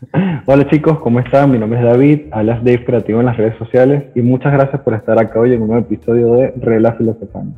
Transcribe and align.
Hola 0.46 0.68
chicos, 0.68 0.98
¿cómo 1.00 1.20
están? 1.20 1.50
Mi 1.50 1.58
nombre 1.58 1.78
es 1.78 1.84
David, 1.84 2.20
alias 2.32 2.62
Dave 2.64 2.84
Creativo 2.84 3.20
en 3.20 3.26
las 3.26 3.36
redes 3.36 3.56
sociales 3.58 4.04
y 4.14 4.22
muchas 4.22 4.52
gracias 4.52 4.80
por 4.82 4.94
estar 4.94 5.18
acá 5.18 5.40
hoy 5.40 5.52
en 5.52 5.62
un 5.62 5.68
nuevo 5.68 5.82
episodio 5.82 6.34
de 6.34 6.52
Rela 6.60 6.92
Filosofando. 6.92 7.56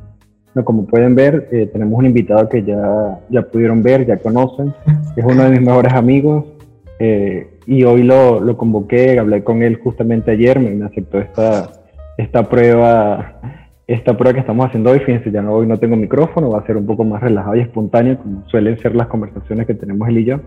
No, 0.55 0.65
como 0.65 0.87
pueden 0.87 1.15
ver, 1.15 1.49
eh, 1.53 1.69
tenemos 1.73 1.99
un 1.99 2.07
invitado 2.07 2.49
que 2.49 2.63
ya, 2.63 3.21
ya 3.29 3.43
pudieron 3.43 3.83
ver, 3.83 4.07
ya 4.07 4.17
conocen, 4.19 4.73
es 5.17 5.25
uno 5.25 5.45
de 5.45 5.51
mis 5.51 5.61
mejores 5.61 5.93
amigos 5.93 6.45
eh, 6.99 7.59
y 7.67 7.85
hoy 7.85 8.03
lo, 8.03 8.41
lo, 8.41 8.57
convoqué, 8.57 9.19
hablé 9.19 9.45
con 9.45 9.63
él 9.63 9.77
justamente 9.77 10.31
ayer, 10.31 10.59
me 10.59 10.85
aceptó 10.85 11.19
esta, 11.19 11.71
esta 12.17 12.49
prueba 12.49 13.41
esta 13.87 14.19
prueba 14.19 14.35
que 14.35 14.41
estamos 14.41 14.67
haciendo 14.67 14.91
hoy, 14.91 14.99
fíjense, 14.99 15.31
ya 15.31 15.41
no, 15.41 15.55
hoy 15.55 15.67
no 15.67 15.79
tengo 15.79 15.97
micrófono, 15.97 16.51
va 16.51 16.59
a 16.59 16.67
ser 16.67 16.77
un 16.77 16.85
poco 16.85 17.05
más 17.05 17.23
relajado 17.23 17.57
y 17.57 17.61
espontáneo, 17.61 18.19
como 18.19 18.47
suelen 18.49 18.79
ser 18.79 18.95
las 18.95 19.07
conversaciones 19.07 19.67
que 19.67 19.73
tenemos 19.73 20.07
él 20.09 20.19
y 20.19 20.25
yo. 20.27 20.41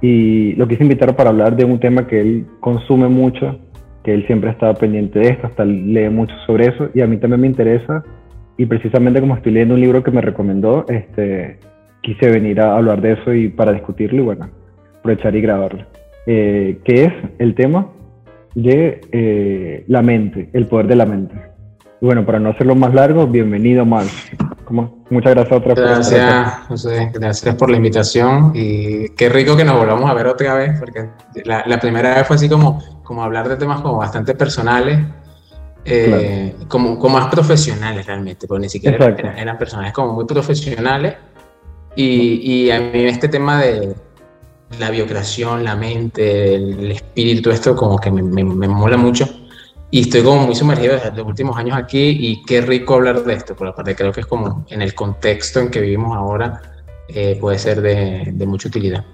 Y 0.00 0.52
lo 0.54 0.66
quise 0.68 0.82
invitar 0.82 1.16
para 1.16 1.30
hablar 1.30 1.56
de 1.56 1.64
un 1.64 1.80
tema 1.80 2.06
que 2.06 2.20
él 2.20 2.46
consume 2.60 3.08
mucho, 3.08 3.58
que 4.02 4.12
él 4.12 4.26
siempre 4.26 4.50
estaba 4.50 4.74
pendiente 4.74 5.18
de 5.18 5.28
esto, 5.28 5.46
hasta 5.46 5.64
lee 5.64 6.08
mucho 6.10 6.34
sobre 6.46 6.66
eso, 6.66 6.90
y 6.94 7.00
a 7.00 7.06
mí 7.06 7.16
también 7.16 7.40
me 7.40 7.46
interesa. 7.46 8.02
Y 8.56 8.66
precisamente 8.66 9.20
como 9.20 9.36
estoy 9.36 9.52
leyendo 9.52 9.74
un 9.74 9.80
libro 9.80 10.02
que 10.02 10.10
me 10.10 10.20
recomendó, 10.20 10.84
este, 10.88 11.58
quise 12.02 12.30
venir 12.30 12.60
a 12.60 12.76
hablar 12.76 13.00
de 13.00 13.12
eso 13.12 13.32
y 13.32 13.48
para 13.48 13.72
discutirlo 13.72 14.22
y 14.22 14.24
bueno, 14.24 14.48
aprovechar 14.98 15.34
y 15.34 15.40
grabarlo. 15.40 15.84
Eh, 16.26 16.78
¿Qué 16.84 17.04
es 17.04 17.12
el 17.38 17.54
tema 17.54 17.88
de 18.54 19.00
eh, 19.10 19.84
la 19.88 20.02
mente, 20.02 20.50
el 20.52 20.66
poder 20.66 20.86
de 20.86 20.96
la 20.96 21.06
mente? 21.06 21.34
bueno, 22.00 22.26
para 22.26 22.38
no 22.38 22.50
hacerlo 22.50 22.74
más 22.74 22.92
largo, 22.92 23.26
bienvenido, 23.26 23.86
Muchas 24.70 25.34
gracias 25.34 25.58
otra 25.58 25.74
vez. 25.74 25.84
Gracias, 25.84 26.52
José, 26.68 27.10
gracias 27.12 27.54
por 27.56 27.70
la 27.70 27.76
invitación 27.76 28.52
y 28.54 29.10
qué 29.10 29.28
rico 29.28 29.56
que 29.56 29.64
nos 29.64 29.76
volvamos 29.76 30.10
a 30.10 30.14
ver 30.14 30.26
otra 30.26 30.54
vez, 30.54 30.78
porque 30.78 31.10
la, 31.44 31.78
primera 31.80 32.14
vez 32.14 32.26
fue 32.26 32.36
así 32.36 32.48
como, 32.48 32.82
como 33.02 33.22
hablar 33.22 33.48
de 33.48 33.56
temas 33.56 33.80
como 33.80 33.98
bastante 33.98 34.34
personales, 34.34 34.98
eh, 35.84 36.54
como, 36.68 36.98
como, 36.98 37.18
más 37.18 37.28
profesionales 37.28 38.06
realmente, 38.06 38.46
porque 38.46 38.62
ni 38.62 38.68
siquiera 38.68 38.96
eran, 39.04 39.38
eran, 39.38 39.58
personajes 39.58 39.92
como 39.92 40.14
muy 40.14 40.24
profesionales. 40.24 41.14
Y, 41.96 42.64
y, 42.64 42.70
a 42.70 42.80
mí 42.80 43.04
este 43.04 43.28
tema 43.28 43.60
de 43.60 43.94
la 44.80 44.90
biocreación, 44.90 45.62
la 45.62 45.76
mente, 45.76 46.54
el, 46.54 46.90
espíritu, 46.90 47.50
esto 47.50 47.76
como 47.76 47.98
que 47.98 48.10
me, 48.10 48.22
me, 48.22 48.42
me 48.42 48.66
mola 48.66 48.96
mucho 48.96 49.43
y 49.94 50.00
estoy 50.00 50.24
como 50.24 50.46
muy 50.46 50.56
sumergido 50.56 50.94
desde 50.94 51.12
los 51.12 51.24
últimos 51.24 51.56
años 51.56 51.76
aquí 51.76 52.16
y 52.18 52.42
qué 52.42 52.60
rico 52.60 52.94
hablar 52.94 53.22
de 53.22 53.32
esto, 53.32 53.54
por 53.54 53.68
aparte 53.68 53.94
creo 53.94 54.10
que 54.10 54.22
es 54.22 54.26
como 54.26 54.66
en 54.68 54.82
el 54.82 54.92
contexto 54.92 55.60
en 55.60 55.70
que 55.70 55.80
vivimos 55.80 56.16
ahora 56.16 56.60
eh, 57.06 57.38
puede 57.40 57.58
ser 57.58 57.80
de, 57.80 58.32
de, 58.34 58.44
mucha 58.44 58.66
utilidad. 58.66 59.04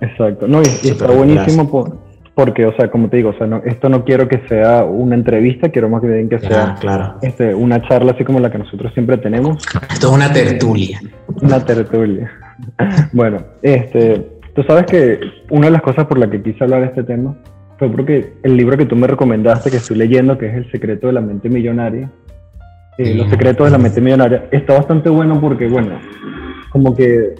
Exacto, 0.00 0.48
no, 0.48 0.62
y, 0.62 0.88
está 0.88 1.08
buenísimo 1.08 2.00
porque, 2.34 2.64
o 2.64 2.74
sea, 2.74 2.90
como 2.90 3.10
te 3.10 3.18
digo, 3.18 3.30
o 3.30 3.36
sea, 3.36 3.46
no, 3.46 3.60
esto 3.66 3.90
no 3.90 4.02
quiero 4.02 4.28
que 4.28 4.40
sea 4.48 4.82
una 4.82 5.14
entrevista, 5.14 5.68
quiero 5.68 5.90
más 5.90 6.00
bien 6.00 6.30
que 6.30 6.38
sea 6.38 6.74
claro. 6.80 7.18
este, 7.20 7.54
una 7.54 7.86
charla 7.86 8.12
así 8.12 8.24
como 8.24 8.40
la 8.40 8.50
que 8.50 8.56
nosotros 8.56 8.94
siempre 8.94 9.18
tenemos. 9.18 9.62
Esto 9.92 10.08
es 10.08 10.14
una 10.14 10.32
tertulia. 10.32 11.02
Una 11.42 11.62
tertulia. 11.62 12.32
bueno, 13.12 13.44
este, 13.60 14.26
tú 14.54 14.62
sabes 14.62 14.86
que 14.86 15.20
una 15.50 15.66
de 15.66 15.72
las 15.72 15.82
cosas 15.82 16.06
por 16.06 16.16
la 16.16 16.30
que 16.30 16.42
quise 16.42 16.64
hablar 16.64 16.80
de 16.80 16.86
este 16.86 17.02
tema 17.02 17.36
fue 17.82 17.90
porque 17.90 18.34
el 18.44 18.56
libro 18.56 18.76
que 18.76 18.86
tú 18.86 18.94
me 18.94 19.08
recomendaste, 19.08 19.68
que 19.68 19.78
estoy 19.78 19.96
leyendo, 19.96 20.38
que 20.38 20.46
es 20.46 20.54
El 20.54 20.70
secreto 20.70 21.08
de 21.08 21.14
la 21.14 21.20
mente 21.20 21.48
millonaria, 21.48 22.12
eh, 22.96 23.14
Los 23.14 23.28
secretos 23.28 23.66
de 23.66 23.72
la 23.72 23.78
mente 23.78 24.00
millonaria, 24.00 24.46
está 24.52 24.74
bastante 24.74 25.08
bueno 25.08 25.40
porque, 25.40 25.66
bueno, 25.66 25.98
como 26.70 26.94
que 26.94 27.34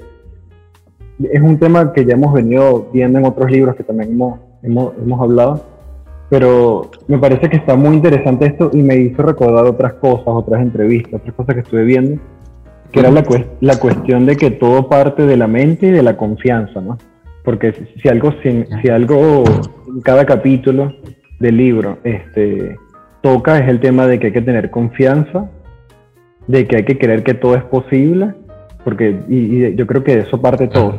es 1.23 1.41
un 1.41 1.59
tema 1.61 1.93
que 1.93 2.05
ya 2.05 2.15
hemos 2.15 2.33
venido 2.33 2.91
viendo 2.93 3.21
en 3.21 3.25
otros 3.25 3.53
libros 3.53 3.77
que 3.77 3.85
también 3.85 4.11
hemos, 4.11 4.41
hemos, 4.65 4.95
hemos 4.97 5.21
hablado, 5.21 5.65
pero 6.29 6.91
me 7.07 7.19
parece 7.19 7.49
que 7.49 7.59
está 7.59 7.77
muy 7.77 7.95
interesante 7.95 8.47
esto 8.47 8.71
y 8.73 8.83
me 8.83 8.97
hizo 8.97 9.23
recordar 9.23 9.65
otras 9.67 9.93
cosas, 9.95 10.27
otras 10.27 10.61
entrevistas, 10.61 11.21
otras 11.21 11.37
cosas 11.37 11.55
que 11.55 11.61
estuve 11.61 11.85
viendo, 11.85 12.21
que 12.91 12.99
era 12.99 13.13
la, 13.13 13.25
la 13.61 13.79
cuestión 13.79 14.27
de 14.27 14.37
que 14.37 14.51
todo 14.51 14.89
parte 14.89 15.25
de 15.25 15.37
la 15.37 15.47
mente 15.47 15.87
y 15.87 15.91
de 15.91 16.03
la 16.03 16.17
confianza, 16.17 16.81
¿no? 16.81 16.99
Porque 17.45 17.73
si, 18.01 18.09
algo, 18.09 18.33
si, 18.43 18.65
si, 18.81 18.89
algo 18.89 19.45
cada 20.03 20.25
capítulo 20.25 20.95
del 21.39 21.57
libro 21.57 21.99
este, 22.05 22.77
toca 23.21 23.59
es 23.59 23.69
el 23.69 23.81
tema 23.81 24.07
de 24.07 24.19
que 24.19 24.29
hay 24.29 24.33
que 24.33 24.43
tener 24.43 24.71
confianza, 24.71 25.51
de 26.47 26.67
que 26.67 26.77
hay 26.77 26.85
que 26.85 26.99
creer 26.99 27.23
que 27.23 27.35
todo 27.35 27.55
es 27.55 27.65
posible, 27.65 28.35
porque 28.85 29.17
y, 29.29 29.75
yo 29.75 29.87
creo 29.87 30.03
que 30.03 30.17
de 30.17 30.23
eso 30.23 30.41
parte 30.41 30.69
todo. 30.69 30.95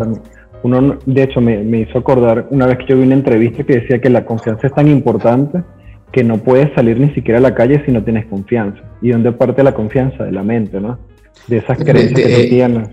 uno, 0.64 0.98
de 1.06 1.24
hecho, 1.24 1.42
me, 1.42 1.64
me, 1.64 1.80
hizo 1.82 1.98
acordar 1.98 2.48
una 2.50 2.68
vez 2.68 2.78
que 2.78 2.86
yo 2.88 2.98
vi 2.98 3.04
una 3.04 3.16
entrevista 3.16 3.64
que 3.64 3.80
decía 3.80 4.00
que 4.00 4.10
la 4.10 4.26
confianza 4.26 4.68
es 4.68 4.74
tan 4.74 4.88
importante 4.88 5.64
que 6.12 6.24
no 6.24 6.38
puedes 6.38 6.72
salir 6.76 7.00
ni 7.00 7.10
siquiera 7.14 7.40
a 7.40 7.42
la 7.42 7.56
calle 7.56 7.84
si 7.86 7.92
no 7.92 8.04
tienes 8.04 8.28
confianza. 8.28 8.82
¿Y 9.02 9.10
dónde 9.10 9.32
parte 9.32 9.64
la 9.64 9.74
confianza? 9.74 10.24
De 10.24 10.32
la 10.32 10.44
mente, 10.44 10.80
¿no? 10.80 11.00
De 11.48 11.58
esas 11.58 11.78
creencias 11.80 12.30
que 12.30 12.48
tienes 12.48 12.88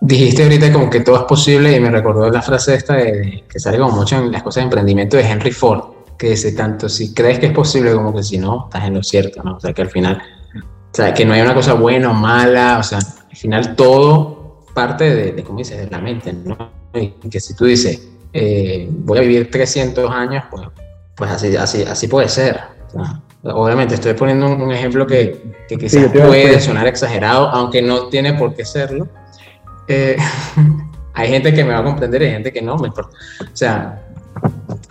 Dijiste 0.00 0.44
ahorita 0.44 0.72
como 0.72 0.88
que 0.88 1.00
todo 1.00 1.16
es 1.16 1.22
posible 1.24 1.76
y 1.76 1.80
me 1.80 1.90
recordó 1.90 2.30
la 2.30 2.40
frase 2.40 2.74
esta 2.74 2.94
de, 2.94 3.44
que 3.50 3.58
sale 3.58 3.78
como 3.78 3.96
mucho 3.96 4.16
en 4.16 4.30
las 4.30 4.42
cosas 4.42 4.62
de 4.62 4.64
emprendimiento 4.64 5.16
de 5.16 5.24
Henry 5.24 5.50
Ford, 5.50 5.82
que 6.16 6.30
dice 6.30 6.52
tanto 6.52 6.88
si 6.88 7.12
crees 7.12 7.38
que 7.40 7.46
es 7.46 7.52
posible 7.52 7.92
como 7.92 8.14
que 8.14 8.22
si 8.22 8.38
no, 8.38 8.66
estás 8.66 8.84
en 8.84 8.94
lo 8.94 9.02
cierto, 9.02 9.42
¿no? 9.42 9.56
O 9.56 9.60
sea, 9.60 9.72
que 9.72 9.82
al 9.82 9.90
final, 9.90 10.22
o 10.56 10.94
sea, 10.94 11.12
que 11.12 11.24
no 11.24 11.34
hay 11.34 11.40
una 11.40 11.54
cosa 11.54 11.74
buena 11.74 12.10
o 12.10 12.14
mala, 12.14 12.78
o 12.78 12.82
sea, 12.82 12.98
al 12.98 13.36
final 13.36 13.74
todo 13.74 14.64
parte 14.72 15.12
de, 15.12 15.32
de 15.32 15.42
como 15.42 15.58
dices, 15.58 15.78
de 15.78 15.90
la 15.90 15.98
mente, 15.98 16.32
¿no? 16.32 16.56
Y 16.94 17.08
que 17.28 17.40
si 17.40 17.54
tú 17.54 17.64
dices, 17.64 18.00
eh, 18.32 18.86
voy 18.90 19.18
a 19.18 19.20
vivir 19.22 19.50
300 19.50 20.10
años, 20.10 20.44
pues, 20.50 20.68
pues 21.16 21.30
así, 21.30 21.56
así, 21.56 21.82
así 21.82 22.08
puede 22.08 22.28
ser. 22.28 22.60
obviamente 23.42 23.94
estoy 23.94 24.14
poniendo 24.14 24.46
un, 24.46 24.70
ejemplo 24.70 25.06
que, 25.06 25.54
que 25.68 25.76
quizás 25.76 26.10
puede 26.12 26.60
sonar 26.60 26.86
exagerado, 26.86 27.48
aunque 27.48 27.82
no 27.82 28.08
tiene 28.08 28.34
por 28.34 28.54
qué 28.54 28.64
serlo, 28.64 29.08
eh, 29.88 30.16
hay 31.14 31.28
gente 31.28 31.52
que 31.52 31.64
me 31.64 31.72
va 31.72 31.80
a 31.80 31.84
comprender 31.84 32.22
y 32.22 32.26
hay 32.26 32.32
gente 32.32 32.52
que 32.52 32.62
no, 32.62 32.76
me 32.76 32.88
importa. 32.88 33.16
O 33.40 33.56
sea, 33.56 34.04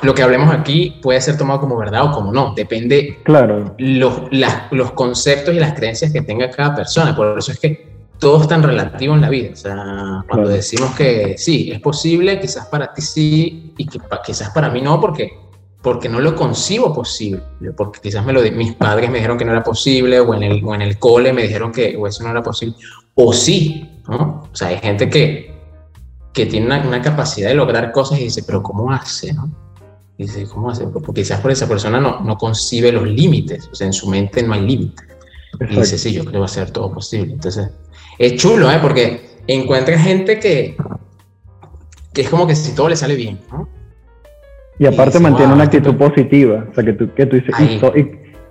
lo 0.01 0.13
que 0.13 0.23
hablemos 0.23 0.53
aquí 0.53 0.99
puede 1.01 1.21
ser 1.21 1.37
tomado 1.37 1.59
como 1.59 1.77
verdad 1.77 2.05
o 2.05 2.11
como 2.11 2.31
no, 2.31 2.53
depende 2.55 3.19
claro. 3.23 3.75
los, 3.77 4.21
los 4.71 4.91
conceptos 4.91 5.53
y 5.55 5.59
las 5.59 5.73
creencias 5.73 6.11
que 6.11 6.21
tenga 6.21 6.49
cada 6.51 6.75
persona. 6.75 7.15
Por 7.15 7.37
eso 7.37 7.51
es 7.51 7.59
que 7.59 7.97
todo 8.19 8.41
es 8.41 8.47
tan 8.47 8.63
relativo 8.63 9.13
en 9.13 9.21
la 9.21 9.29
vida. 9.29 9.51
O 9.53 9.55
sea, 9.55 10.23
cuando 10.27 10.49
decimos 10.49 10.95
que 10.95 11.37
sí, 11.37 11.71
es 11.71 11.79
posible, 11.79 12.39
quizás 12.39 12.67
para 12.67 12.93
ti 12.93 13.01
sí 13.01 13.73
y 13.77 13.85
que, 13.85 13.99
quizás 14.25 14.49
para 14.51 14.69
mí 14.69 14.81
no, 14.81 14.99
porque 14.99 15.47
porque 15.81 16.09
no 16.09 16.19
lo 16.19 16.35
concibo 16.35 16.93
posible, 16.93 17.41
porque 17.77 18.01
quizás 18.01 18.25
me 18.25 18.33
lo 18.33 18.41
mis 18.51 18.73
padres 18.73 19.09
me 19.09 19.19
dijeron 19.19 19.37
que 19.37 19.45
no 19.45 19.51
era 19.51 19.63
posible, 19.63 20.19
o 20.19 20.33
en 20.33 20.43
el, 20.43 20.61
o 20.65 20.75
en 20.75 20.81
el 20.81 20.99
cole 20.99 21.31
me 21.31 21.43
dijeron 21.43 21.71
que 21.71 21.95
o 21.95 22.07
eso 22.07 22.23
no 22.23 22.31
era 22.31 22.43
posible, 22.43 22.75
o 23.17 23.33
sí, 23.33 23.89
¿no? 24.07 24.44
O 24.51 24.55
sea, 24.55 24.69
hay 24.69 24.78
gente 24.78 25.09
que, 25.09 25.51
que 26.33 26.45
tiene 26.45 26.67
una, 26.67 27.01
capacidad 27.01 27.50
de 27.50 27.55
lograr 27.55 27.91
cosas 27.91 28.19
y 28.19 28.25
dice, 28.25 28.44
pero 28.45 28.61
¿cómo 28.61 28.91
hace, 28.91 29.33
no? 29.33 29.50
dice, 30.17 30.47
¿cómo 30.47 30.69
hace? 30.69 30.85
Porque 30.88 31.22
quizás 31.22 31.41
por 31.41 31.51
esa 31.51 31.67
persona 31.67 32.00
no, 32.00 32.22
no 32.22 32.38
concibe 32.38 32.91
los 32.91 33.07
límites, 33.07 33.69
o 33.72 33.75
sea, 33.75 33.88
en 33.88 33.94
su 33.94 34.07
mente 34.07 34.41
no 34.44 34.53
hay 34.53 34.61
límites. 34.61 35.06
Y 35.59 35.75
dice, 35.75 35.97
sí, 35.97 36.13
yo 36.13 36.25
creo 36.25 36.44
hacer 36.44 36.69
todo 36.69 36.91
posible. 36.91 37.33
Entonces, 37.33 37.72
es 38.19 38.35
chulo, 38.35 38.72
¿eh? 38.72 38.77
Porque 38.81 39.41
encuentra 39.47 39.97
gente 39.97 40.39
que, 40.39 40.77
que 42.13 42.22
es 42.22 42.29
como 42.29 42.45
que 42.45 42.56
si 42.56 42.75
todo 42.75 42.89
le 42.89 42.95
sale 42.95 43.16
bien, 43.16 43.39
¿no? 43.51 43.67
Y 44.79 44.85
aparte 44.85 45.19
mantiene 45.19 45.53
una 45.53 45.63
actitud 45.63 45.95
positiva, 45.95 46.67
o 46.69 46.73
sea, 46.75 46.83
que 46.83 46.94
tú, 46.94 47.11
que 47.16 47.25
tú 47.25 47.38
dices, 47.38 47.56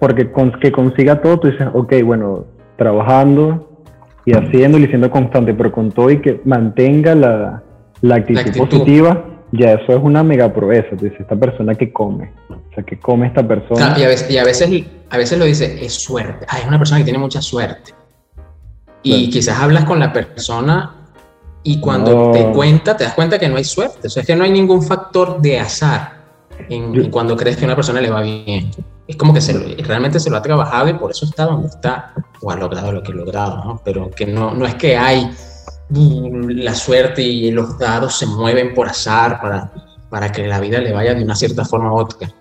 porque 0.01 0.33
con, 0.33 0.59
que 0.59 0.73
consiga 0.73 1.23
todo, 1.23 1.39
tú 1.39 1.51
dices, 1.53 1.69
ok, 1.73 1.93
bueno, 2.05 2.47
trabajando, 2.77 3.76
y 4.27 4.33
haciendo 4.33 4.77
y 4.77 4.87
siendo 4.89 5.09
constante, 5.09 5.55
pero 5.55 5.71
con 5.73 5.93
todo 5.93 6.11
y 6.11 6.21
que 6.21 6.43
mantenga 6.45 7.15
la, 7.15 7.63
la, 8.03 8.17
actitud, 8.17 8.57
positiva, 8.57 9.25
ya 9.53 9.75
eso 9.75 9.93
es 9.93 10.03
una 10.03 10.25
mega 10.25 10.53
proeza. 10.53 10.97
Dice, 10.97 11.17
esta 11.21 11.37
persona 11.37 11.77
que 11.77 11.93
come, 11.93 12.33
o 12.51 12.75
sea, 12.75 12.83
que 12.85 12.99
come 12.99 13.29
esta 13.29 13.47
persona. 13.47 13.95
y, 13.97 14.03
a 14.03 14.09
veces, 14.09 14.29
y 14.29 14.37
a, 14.37 14.45
veces, 14.45 14.85
a 15.11 15.17
veces 15.17 15.39
lo 15.39 15.45
dice, 15.45 15.79
es 15.81 15.95
suerte. 15.95 16.45
Ah, 16.49 16.59
es 16.59 16.67
una 16.67 16.77
persona 16.77 16.99
que 16.99 17.05
tiene 17.05 17.21
mucha 17.21 17.41
suerte. 17.41 17.95
Y 19.05 19.31
quizás 19.31 19.61
hablas 19.61 19.85
con 19.85 20.01
la 20.01 20.13
persona 20.13 20.97
y 21.63 21.79
cuando 21.79 22.33
te 22.33 22.47
cuenta, 22.47 22.97
te 22.97 23.05
das 23.05 23.15
cuenta 23.15 23.39
que 23.39 23.49
no 23.49 23.57
hay 23.57 23.65
suerte. 23.65 24.09
O 24.09 24.11
sea, 24.11 24.23
es 24.23 24.27
que 24.27 24.35
no 24.35 24.43
hay 24.43 24.51
ningún 24.51 24.83
factor 24.83 25.41
de 25.41 25.61
azar 25.61 26.17
en, 26.69 27.13
cuando 27.13 27.37
crees 27.37 27.57
que 27.57 27.65
a 27.65 27.69
una 27.69 27.77
persona 27.77 28.01
le 28.01 28.11
va 28.11 28.23
bien 28.23 28.73
es 29.07 29.17
como 29.17 29.33
que 29.33 29.41
se 29.41 29.53
realmente 29.85 30.19
se 30.19 30.31
lo 30.31 30.37
ha 30.37 30.43
trabajado 30.43 30.89
y 30.89 30.95
por 30.95 31.11
eso 31.11 31.27
está 31.27 31.45
donde 31.45 31.69
está, 31.69 32.15
o 32.41 32.51
ha 32.51 32.57
logrado 32.57 32.93
lo 32.93 33.03
que 33.03 33.13
ha 33.13 33.15
logrado, 33.15 33.65
¿no? 33.65 33.81
Pero 33.85 34.11
que 34.11 34.27
no, 34.27 34.55
no 34.55 34.67
es 34.67 34.75
que 34.75 34.97
hay 34.97 35.31
la 35.89 36.75
suerte 36.75 37.23
y 37.23 37.51
los 37.53 37.79
dados 37.79 38.19
se 38.19 38.27
mueven 38.27 38.75
por 38.75 38.89
azar 38.89 39.41
para, 39.41 39.73
para 40.11 40.33
que 40.33 40.47
la 40.47 40.61
vida 40.61 40.81
le 40.81 40.93
vaya 40.93 41.15
de 41.15 41.23
una 41.23 41.37
cierta 41.37 41.65
forma 41.65 41.93
u 41.93 41.99
otra. 41.99 42.33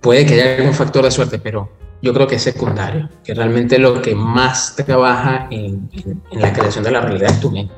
Puede 0.00 0.24
que 0.24 0.34
haya 0.34 0.56
algún 0.56 0.74
factor 0.74 1.04
de 1.04 1.10
suerte, 1.10 1.38
pero 1.38 1.70
yo 2.00 2.12
creo 2.12 2.26
que 2.26 2.36
es 2.36 2.42
secundario, 2.42 3.08
que 3.24 3.34
realmente 3.34 3.78
lo 3.78 4.00
que 4.00 4.14
más 4.14 4.76
trabaja 4.76 5.48
en, 5.50 5.88
en, 6.30 6.40
la 6.40 6.52
creación 6.52 6.84
de 6.84 6.90
la 6.92 7.00
realidad 7.00 7.30
es 7.30 7.40
tu 7.40 7.50
mente. 7.50 7.74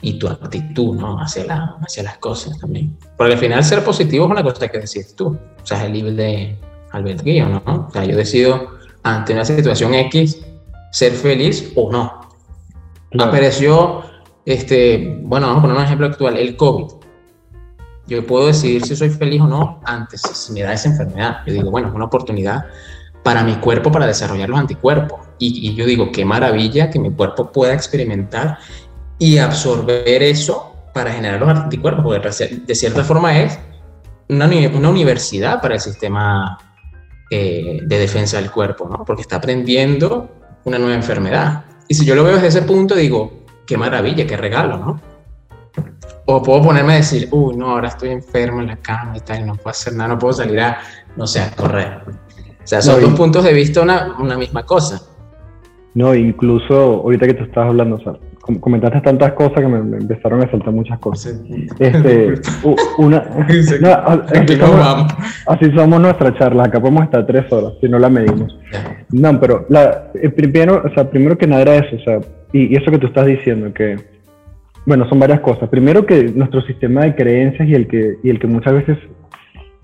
y 0.00 0.18
tu 0.18 0.28
actitud, 0.28 0.96
¿no? 0.96 1.20
Hacia, 1.20 1.44
la, 1.44 1.76
hacia 1.80 2.04
las 2.04 2.18
cosas 2.18 2.58
también. 2.58 2.96
Porque 3.16 3.32
al 3.32 3.38
final 3.38 3.64
ser 3.64 3.82
positivo 3.84 4.26
es 4.26 4.30
una 4.30 4.44
cosa 4.44 4.68
que 4.68 4.78
decides 4.78 5.14
tú. 5.14 5.36
O 5.60 5.66
sea, 5.66 5.84
es 5.84 5.90
libre 5.90 6.12
de 6.12 6.58
albedrío, 6.98 7.48
¿no? 7.48 7.86
O 7.88 7.90
sea, 7.90 8.04
yo 8.04 8.16
decido 8.16 8.78
ante 9.02 9.32
una 9.32 9.44
situación 9.44 9.94
X 9.94 10.38
ser 10.90 11.12
feliz 11.12 11.72
o 11.76 11.90
no. 11.90 12.20
Apareció, 13.18 14.02
este, 14.44 15.18
bueno, 15.22 15.46
vamos 15.46 15.60
a 15.60 15.62
poner 15.62 15.76
un 15.76 15.84
ejemplo 15.84 16.06
actual, 16.06 16.36
el 16.36 16.56
COVID. 16.56 16.86
Yo 18.06 18.26
puedo 18.26 18.46
decidir 18.46 18.84
si 18.84 18.96
soy 18.96 19.10
feliz 19.10 19.40
o 19.40 19.46
no 19.46 19.80
antes, 19.84 20.22
si 20.22 20.52
me 20.52 20.62
da 20.62 20.72
esa 20.72 20.88
enfermedad. 20.88 21.38
Yo 21.46 21.52
digo, 21.52 21.70
bueno, 21.70 21.88
es 21.88 21.94
una 21.94 22.06
oportunidad 22.06 22.66
para 23.22 23.42
mi 23.44 23.56
cuerpo 23.56 23.90
para 23.92 24.06
desarrollar 24.06 24.48
los 24.48 24.58
anticuerpos. 24.58 25.20
Y, 25.38 25.68
y 25.68 25.74
yo 25.74 25.84
digo, 25.84 26.10
qué 26.10 26.24
maravilla 26.24 26.90
que 26.90 26.98
mi 26.98 27.10
cuerpo 27.10 27.52
pueda 27.52 27.74
experimentar 27.74 28.58
y 29.18 29.38
absorber 29.38 30.22
eso 30.22 30.74
para 30.94 31.12
generar 31.12 31.40
los 31.40 31.48
anticuerpos, 31.48 32.04
porque 32.04 32.60
de 32.66 32.74
cierta 32.74 33.04
forma 33.04 33.38
es 33.38 33.58
una, 34.28 34.46
una 34.46 34.88
universidad 34.88 35.60
para 35.60 35.74
el 35.74 35.80
sistema 35.80 36.58
eh, 37.30 37.80
de 37.82 37.98
defensa 37.98 38.40
del 38.40 38.50
cuerpo, 38.50 38.88
¿no? 38.88 39.04
Porque 39.04 39.22
está 39.22 39.36
aprendiendo 39.36 40.28
una 40.64 40.78
nueva 40.78 40.94
enfermedad. 40.94 41.64
Y 41.86 41.94
si 41.94 42.04
yo 42.04 42.14
lo 42.14 42.24
veo 42.24 42.34
desde 42.34 42.48
ese 42.48 42.62
punto, 42.62 42.94
digo, 42.94 43.44
qué 43.66 43.76
maravilla, 43.76 44.26
qué 44.26 44.36
regalo, 44.36 44.78
¿no? 44.78 45.00
O 46.26 46.42
puedo 46.42 46.62
ponerme 46.62 46.94
a 46.94 46.96
decir, 46.96 47.28
uy, 47.30 47.56
no, 47.56 47.70
ahora 47.70 47.88
estoy 47.88 48.10
enfermo 48.10 48.60
en 48.60 48.68
la 48.68 48.76
cama 48.76 49.16
y 49.16 49.20
tal, 49.20 49.46
no 49.46 49.54
puedo 49.54 49.70
hacer 49.70 49.94
nada, 49.94 50.08
no 50.08 50.18
puedo 50.18 50.34
salir 50.34 50.60
a, 50.60 50.78
no 51.16 51.26
sé, 51.26 51.40
a 51.40 51.50
correr. 51.52 52.02
O 52.06 52.66
sea, 52.66 52.82
son 52.82 53.00
dos 53.00 53.14
puntos 53.14 53.44
de 53.44 53.52
vista 53.54 53.80
una, 53.80 54.16
una 54.18 54.36
misma 54.36 54.64
cosa. 54.64 55.00
No, 55.94 56.14
incluso 56.14 56.74
ahorita 56.74 57.26
que 57.26 57.34
te 57.34 57.42
estás 57.44 57.66
hablando, 57.66 57.98
sea, 58.00 58.12
comentaste 58.60 59.00
tantas 59.00 59.32
cosas 59.32 59.60
que 59.60 59.66
me, 59.66 59.96
empezaron 59.98 60.42
a 60.42 60.50
saltar 60.50 60.72
muchas 60.72 60.98
cosas. 60.98 61.40
Este, 61.78 62.34
una, 62.98 63.18
así, 65.46 65.70
somos, 65.74 66.00
nuestras 66.00 66.34
charlas, 66.38 66.68
acá 66.68 66.80
podemos 66.80 67.04
estar 67.04 67.26
tres 67.26 67.50
horas 67.52 67.74
si 67.80 67.88
no 67.88 67.98
la 67.98 68.08
medimos. 68.08 68.58
No, 69.10 69.38
pero 69.38 69.66
la, 69.68 70.10
eh, 70.14 70.28
primero, 70.30 70.82
o 70.84 70.94
sea, 70.94 71.10
primero 71.10 71.36
que 71.36 71.46
nada 71.46 71.62
era 71.62 71.76
eso, 71.76 71.96
o 71.96 72.00
sea, 72.00 72.20
y, 72.52 72.72
y, 72.72 72.76
eso 72.76 72.90
que 72.90 72.98
tú 72.98 73.06
estás 73.06 73.26
diciendo, 73.26 73.72
que, 73.72 73.96
bueno, 74.86 75.08
son 75.08 75.18
varias 75.18 75.40
cosas. 75.40 75.68
Primero 75.68 76.06
que 76.06 76.24
nuestro 76.24 76.62
sistema 76.62 77.02
de 77.02 77.14
creencias 77.14 77.68
y 77.68 77.74
el 77.74 77.86
que, 77.86 78.16
y 78.22 78.30
el 78.30 78.38
que 78.38 78.46
muchas 78.46 78.72
veces 78.72 78.98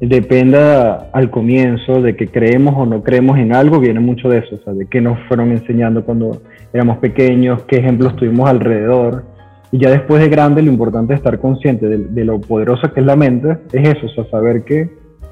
dependa 0.00 1.10
al 1.12 1.30
comienzo 1.30 2.02
de 2.02 2.16
que 2.16 2.28
creemos 2.28 2.74
o 2.76 2.86
no 2.86 3.02
creemos 3.02 3.38
en 3.38 3.54
algo, 3.54 3.78
viene 3.78 4.00
mucho 4.00 4.28
de 4.28 4.38
eso, 4.38 4.56
o 4.56 4.58
sea, 4.58 4.72
de 4.72 4.86
qué 4.86 5.00
nos 5.00 5.18
fueron 5.28 5.52
enseñando 5.52 6.04
cuando 6.04 6.42
éramos 6.72 6.98
pequeños, 6.98 7.62
qué 7.64 7.76
ejemplos 7.76 8.16
tuvimos 8.16 8.48
alrededor. 8.48 9.24
Y 9.70 9.78
ya 9.78 9.90
después 9.90 10.22
de 10.22 10.28
grande, 10.28 10.62
lo 10.62 10.70
importante 10.70 11.14
es 11.14 11.18
estar 11.18 11.38
consciente 11.38 11.88
de, 11.88 12.24
lo 12.24 12.40
poderosa 12.40 12.92
que 12.92 13.00
es 13.00 13.06
la 13.06 13.16
mente, 13.16 13.58
es 13.72 13.96
eso, 13.96 14.06
o 14.06 14.08
sea, 14.10 14.24
saber 14.30 14.64
que 14.64 14.88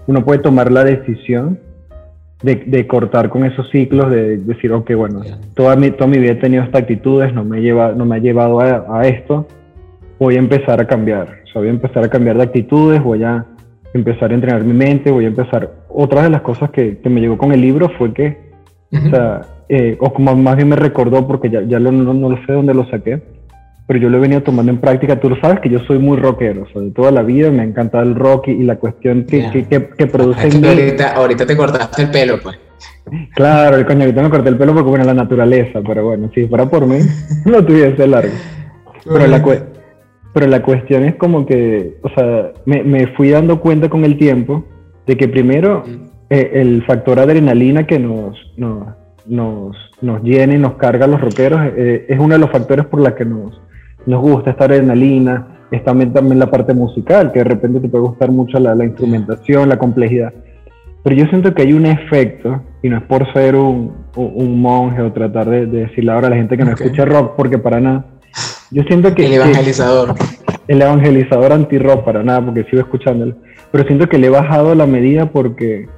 uno 0.07 0.25
puede 0.25 0.41
tomar 0.41 0.73
la 0.73 0.85
decisión 0.85 1.61
de, 2.43 2.87
cortar 2.89 3.29
con 3.29 3.45
esos 3.45 3.71
ciclos, 3.71 4.11
de 4.11 4.39
decir, 4.39 4.73
ok, 4.73 4.95
bueno, 4.95 5.21
toda 5.55 5.77
mi, 5.77 5.93
toda 5.93 6.09
mi 6.09 6.19
vida 6.19 6.33
he 6.33 6.37
tenido 6.37 6.65
estas 6.65 6.83
actitudes, 6.83 7.33
no 7.33 7.45
me, 7.45 7.61
lleva, 7.61 7.93
no 7.93 8.05
me 8.05 8.17
ha 8.17 8.19
llevado 8.19 8.61
a, 8.61 8.85
a 8.89 9.07
esto, 9.07 9.47
voy 10.19 10.35
a 10.35 10.39
empezar 10.41 10.81
a 10.81 10.87
cambiar, 10.87 11.29
o 11.45 11.47
sea, 11.53 11.61
voy 11.61 11.69
a 11.69 11.73
empezar 11.73 12.03
a 12.03 12.09
cambiar 12.09 12.37
de 12.37 12.43
actitudes, 12.43 13.01
voy 13.01 13.23
a 13.23 13.47
empezar 13.95 14.31
a 14.31 14.35
entrenar 14.35 14.65
mi 14.65 14.73
mente, 14.73 15.11
voy 15.11 15.25
a 15.25 15.29
empezar. 15.29 15.71
Otra 15.89 16.23
de 16.23 16.31
las 16.31 16.43
cosas 16.43 16.71
que, 16.71 16.99
que 16.99 17.09
me 17.09 17.21
llegó 17.21 17.37
con 17.37 17.53
el 17.53 17.61
libro 17.61 17.91
fue 17.99 18.13
que, 18.13 18.39
o, 18.93 19.11
sea, 19.11 19.43
eh, 19.69 19.97
o 20.01 20.13
como 20.13 20.35
más 20.37 20.57
bien 20.57 20.69
me 20.69 20.77
recordó, 20.77 21.27
porque 21.27 21.51
ya, 21.51 21.63
ya 21.63 21.79
lo, 21.79 21.93
no, 21.93 22.15
no, 22.15 22.31
lo 22.31 22.37
sé 22.47 22.53
dónde 22.53 22.75
lo 22.75 22.87
saqué, 22.89 23.23
pero 23.87 23.99
yo 23.99 24.09
lo 24.09 24.19
he 24.19 24.21
venido 24.21 24.43
tomando 24.43 24.73
en 24.73 24.79
práctica. 24.79 25.21
Tú 25.21 25.31
lo 25.31 25.37
sabes 25.41 25.61
que 25.61 25.69
yo 25.69 25.79
soy 25.81 25.99
muy 25.99 26.19
rockero, 26.19 26.63
o 26.63 26.67
sea, 26.73 26.83
de 26.83 26.91
toda 26.91 27.11
la 27.11 27.23
vida 27.23 27.51
me 27.51 27.63
ha 27.63 27.65
encantado 27.65 28.05
el 28.05 28.15
rock 28.15 28.49
y, 28.49 28.63
la 28.63 28.77
cuestión 28.77 29.25
que, 29.25 29.51
que, 29.51 29.89
que, 29.97 30.07
produce 30.07 30.49
en 30.49 30.61
mí. 30.61 30.69
Ahorita, 30.69 31.13
ahorita 31.15 31.47
te 31.47 31.57
cortaste 31.57 32.03
el 32.03 32.11
pelo, 32.11 32.39
pues. 32.43 32.59
Claro, 33.35 33.77
el 33.77 33.87
coño, 33.87 34.01
ahorita 34.01 34.23
me 34.23 34.31
corté 34.31 34.49
el 34.49 34.57
pelo 34.57 34.75
porque, 34.75 34.91
bueno, 34.91 35.05
la 35.05 35.15
naturaleza, 35.15 35.81
pero 35.87 36.05
bueno, 36.05 36.31
si 36.35 36.47
fuera 36.47 36.67
por 36.67 36.87
mí, 36.87 36.99
no 37.45 37.65
tuviese 37.65 38.07
largo. 38.07 38.33
Pero 39.05 39.27
la, 39.27 39.43
pero 40.33 40.47
la 40.47 40.63
cuestión 40.63 41.05
es 41.05 41.17
como 41.17 41.45
que, 41.47 41.99
o 42.03 42.09
sea, 42.11 42.53
me, 42.65 42.83
me 42.83 43.07
fui 43.09 43.31
dando 43.31 43.61
cuenta 43.61 43.89
con 43.89 44.05
el 44.05 44.17
tiempo 44.17 44.65
de 45.07 45.17
que 45.17 45.29
primero 45.29 45.85
eh, 46.31 46.51
el 46.55 46.83
factor 46.85 47.19
adrenalina 47.19 47.87
que 47.87 47.99
nos, 47.99 48.37
nos, 48.57 48.89
nos, 49.27 49.77
nos 50.01 50.23
llena 50.23 50.55
y 50.55 50.59
nos 50.59 50.75
carga 50.75 51.05
a 51.05 51.09
los 51.09 51.21
rockeros 51.21 51.61
eh, 51.77 52.07
es 52.09 52.19
uno 52.19 52.35
de 52.35 52.39
los 52.39 52.51
factores 52.51 52.87
por 52.87 53.01
los 53.01 53.13
que 53.13 53.25
nos, 53.25 53.61
nos 54.07 54.21
gusta 54.21 54.51
esta 54.51 54.65
adrenalina. 54.65 55.49
Es 55.71 55.83
también, 55.85 56.13
también 56.13 56.39
la 56.39 56.51
parte 56.51 56.75
musical, 56.75 57.33
que 57.33 57.39
de 57.39 57.45
repente 57.45 57.81
te 57.81 57.89
puede 57.89 58.05
gustar 58.05 58.31
mucho 58.31 58.59
la, 58.59 58.75
la 58.75 58.85
instrumentación, 58.85 59.71
la 59.71 59.79
complejidad. 59.79 60.33
Pero 61.03 61.17
yo 61.17 61.27
siento 61.27 61.55
que 61.55 61.63
hay 61.63 61.73
un 61.73 61.87
efecto, 61.87 62.63
y 62.83 62.91
no 62.91 62.99
es 62.99 63.03
por 63.05 63.33
ser 63.33 63.57
un, 63.57 63.93
un 64.15 64.61
monje 64.61 65.01
o 65.01 65.13
tratar 65.13 65.49
de, 65.49 65.67
decirle 65.67 66.13
ahora 66.13 66.27
a 66.27 66.31
la 66.31 66.37
gente 66.37 66.57
que 66.57 66.65
no 66.65 66.73
escucha 66.73 67.07
rock, 67.07 67.35
porque 67.37 67.59
para 67.59 67.81
nada, 67.81 68.05
yo 68.73 68.83
siento 68.85 69.15
que... 69.15 69.27
El 69.27 69.35
evangelizador. 69.35 70.15
el 70.69 70.83
evangelizador 70.83 71.53
anti-rock, 71.53 72.05
para 72.05 72.23
nada, 72.23 72.45
porque 72.45 72.65
sigo 72.65 72.83
escuchándolo. 72.83 73.37
Pero 73.71 73.85
siento 73.85 74.09
que 74.09 74.19
le 74.19 74.29
he 74.29 74.31
bajado 74.31 74.75
la 74.75 74.87
medida 74.87 75.27
porque 75.27 75.89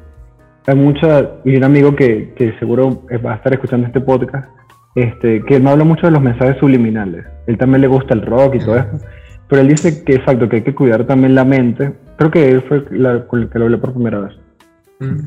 hay 0.67 0.75
mucha... 0.75 1.31
Y 1.45 1.57
un 1.57 1.65
amigo 1.65 1.95
que, 1.95 2.33
que 2.37 2.57
seguro 2.59 3.03
va 3.25 3.33
a 3.33 3.37
estar 3.37 3.53
escuchando 3.53 3.87
este 3.87 4.01
podcast, 4.01 4.49
este, 4.95 5.43
que 5.45 5.61
me 5.61 5.71
habla 5.71 5.85
mucho 5.85 6.07
de 6.07 6.13
los 6.13 6.23
mensajes 6.23 6.57
subliminales. 6.59 7.25
Él 7.47 7.59
también 7.59 7.81
le 7.81 7.89
gusta 7.89 8.15
el 8.15 8.23
rock 8.23 8.57
y 8.57 8.59
todo 8.59 8.77
eso. 8.77 8.99
Pero 9.49 9.63
él 9.63 9.69
dice 9.69 10.05
que, 10.05 10.15
exacto, 10.15 10.49
que 10.49 10.57
hay 10.57 10.63
que 10.63 10.75
cuidar 10.75 11.07
también 11.07 11.35
la 11.35 11.45
mente. 11.45 11.93
Creo 12.17 12.31
que 12.31 12.49
él 12.49 12.63
fue 12.69 12.85
la, 12.91 13.27
con 13.27 13.43
el 13.43 13.51
que 13.51 13.59
lo 13.59 13.67
hablé 13.67 13.79
por 13.79 13.93
primera 13.93 14.21
vez. 14.21 14.33
Mm. 15.01 15.19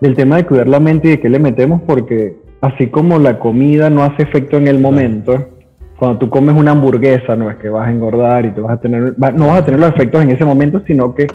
Del 0.00 0.14
tema 0.14 0.36
de 0.36 0.46
cuidar 0.46 0.68
la 0.68 0.80
mente 0.80 1.08
y 1.08 1.10
de 1.12 1.20
qué 1.20 1.28
le 1.28 1.38
metemos, 1.38 1.80
porque 1.82 2.36
así 2.60 2.88
como 2.88 3.18
la 3.18 3.38
comida 3.38 3.88
no 3.90 4.02
hace 4.02 4.22
efecto 4.22 4.56
en 4.56 4.68
el 4.68 4.78
momento, 4.78 5.48
cuando 6.02 6.18
tú 6.18 6.30
comes 6.30 6.56
una 6.56 6.72
hamburguesa, 6.72 7.36
no 7.36 7.48
es 7.48 7.58
que 7.58 7.68
vas 7.68 7.86
a 7.86 7.92
engordar 7.92 8.44
y 8.44 8.50
te 8.50 8.60
vas 8.60 8.72
a 8.72 8.80
tener, 8.80 9.14
no 9.16 9.46
vas 9.46 9.60
a 9.60 9.64
tener 9.64 9.78
los 9.78 9.90
efectos 9.90 10.20
en 10.20 10.32
ese 10.32 10.44
momento, 10.44 10.82
sino 10.84 11.14
que 11.14 11.28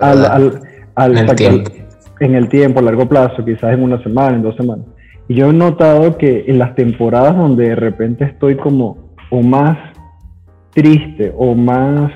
al, 0.00 0.24
al, 0.24 0.60
al, 0.96 1.16
en, 1.16 1.28
el 1.28 1.36
tiempo. 1.36 1.70
en 2.18 2.34
el 2.34 2.48
tiempo, 2.48 2.80
a 2.80 2.82
largo 2.82 3.08
plazo, 3.08 3.44
quizás 3.44 3.74
en 3.74 3.80
una 3.80 4.02
semana, 4.02 4.34
en 4.34 4.42
dos 4.42 4.56
semanas. 4.56 4.86
Y 5.28 5.36
yo 5.36 5.50
he 5.50 5.52
notado 5.52 6.18
que 6.18 6.46
en 6.48 6.58
las 6.58 6.74
temporadas 6.74 7.36
donde 7.36 7.68
de 7.68 7.76
repente 7.76 8.24
estoy 8.24 8.56
como 8.56 9.14
o 9.30 9.40
más 9.40 9.78
triste 10.74 11.32
o 11.38 11.54
más 11.54 12.10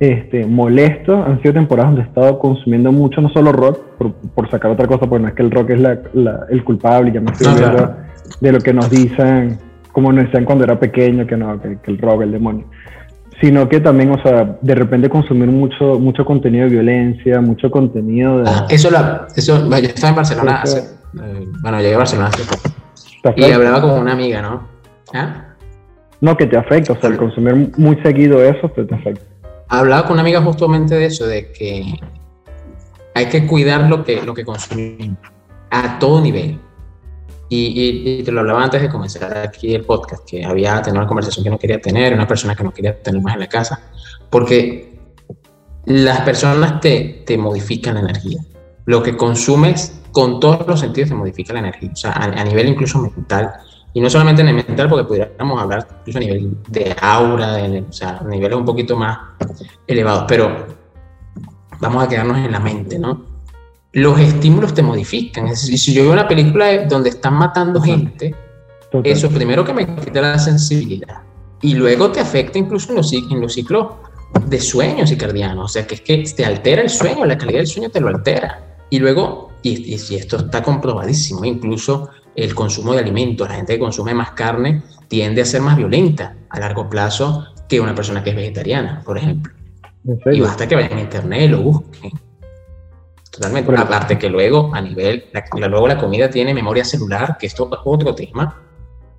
este, 0.00 0.46
molesto, 0.46 1.22
han 1.22 1.42
sido 1.42 1.52
temporadas 1.52 1.90
donde 1.90 2.06
he 2.06 2.08
estado 2.08 2.38
consumiendo 2.38 2.90
mucho, 2.90 3.20
no 3.20 3.28
solo 3.28 3.52
rock, 3.52 3.80
por, 4.34 4.50
sacar 4.50 4.70
otra 4.70 4.86
cosa, 4.86 5.00
porque 5.00 5.24
no 5.24 5.28
es 5.28 5.34
que 5.34 5.42
el 5.42 5.50
rock 5.50 5.70
es 5.72 5.80
la, 5.80 6.46
el 6.48 6.64
culpable, 6.64 7.10
y 7.10 7.12
ya 7.12 7.20
me 7.20 7.32
estoy 7.32 7.52
de 8.40 8.50
lo 8.50 8.60
que 8.60 8.72
nos 8.72 8.88
dicen 8.88 9.58
como 9.92 10.12
nos 10.12 10.24
decían 10.24 10.44
cuando 10.44 10.64
era 10.64 10.78
pequeño, 10.78 11.26
que 11.26 11.36
no, 11.36 11.60
que, 11.60 11.78
el 11.84 11.98
rock, 11.98 12.22
el 12.22 12.32
demonio. 12.32 12.66
Sino 13.40 13.68
que 13.68 13.80
también, 13.80 14.10
o 14.10 14.22
sea, 14.22 14.58
de 14.60 14.74
repente 14.74 15.08
consumir 15.08 15.48
mucho, 15.48 15.98
mucho 15.98 16.24
contenido 16.24 16.64
de 16.64 16.70
violencia, 16.70 17.40
mucho 17.40 17.70
contenido 17.70 18.38
de... 18.38 18.50
Ah, 18.50 18.66
eso, 18.68 18.90
la, 18.90 19.26
eso, 19.34 19.68
yo 19.68 19.76
estaba 19.76 20.10
en 20.10 20.16
Barcelona 20.16 20.62
hace, 20.62 20.78
eh, 20.78 21.48
bueno, 21.60 21.78
llegué 21.78 21.94
a 21.94 21.98
Barcelona 21.98 22.28
hace 22.28 22.44
poco. 22.44 22.74
Y 23.36 23.44
hablaba 23.44 23.80
con 23.80 24.00
una 24.00 24.12
amiga, 24.12 24.42
¿no? 24.42 24.68
¿Ah? 25.14 25.46
No, 26.20 26.36
que 26.36 26.46
te 26.46 26.56
afecta, 26.56 26.92
o 26.92 27.00
sea, 27.00 27.10
el 27.10 27.16
consumir 27.16 27.72
muy 27.76 27.96
seguido 28.02 28.42
eso 28.42 28.68
te, 28.68 28.84
te 28.84 28.94
afecta. 28.94 29.24
Hablaba 29.68 30.02
con 30.02 30.12
una 30.12 30.22
amiga 30.22 30.40
justamente 30.40 30.94
de 30.94 31.06
eso, 31.06 31.26
de 31.26 31.50
que 31.50 31.98
hay 33.14 33.26
que 33.26 33.46
cuidar 33.46 33.88
lo 33.88 34.04
que, 34.04 34.22
lo 34.22 34.34
que 34.34 34.44
consumimos 34.44 35.18
a 35.70 35.98
todo 35.98 36.20
nivel. 36.20 36.58
Y, 37.54 38.22
te 38.22 38.32
lo 38.32 38.40
hablaba 38.40 38.64
antes 38.64 38.80
de 38.80 38.88
comenzar 38.88 39.36
aquí 39.36 39.74
el 39.74 39.84
podcast, 39.84 40.26
que 40.26 40.42
había 40.42 40.80
tenido 40.80 41.00
una 41.00 41.06
conversación 41.06 41.44
que 41.44 41.50
no 41.50 41.58
quería 41.58 41.78
tener, 41.82 42.14
una 42.14 42.26
persona 42.26 42.54
que 42.54 42.64
no 42.64 42.72
quería 42.72 43.02
tener 43.02 43.20
más 43.20 43.34
en 43.34 43.40
la 43.40 43.46
casa, 43.46 43.90
porque 44.30 44.98
las 45.84 46.22
personas 46.22 46.80
te, 46.80 47.24
te 47.26 47.36
modifican 47.36 47.96
la 47.96 48.00
energía. 48.00 48.40
Lo 48.86 49.02
que 49.02 49.18
consumes 49.18 50.00
con 50.12 50.40
todos 50.40 50.66
los 50.66 50.80
sentidos 50.80 51.10
te 51.10 51.14
modifica 51.14 51.52
la 51.52 51.58
energía, 51.58 51.90
o 51.92 51.96
sea, 51.96 52.12
a, 52.12 52.42
nivel 52.42 52.68
incluso 52.68 52.98
mental, 53.02 53.52
y 53.92 54.00
no 54.00 54.08
solamente 54.08 54.40
en 54.40 54.48
el 54.48 54.54
mental, 54.54 54.88
porque 54.88 55.04
pudiéramos 55.04 55.60
hablar 55.60 55.86
incluso 56.00 56.18
a 56.18 56.22
nivel 56.22 56.56
de 56.68 56.96
aura, 57.02 57.52
de, 57.52 57.80
o 57.82 57.92
sea, 57.92 58.16
a 58.16 58.24
niveles 58.24 58.56
un 58.56 58.64
poquito 58.64 58.96
más 58.96 59.18
elevados, 59.86 60.24
pero 60.26 60.68
vamos 61.80 62.02
a 62.02 62.08
quedarnos 62.08 62.38
en 62.38 62.50
la 62.50 62.60
mente, 62.60 62.98
¿no? 62.98 63.31
Los 63.92 64.18
estímulos 64.18 64.74
te 64.74 64.82
modifican. 64.82 65.46
Es 65.46 65.62
decir, 65.62 65.78
si 65.78 65.94
yo 65.94 66.04
veo 66.04 66.12
una 66.12 66.28
película 66.28 66.86
donde 66.86 67.10
están 67.10 67.34
matando 67.34 67.80
gente, 67.80 68.34
eso 69.04 69.28
primero 69.30 69.64
que 69.64 69.72
me 69.72 69.86
quita 69.96 70.20
la 70.20 70.38
sensibilidad 70.38 71.22
y 71.62 71.74
luego 71.74 72.10
te 72.10 72.20
afecta 72.20 72.58
incluso 72.58 72.90
en 72.90 72.96
los, 72.96 73.12
en 73.12 73.40
los 73.40 73.54
ciclos 73.54 73.94
de 74.46 74.60
sueño 74.60 75.06
circadiano. 75.06 75.64
O 75.64 75.68
sea, 75.68 75.86
que 75.86 75.94
es 75.94 76.00
que 76.00 76.24
te 76.36 76.44
altera 76.44 76.82
el 76.82 76.90
sueño, 76.90 77.24
la 77.24 77.38
calidad 77.38 77.60
del 77.60 77.68
sueño 77.68 77.88
te 77.88 78.00
lo 78.00 78.08
altera. 78.08 78.76
Y 78.90 78.98
luego, 78.98 79.52
y, 79.62 79.96
si 79.98 80.16
esto 80.16 80.36
está 80.38 80.62
comprobadísimo, 80.62 81.44
incluso 81.44 82.10
el 82.34 82.54
consumo 82.54 82.92
de 82.92 83.00
alimentos, 83.00 83.48
la 83.48 83.54
gente 83.54 83.74
que 83.74 83.78
consume 83.78 84.12
más 84.12 84.32
carne 84.32 84.82
tiende 85.08 85.42
a 85.42 85.44
ser 85.44 85.62
más 85.62 85.76
violenta 85.76 86.34
a 86.50 86.60
largo 86.60 86.90
plazo 86.90 87.46
que 87.68 87.80
una 87.80 87.94
persona 87.94 88.22
que 88.22 88.30
es 88.30 88.36
vegetariana, 88.36 89.02
por 89.04 89.16
ejemplo. 89.16 89.52
Y 90.30 90.40
basta 90.40 90.66
que 90.66 90.74
vayan 90.74 90.98
a 90.98 91.00
internet 91.00 91.42
y 91.42 91.48
lo 91.48 91.62
busquen. 91.62 92.12
Totalmente. 93.32 93.74
Aparte 93.78 94.18
que 94.18 94.28
luego 94.28 94.70
a 94.74 94.80
nivel, 94.82 95.24
la, 95.32 95.68
luego 95.68 95.88
la 95.88 95.96
comida 95.96 96.28
tiene 96.28 96.52
memoria 96.52 96.84
celular, 96.84 97.38
que 97.38 97.46
esto 97.46 97.70
es 97.72 97.78
otro 97.82 98.14
tema, 98.14 98.60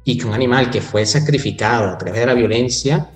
y 0.03 0.17
que 0.17 0.27
un 0.27 0.34
animal 0.34 0.70
que 0.70 0.82
fue 0.82 1.03
sacrificado 1.05 1.89
a 1.89 1.98
través 1.98 2.20
de 2.20 2.27
la 2.27 2.36
violencia, 2.36 3.10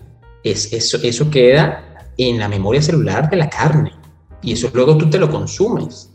es, 0.43 0.73
eso, 0.73 0.97
eso 1.03 1.29
queda 1.29 2.07
en 2.17 2.39
la 2.39 2.47
memoria 2.47 2.81
celular 2.81 3.29
de 3.29 3.37
la 3.37 3.47
carne. 3.47 3.93
Y 4.41 4.53
eso 4.53 4.71
luego 4.73 4.97
tú 4.97 5.07
te 5.07 5.19
lo 5.19 5.29
consumes. 5.29 6.11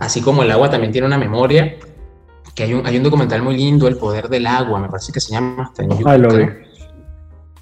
Así 0.00 0.20
como 0.20 0.42
el 0.42 0.50
agua 0.50 0.68
también 0.68 0.92
tiene 0.92 1.06
una 1.06 1.18
memoria, 1.18 1.76
que 2.56 2.64
hay 2.64 2.74
un, 2.74 2.84
hay 2.84 2.96
un 2.96 3.04
documental 3.04 3.40
muy 3.40 3.56
lindo, 3.56 3.86
El 3.86 3.96
Poder 3.96 4.28
del 4.28 4.48
Agua, 4.48 4.80
me 4.80 4.88
parece 4.88 5.12
que 5.12 5.20
se 5.20 5.32
llama 5.32 5.64
hasta 5.64 5.84
en 5.84 5.90
Ah, 6.04 6.18
lo 6.18 6.36
vi. 6.36 6.44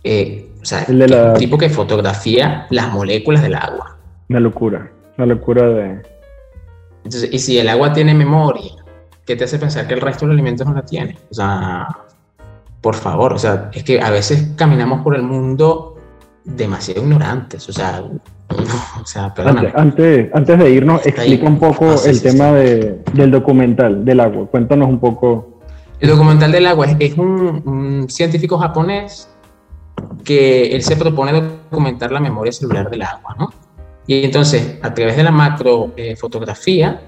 Eh, 0.05 0.53
o 0.61 0.65
sea, 0.65 0.87
un 0.89 1.35
tipo 1.39 1.59
que 1.59 1.69
fotografía 1.69 2.67
las 2.71 2.91
moléculas 2.93 3.43
del 3.43 3.57
agua. 3.57 3.99
Una 4.31 4.41
locura, 4.41 4.91
una 5.19 5.27
locura 5.27 5.69
de... 5.69 6.12
Entonces, 7.05 7.31
y 7.33 7.39
si 7.39 7.59
el 7.59 7.69
agua 7.69 7.93
tiene 7.93 8.15
memoria, 8.15 8.73
¿qué 9.27 9.37
te 9.37 9.45
hace 9.45 9.59
pensar 9.59 9.87
que 9.87 9.95
el 9.95 10.01
resto 10.01 10.21
de 10.21 10.29
los 10.29 10.35
alimentos 10.35 10.67
no 10.67 10.75
la 10.75 10.85
tiene? 10.85 11.19
O 11.31 11.35
sea, 11.35 11.89
por 12.81 12.95
favor, 12.95 13.33
o 13.33 13.39
sea, 13.39 13.71
es 13.73 13.85
que 13.85 14.01
a 14.01 14.11
veces 14.11 14.51
caminamos 14.57 15.03
por 15.03 15.15
el 15.15 15.23
mundo 15.23 15.97
demasiado 16.45 17.03
ignorantes, 17.03 17.69
o 17.69 17.73
sea, 17.73 18.03
o 19.01 19.07
sea 19.07 19.33
antes, 19.75 20.31
antes, 20.35 20.59
de 20.59 20.71
irnos, 20.71 21.07
explica 21.07 21.47
un 21.47 21.59
poco 21.59 21.95
el 22.05 22.21
tema 22.21 22.53
de, 22.53 23.01
del 23.13 23.31
documental 23.31 24.05
del 24.05 24.21
agua, 24.21 24.47
cuéntanos 24.47 24.89
un 24.89 24.99
poco. 24.99 25.61
El 26.01 26.11
documental 26.11 26.51
del 26.51 26.67
agua 26.67 26.87
es, 26.99 27.17
un, 27.17 28.07
científico 28.09 28.59
japonés 28.59 29.29
que 30.25 30.75
él 30.75 30.83
se 30.83 30.97
propone 30.97 31.33
documentar 31.71 32.11
la 32.11 32.19
memoria 32.19 32.53
celular 32.53 32.91
del 32.91 33.03
agua, 33.03 33.37
¿no? 33.39 33.53
Y 34.07 34.25
entonces, 34.25 34.79
a 34.83 34.93
través 34.95 35.17
de 35.17 35.23
la 35.23 35.31
macro 35.31 35.93
eh, 35.97 36.17
fotografía, 36.17 37.01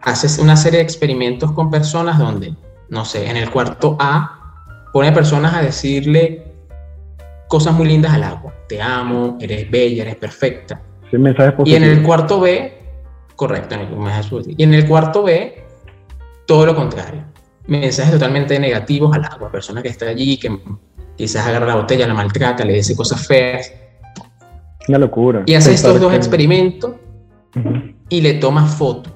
hace 0.00 0.40
una 0.40 0.56
serie 0.56 0.78
de 0.78 0.84
experimentos 0.84 1.52
con 1.52 1.70
personas 1.70 2.18
donde 2.18 2.54
no 2.92 3.06
sé, 3.06 3.26
en 3.26 3.38
el 3.38 3.50
cuarto 3.50 3.96
A, 3.98 4.60
pone 4.92 5.12
personas 5.12 5.54
a 5.54 5.62
decirle 5.62 6.44
cosas 7.48 7.72
muy 7.72 7.88
lindas 7.88 8.12
al 8.12 8.22
agua. 8.22 8.52
Te 8.68 8.82
amo, 8.82 9.38
eres 9.40 9.70
bella, 9.70 10.02
eres 10.02 10.16
perfecta. 10.16 10.82
y 11.64 11.74
en 11.74 11.84
el 11.84 12.02
cuarto 12.02 12.38
B, 12.38 12.70
correcto, 13.34 13.76
y 14.46 14.62
en 14.62 14.74
el 14.74 14.86
cuarto 14.86 15.22
B, 15.22 15.64
todo 16.46 16.66
lo 16.66 16.76
contrario. 16.76 17.24
Mensajes 17.66 18.12
totalmente 18.12 18.58
negativos 18.58 19.16
al 19.16 19.24
agua. 19.24 19.50
Persona 19.50 19.80
que 19.80 19.88
está 19.88 20.08
allí, 20.08 20.36
que 20.36 20.54
quizás 21.16 21.46
agarra 21.46 21.64
la 21.64 21.76
botella, 21.76 22.06
la 22.06 22.12
maltrata, 22.12 22.62
le 22.62 22.74
dice 22.74 22.94
cosas 22.94 23.26
feas. 23.26 23.72
Una 24.88 24.98
locura. 24.98 25.42
Y 25.46 25.54
hace 25.54 25.72
estos 25.74 26.00
dos 26.00 26.12
experimentos 26.12 26.92
y 28.08 28.20
le 28.20 28.34
toma 28.34 28.66
fotos 28.66 29.12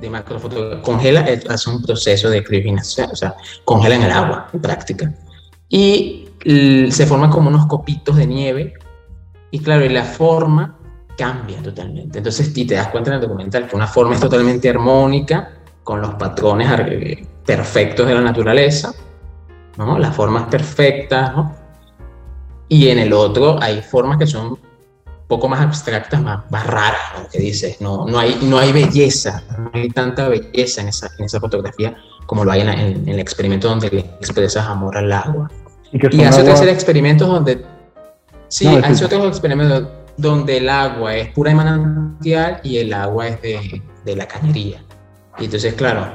de 0.00 0.10
macrofoto 0.10 0.82
congela, 0.82 1.26
hace 1.48 1.70
un 1.70 1.82
proceso 1.82 2.28
de 2.28 2.42
criogenación, 2.42 3.10
o 3.10 3.16
sea, 3.16 3.34
congela 3.64 3.94
en 3.94 4.02
el 4.02 4.10
agua, 4.10 4.48
en 4.52 4.60
práctica. 4.60 5.14
Y 5.68 6.28
se 6.90 7.06
forman 7.06 7.30
como 7.30 7.48
unos 7.48 7.66
copitos 7.66 8.16
de 8.16 8.26
nieve, 8.26 8.74
y 9.50 9.60
claro, 9.60 9.84
y 9.84 9.88
la 9.88 10.04
forma 10.04 10.76
cambia 11.16 11.62
totalmente. 11.62 12.18
Entonces, 12.18 12.56
y 12.56 12.66
te 12.66 12.74
das 12.74 12.88
cuenta 12.88 13.10
en 13.10 13.16
el 13.16 13.22
documental 13.22 13.68
que 13.68 13.76
una 13.76 13.86
forma 13.86 14.14
es 14.14 14.20
totalmente 14.20 14.68
armónica, 14.68 15.52
con 15.82 16.00
los 16.00 16.14
patrones 16.14 16.68
perfectos 17.44 18.06
de 18.06 18.14
la 18.14 18.20
naturaleza, 18.20 18.92
¿no? 19.76 19.98
Las 19.98 20.14
formas 20.14 20.44
perfectas, 20.44 21.34
¿no? 21.36 21.54
Y 22.68 22.88
en 22.88 22.98
el 22.98 23.12
otro 23.12 23.58
hay 23.62 23.82
formas 23.82 24.18
que 24.18 24.26
son 24.26 24.58
poco 25.28 25.48
más 25.48 25.60
abstractas, 25.60 26.20
más, 26.22 26.50
más 26.50 26.66
raras, 26.66 27.00
¿no? 27.16 27.28
que 27.28 27.38
dices, 27.38 27.80
no, 27.80 28.06
no, 28.06 28.18
hay, 28.18 28.38
no 28.42 28.58
hay 28.58 28.72
belleza, 28.72 29.42
no 29.58 29.70
hay 29.72 29.88
tanta 29.88 30.28
belleza 30.28 30.82
en 30.82 30.88
esa, 30.88 31.10
en 31.18 31.24
esa 31.24 31.40
fotografía 31.40 31.96
como 32.26 32.44
lo 32.44 32.52
hay 32.52 32.62
en, 32.62 32.68
en, 32.68 33.08
el 33.08 33.18
experimento 33.18 33.68
donde 33.68 33.90
le 33.90 34.00
expresas 34.00 34.66
amor 34.66 34.96
al 34.96 35.12
agua. 35.12 35.50
Y, 35.92 36.22
hace 36.22 36.42
otros 36.42 36.62
experimentos 36.62 37.28
donde, 37.28 37.64
sí, 38.48 38.66
no, 38.66 38.84
hace 38.84 39.04
otros 39.04 39.28
experimentos 39.28 39.88
donde 40.16 40.56
el 40.58 40.68
agua 40.68 41.14
es 41.16 41.28
pura 41.30 41.50
de 41.50 41.56
manantial 41.56 42.60
y 42.62 42.78
el 42.78 42.92
agua 42.92 43.28
es 43.28 43.42
de, 43.42 43.82
de 44.04 44.16
la 44.16 44.26
cañería. 44.26 44.82
Y 45.38 45.44
entonces, 45.44 45.74
claro, 45.74 46.12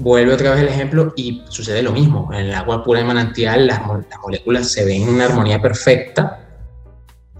vuelve 0.00 0.34
otra 0.34 0.50
vez 0.50 0.60
el 0.60 0.68
ejemplo 0.68 1.12
y 1.16 1.42
sucede 1.48 1.82
lo 1.82 1.92
mismo. 1.92 2.28
En 2.32 2.46
el 2.46 2.54
agua 2.54 2.82
pura 2.82 3.00
de 3.00 3.06
manantial 3.06 3.66
las, 3.66 3.80
las 3.80 4.20
moléculas 4.22 4.72
se 4.72 4.84
ven 4.84 5.02
en 5.02 5.08
una 5.10 5.26
armonía 5.26 5.60
perfecta 5.62 6.40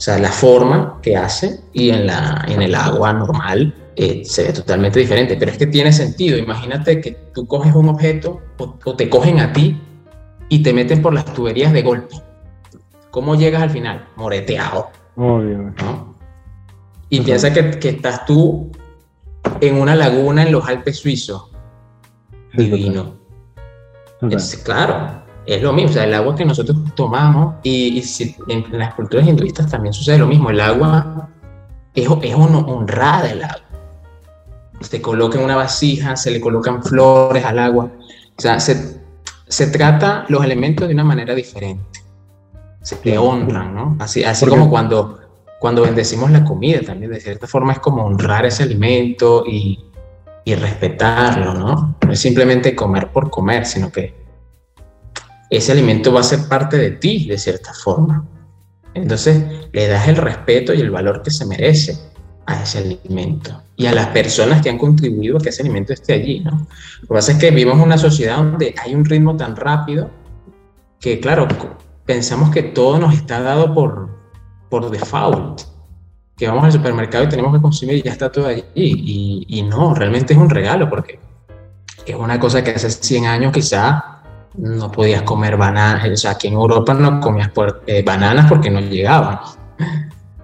o 0.00 0.02
sea, 0.02 0.18
la 0.18 0.32
forma 0.32 0.98
que 1.02 1.14
hace 1.14 1.60
y 1.74 1.90
en, 1.90 2.06
la, 2.06 2.42
en 2.48 2.62
el 2.62 2.74
agua 2.74 3.12
normal 3.12 3.74
eh, 3.96 4.24
se 4.24 4.44
ve 4.44 4.52
totalmente 4.54 4.98
diferente. 4.98 5.36
Pero 5.36 5.52
es 5.52 5.58
que 5.58 5.66
tiene 5.66 5.92
sentido. 5.92 6.38
Imagínate 6.38 7.02
que 7.02 7.10
tú 7.34 7.46
coges 7.46 7.74
un 7.74 7.90
objeto 7.90 8.40
o, 8.56 8.96
te 8.96 9.10
cogen 9.10 9.40
a 9.40 9.52
ti 9.52 9.78
y 10.48 10.62
te 10.62 10.72
meten 10.72 11.02
por 11.02 11.12
las 11.12 11.26
tuberías 11.26 11.74
de 11.74 11.82
golpe. 11.82 12.16
¿Cómo 13.10 13.34
llegas 13.34 13.60
al 13.60 13.68
final? 13.68 14.08
Moreteado. 14.16 14.88
Obvio. 15.16 15.74
Y 17.10 17.20
piensa 17.20 17.52
que, 17.52 17.78
que, 17.78 17.90
estás 17.90 18.24
tú 18.24 18.72
en 19.60 19.78
una 19.78 19.94
laguna 19.94 20.44
en 20.44 20.52
los 20.52 20.66
Alpes 20.66 20.96
suizos. 20.96 21.49
Divino. 22.52 23.14
Es, 24.30 24.56
claro, 24.56 25.22
es 25.46 25.62
lo 25.62 25.72
mismo, 25.72 25.90
o 25.90 25.92
sea, 25.92 26.04
el 26.04 26.14
agua 26.14 26.34
que 26.36 26.44
nosotros 26.44 26.76
tomamos, 26.94 27.56
y, 27.62 28.02
en, 28.48 28.78
las 28.78 28.94
culturas 28.94 29.26
hinduistas 29.26 29.70
también 29.70 29.92
sucede 29.92 30.18
lo 30.18 30.26
mismo, 30.26 30.50
el 30.50 30.60
agua 30.60 31.30
es, 31.94 32.08
es 32.22 32.34
honrada 32.34 33.30
el 33.30 33.42
agua. 33.42 33.62
Se 34.80 35.00
coloca 35.00 35.38
en 35.38 35.44
una 35.44 35.56
vasija, 35.56 36.16
se 36.16 36.30
le 36.30 36.40
colocan 36.40 36.82
flores 36.82 37.44
al 37.44 37.58
agua, 37.58 37.90
o 38.36 38.40
sea, 38.40 38.60
se, 38.60 39.00
se 39.46 39.66
trata 39.68 40.24
los 40.28 40.44
elementos 40.44 40.88
de 40.88 40.94
una 40.94 41.04
manera 41.04 41.34
diferente, 41.34 42.00
se 42.82 42.96
te 42.96 43.18
honran, 43.18 43.74
¿no? 43.74 43.96
Así, 43.98 44.24
así 44.24 44.46
como 44.46 44.70
cuando, 44.70 45.18
cuando 45.58 45.82
bendecimos 45.82 46.30
la 46.30 46.44
comida 46.44 46.80
también, 46.80 47.10
de 47.10 47.20
cierta 47.20 47.46
forma 47.46 47.72
es 47.72 47.78
como 47.78 48.04
honrar 48.04 48.46
ese 48.46 48.62
alimento 48.62 49.44
y, 49.46 49.89
y 50.44 50.54
respetarlo, 50.54 51.54
¿no? 51.54 51.96
No 52.04 52.12
es 52.12 52.18
simplemente 52.18 52.74
comer 52.74 53.08
por 53.08 53.30
comer, 53.30 53.66
sino 53.66 53.90
que 53.92 54.14
ese 55.50 55.72
alimento 55.72 56.12
va 56.12 56.20
a 56.20 56.24
ser 56.24 56.48
parte 56.48 56.76
de 56.76 56.92
ti 56.92 57.26
de 57.28 57.38
cierta 57.38 57.74
forma. 57.74 58.24
Entonces 58.94 59.42
le 59.72 59.88
das 59.88 60.08
el 60.08 60.16
respeto 60.16 60.72
y 60.72 60.80
el 60.80 60.90
valor 60.90 61.22
que 61.22 61.30
se 61.30 61.44
merece 61.46 61.98
a 62.46 62.62
ese 62.62 62.78
alimento 62.78 63.62
y 63.76 63.86
a 63.86 63.92
las 63.92 64.08
personas 64.08 64.62
que 64.62 64.70
han 64.70 64.78
contribuido 64.78 65.38
a 65.38 65.40
que 65.40 65.50
ese 65.50 65.62
alimento 65.62 65.92
esté 65.92 66.14
allí. 66.14 66.40
¿no? 66.40 66.66
Lo 67.02 67.08
que 67.08 67.14
pasa 67.14 67.32
es 67.32 67.38
que 67.38 67.50
vivimos 67.50 67.80
una 67.80 67.98
sociedad 67.98 68.36
donde 68.36 68.74
hay 68.82 68.94
un 68.94 69.04
ritmo 69.04 69.36
tan 69.36 69.56
rápido 69.56 70.10
que, 71.00 71.20
claro, 71.20 71.48
pensamos 72.04 72.50
que 72.50 72.62
todo 72.62 72.98
nos 72.98 73.14
está 73.14 73.40
dado 73.40 73.72
por, 73.72 74.10
por 74.68 74.90
default, 74.90 75.62
que 76.40 76.48
vamos 76.48 76.64
al 76.64 76.72
supermercado 76.72 77.24
y 77.24 77.28
tenemos 77.28 77.54
que 77.54 77.60
consumir 77.60 77.96
y 77.96 78.02
ya 78.02 78.12
está 78.12 78.32
todo 78.32 78.46
allí. 78.46 78.64
Y, 78.74 79.44
y 79.46 79.62
no, 79.62 79.94
realmente 79.94 80.32
es 80.32 80.38
un 80.38 80.48
regalo 80.48 80.88
porque 80.88 81.20
es 82.06 82.16
una 82.16 82.40
cosa 82.40 82.64
que 82.64 82.70
hace 82.70 82.88
100 82.88 83.26
años 83.26 83.52
quizá 83.52 84.22
no 84.54 84.90
podías 84.90 85.22
comer 85.22 85.58
bananas, 85.58 86.08
o 86.08 86.16
sea, 86.16 86.32
aquí 86.32 86.48
en 86.48 86.54
Europa 86.54 86.94
no 86.94 87.20
comías 87.20 87.50
eh, 87.86 88.02
bananas 88.02 88.46
porque 88.48 88.70
no 88.70 88.80
llegaban, 88.80 89.38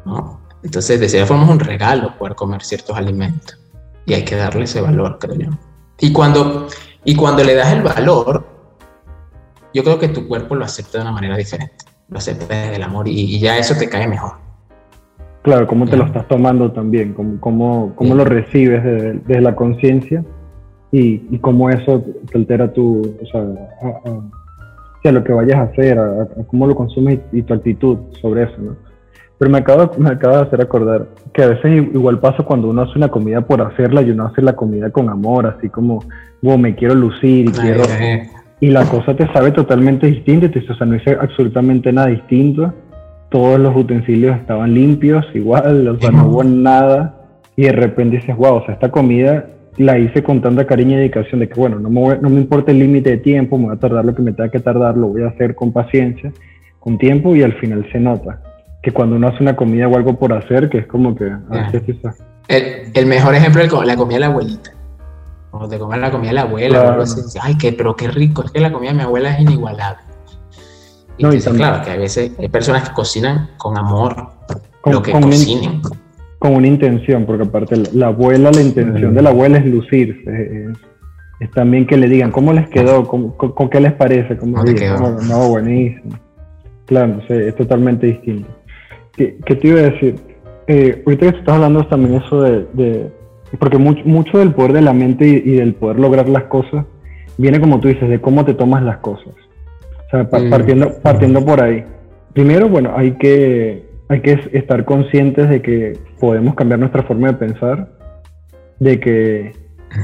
¿no? 0.05 0.41
Entonces, 0.62 1.00
de 1.00 1.09
cierta 1.09 1.29
forma 1.29 1.45
es 1.45 1.50
un 1.50 1.61
regalo 1.61 2.17
poder 2.19 2.35
comer 2.35 2.62
ciertos 2.62 2.95
alimentos 2.95 3.59
y 4.05 4.12
hay 4.12 4.25
que 4.25 4.37
darle 4.37 4.65
ese 4.65 4.83
valor, 4.83 5.19
creo 5.19 5.35
yo. 5.35 5.50
Y 5.99 6.12
cuando, 6.12 6.69
y 7.05 7.17
cuando 7.17 7.43
le 7.43 7.55
das 7.55 7.73
el 7.73 7.83
valor, 7.83 8.47
yo 9.73 9.83
creo 9.83 9.99
que 9.99 10.09
tu 10.09 10.29
cuerpo 10.29 10.55
lo 10.55 10.65
acepta 10.67 10.99
de 10.99 11.03
una 11.03 11.12
manera 11.12 11.37
diferente, 11.37 11.85
lo 12.09 12.19
acepta 12.19 12.47
desde 12.47 12.76
el 12.76 12.83
amor 12.83 13.09
y, 13.09 13.38
ya 13.41 13.57
eso 13.59 13.75
te 13.75 13.88
cae 13.88 14.07
mejor. 14.07 14.46
Claro, 15.47 15.69
cómo 15.69 15.87
te 15.87 15.97
lo 15.97 16.05
estás 16.07 16.26
tomando 16.26 16.73
también, 16.73 17.12
cómo, 17.12 17.38
cómo, 17.38 17.93
cómo 17.95 18.17
lo 18.17 18.25
recibes 18.25 18.83
desde, 18.83 19.12
desde 19.12 19.41
la 19.41 19.55
conciencia 19.55 20.25
y, 20.91 21.23
y 21.31 21.38
cómo 21.38 21.71
eso 21.71 22.05
te 22.29 22.37
altera 22.37 22.73
tu, 22.73 23.00
o 23.00 23.26
sea, 23.26 23.43
a, 25.05 25.12
lo 25.12 25.23
que 25.23 25.33
vayas 25.33 25.57
a 25.57 25.62
hacer, 25.62 26.00
a, 26.00 26.26
cómo 26.49 26.67
lo 26.67 26.75
consumes 26.75 27.21
y, 27.31 27.43
tu 27.43 27.55
actitud 27.55 27.97
sobre 28.21 28.43
eso, 28.43 28.57
¿no? 28.59 28.76
Pero 29.38 29.49
me 29.53 29.59
acaba, 29.59 29.88
me 29.97 30.11
acaba 30.11 30.38
de 30.38 30.43
hacer 30.49 30.61
acordar 30.62 31.07
que 31.33 31.45
a 31.45 31.49
veces 31.50 31.95
igual 31.95 32.19
pasa 32.19 32.43
cuando 32.43 32.69
uno 32.69 32.83
hace 32.83 32.95
una 32.97 33.07
comida 33.07 33.41
por 33.43 33.62
hacerla 33.62 34.03
y 34.03 34.11
uno 34.11 34.26
hace 34.26 34.43
la 34.43 34.57
comida 34.57 34.91
con 34.91 35.09
amor, 35.09 35.47
así 35.47 35.69
como, 35.69 36.00
wow, 36.43 36.59
me 36.59 36.75
quiero 36.75 36.97
lucir 36.97 37.50
y 37.50 37.53
quiero... 37.53 37.85
Y 38.59 38.71
la 38.71 38.85
cosa 38.87 39.15
te 39.15 39.31
sabe 39.33 39.53
totalmente 39.53 40.09
distinta, 40.09 40.49
o 40.49 40.75
sea, 40.75 40.87
no 40.87 40.97
hice 40.97 41.12
absolutamente 41.12 41.93
nada 41.93 42.09
distinto. 42.09 42.75
Todos 43.28 43.59
los 43.59 43.75
utensilios 43.76 44.37
estaban 44.37 44.73
limpios, 44.75 45.25
igual, 45.35 45.88
o 45.88 45.99
sea, 45.99 46.11
no 46.11 46.28
hubo 46.28 46.45
nada. 46.45 47.14
Y 47.56 47.64
de 47.64 47.73
repente 47.73 48.16
dices, 48.16 48.37
wow, 48.37 48.56
o 48.56 48.64
sea, 48.64 48.75
esta 48.75 48.90
comida 48.90 49.47
la 49.78 49.99
hice 49.99 50.23
con 50.23 50.40
tanta 50.40 50.66
cariño 50.66 50.92
y 50.92 50.97
dedicación 50.97 51.40
de 51.40 51.49
que, 51.49 51.59
bueno, 51.59 51.78
no 51.78 51.90
me, 51.90 52.18
no 52.18 52.30
me 52.30 52.40
importa 52.40 52.71
el 52.71 52.78
límite 52.78 53.11
de 53.11 53.16
tiempo, 53.18 53.59
me 53.59 53.66
voy 53.66 53.76
a 53.76 53.80
tardar 53.80 54.04
lo 54.04 54.14
que 54.14 54.23
me 54.23 54.33
tenga 54.33 54.50
que 54.50 54.61
tardar, 54.61 54.97
lo 54.97 55.09
voy 55.09 55.23
a 55.23 55.28
hacer 55.28 55.54
con 55.54 55.73
paciencia, 55.73 56.33
un 56.83 56.99
tiempo 56.99 57.35
y 57.35 57.42
al 57.42 57.54
final 57.54 57.87
se 57.90 57.99
nota. 57.99 58.40
Que 58.83 58.92
cuando 58.92 59.16
uno 59.16 59.28
hace 59.28 59.42
una 59.42 59.56
comida 59.56 59.88
o 59.88 59.97
algo 59.97 60.18
por 60.18 60.33
hacer, 60.33 60.71
que 60.71 60.78
es 60.78 60.87
como 60.87 61.16
que... 61.16 61.30
Ah, 61.50 61.71
el, 62.49 62.92
el, 62.95 63.06
mejor 63.06 63.35
ejemplo 63.35 63.62
es 63.62 63.73
la 63.87 63.97
comida 63.97 64.16
de 64.16 64.21
la 64.21 64.26
abuelita. 64.26 64.71
Cuando 65.50 65.68
te 65.68 65.78
comes 65.78 65.99
la 65.99 66.11
comida 66.11 66.28
de 66.28 66.35
la 66.35 66.42
abuela, 66.42 67.04
ay, 67.40 67.56
qué, 67.56 67.73
pero 67.73 67.97
qué 67.97 68.09
rico, 68.09 68.45
es 68.45 68.50
que 68.52 68.61
la 68.61 68.71
comida 68.71 68.90
de 68.90 68.99
mi 68.99 69.02
abuela 69.02 69.35
es 69.35 69.40
inigualable. 69.40 70.02
Y 71.19 71.23
no, 71.23 71.31
claro, 71.31 71.85
que 71.85 71.91
a 71.91 71.97
veces 71.97 72.33
hay 72.39 72.49
personas 72.49 72.89
que 72.89 72.95
cocinan 72.95 73.51
con 73.57 73.79
amor, 73.79 74.29
con, 74.81 74.93
lo 74.93 75.03
que 75.03 75.13
cocinen. 75.13 75.81
con 76.39 76.55
una 76.55 76.67
intención, 76.67 77.25
porque 77.25 77.45
aparte 77.45 77.77
la, 77.93 78.09
abuela, 78.09 78.51
la 78.51 78.61
intención 78.61 79.15
de 79.15 79.23
la 79.23 79.31
abuela 79.31 79.59
es 79.59 79.67
lucirse, 79.67 80.69
es, 81.41 81.51
también 81.53 81.87
que 81.87 81.97
le 81.97 82.09
digan 82.09 82.31
cómo 82.31 82.53
les 82.53 82.69
quedó, 82.69 83.05
con, 83.07 83.71
qué 83.71 83.81
les 83.81 83.93
parece, 83.93 84.37
cómo 84.37 84.63
quedó? 84.65 85.21
No, 85.23 85.49
buenísimo. 85.49 86.19
Claro, 86.87 87.21
es 87.29 87.57
totalmente 87.57 88.07
distinto. 88.07 88.49
¿Qué, 89.17 89.37
te 89.45 89.69
iba 89.69 89.81
a 89.81 89.85
decir? 89.85 90.17
Eh, 90.67 91.03
ahorita 91.07 91.33
que 91.33 91.39
estás 91.39 91.55
hablando 91.55 91.87
también 91.87 92.17
eso 92.17 92.43
de, 92.43 93.11
porque 93.59 93.79
mucho, 93.79 94.03
mucho, 94.05 94.39
del 94.39 94.53
poder 94.53 94.75
de 94.75 94.83
la 94.83 94.93
mente 94.93 95.27
y, 95.27 95.53
del 95.53 95.75
poder 95.75 95.99
lograr 95.99 96.29
las 96.29 96.45
cosas 96.45 96.85
viene 97.39 97.61
como 97.61 97.81
tú 97.81 97.89
dices, 97.89 98.09
de 98.09 98.21
cómo 98.21 98.45
te 98.45 98.55
tomas 98.55 98.83
las 98.83 98.99
cosas. 98.99 99.35
O 100.07 100.11
sea, 100.11 100.23
mm. 100.25 100.51
partiendo, 100.51 100.95
partiendo 101.03 101.45
por 101.45 101.63
ahí. 101.63 101.85
Primero, 102.33 102.69
bueno, 102.69 102.93
hay 102.97 103.13
que, 103.13 103.87
hay 104.09 104.21
que 104.21 104.39
estar 104.53 104.85
conscientes 104.85 105.49
de 105.49 105.63
que 105.63 105.99
podemos 106.21 106.55
cambiar 106.55 106.81
nuestra 106.81 107.03
forma 107.03 107.29
de 107.29 107.35
pensar, 107.35 107.89
de 108.79 109.01
que 109.01 109.53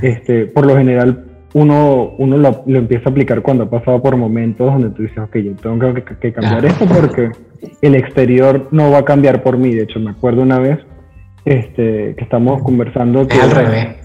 este, 0.00 0.46
por 0.46 0.66
lo 0.66 0.76
general 0.76 1.24
uno, 1.54 2.14
uno 2.18 2.38
lo, 2.38 2.64
empieza 2.66 3.08
a 3.08 3.12
aplicar 3.12 3.42
cuando 3.42 3.64
ha 3.64 3.70
pasado 3.70 4.00
por 4.02 4.16
momentos 4.16 4.72
donde 4.72 4.90
tú 4.90 5.02
dices, 5.02 5.18
ok, 5.18 5.36
yo 5.36 5.54
tengo 5.56 5.94
que, 5.94 6.32
cambiar 6.32 6.64
esto 6.64 6.86
porque 6.86 7.30
el 7.82 7.94
exterior 7.94 8.68
no 8.70 8.90
va 8.90 8.98
a 8.98 9.04
cambiar 9.04 9.42
por 9.42 9.58
mí. 9.58 9.74
De 9.74 9.82
hecho, 9.82 10.00
me 10.00 10.10
acuerdo 10.10 10.42
una 10.42 10.58
vez 10.58 10.78
este, 11.44 12.14
que 12.16 12.24
estamos 12.24 12.62
conversando. 12.62 13.26
Que, 13.26 13.38
al 13.38 13.50
revés. 13.50 14.01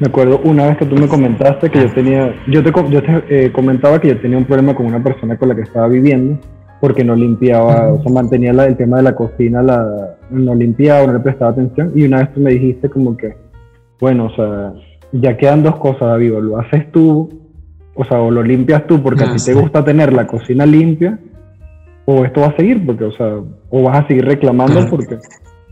Me 0.00 0.06
acuerdo 0.06 0.40
una 0.44 0.66
vez 0.66 0.78
que 0.78 0.86
tú 0.86 0.96
me 0.96 1.08
comentaste 1.08 1.70
que 1.70 1.80
yo 1.80 1.92
tenía, 1.92 2.34
yo 2.48 2.62
te, 2.62 2.72
yo 2.90 3.02
te 3.02 3.24
eh, 3.28 3.52
comentaba 3.52 4.00
que 4.00 4.08
yo 4.08 4.20
tenía 4.20 4.38
un 4.38 4.44
problema 4.44 4.74
con 4.74 4.86
una 4.86 5.02
persona 5.02 5.36
con 5.36 5.48
la 5.48 5.54
que 5.54 5.62
estaba 5.62 5.88
viviendo 5.88 6.38
porque 6.82 7.04
no 7.04 7.14
limpiaba, 7.14 7.92
o 7.92 8.02
sea, 8.02 8.12
mantenía 8.12 8.50
el 8.50 8.76
tema 8.76 8.96
de 8.96 9.04
la 9.04 9.14
cocina, 9.14 9.62
la, 9.62 10.16
no 10.30 10.52
limpiaba, 10.52 11.06
no 11.06 11.12
le 11.12 11.20
prestaba 11.20 11.52
atención. 11.52 11.92
Y 11.94 12.02
una 12.02 12.18
vez 12.18 12.34
tú 12.34 12.40
me 12.40 12.50
dijiste 12.50 12.90
como 12.90 13.16
que, 13.16 13.36
bueno, 14.00 14.26
o 14.26 14.34
sea, 14.34 14.72
ya 15.12 15.36
quedan 15.36 15.62
dos 15.62 15.76
cosas, 15.76 16.00
David, 16.00 16.34
o 16.34 16.40
lo 16.40 16.58
haces 16.58 16.90
tú, 16.90 17.28
o 17.94 18.04
sea, 18.04 18.20
o 18.20 18.32
lo 18.32 18.42
limpias 18.42 18.84
tú 18.88 19.00
porque 19.00 19.22
a 19.22 19.32
ti 19.32 19.44
te 19.44 19.54
gusta 19.54 19.84
tener 19.84 20.12
la 20.12 20.26
cocina 20.26 20.66
limpia, 20.66 21.20
o 22.04 22.24
esto 22.24 22.40
va 22.40 22.48
a 22.48 22.56
seguir, 22.56 22.84
porque, 22.84 23.04
o 23.04 23.12
sea, 23.12 23.36
o 23.70 23.82
vas 23.84 24.04
a 24.04 24.08
seguir 24.08 24.24
reclamando 24.24 24.84
porque, 24.90 25.18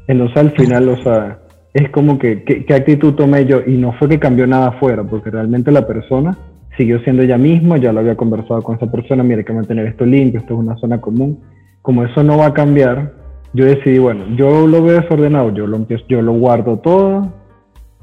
entonces 0.06 0.37
al 0.37 0.52
final, 0.52 0.90
o 0.90 1.02
sea, 1.02 1.40
es 1.72 1.90
como 1.90 2.18
que, 2.18 2.42
¿qué 2.42 2.74
actitud 2.74 3.14
tomé 3.14 3.46
yo? 3.46 3.60
Y 3.66 3.76
no 3.76 3.92
fue 3.92 4.08
que 4.08 4.18
cambió 4.18 4.46
nada 4.46 4.68
afuera, 4.68 5.04
porque 5.04 5.30
realmente 5.30 5.70
la 5.70 5.86
persona 5.86 6.36
siguió 6.76 6.98
siendo 7.00 7.22
ella 7.22 7.38
misma, 7.38 7.76
ya 7.76 7.92
lo 7.92 8.00
había 8.00 8.16
conversado 8.16 8.62
con 8.62 8.76
esa 8.76 8.90
persona, 8.90 9.22
mire, 9.22 9.44
que 9.44 9.52
mantener 9.52 9.86
esto 9.86 10.04
limpio, 10.04 10.40
esto 10.40 10.54
es 10.54 10.60
una 10.60 10.76
zona 10.76 11.00
común. 11.00 11.38
Como 11.82 12.04
eso 12.04 12.22
no 12.22 12.38
va 12.38 12.46
a 12.46 12.54
cambiar, 12.54 13.12
yo 13.52 13.64
decidí, 13.64 13.98
bueno, 13.98 14.24
yo 14.36 14.66
lo 14.66 14.82
veo 14.82 15.00
desordenado, 15.00 15.52
yo 15.52 15.66
lo 15.66 15.76
empiezo, 15.76 16.04
yo 16.08 16.22
lo 16.22 16.32
guardo 16.32 16.78
todo, 16.78 17.32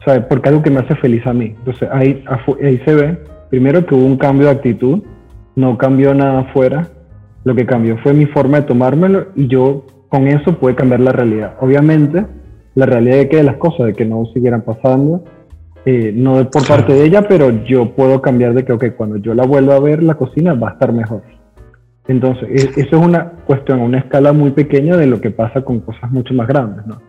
¿sabes? 0.05 0.25
Porque 0.29 0.49
algo 0.49 0.61
que 0.61 0.69
me 0.69 0.79
hace 0.79 0.95
feliz 0.95 1.25
a 1.25 1.33
mí. 1.33 1.55
Entonces 1.57 1.89
ahí, 1.91 2.23
ahí 2.63 2.81
se 2.85 2.95
ve, 2.95 3.17
primero 3.49 3.85
que 3.85 3.95
hubo 3.95 4.05
un 4.05 4.17
cambio 4.17 4.47
de 4.47 4.53
actitud, 4.53 5.03
no 5.55 5.77
cambió 5.77 6.13
nada 6.13 6.41
afuera, 6.41 6.87
lo 7.43 7.55
que 7.55 7.65
cambió 7.65 7.97
fue 7.99 8.13
mi 8.13 8.25
forma 8.25 8.61
de 8.61 8.67
tomármelo 8.67 9.27
y 9.35 9.47
yo 9.47 9.85
con 10.09 10.27
eso 10.27 10.53
pude 10.59 10.75
cambiar 10.75 10.99
la 10.99 11.11
realidad. 11.11 11.55
Obviamente, 11.61 12.25
la 12.77 12.85
realidad 12.85 13.17
de 13.17 13.27
que 13.27 13.41
las 13.41 13.57
cosas, 13.57 13.87
de 13.87 13.93
que 13.95 14.05
no 14.05 14.27
siguieran 14.35 14.61
pasando, 14.61 15.23
eh, 15.83 16.11
no 16.15 16.47
por 16.47 16.67
parte 16.67 16.93
de 16.93 17.05
ella, 17.05 17.23
pero 17.27 17.49
yo 17.65 17.95
puedo 17.95 18.21
cambiar 18.21 18.53
de 18.53 18.63
que, 18.63 18.71
ok, 18.71 18.85
cuando 18.95 19.17
yo 19.17 19.33
la 19.33 19.47
vuelva 19.47 19.77
a 19.77 19.79
ver, 19.79 20.03
la 20.03 20.13
cocina 20.13 20.53
va 20.53 20.69
a 20.69 20.71
estar 20.73 20.93
mejor. 20.93 21.23
Entonces, 22.07 22.47
e, 22.49 22.81
eso 22.81 22.97
es 22.97 23.03
una 23.03 23.31
cuestión, 23.47 23.79
una 23.79 23.97
escala 23.97 24.31
muy 24.31 24.51
pequeña 24.51 24.95
de 24.95 25.07
lo 25.07 25.19
que 25.19 25.31
pasa 25.31 25.63
con 25.63 25.79
cosas 25.79 26.11
mucho 26.11 26.35
más 26.35 26.47
grandes, 26.47 26.85
¿no? 26.85 27.01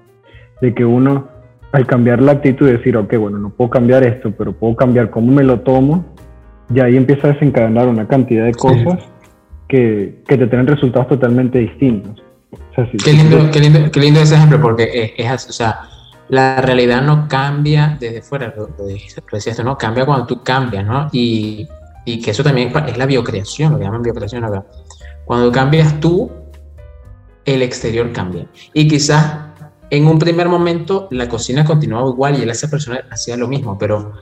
De 0.62 0.72
que 0.72 0.87
uno, 0.87 1.28
al 1.72 1.87
cambiar 1.87 2.22
la 2.22 2.33
actitud 2.33 2.66
y 2.66 2.72
decir, 2.72 2.96
ok, 2.96 3.18
bueno, 3.18 3.37
no 3.37 3.50
puedo 3.50 3.68
cambiar 3.68 4.04
esto, 4.04 4.33
pero 4.38 4.54
puedo 4.54 4.74
cambiar 4.74 5.11
cómo 5.11 5.31
me 5.31 5.42
lo 5.42 5.61
tomo, 5.61 6.07
ya 6.70 6.85
ahí 6.85 6.96
empieza 6.96 7.28
a 7.28 7.33
desencadenar 7.35 7.88
una 7.88 8.09
cantidad 8.09 8.46
de 8.46 8.54
cosas 8.54 9.07
que, 9.68 10.22
que, 10.26 10.38
te 10.38 10.46
tienen 10.46 10.66
resultados 10.66 11.09
totalmente 11.09 11.59
distintos. 11.59 12.24
Qué, 13.04 13.12
lindo, 13.12 13.50
qué, 13.50 13.61
lindo, 13.61 13.90
qué 13.90 14.00
lindo 14.00 14.20
ese 14.20 14.34
ejemplo, 14.34 14.61
porque 14.61 15.14
es, 15.16 15.26
es 15.26 15.48
o 15.48 15.52
sea, 15.52 15.88
la 16.28 16.61
realidad 16.61 17.02
no 17.02 17.28
cambia 17.28 17.96
desde 17.98 18.22
fuera, 18.22 18.54
lo, 18.56 18.68
decías 19.32 19.64
¿no? 19.64 19.78
Cambia 19.78 20.04
cuando 20.04 20.26
tú 20.26 20.42
cambias, 20.42 20.84
¿no? 20.84 21.08
Y, 21.12 21.68
y, 22.04 22.20
que 22.20 22.30
eso 22.30 22.42
también 22.42 22.72
es 22.87 22.98
la 22.98 23.06
biocreación, 23.06 23.72
lo 23.72 23.78
llaman 23.78 24.02
biocreación, 24.02 24.42
¿verdad? 24.42 24.64
Cuando 25.24 25.50
cambias 25.52 25.98
tú, 26.00 26.30
el 27.44 27.62
exterior 27.62 28.12
cambia. 28.12 28.46
Y 28.74 28.88
quizás 28.88 29.48
en 29.90 30.06
un 30.06 30.18
primer 30.18 30.48
momento 30.48 31.08
la 31.11 31.28
cocina 31.28 31.64
continuaba 31.64 32.08
igual 32.11 32.38
y 32.38 32.48
esa 32.48 32.68
persona 32.68 33.04
hacía 33.11 33.37
lo 33.37 33.48
mismo, 33.48 33.78
pero 33.78 34.12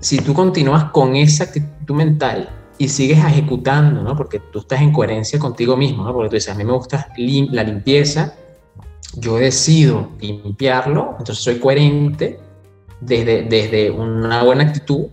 si 0.00 0.18
tú 0.18 0.34
continúas 0.34 0.84
con 0.84 1.16
esa 1.16 1.44
actitud 1.44 1.94
mental 1.94 2.48
y 2.78 2.88
sigues 2.88 3.18
ejecutando, 3.18 4.02
¿no? 4.02 4.16
Porque 4.16 4.40
tú 4.40 4.60
estás 4.60 4.80
en 4.80 4.92
coherencia 4.92 5.38
contigo 5.38 5.76
mismo, 5.76 6.04
¿no? 6.04 6.12
Porque 6.12 6.28
tú 6.30 6.34
dices, 6.34 6.54
a 6.54 6.56
mí 6.56 6.64
me 6.64 6.72
gusta 6.72 7.08
la 7.16 7.62
limpieza, 7.62 8.34
yo 9.16 9.36
decido 9.36 10.08
limpiarlo, 10.20 11.16
entonces 11.18 11.44
soy 11.44 11.58
coherente 11.58 12.40
desde, 13.00 13.42
desde 13.42 13.90
una 13.90 14.42
buena 14.42 14.64
actitud, 14.64 15.06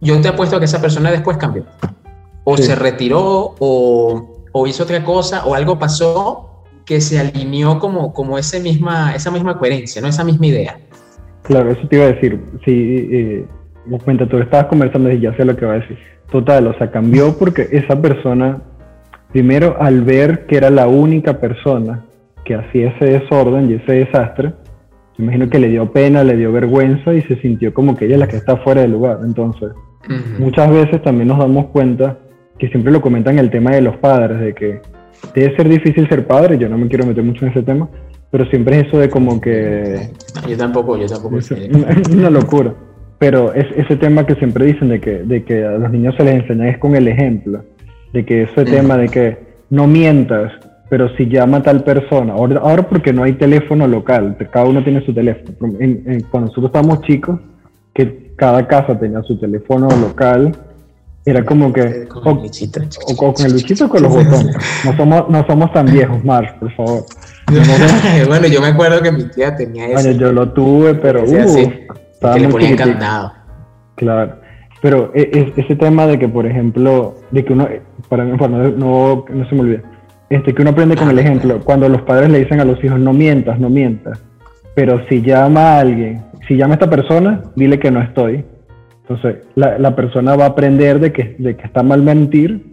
yo 0.00 0.20
te 0.20 0.28
apuesto 0.28 0.56
a 0.56 0.58
que 0.58 0.64
esa 0.64 0.80
persona 0.80 1.10
después 1.10 1.36
cambió. 1.36 1.64
O 2.44 2.56
se 2.56 2.74
retiró, 2.74 3.54
o, 3.58 4.44
o, 4.52 4.66
hizo 4.66 4.84
otra 4.84 5.04
cosa, 5.04 5.44
o 5.44 5.54
algo 5.54 5.78
pasó 5.78 6.64
que 6.86 7.00
se 7.00 7.20
alineó 7.20 7.78
como, 7.78 8.14
como 8.14 8.38
ese 8.38 8.60
misma, 8.60 9.14
esa 9.14 9.30
misma 9.30 9.58
coherencia, 9.58 10.00
¿no? 10.00 10.08
esa 10.08 10.24
misma 10.24 10.46
idea. 10.46 10.80
Claro, 11.42 11.70
eso 11.70 11.86
te 11.86 11.96
iba 11.96 12.06
a 12.06 12.12
decir. 12.12 12.40
Sí, 12.64 13.08
eh, 13.12 13.46
cuenta, 14.04 14.26
tú 14.26 14.38
estabas 14.38 14.66
conversando 14.66 15.10
y 15.10 15.20
ya 15.20 15.34
sé 15.36 15.44
lo 15.44 15.56
que 15.56 15.66
va 15.66 15.74
a 15.74 15.80
decir. 15.80 15.98
Total, 16.30 16.66
o 16.66 16.74
sea, 16.78 16.90
cambió 16.90 17.36
porque 17.38 17.68
esa 17.72 18.00
persona, 18.00 18.62
primero 19.32 19.76
al 19.80 20.02
ver 20.02 20.46
que 20.46 20.56
era 20.56 20.70
la 20.70 20.86
única 20.86 21.40
persona 21.40 22.04
que 22.44 22.54
hacía 22.54 22.88
ese 22.90 23.04
desorden 23.06 23.70
y 23.70 23.74
ese 23.74 23.92
desastre, 23.92 24.52
imagino 25.18 25.48
que 25.48 25.58
le 25.58 25.68
dio 25.68 25.92
pena, 25.92 26.24
le 26.24 26.36
dio 26.36 26.52
vergüenza 26.52 27.14
y 27.14 27.22
se 27.22 27.36
sintió 27.40 27.74
como 27.74 27.96
que 27.96 28.06
ella 28.06 28.14
es 28.14 28.20
la 28.20 28.28
que 28.28 28.36
está 28.36 28.56
fuera 28.58 28.82
del 28.82 28.92
lugar. 28.92 29.18
Entonces, 29.24 29.70
muchas 30.38 30.70
veces 30.70 31.02
también 31.02 31.28
nos 31.28 31.38
damos 31.38 31.66
cuenta 31.66 32.18
que 32.58 32.68
siempre 32.68 32.92
lo 32.92 33.00
comentan 33.00 33.38
el 33.38 33.50
tema 33.50 33.72
de 33.72 33.82
los 33.82 33.96
padres, 33.96 34.40
de 34.40 34.54
que 34.54 34.80
debe 35.34 35.56
ser 35.56 35.68
difícil 35.68 36.08
ser 36.08 36.26
padre, 36.26 36.58
yo 36.58 36.68
no 36.68 36.78
me 36.78 36.88
quiero 36.88 37.06
meter 37.06 37.22
mucho 37.22 37.44
en 37.44 37.52
ese 37.52 37.62
tema, 37.62 37.88
pero 38.30 38.46
siempre 38.46 38.80
es 38.80 38.88
eso 38.88 38.98
de 38.98 39.08
como 39.08 39.40
que... 39.40 40.10
Yo 40.48 40.56
tampoco, 40.56 40.96
yo 40.96 41.06
tampoco. 41.06 41.38
Es 41.38 41.50
una, 42.10 42.30
locura. 42.30 42.74
Pero 43.20 43.52
es 43.52 43.66
ese 43.76 43.96
tema 43.96 44.24
que 44.24 44.34
siempre 44.36 44.64
dicen 44.64 44.88
de 44.88 44.98
que, 44.98 45.18
de 45.18 45.44
que 45.44 45.62
a 45.62 45.72
los 45.72 45.90
niños 45.90 46.14
se 46.16 46.24
les 46.24 46.36
enseña 46.36 46.70
es 46.70 46.78
con 46.78 46.96
el 46.96 47.06
ejemplo, 47.06 47.62
de 48.14 48.24
que 48.24 48.44
ese 48.44 48.64
tema 48.64 48.96
de 48.96 49.08
que 49.10 49.38
no 49.68 49.86
mientas, 49.86 50.50
pero 50.88 51.14
si 51.16 51.26
llama 51.26 51.58
a 51.58 51.62
tal 51.62 51.84
persona, 51.84 52.32
ahora, 52.32 52.60
ahora 52.60 52.88
porque 52.88 53.12
no 53.12 53.22
hay 53.22 53.34
teléfono 53.34 53.86
local, 53.86 54.38
cada 54.50 54.64
uno 54.64 54.82
tiene 54.82 55.04
su 55.04 55.12
teléfono. 55.12 55.54
cuando 56.30 56.48
nosotros 56.48 56.64
estábamos 56.64 57.02
chicos, 57.02 57.38
que 57.92 58.32
cada 58.36 58.66
casa 58.66 58.98
tenía 58.98 59.22
su 59.22 59.38
teléfono 59.38 59.88
local, 60.00 60.56
era 61.26 61.44
como 61.44 61.74
que... 61.74 62.08
Con 62.08 62.38
el 62.38 62.44
bichito. 62.44 62.80
O, 63.06 63.34
con 63.34 63.44
el 63.44 63.52
bichito 63.52 63.84
o 63.84 63.88
con 63.90 64.02
los 64.02 64.14
botones. 64.14 64.56
No 64.86 64.96
somos, 64.96 65.28
no 65.28 65.46
somos 65.46 65.70
tan 65.74 65.84
viejos, 65.92 66.24
Mark, 66.24 66.58
por 66.58 66.72
favor. 66.72 67.04
bueno, 68.28 68.46
yo 68.46 68.62
me 68.62 68.68
acuerdo 68.68 69.02
que 69.02 69.12
mi 69.12 69.24
tía 69.24 69.54
tenía 69.54 69.88
eso. 69.88 69.94
Bueno, 69.94 70.12
yo 70.12 70.32
lo 70.32 70.48
tuve, 70.52 70.94
pero... 70.94 71.22
Uh, 71.24 71.48
sí, 71.48 71.70
estaba 72.20 72.34
que 72.34 72.40
le 72.40 72.48
ponía 72.48 72.70
encantado. 72.70 73.32
Claro. 73.96 74.36
Pero 74.82 75.10
e, 75.14 75.22
e, 75.22 75.60
ese 75.60 75.74
tema 75.76 76.06
de 76.06 76.18
que, 76.18 76.28
por 76.28 76.46
ejemplo, 76.46 77.14
de 77.30 77.44
que 77.44 77.52
uno, 77.52 77.66
para 78.08 78.24
mí, 78.24 78.36
para 78.36 78.52
no, 78.52 79.24
no 79.28 79.48
se 79.48 79.54
me 79.54 79.60
olvide, 79.60 79.82
este, 80.28 80.54
que 80.54 80.62
uno 80.62 80.70
aprende 80.70 80.96
con 80.96 81.10
el 81.10 81.18
ah, 81.18 81.22
ejemplo. 81.22 81.60
Cuando 81.64 81.88
los 81.88 82.02
padres 82.02 82.30
le 82.30 82.40
dicen 82.40 82.60
a 82.60 82.64
los 82.64 82.82
hijos, 82.84 83.00
no 83.00 83.12
mientas, 83.12 83.58
no 83.58 83.70
mientas. 83.70 84.20
Pero 84.74 85.04
si 85.08 85.22
llama 85.22 85.76
a 85.76 85.80
alguien, 85.80 86.22
si 86.46 86.56
llama 86.56 86.74
a 86.74 86.76
esta 86.76 86.90
persona, 86.90 87.42
dile 87.56 87.78
que 87.78 87.90
no 87.90 88.02
estoy. 88.02 88.44
Entonces, 89.02 89.46
la, 89.54 89.78
la 89.78 89.96
persona 89.96 90.36
va 90.36 90.44
a 90.44 90.48
aprender 90.48 91.00
de 91.00 91.12
que, 91.12 91.36
de 91.38 91.56
que 91.56 91.66
está 91.66 91.82
mal 91.82 92.02
mentir, 92.02 92.64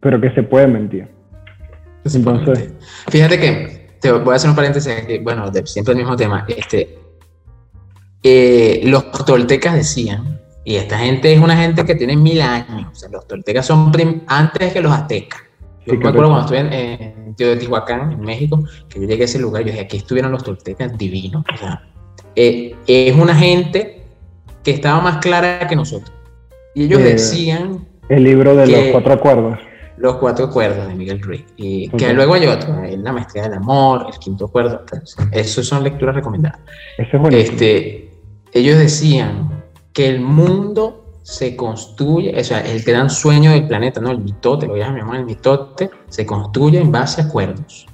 pero 0.00 0.20
que 0.20 0.30
se 0.30 0.42
puede 0.42 0.66
mentir. 0.66 1.08
Entonces, 2.04 2.74
fíjate 3.08 3.38
que, 3.38 3.84
te 4.00 4.12
voy 4.12 4.32
a 4.32 4.36
hacer 4.36 4.50
un 4.50 4.56
paréntesis, 4.56 4.92
bueno, 5.22 5.50
siempre 5.64 5.92
el 5.92 5.98
mismo 5.98 6.16
tema. 6.16 6.44
Este, 6.48 6.98
eh, 8.24 8.80
los 8.84 9.12
toltecas 9.12 9.74
decían, 9.74 10.40
y 10.64 10.76
esta 10.76 10.98
gente 10.98 11.30
es 11.30 11.38
una 11.38 11.56
gente 11.56 11.84
que 11.84 11.94
tiene 11.94 12.16
mil 12.16 12.40
años, 12.40 12.88
o 12.90 12.94
sea, 12.94 13.10
los 13.10 13.28
toltecas 13.28 13.66
son 13.66 13.92
antes 14.26 14.72
que 14.72 14.80
los 14.80 14.90
aztecas 14.90 15.42
Yo 15.84 15.92
me 15.94 16.08
acuerdo 16.08 16.30
cuando 16.30 16.54
estuve 16.54 16.58
en, 16.92 17.34
Teotihuacán, 17.36 18.12
en 18.12 18.20
México, 18.20 18.64
que 18.88 19.00
yo 19.00 19.06
llegué 19.06 19.22
a 19.22 19.24
ese 19.26 19.38
lugar 19.38 19.62
yo 19.62 19.72
dije, 19.72 19.82
aquí 19.82 19.98
estuvieron 19.98 20.32
los 20.32 20.42
toltecas 20.42 20.96
divinos. 20.96 21.44
O 21.52 21.58
sea, 21.58 21.82
eh, 22.36 22.74
es 22.86 23.14
una 23.14 23.34
gente 23.34 24.04
que 24.62 24.70
estaba 24.70 25.00
más 25.00 25.18
clara 25.18 25.66
que 25.68 25.76
nosotros. 25.76 26.12
Y 26.74 26.84
ellos 26.84 27.02
decían... 27.02 27.86
El 28.08 28.24
libro 28.24 28.56
de 28.56 28.66
los 28.66 28.80
cuatro 28.92 29.12
acuerdos. 29.12 29.58
Los 29.96 30.16
cuatro 30.16 30.46
acuerdos 30.46 30.88
de 30.88 30.94
Miguel 30.94 31.20
Ruiz. 31.20 31.44
Y 31.56 31.88
que 31.90 32.12
luego 32.12 32.34
hay 32.34 32.46
otro, 32.46 32.74
la 32.82 33.12
maestría 33.12 33.44
del 33.44 33.54
amor, 33.54 34.06
el 34.12 34.18
quinto 34.18 34.46
acuerdo. 34.46 34.82
Esas 35.30 35.66
son 35.66 35.84
lecturas 35.84 36.14
recomendadas. 36.14 36.60
este, 37.30 38.03
ellos 38.54 38.78
decían 38.78 39.64
que 39.92 40.08
el 40.08 40.20
mundo 40.20 41.18
se 41.22 41.56
construye, 41.56 42.38
o 42.38 42.44
sea, 42.44 42.60
el 42.60 42.82
gran 42.82 43.10
sueño 43.10 43.50
del 43.50 43.66
planeta, 43.66 44.00
¿no? 44.00 44.10
El 44.10 44.18
mitote, 44.18 44.66
lo 44.66 44.76
llaman 44.76 45.16
el 45.16 45.24
mitote, 45.24 45.90
se 46.08 46.24
construye 46.24 46.80
en 46.80 46.92
base 46.92 47.20
a 47.20 47.24
acuerdos. 47.24 47.86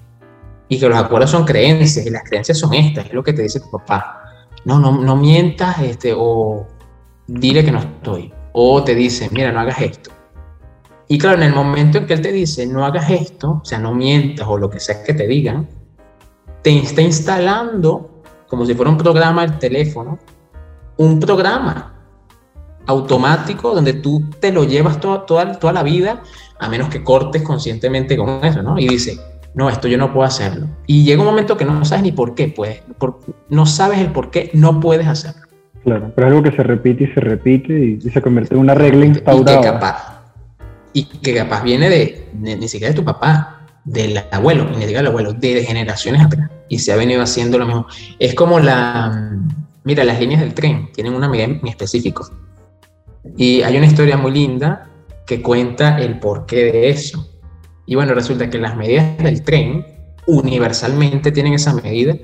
Y 0.69 0.79
que 0.79 0.89
los 0.89 0.99
acuerdos 0.99 1.31
son 1.31 1.45
creencias, 1.45 2.05
y 2.05 2.11
las 2.11 2.25
creencias 2.25 2.59
son 2.59 2.75
estas, 2.75 3.07
es 3.07 3.13
lo 3.13 3.23
que 3.23 3.33
te 3.33 3.43
dice 3.43 3.61
tu 3.61 3.71
papá. 3.71 4.23
No, 4.65 4.79
no, 4.79 4.93
no 4.93 5.17
mientas, 5.17 5.79
este, 5.81 6.13
o 6.17 6.67
dile 7.27 7.65
que 7.65 7.73
no 7.73 7.79
estoy. 7.79 8.33
O 8.53 8.85
te 8.85 8.95
dice, 8.95 9.29
mira, 9.33 9.53
no 9.53 9.61
hagas 9.61 9.81
esto. 9.81 10.11
Y 11.09 11.19
claro, 11.19 11.39
en 11.39 11.45
el 11.45 11.55
momento 11.55 11.99
en 11.99 12.07
que 12.07 12.13
él 12.13 12.21
te 12.21 12.33
dice, 12.33 12.67
no 12.67 12.85
hagas 12.85 13.09
esto, 13.11 13.61
o 13.63 13.65
sea, 13.65 13.79
no 13.79 13.95
mientas 13.95 14.47
o 14.47 14.59
lo 14.59 14.69
que 14.69 14.79
sea 14.79 15.03
que 15.03 15.15
te 15.15 15.27
digan, 15.27 15.69
te 16.63 16.77
está 16.79 17.01
instalando, 17.01 18.23
como 18.47 18.67
si 18.67 18.75
fuera 18.75 18.91
un 18.91 18.99
programa 18.99 19.47
del 19.47 19.59
teléfono, 19.59 20.19
un 21.01 21.19
programa 21.19 21.95
automático 22.87 23.75
donde 23.75 23.95
tú 23.95 24.23
te 24.39 24.53
lo 24.53 24.65
llevas 24.65 25.01
toda, 25.01 25.25
toda, 25.25 25.59
toda 25.59 25.73
la 25.73 25.83
vida, 25.83 26.23
a 26.59 26.69
menos 26.69 26.91
que 26.91 27.03
cortes 27.03 27.41
conscientemente 27.43 28.19
con 28.19 28.45
eso, 28.45 28.63
¿no? 28.63 28.79
Y 28.79 28.87
dice, 28.87 29.19
no, 29.55 29.71
esto 29.71 29.89
yo 29.89 29.97
no 29.97 30.13
puedo 30.13 30.27
hacerlo. 30.27 30.67
Y 30.87 31.05
llega 31.05 31.21
un 31.21 31.27
momento 31.27 31.57
que 31.57 31.65
no 31.65 31.83
sabes 31.87 32.03
ni 32.03 32.13
por 32.13 32.35
qué, 32.35 32.49
pues, 32.49 32.83
no 33.49 33.65
sabes 33.65 34.01
el 34.01 34.13
por 34.13 34.31
qué 34.31 34.51
no 34.53 34.79
puedes 34.79 35.07
hacerlo. 35.07 35.41
Claro, 35.85 36.13
pero 36.15 36.27
es 36.27 36.33
algo 36.35 36.43
que 36.43 36.55
se 36.55 36.63
repite 36.63 37.05
y 37.05 37.07
se 37.15 37.21
repite 37.21 37.73
y, 37.73 38.11
se 38.11 38.21
convierte 38.21 38.55
en 38.55 38.61
una 38.61 38.75
regla 38.75 39.07
instaurada. 39.07 39.59
Y 39.59 39.63
que 39.63 39.71
capaz, 39.71 40.23
y 40.93 41.05
que 41.05 41.35
capaz 41.35 41.63
viene 41.63 41.89
de, 41.89 42.29
ni 42.35 42.69
siquiera 42.69 42.93
de 42.93 43.01
tu 43.01 43.05
papá, 43.07 43.69
del 43.85 44.23
abuelo, 44.31 44.65
ni 44.65 44.81
siquiera 44.81 44.99
del 44.99 45.07
abuelo, 45.07 45.33
de, 45.33 45.65
generaciones 45.65 46.21
atrás. 46.27 46.51
Y 46.69 46.81
se 46.81 46.93
ha 46.93 46.97
venido 46.97 47.23
haciendo 47.23 47.57
lo 47.57 47.65
mismo. 47.65 47.87
Es 48.19 48.35
como 48.35 48.61
la, 48.61 49.41
mira, 49.85 50.05
las 50.05 50.19
líneas 50.19 50.41
del 50.41 50.55
tren 50.55 50.91
tienen 50.93 51.15
una 51.15 51.29
medida 51.29 51.49
muy 51.61 51.71
específica. 51.71 52.25
Y 53.37 53.63
hay 53.63 53.77
una 53.77 53.87
historia 53.87 54.17
muy 54.17 54.33
linda 54.33 54.89
que 55.27 55.43
cuenta 55.43 55.99
el 55.99 56.19
porqué 56.19 56.65
de 56.73 56.91
eso. 56.91 57.29
Y 57.87 57.95
bueno, 57.95 58.15
resulta 58.15 58.51
que 58.51 58.59
las 58.59 58.77
medidas 58.77 59.19
del 59.19 59.43
tren 59.43 59.87
universalmente 60.27 61.33
tienen 61.33 61.55
esa 61.55 61.75
medida 61.75 62.17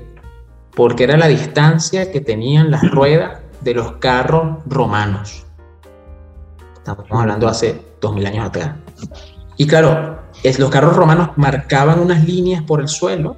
porque 0.74 1.04
era 1.04 1.16
la 1.16 1.26
distancia 1.26 2.12
que 2.12 2.20
tenían 2.20 2.70
las 2.70 2.90
ruedas 2.90 3.40
de 3.62 3.74
los 3.74 3.92
carros 3.92 4.58
romanos. 4.66 5.46
Estamos 6.76 7.06
hablando 7.10 7.48
hace 7.48 7.80
dos 8.00 8.14
mil 8.14 8.26
años 8.26 8.46
atrás. 8.46 8.76
Y 9.56 9.66
claro, 9.66 10.20
es, 10.42 10.58
los 10.58 10.70
carros 10.70 10.94
romanos 10.94 11.30
marcaban 11.36 11.98
unas 11.98 12.24
líneas 12.24 12.62
por 12.62 12.80
el 12.80 12.88
suelo 12.88 13.36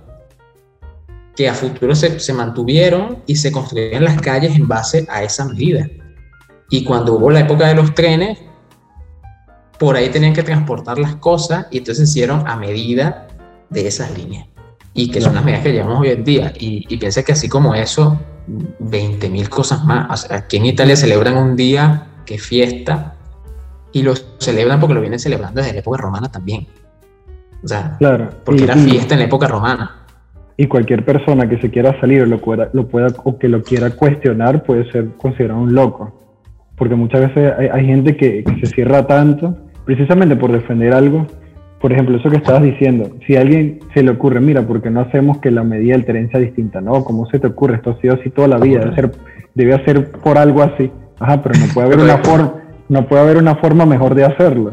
que 1.38 1.48
a 1.48 1.54
futuro 1.54 1.94
se, 1.94 2.18
se 2.18 2.32
mantuvieron 2.32 3.22
y 3.24 3.36
se 3.36 3.52
construían 3.52 4.02
las 4.02 4.20
calles 4.20 4.56
en 4.56 4.66
base 4.66 5.06
a 5.08 5.22
esa 5.22 5.44
medida. 5.44 5.88
Y 6.68 6.82
cuando 6.82 7.14
hubo 7.14 7.30
la 7.30 7.38
época 7.38 7.68
de 7.68 7.76
los 7.76 7.94
trenes, 7.94 8.40
por 9.78 9.94
ahí 9.94 10.08
tenían 10.08 10.32
que 10.32 10.42
transportar 10.42 10.98
las 10.98 11.14
cosas 11.14 11.66
y 11.70 11.78
entonces 11.78 12.08
hicieron 12.08 12.48
a 12.48 12.56
medida 12.56 13.28
de 13.70 13.86
esas 13.86 14.18
líneas. 14.18 14.48
Y 14.94 15.12
que 15.12 15.20
son 15.20 15.36
las 15.36 15.44
medidas 15.44 15.62
que 15.62 15.70
llevamos 15.70 16.00
hoy 16.00 16.08
en 16.08 16.24
día. 16.24 16.52
Y, 16.58 16.84
y 16.92 16.96
piensa 16.96 17.22
que 17.22 17.30
así 17.30 17.48
como 17.48 17.72
eso, 17.72 18.20
20 18.80 19.30
mil 19.30 19.48
cosas 19.48 19.84
más. 19.84 20.28
aquí 20.32 20.56
en 20.56 20.66
Italia 20.66 20.96
celebran 20.96 21.36
un 21.36 21.54
día 21.54 22.08
que 22.26 22.36
fiesta 22.38 23.14
y 23.92 24.02
lo 24.02 24.14
celebran 24.40 24.80
porque 24.80 24.94
lo 24.94 25.00
vienen 25.00 25.20
celebrando 25.20 25.60
desde 25.60 25.74
la 25.74 25.78
época 25.78 25.98
romana 25.98 26.32
también. 26.32 26.66
O 27.62 27.68
sea, 27.68 27.96
claro. 27.96 28.28
porque 28.44 28.64
era 28.64 28.74
fiesta 28.74 29.14
en 29.14 29.20
la 29.20 29.26
época 29.26 29.46
romana. 29.46 29.97
Y 30.58 30.66
cualquier 30.66 31.04
persona 31.04 31.48
que 31.48 31.58
se 31.58 31.70
quiera 31.70 31.98
salir 32.00 32.20
o 32.22 32.26
lo 32.26 32.38
pueda, 32.38 32.68
lo 32.74 32.88
pueda 32.88 33.06
o 33.24 33.38
que 33.38 33.48
lo 33.48 33.62
quiera 33.62 33.90
cuestionar 33.90 34.62
puede 34.64 34.90
ser 34.90 35.06
considerado 35.16 35.60
un 35.60 35.74
loco. 35.74 36.12
Porque 36.76 36.94
muchas 36.94 37.28
veces 37.28 37.54
hay, 37.72 37.86
gente 37.86 38.16
que, 38.16 38.44
que, 38.44 38.60
se 38.60 38.66
cierra 38.66 39.06
tanto 39.06 39.56
precisamente 39.86 40.36
por 40.36 40.52
defender 40.52 40.92
algo 40.92 41.26
por 41.80 41.92
ejemplo, 41.92 42.16
eso 42.16 42.28
que 42.28 42.38
estabas 42.38 42.62
diciendo, 42.62 43.10
si 43.26 43.36
a 43.36 43.40
alguien 43.40 43.78
se 43.94 44.02
le 44.02 44.10
ocurre, 44.10 44.40
mira, 44.40 44.62
¿por 44.62 44.82
qué 44.82 44.90
no 44.90 45.00
hacemos 45.00 45.38
que 45.38 45.50
la 45.50 45.62
medida 45.62 45.92
del 45.92 46.04
tren 46.04 46.28
sea 46.30 46.40
distinta? 46.40 46.80
No, 46.80 47.04
¿cómo 47.04 47.26
se 47.26 47.38
te 47.38 47.46
ocurre? 47.46 47.76
Esto 47.76 47.90
ha 47.90 48.00
sido 48.00 48.14
así 48.14 48.30
toda 48.30 48.48
la 48.48 48.58
vida, 48.58 48.80
debe 48.80 48.94
ser, 48.96 49.12
debe 49.54 49.84
ser 49.84 50.10
por 50.10 50.38
algo 50.38 50.62
así. 50.62 50.90
Ajá, 51.20 51.40
pero 51.40 51.58
no 51.58 51.72
puede 51.72 51.86
haber 51.86 52.00
una 52.00 52.18
forma, 52.18 52.54
no 52.88 53.06
puede 53.06 53.22
haber 53.22 53.36
una 53.36 53.54
forma 53.56 53.86
mejor 53.86 54.16
de 54.16 54.24
hacerlo. 54.24 54.72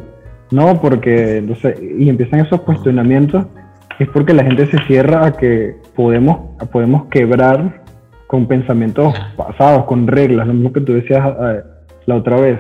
No, 0.52 0.82
porque 0.82 1.38
entonces, 1.38 1.80
y 1.80 2.10
empiezan 2.10 2.40
esos 2.40 2.62
cuestionamientos, 2.62 3.46
es 4.00 4.10
porque 4.10 4.34
la 4.34 4.44
gente 4.44 4.68
se 4.68 4.78
cierra 4.88 5.26
a 5.26 5.32
que 5.34 5.76
podemos, 5.96 6.58
podemos 6.72 7.06
quebrar 7.06 7.84
con 8.28 8.48
pensamientos 8.48 9.14
pasados, 9.38 9.86
con 9.86 10.08
reglas, 10.08 10.48
lo 10.48 10.54
mismo 10.54 10.74
que 10.74 10.82
tú 10.82 10.94
decías 10.94 11.26
eh, 11.28 11.64
la 12.06 12.16
otra 12.16 12.38
vez, 12.38 12.60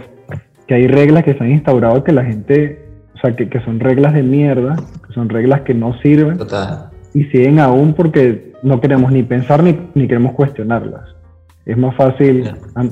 que 0.67 0.75
hay 0.75 0.87
reglas 0.87 1.23
que 1.23 1.33
se 1.33 1.43
han 1.43 1.51
instaurado 1.51 2.03
que 2.03 2.11
la 2.11 2.23
gente 2.23 2.85
o 3.15 3.17
sea, 3.19 3.35
que, 3.35 3.49
que, 3.49 3.61
son 3.61 3.79
reglas 3.79 4.13
de 4.13 4.23
mierda, 4.23 4.75
que 5.07 5.13
son 5.13 5.29
reglas 5.29 5.61
que 5.61 5.73
no 5.73 5.97
sirven. 6.01 6.37
Total. 6.37 6.89
Y 7.13 7.23
siguen 7.25 7.59
aún 7.59 7.93
porque 7.93 8.53
no 8.61 8.81
queremos 8.81 9.11
ni 9.11 9.23
pensar 9.23 9.63
ni, 9.63 9.79
ni 9.93 10.07
queremos 10.07 10.33
cuestionarlas. 10.33 11.15
Es 11.65 11.77
más 11.77 11.95
fácil 11.95 12.51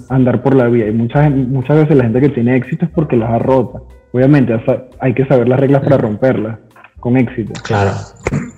andar 0.10 0.42
por 0.42 0.56
la 0.56 0.68
vía. 0.68 0.88
Y 0.88 0.92
muchas, 0.92 1.30
muchas 1.30 1.78
veces 1.78 1.96
la 1.96 2.06
gente 2.06 2.22
que 2.22 2.30
tiene 2.30 2.56
éxito 2.56 2.86
es 2.86 2.92
porque 2.92 3.18
las 3.18 3.30
ha 3.30 3.40
roto. 3.40 3.88
Obviamente 4.14 4.56
hay 5.00 5.14
que 5.14 5.26
saber 5.26 5.48
las 5.48 5.60
reglas 5.60 5.84
para 5.84 5.98
romperlas 5.98 6.58
con 7.00 7.18
éxito. 7.18 7.54
Claro. 7.64 7.92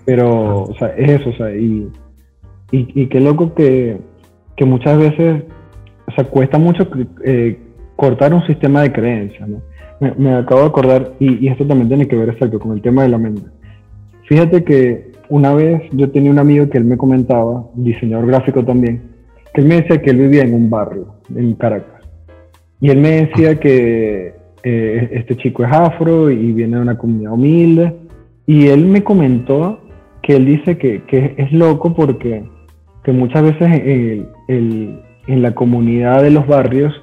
Pero, 0.05 0.63
o 0.63 0.75
sea, 0.77 0.89
es 0.97 1.21
eso. 1.21 1.29
O 1.29 1.33
sea, 1.33 1.55
y, 1.55 1.89
y, 2.71 3.01
y 3.01 3.07
qué 3.07 3.19
loco 3.19 3.53
que, 3.53 3.97
que, 4.55 4.65
muchas 4.65 4.97
veces, 4.97 5.43
o 6.07 6.11
sea, 6.11 6.25
cuesta 6.25 6.57
mucho 6.57 6.87
eh, 7.23 7.59
cortar 7.95 8.33
un 8.33 8.45
sistema 8.45 8.81
de 8.81 8.91
creencias, 8.91 9.47
¿no? 9.47 9.61
me, 9.99 10.33
acabo 10.33 10.61
de 10.61 10.67
acordar, 10.67 11.13
y, 11.19 11.47
esto 11.47 11.65
también 11.65 11.87
tiene 11.87 12.07
que 12.07 12.15
ver 12.15 12.29
exacto 12.29 12.59
con 12.59 12.73
el 12.73 12.81
tema 12.81 13.03
de 13.03 13.09
la 13.09 13.17
mente. 13.17 13.43
Fíjate 14.27 14.63
que 14.63 15.11
una 15.29 15.53
vez 15.53 15.83
yo 15.91 16.09
tenía 16.11 16.31
un 16.31 16.39
amigo 16.39 16.69
que 16.69 16.77
él 16.77 16.85
me 16.85 16.97
comentaba, 16.97 17.65
diseñador 17.75 18.27
gráfico 18.27 18.63
también, 18.63 19.01
que 19.53 19.61
él 19.61 19.67
me 19.67 19.81
decía 19.81 20.01
que 20.01 20.09
él 20.09 20.17
vivía 20.17 20.43
en 20.43 20.53
un 20.53 20.69
barrio, 20.69 21.15
en 21.35 21.53
Caracas. 21.55 22.03
Y 22.81 22.89
él 22.89 22.99
me 22.99 23.25
decía 23.25 23.59
que 23.59 24.33
eh, 24.63 25.09
este 25.13 25.35
chico 25.37 25.63
es 25.63 25.71
afro 25.71 26.29
y 26.29 26.51
viene 26.51 26.75
de 26.75 26.81
una 26.81 26.97
comunidad 26.97 27.33
humilde. 27.33 27.93
Y 28.47 28.67
él 28.67 28.85
me 28.85 29.03
comentó 29.03 29.81
que 30.21 30.35
él 30.35 30.45
dice 30.45 30.77
que, 30.77 31.03
que 31.03 31.35
es 31.37 31.51
loco 31.51 31.93
porque 31.93 32.43
que 33.03 33.11
muchas 33.11 33.43
veces 33.43 33.81
en 34.47 35.41
la 35.41 35.53
comunidad 35.53 36.23
de 36.23 36.31
los 36.31 36.47
barrios 36.47 36.93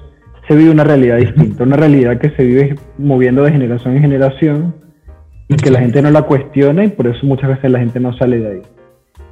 se 0.47 0.55
vive 0.55 0.71
una 0.71 0.83
realidad 0.83 1.17
distinta, 1.17 1.63
una 1.63 1.77
realidad 1.77 2.17
que 2.19 2.29
se 2.31 2.43
vive 2.43 2.75
moviendo 2.97 3.43
de 3.43 3.51
generación 3.51 3.95
en 3.95 4.01
generación 4.01 4.75
y 5.47 5.55
que 5.55 5.71
la 5.71 5.79
gente 5.79 6.01
no 6.01 6.11
la 6.11 6.23
cuestiona 6.23 6.83
y 6.83 6.89
por 6.89 7.07
eso 7.07 7.25
muchas 7.25 7.49
veces 7.49 7.71
la 7.71 7.79
gente 7.79 7.99
no 7.99 8.15
sale 8.17 8.39
de 8.39 8.47
ahí. 8.47 8.61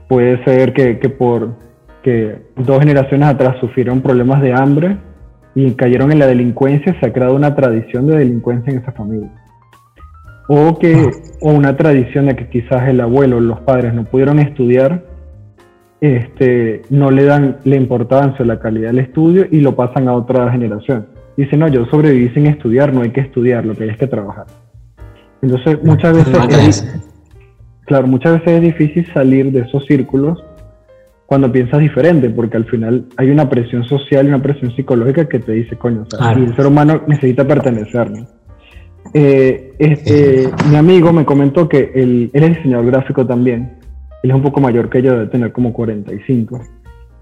Puede 0.07 0.43
ser 0.45 0.73
que, 0.73 0.99
que 0.99 1.09
por 1.09 1.55
que 2.03 2.37
dos 2.55 2.79
generaciones 2.79 3.27
atrás 3.27 3.57
sufrieron 3.59 4.01
problemas 4.01 4.41
de 4.41 4.53
hambre 4.53 4.97
y 5.53 5.71
cayeron 5.71 6.11
en 6.11 6.19
la 6.19 6.27
delincuencia, 6.27 6.97
se 6.99 7.05
ha 7.05 7.13
creado 7.13 7.35
una 7.35 7.55
tradición 7.55 8.07
de 8.07 8.17
delincuencia 8.17 8.71
en 8.71 8.79
esa 8.79 8.91
familia. 8.93 9.29
O 10.53 10.77
que 10.77 11.09
o 11.39 11.53
una 11.53 11.77
tradición 11.77 12.25
de 12.25 12.35
que 12.35 12.49
quizás 12.49 12.89
el 12.89 12.99
abuelo 12.99 13.37
o 13.37 13.39
los 13.39 13.61
padres 13.61 13.93
no 13.93 14.03
pudieron 14.03 14.37
estudiar 14.39 15.01
este, 16.01 16.81
no 16.89 17.09
le 17.09 17.23
dan 17.23 17.59
la 17.63 17.75
importancia 17.77 18.43
o 18.43 18.45
la 18.45 18.59
calidad 18.59 18.89
del 18.89 18.99
estudio 18.99 19.45
y 19.49 19.61
lo 19.61 19.77
pasan 19.77 20.09
a 20.09 20.13
otra 20.13 20.51
generación. 20.51 21.07
Dicen, 21.37 21.59
no, 21.59 21.69
yo 21.69 21.85
sobreviví 21.85 22.33
sin 22.33 22.47
estudiar, 22.47 22.93
no 22.93 23.01
hay 23.01 23.11
que 23.11 23.21
estudiar, 23.21 23.65
lo 23.65 23.75
que 23.75 23.85
hay 23.85 23.91
es 23.91 23.97
que 23.97 24.07
trabajar. 24.07 24.47
Entonces, 25.41 25.81
muchas 25.83 26.17
veces, 26.17 26.67
es, 26.67 27.01
claro, 27.85 28.07
muchas 28.07 28.33
veces 28.33 28.53
es 28.55 28.61
difícil 28.61 29.07
salir 29.13 29.51
de 29.53 29.61
esos 29.61 29.85
círculos 29.85 30.43
cuando 31.27 31.49
piensas 31.49 31.79
diferente, 31.79 32.29
porque 32.29 32.57
al 32.57 32.65
final 32.65 33.05
hay 33.15 33.29
una 33.29 33.49
presión 33.49 33.85
social 33.85 34.25
y 34.25 34.29
una 34.29 34.41
presión 34.41 34.75
psicológica 34.75 35.29
que 35.29 35.39
te 35.39 35.53
dice, 35.53 35.77
coño, 35.77 36.05
el 36.35 36.55
ser 36.57 36.65
humano 36.65 37.03
necesita 37.07 37.47
pertenecer. 37.47 38.11
Eh, 39.13 39.73
este, 39.79 40.49
mi 40.69 40.75
amigo 40.75 41.11
me 41.13 41.25
comentó 41.25 41.67
que 41.67 41.91
él, 41.95 42.29
él 42.33 42.43
es 42.43 42.57
diseñador 42.57 42.87
gráfico 42.87 43.25
también, 43.25 43.77
él 44.23 44.29
es 44.29 44.35
un 44.35 44.41
poco 44.41 44.61
mayor 44.61 44.89
que 44.89 45.01
yo, 45.01 45.13
debe 45.13 45.27
tener 45.27 45.51
como 45.51 45.73
45. 45.73 46.61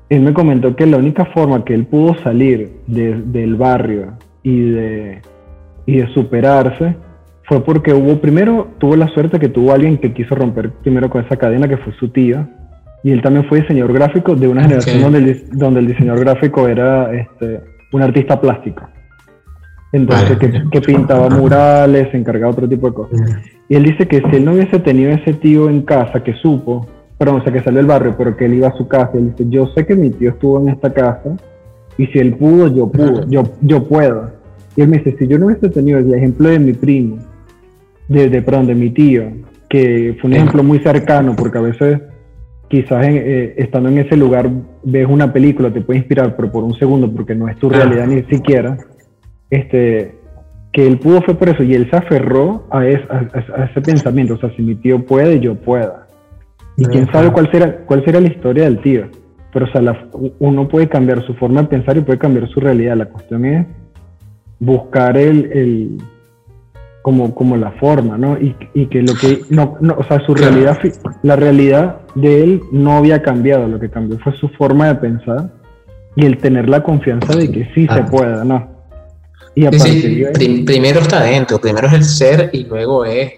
Él 0.10 0.22
me 0.22 0.34
comentó 0.34 0.76
que 0.76 0.86
la 0.86 0.98
única 0.98 1.26
forma 1.26 1.64
que 1.64 1.74
él 1.74 1.86
pudo 1.86 2.16
salir 2.24 2.72
del 2.88 3.56
barrio 3.56 4.14
y 4.44 4.72
de, 4.72 5.22
y 5.86 5.98
de 5.98 6.08
superarse 6.14 6.96
fue 7.44 7.64
porque 7.64 7.94
hubo, 7.94 8.20
primero 8.20 8.70
tuvo 8.80 8.96
la 8.96 9.08
suerte 9.10 9.40
que 9.40 9.50
tuvo 9.50 9.72
alguien 9.72 9.98
que 9.98 10.14
quiso 10.14 10.36
romper 10.36 10.72
primero 10.72 11.10
con 11.10 11.24
esa 11.24 11.38
cadena, 11.38 11.68
que 11.68 11.78
fue 11.78 11.94
su 11.94 12.10
tío, 12.10 12.48
y 13.04 13.12
él 13.12 13.22
también 13.22 13.46
fue 13.48 13.62
diseñador 13.62 13.94
gráfico 13.94 14.36
de 14.36 14.48
una 14.48 14.64
generación 14.64 15.02
donde, 15.02 15.20
el, 15.20 15.50
donde 15.52 15.80
el 15.80 15.88
diseñador 15.88 16.20
gráfico 16.22 16.68
era 16.68 17.14
este, 17.14 17.62
un 17.92 18.02
artista 18.02 18.40
plástico. 18.40 18.88
Entonces, 19.92 20.38
que, 20.38 20.82
pintaba 20.82 21.30
murales, 21.30 22.10
se 22.12 22.18
encargaba 22.18 22.52
otro 22.52 22.70
tipo 22.70 22.88
de 22.88 22.94
cosas. 22.94 23.20
Y 23.68 23.76
él 23.76 23.84
dice 23.84 24.08
que 24.08 24.22
si 24.22 24.36
él 24.36 24.46
no 24.46 24.54
hubiese 24.54 24.80
tenido 24.80 25.12
ese 25.12 25.34
tío 25.34 25.70
en 25.70 25.82
casa 25.82 26.24
que 26.24 26.34
supo, 26.34 26.88
perdón, 27.18 27.42
o 27.42 27.44
sea, 27.44 27.52
que 27.52 27.62
salió 27.62 27.78
del 27.78 27.88
barrio, 27.88 28.16
pero 28.18 28.38
que 28.38 28.46
él 28.46 28.54
iba 28.54 28.68
a 28.68 28.78
su 28.78 28.88
casa, 28.88 29.12
él 29.16 29.32
dice, 29.32 29.50
yo 29.50 29.68
sé 29.68 29.86
que 29.86 29.96
mi 29.96 30.12
tío 30.12 30.30
estuvo 30.30 30.60
en 30.60 30.70
esta 30.70 30.94
casa, 30.94 31.36
y 31.98 32.06
si 32.08 32.20
él 32.20 32.36
pudo, 32.36 32.74
yo 32.74 32.88
pudo, 32.88 33.28
yo, 33.28 33.44
yo 33.62 33.84
puedo. 33.84 34.32
Y 34.76 34.82
él 34.82 34.90
me 34.90 35.00
dice, 35.00 35.16
si 35.18 35.28
yo 35.28 35.40
no 35.40 35.48
hubiese 35.48 35.70
tenido 35.70 36.00
el 36.00 36.14
ejemplo 36.14 36.50
de 36.50 36.60
mi 36.60 36.74
primo, 36.74 37.18
de, 38.08 38.30
de 38.30 38.42
perdón, 38.42 38.68
de 38.68 38.76
mi 38.76 38.92
tío, 38.92 39.24
que 39.68 40.16
fue 40.22 40.30
un 40.30 40.36
ejemplo 40.36 40.64
muy 40.64 40.80
cercano, 40.80 41.36
porque 41.36 41.58
a 41.58 41.62
veces 41.62 42.00
quizás 42.70 43.06
eh, 43.08 43.56
estando 43.58 43.90
en 43.90 43.98
ese 43.98 44.16
lugar 44.16 44.50
ves 44.84 45.08
una 45.10 45.34
película, 45.34 45.72
te 45.72 45.82
puede 45.82 46.00
inspirar, 46.00 46.36
pero 46.36 46.52
por 46.52 46.64
un 46.64 46.76
segundo, 46.76 47.12
porque 47.12 47.36
no 47.36 47.50
es 47.50 47.58
tu 47.58 47.70
realidad 47.70 48.08
ni 48.08 48.22
siquiera, 48.24 48.78
este, 49.50 50.16
que 50.72 50.88
él 50.88 51.00
pudo 51.00 51.22
fue 51.22 51.36
por 51.36 51.50
eso, 51.50 51.64
y 51.64 51.74
él 51.74 51.90
se 51.90 51.98
aferró 51.98 52.68
a, 52.72 52.86
ese 52.88 53.82
pensamiento, 53.82 54.36
o 54.36 54.38
sea, 54.38 54.56
si 54.56 54.62
mi 54.62 54.76
tío 54.76 55.06
puede, 55.06 55.40
yo 55.40 55.56
pueda. 55.56 56.08
Y 56.78 56.86
quién 56.86 57.12
sabe 57.12 57.32
cuál 57.32 57.52
será, 57.52 57.78
cuál 57.86 58.06
será 58.06 58.22
la 58.22 58.28
historia 58.28 58.64
del 58.64 58.82
tío, 58.82 59.08
pero 59.52 59.66
o 59.66 59.72
sea, 59.72 60.10
uno 60.40 60.68
puede 60.68 60.88
cambiar 60.88 61.26
su 61.26 61.34
forma 61.36 61.62
de 61.62 61.68
pensar 61.68 61.98
y 61.98 62.02
puede 62.02 62.20
cambiar 62.20 62.48
su 62.50 62.60
realidad, 62.60 62.96
la 62.96 63.08
cuestión 63.08 63.46
es 63.46 63.68
buscar 64.60 65.18
el 65.18 65.98
como, 67.02 67.34
como 67.34 67.58
la 67.58 67.72
forma, 67.72 68.18
¿no? 68.18 68.38
Y, 68.38 68.56
y 68.74 68.88
que 68.88 69.02
lo 69.02 69.14
que, 69.16 69.42
no, 69.50 69.78
no, 69.80 69.96
o 69.98 70.04
sea, 70.04 70.20
su 70.26 70.36
realidad, 70.36 70.78
la 71.24 71.36
realidad 71.36 72.02
de 72.16 72.44
él 72.44 72.62
no 72.72 72.98
había 72.98 73.22
cambiado, 73.22 73.68
lo 73.68 73.80
que 73.80 73.90
cambió 73.90 74.20
fue 74.20 74.36
su 74.38 74.50
forma 74.50 74.88
de 74.88 74.96
pensar 74.96 75.50
y 76.16 76.26
el 76.26 76.38
tener 76.38 76.70
la 76.70 76.84
confianza 76.84 77.36
de 77.36 77.52
que 77.52 77.66
sí 77.74 77.88
se 77.88 78.00
ah. 78.02 78.06
pueda, 78.06 78.44
¿no? 78.44 78.69
Y 79.56 80.64
primero 80.64 81.00
está 81.02 81.20
adentro, 81.20 81.60
primero 81.60 81.88
es 81.88 81.94
el 81.94 82.04
ser 82.04 82.50
y 82.54 82.64
luego 82.64 83.06
es 83.06 83.34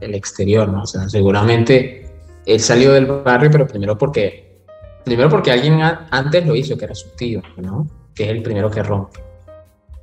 el 0.00 0.14
exterior, 0.14 0.68
¿no? 0.68 0.82
O 0.82 0.86
sea, 0.86 1.08
seguramente 1.08 2.10
él 2.46 2.60
salió 2.60 2.92
del 2.92 3.06
barrio, 3.06 3.50
pero 3.50 3.66
primero 3.66 3.96
porque, 3.96 4.62
primero 5.04 5.28
porque 5.28 5.52
alguien 5.52 5.80
antes 5.82 6.46
lo 6.46 6.56
hizo, 6.56 6.76
que 6.76 6.84
era 6.84 6.94
su 6.94 7.10
tío, 7.10 7.42
¿no? 7.58 7.86
Que 8.14 8.24
es 8.24 8.30
el 8.30 8.42
primero 8.42 8.70
que 8.70 8.82
rompe. 8.82 9.20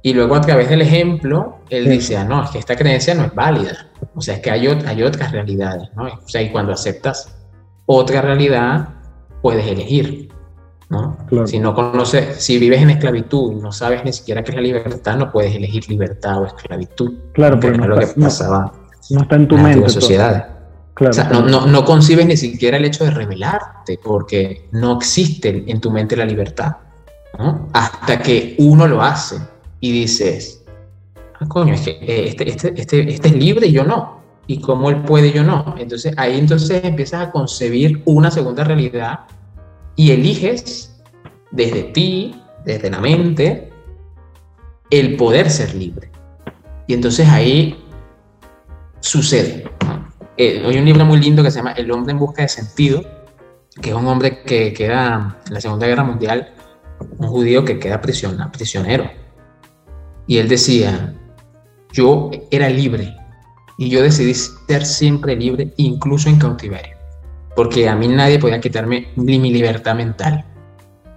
Y 0.01 0.13
luego 0.13 0.35
a 0.35 0.41
través 0.41 0.69
del 0.69 0.81
ejemplo, 0.81 1.59
él 1.69 1.89
dice, 1.89 2.15
ah, 2.15 2.23
no, 2.23 2.43
es 2.43 2.51
que 2.51 2.59
esta 2.59 2.75
creencia 2.75 3.13
no 3.15 3.25
es 3.25 3.35
válida. 3.35 3.89
O 4.15 4.21
sea, 4.21 4.35
es 4.35 4.41
que 4.41 4.49
hay, 4.49 4.67
hay 4.67 5.03
otras 5.03 5.31
realidades, 5.31 5.89
¿no? 5.95 6.05
O 6.05 6.29
sea, 6.29 6.41
y 6.41 6.51
cuando 6.51 6.71
aceptas 6.71 7.35
otra 7.85 8.21
realidad, 8.21 8.87
puedes 9.41 9.67
elegir, 9.67 10.28
¿no? 10.89 11.17
Si 11.45 11.59
no 11.59 11.73
conoces, 11.73 12.43
si 12.43 12.57
vives 12.57 12.81
en 12.81 12.89
esclavitud 12.89 13.53
y 13.53 13.55
no 13.55 13.71
sabes 13.71 14.03
ni 14.03 14.11
siquiera 14.11 14.43
qué 14.43 14.51
es 14.51 14.55
la 14.55 14.61
libertad, 14.61 15.17
no 15.17 15.31
puedes 15.31 15.55
elegir 15.55 15.87
libertad 15.89 16.41
o 16.41 16.45
esclavitud. 16.47 17.13
Claro, 17.33 17.59
porque 17.59 17.77
no, 17.77 17.83
es 17.83 17.89
lo 17.89 17.99
que 17.99 18.21
pasaba 18.21 18.73
no 19.09 19.21
está 19.21 19.35
en 19.35 19.47
tu 19.47 19.57
mente. 19.57 19.85
En 19.85 19.89
sociedad. 19.89 20.49
Claro, 20.93 21.11
o 21.11 21.13
sea, 21.13 21.29
no, 21.29 21.41
no, 21.43 21.65
no 21.65 21.85
concibes 21.85 22.25
ni 22.25 22.35
siquiera 22.35 22.77
el 22.77 22.85
hecho 22.85 23.05
de 23.05 23.11
revelarte, 23.11 23.99
porque 24.03 24.67
no 24.71 24.97
existe 24.97 25.63
en 25.67 25.79
tu 25.79 25.91
mente 25.91 26.15
la 26.17 26.25
libertad, 26.25 26.75
¿no? 27.37 27.69
Hasta 27.71 28.19
que 28.19 28.55
uno 28.59 28.85
lo 28.85 29.01
hace 29.01 29.37
y 29.79 29.93
dices, 29.93 30.61
ah, 31.39 31.47
coño, 31.47 31.73
es 31.73 31.81
que 31.81 31.91
eh, 31.91 32.27
este, 32.27 32.49
este, 32.49 32.73
este, 32.75 33.13
este, 33.13 33.27
es 33.29 33.35
libre 33.35 33.67
y 33.67 33.71
yo 33.71 33.85
no. 33.85 34.19
¿Y 34.45 34.59
cómo 34.59 34.89
él 34.89 35.03
puede 35.03 35.27
y 35.27 35.33
yo 35.33 35.43
no? 35.43 35.75
Entonces 35.77 36.13
ahí 36.17 36.37
entonces 36.37 36.83
empiezas 36.83 37.27
a 37.27 37.31
concebir 37.31 38.01
una 38.05 38.29
segunda 38.29 38.63
realidad 38.63 39.19
y 39.99 40.11
eliges 40.11 40.95
desde 41.51 41.83
ti, 41.83 42.41
desde 42.63 42.89
la 42.89 43.01
mente, 43.01 43.69
el 44.89 45.17
poder 45.17 45.51
ser 45.51 45.75
libre. 45.75 46.09
Y 46.87 46.93
entonces 46.93 47.27
ahí 47.27 47.83
sucede. 49.01 49.69
Eh, 50.37 50.63
hay 50.65 50.77
un 50.77 50.85
libro 50.85 51.03
muy 51.03 51.19
lindo 51.19 51.43
que 51.43 51.51
se 51.51 51.57
llama 51.57 51.73
El 51.73 51.91
hombre 51.91 52.13
en 52.13 52.19
busca 52.19 52.43
de 52.43 52.47
sentido, 52.47 53.03
que 53.81 53.89
es 53.89 53.95
un 53.97 54.07
hombre 54.07 54.41
que 54.43 54.71
queda 54.71 55.37
en 55.45 55.53
la 55.53 55.59
Segunda 55.59 55.85
Guerra 55.85 56.05
Mundial, 56.05 56.53
un 57.17 57.27
judío 57.27 57.65
que 57.65 57.77
queda 57.77 57.99
prisionero 57.99 59.11
y 60.27 60.37
él 60.37 60.47
decía, 60.47 61.13
yo 61.91 62.31
era 62.51 62.69
libre 62.69 63.17
y 63.77 63.89
yo 63.89 64.01
decidí 64.01 64.33
ser 64.33 64.85
siempre 64.85 65.35
libre, 65.35 65.73
incluso 65.75 66.29
en 66.29 66.39
cautiverio, 66.39 66.95
porque 67.59 67.89
a 67.89 67.93
mí 67.93 68.07
nadie 68.07 68.39
podía 68.39 68.61
quitarme 68.61 69.09
ni 69.17 69.37
mi 69.37 69.51
libertad 69.51 69.93
mental. 69.93 70.45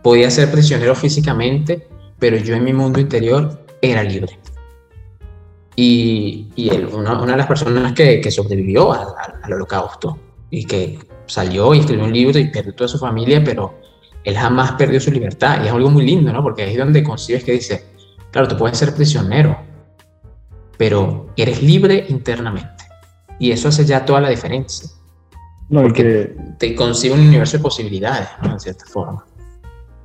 Podía 0.03 0.29
ser 0.29 0.51
prisionero 0.51 0.97
físicamente, 0.97 1.87
pero 2.19 2.37
yo 2.37 2.57
en 2.57 2.65
mi 2.65 2.73
mundo 2.73 2.99
interior 2.99 3.65
era 3.81 4.03
libre. 4.03 4.41
Y, 5.77 6.49
y 6.57 6.71
él, 6.71 6.87
una, 6.87 7.23
una, 7.23 7.31
de 7.31 7.39
las 7.39 7.47
personas 7.47 7.93
que, 7.93 8.21
que 8.21 8.33
sobrevivió 8.33 8.93
al, 8.93 9.53
holocausto 9.53 10.19
y 10.51 10.65
que 10.65 10.99
salió 11.27 11.75
y 11.75 11.79
escribió 11.79 12.07
un 12.07 12.13
libro 12.13 12.37
y 12.41 12.51
perdió 12.51 12.75
toda 12.75 12.89
su 12.89 12.99
familia, 12.99 13.41
pero 13.45 13.79
él 14.25 14.37
jamás 14.37 14.73
perdió 14.73 14.99
su 14.99 15.13
libertad. 15.13 15.63
Y 15.63 15.69
es 15.69 15.73
algo 15.73 15.91
muy 15.91 16.05
lindo, 16.05 16.33
¿no? 16.33 16.43
Porque 16.43 16.65
ahí 16.65 16.73
es 16.73 16.79
donde 16.79 17.05
concibes 17.05 17.45
que 17.45 17.53
dice, 17.53 17.85
Claro, 18.33 18.49
tú 18.49 18.57
puedes 18.57 18.79
ser 18.79 18.97
prisionero, 18.97 19.57
pero 20.77 21.29
eres 21.37 21.63
libre 21.63 22.05
internamente. 22.09 22.85
Y 23.39 23.53
eso 23.53 23.69
hace 23.69 23.85
ya 23.85 24.05
toda 24.05 24.21
la 24.21 24.29
diferencia. 24.29 24.91
No, 25.73 25.83
porque 25.83 26.37
te 26.59 26.77
concibe 26.77 27.15
un 27.15 27.21
universo 27.21 27.57
de 27.57 27.63
posibilidades, 27.63 28.29
¿no? 28.43 28.53
en 28.53 28.61
cierta 28.61 28.85
forma. 28.87 29.25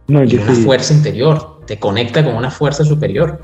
No, 0.07 0.23
y 0.23 0.35
una 0.35 0.53
fuerza 0.53 0.93
interior, 0.93 1.59
te 1.67 1.77
conecta 1.77 2.23
con 2.23 2.35
una 2.35 2.49
fuerza 2.49 2.83
superior. 2.83 3.39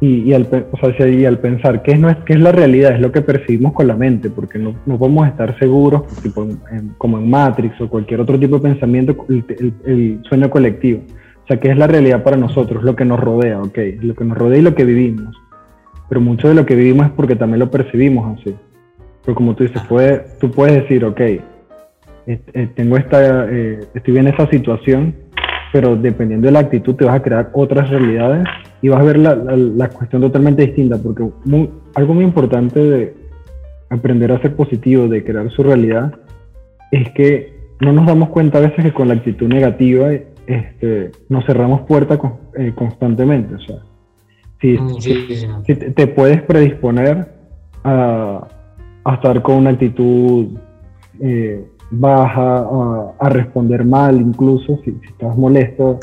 Y, 0.00 0.32
al, 0.32 0.48
al 0.52 1.38
pensar 1.38 1.82
qué 1.82 1.92
es, 1.92 1.98
no 1.98 2.10
es, 2.10 2.16
qué 2.26 2.34
es 2.34 2.40
la 2.40 2.52
realidad, 2.52 2.92
es 2.92 3.00
lo 3.00 3.12
que 3.12 3.22
percibimos 3.22 3.72
con 3.72 3.86
la 3.86 3.96
mente, 3.96 4.30
porque 4.30 4.58
no, 4.58 4.74
no 4.84 4.98
podemos 4.98 5.28
estar 5.28 5.58
seguros, 5.58 6.02
tipo 6.22 6.46
como 6.98 7.18
en 7.18 7.30
Matrix 7.30 7.80
o 7.80 7.88
cualquier 7.88 8.20
otro 8.20 8.38
tipo 8.38 8.56
de 8.56 8.62
pensamiento, 8.62 9.26
el 9.28 10.20
sueño 10.28 10.50
colectivo 10.50 11.02
o 11.44 11.46
sea, 11.46 11.58
¿qué 11.58 11.70
es 11.70 11.76
la 11.76 11.86
realidad 11.86 12.22
para 12.22 12.36
nosotros? 12.36 12.84
Lo 12.84 12.94
que 12.94 13.04
nos 13.04 13.18
rodea, 13.18 13.60
¿ok? 13.60 13.78
Lo 14.00 14.14
que 14.14 14.24
nos 14.24 14.38
rodea 14.38 14.60
y 14.60 14.62
lo 14.62 14.74
que 14.74 14.84
vivimos. 14.84 15.36
Pero 16.08 16.20
mucho 16.20 16.48
de 16.48 16.54
lo 16.54 16.64
que 16.64 16.76
vivimos 16.76 17.06
es 17.06 17.12
porque 17.12 17.34
también 17.34 17.58
lo 17.58 17.70
percibimos 17.70 18.38
así. 18.38 18.54
Pero 19.24 19.34
como 19.34 19.54
tú 19.54 19.64
dices, 19.64 19.82
puede, 19.88 20.24
tú 20.40 20.50
puedes 20.50 20.82
decir, 20.82 21.04
ok, 21.04 21.20
eh, 21.20 22.68
tengo 22.74 22.96
esta, 22.96 23.48
eh, 23.50 23.80
estoy 23.94 24.18
en 24.18 24.28
esa 24.28 24.48
situación, 24.48 25.14
pero 25.72 25.96
dependiendo 25.96 26.46
de 26.46 26.52
la 26.52 26.60
actitud 26.60 26.94
te 26.94 27.04
vas 27.04 27.16
a 27.16 27.22
crear 27.22 27.50
otras 27.54 27.88
realidades 27.90 28.46
y 28.80 28.88
vas 28.88 29.00
a 29.00 29.04
ver 29.04 29.18
la, 29.18 29.34
la, 29.34 29.88
cuestión 29.88 30.22
totalmente 30.22 30.66
distinta, 30.66 30.98
porque 31.02 31.28
algo 31.94 32.14
muy 32.14 32.24
importante 32.24 32.80
de 32.80 33.14
aprender 33.90 34.32
a 34.32 34.40
ser 34.40 34.54
positivo, 34.54 35.08
de 35.08 35.24
crear 35.24 35.50
su 35.50 35.62
realidad, 35.62 36.14
es 36.90 37.10
que 37.12 37.56
no 37.80 37.92
nos 37.92 38.06
damos 38.06 38.28
cuenta 38.28 38.58
a 38.58 38.62
veces 38.62 38.84
que 38.84 38.92
con 38.92 39.08
la 39.08 39.14
actitud 39.14 39.48
negativa 39.48 40.10
este, 40.46 41.10
nos 41.28 41.44
cerramos 41.46 41.82
puertas 41.82 42.18
eh, 42.56 42.72
constantemente. 42.74 43.54
O 43.54 43.60
sea, 43.60 43.76
si, 44.60 44.78
mm, 44.78 45.94
te, 45.94 46.06
puedes 46.08 46.42
predisponer 46.42 47.28
a, 47.84 48.48
estar 49.10 49.42
con 49.42 49.56
una 49.56 49.70
actitud 49.70 50.48
eh, 51.20 51.64
baja, 51.90 52.66
a, 53.18 53.28
responder 53.28 53.84
mal, 53.84 54.20
incluso 54.20 54.80
si, 54.84 54.98
estás 55.08 55.36
molesto. 55.36 56.00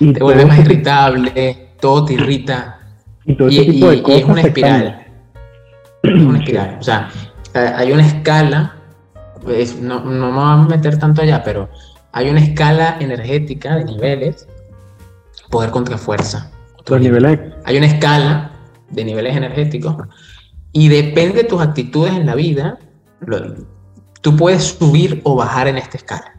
Y 0.00 0.12
te 0.12 0.22
vuelves 0.22 0.46
más 0.46 0.58
irritable, 0.60 1.68
todo 1.80 2.04
te 2.04 2.14
irrita. 2.14 2.78
Y 3.24 3.36
todo 3.36 3.46
ese 3.46 3.64
tipo 3.66 3.88
de 3.88 4.02
cosas. 4.02 4.18
es 4.18 4.24
una 4.24 4.40
espiral. 4.40 5.06
Es 6.02 6.14
una 6.24 6.38
espiral. 6.40 6.76
O 6.80 6.82
sea, 6.82 7.08
hay 7.54 7.92
una 7.92 8.04
escala, 8.04 8.74
pues, 9.44 9.80
no, 9.80 10.00
no 10.00 10.32
me 10.32 10.38
vamos 10.38 10.66
a 10.66 10.76
meter 10.76 10.98
tanto 10.98 11.22
allá, 11.22 11.40
pero 11.44 11.68
hay 12.10 12.28
una 12.30 12.40
escala 12.40 12.96
energética 12.98 13.76
de 13.76 13.84
niveles, 13.84 14.48
poder 15.50 15.70
contra 15.70 15.98
fuerza. 15.98 16.50
niveles. 16.98 17.38
Hay 17.64 17.76
una 17.76 17.86
escala 17.86 18.50
de 18.90 19.04
niveles 19.04 19.36
energéticos 19.36 19.96
y 20.72 20.88
depende 20.88 21.42
de 21.42 21.44
tus 21.44 21.60
actitudes 21.60 22.14
en 22.14 22.26
la 22.26 22.34
vida, 22.34 22.78
tú 24.20 24.36
puedes 24.36 24.64
subir 24.64 25.20
o 25.24 25.36
bajar 25.36 25.68
en 25.68 25.78
esta 25.78 25.96
escala. 25.96 26.32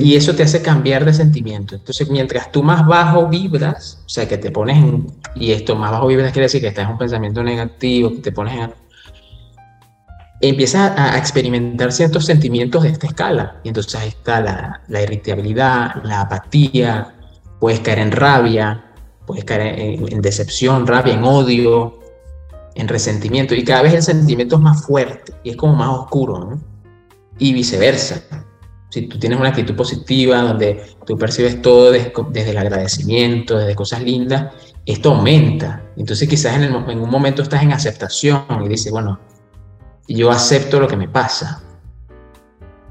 Y 0.00 0.16
eso 0.16 0.34
te 0.34 0.42
hace 0.42 0.60
cambiar 0.60 1.04
de 1.04 1.14
sentimiento. 1.14 1.76
Entonces, 1.76 2.10
mientras 2.10 2.50
tú 2.50 2.62
más 2.62 2.84
bajo 2.84 3.28
vibras, 3.28 4.02
o 4.04 4.08
sea, 4.08 4.28
que 4.28 4.36
te 4.36 4.50
pones 4.50 4.76
en, 4.76 5.06
y 5.36 5.52
esto 5.52 5.76
más 5.76 5.92
bajo 5.92 6.08
vibras 6.08 6.32
quiere 6.32 6.46
decir 6.46 6.60
que 6.60 6.68
estás 6.68 6.84
en 6.84 6.92
un 6.92 6.98
pensamiento 6.98 7.42
negativo, 7.42 8.10
que 8.10 8.18
te 8.18 8.32
pones 8.32 8.58
en, 8.58 8.74
empiezas 10.42 10.98
a 10.98 11.16
experimentar 11.16 11.92
ciertos 11.92 12.26
sentimientos 12.26 12.82
de 12.82 12.90
esta 12.90 13.06
escala. 13.06 13.60
Y 13.62 13.68
entonces 13.68 13.94
ahí 13.94 14.08
está 14.08 14.40
la, 14.88 15.02
irritabilidad, 15.02 16.02
la 16.02 16.22
apatía, 16.22 17.14
puedes 17.60 17.80
caer 17.80 18.00
en 18.00 18.10
rabia, 18.10 18.84
puedes 19.26 19.44
caer 19.44 19.78
en, 19.78 20.20
decepción, 20.20 20.86
rabia, 20.86 21.14
en 21.14 21.24
odio. 21.24 22.00
En 22.74 22.88
resentimiento. 22.88 23.54
Y 23.54 23.64
cada 23.64 23.82
vez 23.82 23.94
el 23.94 24.02
sentimiento 24.02 24.56
es 24.56 24.62
más 24.62 24.84
fuerte 24.84 25.32
y 25.42 25.50
es 25.50 25.56
como 25.56 25.74
más 25.74 25.88
oscuro, 25.90 26.38
¿no? 26.38 26.60
Y 27.38 27.52
viceversa. 27.52 28.22
Si 28.90 29.02
tú 29.02 29.18
tienes 29.18 29.38
una 29.38 29.48
actitud 29.48 29.74
positiva, 29.74 30.42
donde 30.42 30.84
tú 31.06 31.16
percibes 31.16 31.62
todo 31.62 31.90
desde, 31.90 32.50
el 32.50 32.58
agradecimiento, 32.58 33.56
desde 33.56 33.74
cosas 33.74 34.02
lindas, 34.02 34.54
esto 34.84 35.14
aumenta. 35.14 35.82
Entonces 35.96 36.28
quizás 36.28 36.56
en, 36.56 36.64
en 36.64 37.00
un 37.00 37.10
momento 37.10 37.42
estás 37.42 37.62
en 37.62 37.72
aceptación 37.72 38.44
y 38.64 38.68
dices, 38.68 38.92
bueno, 38.92 39.18
yo 40.08 40.30
acepto 40.30 40.78
lo 40.78 40.88
que 40.88 40.96
me 40.96 41.08
pasa. 41.08 41.62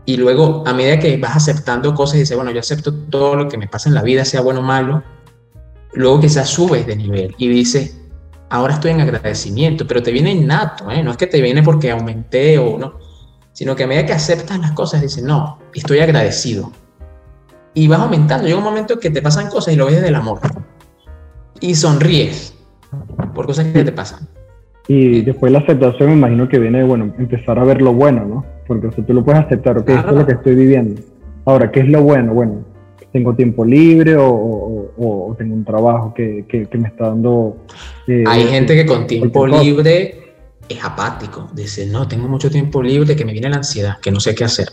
Y 0.05 0.17
luego, 0.17 0.63
a 0.65 0.73
medida 0.73 0.99
que 0.99 1.17
vas 1.17 1.35
aceptando 1.35 1.93
cosas 1.93 2.15
y 2.15 2.19
dices, 2.21 2.35
bueno, 2.35 2.51
yo 2.51 2.59
acepto 2.59 2.93
todo 2.93 3.35
lo 3.35 3.47
que 3.47 3.57
me 3.57 3.67
pasa 3.67 3.89
en 3.89 3.95
la 3.95 4.01
vida, 4.01 4.25
sea 4.25 4.41
bueno 4.41 4.61
o 4.61 4.63
malo, 4.63 5.03
luego 5.93 6.19
quizás 6.19 6.49
subes 6.49 6.87
de 6.87 6.95
nivel 6.95 7.35
y 7.37 7.47
dices, 7.47 8.00
ahora 8.51 8.73
estoy 8.73 8.91
en 8.91 9.01
agradecimiento, 9.01 9.87
pero 9.87 10.03
te 10.03 10.11
viene 10.11 10.31
innato, 10.31 10.91
¿eh? 10.91 11.01
no 11.01 11.11
es 11.11 11.17
que 11.17 11.25
te 11.25 11.41
viene 11.41 11.63
porque 11.63 11.89
aumenté 11.89 12.59
o 12.59 12.77
no, 12.77 12.99
sino 13.53 13.75
que 13.75 13.85
a 13.85 13.87
medida 13.87 14.05
que 14.05 14.11
aceptas 14.11 14.59
las 14.59 14.73
cosas, 14.73 15.01
dices, 15.01 15.23
no, 15.23 15.57
estoy 15.73 15.99
agradecido. 15.99 16.71
Y 17.73 17.87
vas 17.87 18.01
aumentando, 18.01 18.45
llega 18.45 18.57
un 18.57 18.65
momento 18.65 18.99
que 18.99 19.09
te 19.09 19.21
pasan 19.21 19.49
cosas 19.49 19.73
y 19.73 19.77
lo 19.77 19.85
ves 19.85 19.95
desde 19.95 20.09
el 20.09 20.15
amor. 20.15 20.39
Y 21.61 21.75
sonríes 21.75 22.53
por 23.33 23.45
cosas 23.45 23.67
que 23.67 23.85
te 23.85 23.91
pasan. 23.93 24.27
Y 24.89 25.21
después 25.21 25.53
la 25.53 25.59
aceptación 25.59 26.09
me 26.09 26.15
imagino 26.15 26.49
que 26.49 26.59
viene, 26.59 26.83
bueno, 26.83 27.13
empezar 27.17 27.57
a 27.57 27.63
ver 27.63 27.81
lo 27.81 27.93
bueno, 27.93 28.25
¿no? 28.25 28.45
Porque 28.67 28.89
tú 29.01 29.13
lo 29.13 29.23
puedes 29.23 29.45
aceptar, 29.45 29.77
ok, 29.77 29.89
esto 29.89 30.09
es 30.09 30.15
lo 30.15 30.25
que 30.25 30.33
estoy 30.33 30.55
viviendo. 30.55 31.01
Ahora, 31.45 31.71
¿qué 31.71 31.79
es 31.79 31.87
lo 31.87 32.01
bueno? 32.03 32.33
Bueno, 32.33 32.65
tengo 33.11 33.35
tiempo 33.35 33.65
libre 33.65 34.15
o, 34.17 35.35
tengo 35.37 35.55
un 35.55 35.65
trabajo 35.65 36.13
que, 36.13 36.45
me 36.73 36.87
está 36.87 37.07
dando... 37.07 37.57
Eh, 38.07 38.23
Hay 38.27 38.45
gente 38.45 38.75
que 38.75 38.85
con 38.85 39.07
tiempo 39.07 39.45
libre 39.45 40.35
es 40.69 40.83
apático, 40.83 41.49
dice, 41.53 41.85
no, 41.85 42.07
tengo 42.07 42.27
mucho 42.27 42.49
tiempo 42.49 42.81
libre, 42.81 43.15
que 43.15 43.25
me 43.25 43.33
viene 43.33 43.49
la 43.49 43.57
ansiedad, 43.57 43.97
que 44.01 44.11
no 44.11 44.19
sé 44.19 44.33
qué 44.33 44.45
hacer. 44.45 44.69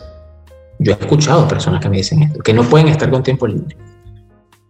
Yo 0.79 0.93
he 0.93 0.95
escuchado 0.95 1.49
personas 1.49 1.81
que 1.81 1.89
me 1.89 1.97
dicen 1.97 2.23
esto, 2.23 2.39
que 2.41 2.55
no 2.55 2.63
pueden 2.63 2.89
estar 2.89 3.11
con 3.11 3.23
tiempo 3.23 3.47
libre. 3.47 3.77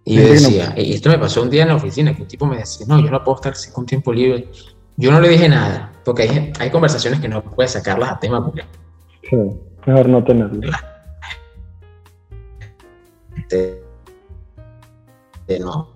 Y 0.05 0.17
yo 0.17 0.23
decía, 0.23 0.75
y 0.77 0.95
esto 0.95 1.11
me 1.11 1.19
pasó 1.19 1.43
un 1.43 1.51
día 1.51 1.63
en 1.63 1.69
la 1.69 1.77
oficina, 1.77 2.17
que 2.17 2.23
un 2.23 2.29
tipo 2.29 2.47
me 2.47 2.57
decía, 2.57 2.87
no, 2.89 2.99
yo 2.99 3.11
no 3.11 3.23
puedo 3.23 3.37
estar 3.37 3.53
con 3.73 3.85
tiempo 3.85 4.13
libre. 4.13 4.49
Yo 4.97 5.13
no 5.13 5.21
le 5.21 5.29
dije 5.29 5.49
nada, 5.49 5.93
porque 6.05 6.23
hay, 6.23 6.53
hay 6.59 6.71
conversaciones 6.71 7.21
que 7.21 7.29
no 7.29 7.43
puedes 7.43 7.73
sacarlas 7.73 8.13
a 8.13 8.19
tema 8.19 8.43
porque... 8.43 8.63
Sí, 9.29 9.37
mejor 9.87 10.09
no 10.09 10.25
tenerlas. 10.25 10.81
De, 13.49 13.83
no, 15.61 15.89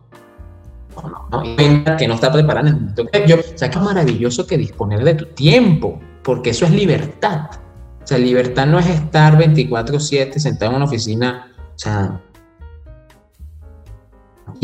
no, 0.97 1.29
no, 1.31 1.97
que 1.99 2.09
no 2.09 2.15
está 2.15 2.33
preparado 2.33 2.69
en 2.69 2.75
el 2.75 2.81
momento 2.81 3.05
yo, 3.27 3.37
o 3.37 3.59
sea, 3.59 3.71
qué 3.71 3.79
maravilloso 3.79 4.47
que 4.47 4.57
disponer 4.57 5.05
de 5.05 5.15
tu 5.15 5.27
tiempo, 5.27 6.01
porque 6.23 6.51
eso 6.51 6.65
es 6.65 6.71
libertad. 6.71 7.51
O 8.03 8.07
sea, 8.07 8.19
libertad 8.19 8.67
no 8.67 8.79
es 8.79 8.87
estar 8.87 9.39
24/7 9.39 10.39
sentado 10.39 10.71
en 10.71 10.77
una 10.77 10.87
oficina, 10.87 11.53
o 11.75 11.79
sea, 11.79 12.21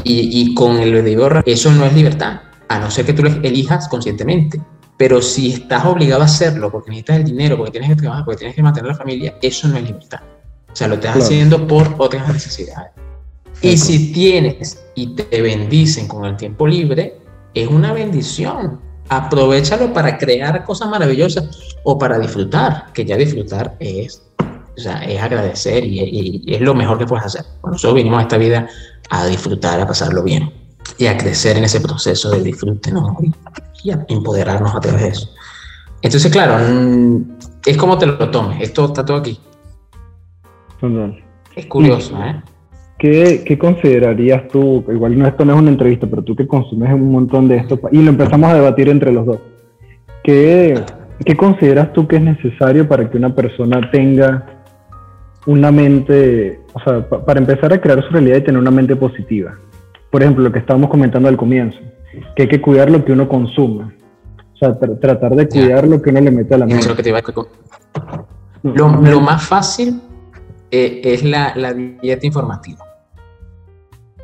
y, 0.04 0.42
y 0.42 0.54
con 0.54 0.78
el 0.78 0.92
debido 0.92 1.28
eso 1.44 1.70
no 1.72 1.84
es 1.84 1.94
libertad 1.94 2.40
a 2.68 2.78
no 2.78 2.90
ser 2.90 3.06
que 3.06 3.12
tú 3.12 3.22
lo 3.22 3.30
elijas 3.42 3.88
conscientemente. 3.88 4.60
Pero 4.96 5.22
si 5.22 5.52
estás 5.52 5.84
obligado 5.84 6.22
a 6.22 6.24
hacerlo 6.24 6.70
porque 6.70 6.90
necesitas 6.90 7.18
el 7.18 7.24
dinero, 7.24 7.56
porque 7.56 7.70
tienes 7.72 7.90
que 7.90 7.96
trabajar, 7.96 8.24
porque 8.24 8.38
tienes 8.38 8.56
que 8.56 8.62
mantener 8.62 8.90
la 8.90 8.96
familia, 8.96 9.38
eso 9.40 9.68
no 9.68 9.76
es 9.76 9.84
libertad. 9.84 10.20
O 10.72 10.76
sea, 10.76 10.88
lo 10.88 10.94
estás 10.94 11.16
haciendo 11.16 11.66
por 11.66 11.94
otras 11.98 12.28
necesidades. 12.32 12.92
Y 13.60 13.76
si 13.76 14.12
tienes 14.12 14.84
y 14.94 15.14
te 15.14 15.42
bendicen 15.42 16.06
con 16.06 16.24
el 16.24 16.36
tiempo 16.36 16.66
libre, 16.66 17.18
es 17.54 17.68
una 17.68 17.92
bendición. 17.92 18.80
Aprovechalo 19.08 19.92
para 19.92 20.18
crear 20.18 20.64
cosas 20.64 20.88
maravillosas 20.88 21.48
o 21.82 21.98
para 21.98 22.18
disfrutar, 22.18 22.92
que 22.92 23.04
ya 23.04 23.16
disfrutar 23.16 23.74
es, 23.80 24.22
o 24.38 24.80
sea, 24.80 25.02
es 25.04 25.20
agradecer 25.20 25.82
y, 25.84 26.44
y 26.44 26.54
es 26.54 26.60
lo 26.60 26.74
mejor 26.74 26.98
que 26.98 27.06
puedes 27.06 27.24
hacer. 27.24 27.44
Nosotros 27.64 27.94
vinimos 27.94 28.20
a 28.20 28.22
esta 28.22 28.36
vida 28.36 28.68
a 29.10 29.26
disfrutar, 29.26 29.80
a 29.80 29.86
pasarlo 29.86 30.22
bien 30.22 30.52
y 30.96 31.06
a 31.06 31.16
crecer 31.16 31.56
en 31.56 31.64
ese 31.64 31.80
proceso 31.80 32.30
de 32.30 32.42
disfrute 32.42 32.92
¿no? 32.92 33.16
y 33.82 33.90
a 33.90 34.04
empoderarnos 34.08 34.74
a 34.74 34.80
través 34.80 35.02
de 35.02 35.08
eso. 35.08 35.30
Entonces, 36.02 36.30
claro, 36.30 36.58
mm, 36.58 37.38
es 37.66 37.76
como 37.76 37.98
te 37.98 38.06
lo 38.06 38.30
tomes, 38.30 38.62
esto 38.62 38.86
está 38.86 39.04
todo 39.04 39.18
aquí. 39.18 39.40
Es 41.56 41.66
curioso, 41.66 42.16
¿eh? 42.22 42.40
¿Qué, 42.98 43.42
¿Qué, 43.44 43.58
considerarías 43.58 44.48
tú? 44.48 44.84
Igual 44.88 45.16
no, 45.18 45.26
esto 45.26 45.44
no 45.44 45.54
es 45.54 45.58
una 45.58 45.70
entrevista, 45.70 46.06
pero 46.08 46.22
tú 46.22 46.34
que 46.34 46.46
consumes 46.46 46.92
un 46.92 47.12
montón 47.12 47.46
de 47.46 47.56
esto, 47.56 47.78
y 47.92 48.02
lo 48.02 48.10
empezamos 48.10 48.50
a 48.50 48.54
debatir 48.54 48.88
entre 48.88 49.12
los 49.12 49.24
dos. 49.24 49.38
¿Qué, 50.24 50.82
¿Qué 51.24 51.36
consideras 51.36 51.92
tú 51.92 52.08
que 52.08 52.16
es 52.16 52.22
necesario 52.22 52.88
para 52.88 53.08
que 53.08 53.16
una 53.16 53.34
persona 53.34 53.88
tenga 53.92 54.46
una 55.46 55.70
mente, 55.70 56.60
o 56.72 56.80
sea, 56.80 57.08
para 57.08 57.38
empezar 57.38 57.72
a 57.72 57.80
crear 57.80 58.02
su 58.02 58.10
realidad 58.10 58.38
y 58.38 58.42
tener 58.42 58.60
una 58.60 58.72
mente 58.72 58.96
positiva? 58.96 59.56
por 60.10 60.22
ejemplo, 60.22 60.44
lo 60.44 60.52
que 60.52 60.58
estábamos 60.58 60.90
comentando 60.90 61.28
al 61.28 61.36
comienzo, 61.36 61.78
que 62.34 62.42
hay 62.42 62.48
que 62.48 62.60
cuidar 62.60 62.90
lo 62.90 63.04
que 63.04 63.12
uno 63.12 63.28
consume. 63.28 63.84
O 64.54 64.58
sea, 64.58 64.76
tratar 64.78 65.36
de 65.36 65.48
cuidar 65.48 65.86
lo 65.86 66.02
que 66.02 66.10
uno 66.10 66.20
le 66.20 66.30
mete 66.30 66.54
a 66.54 66.58
la 66.58 66.66
mente. 66.66 66.86
Lo, 68.62 68.88
lo, 69.00 69.20
más 69.20 69.46
fácil 69.46 70.00
eh, 70.70 71.00
es 71.04 71.24
la, 71.24 71.54
la, 71.56 71.72
dieta 71.72 72.26
informativa. 72.26 72.84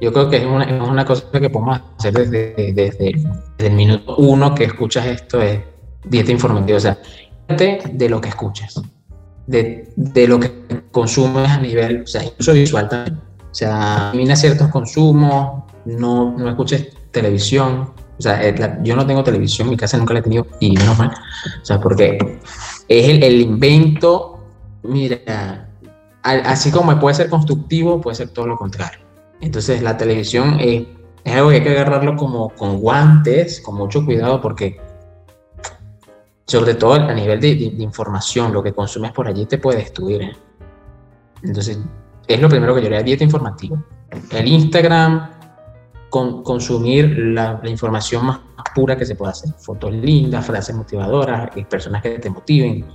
Yo 0.01 0.13
creo 0.13 0.29
que 0.29 0.39
es 0.39 0.45
una, 0.45 0.65
es 0.65 0.89
una 0.89 1.05
cosa 1.05 1.31
que 1.31 1.49
podemos 1.49 1.81
hacer 1.99 2.13
desde, 2.13 2.73
desde, 2.73 3.15
el 3.59 3.73
minuto 3.73 4.17
uno 4.17 4.55
que 4.55 4.65
escuchas 4.65 5.07
esto, 5.07 5.41
es 5.41 5.61
dieta 6.05 6.33
informativa. 6.33 6.77
O 6.77 6.81
sea, 6.81 6.99
de 7.49 8.09
lo 8.09 8.21
que 8.21 8.29
escuchas, 8.29 8.83
de, 9.47 9.91
de 9.97 10.29
lo 10.29 10.41
que 10.41 10.51
consumes 10.91 11.49
a 11.49 11.59
nivel, 11.59 12.03
o 12.03 12.07
sea, 12.07 12.25
incluso 12.25 12.53
visual 12.53 12.89
también. 12.89 13.21
O 13.51 13.55
sea, 13.55 14.11
elimina 14.13 14.35
ciertos 14.35 14.69
consumos, 14.69 15.65
no, 15.85 16.37
no 16.37 16.49
escuches 16.49 16.89
televisión. 17.13 17.93
O 18.19 18.23
sea, 18.23 18.47
eh, 18.47 18.55
yo 18.83 18.97
no 18.97 19.07
tengo 19.07 19.23
televisión, 19.23 19.67
en 19.67 19.71
mi 19.71 19.77
casa 19.77 19.97
nunca 19.97 20.15
la 20.15 20.21
he 20.21 20.23
tenido 20.23 20.47
y 20.61 20.73
menos 20.77 20.99
mal. 20.99 21.11
O 21.63 21.65
sea, 21.65 21.81
porque 21.81 22.19
es 22.89 23.09
el, 23.09 23.23
el 23.23 23.41
invento, 23.41 24.45
mira, 24.83 25.69
así 26.25 26.71
como 26.71 26.99
puede 26.99 27.15
ser 27.15 27.29
constructivo, 27.29 28.01
puede 28.01 28.17
ser 28.17 28.31
todo 28.31 28.47
lo 28.47 28.57
contrario. 28.57 29.01
Entonces, 29.41 29.83
la 29.83 29.97
televisión 29.97 30.59
es, 30.59 30.87
algo 31.27 31.51
que 31.51 31.57
hay 31.57 31.63
que 31.63 31.71
agarrarlo 31.71 32.17
como 32.17 32.51
con 32.51 32.79
guantes, 32.79 33.61
con 33.61 33.77
mucho 33.77 34.05
cuidado, 34.05 34.41
porque 34.41 34.81
sobre 36.47 36.75
todo 36.75 36.95
a 36.95 37.15
nivel 37.15 37.41
de, 37.41 37.49
información, 37.79 38.53
lo 38.53 38.63
que 38.63 38.73
consumes 38.73 39.13
por 39.13 39.29
allí 39.29 39.47
te 39.47 39.59
puede 39.59 39.79
destruir. 39.79 40.23
¿eh? 40.23 40.37
Entonces, 41.43 41.79
es 42.27 42.41
lo 42.41 42.49
primero 42.49 42.75
que 42.75 42.81
yo 42.81 42.87
haría, 42.87 43.03
dieta 43.03 43.25
informativa. 43.25 43.83
El 44.31 44.49
Instagram, 44.49 45.31
consumir 46.09 47.19
la, 47.19 47.61
información 47.65 48.25
más 48.27 48.41
pura 48.75 48.97
que 48.97 49.05
se 49.05 49.15
pueda 49.15 49.33
hacer. 49.33 49.53
Fotos 49.59 49.93
lindas, 49.93 50.47
frases 50.47 50.75
motivadoras, 50.75 51.55
eh, 51.57 51.65
personas 51.69 52.03
que 52.03 52.19
te 52.19 52.31
motiven. 52.31 52.87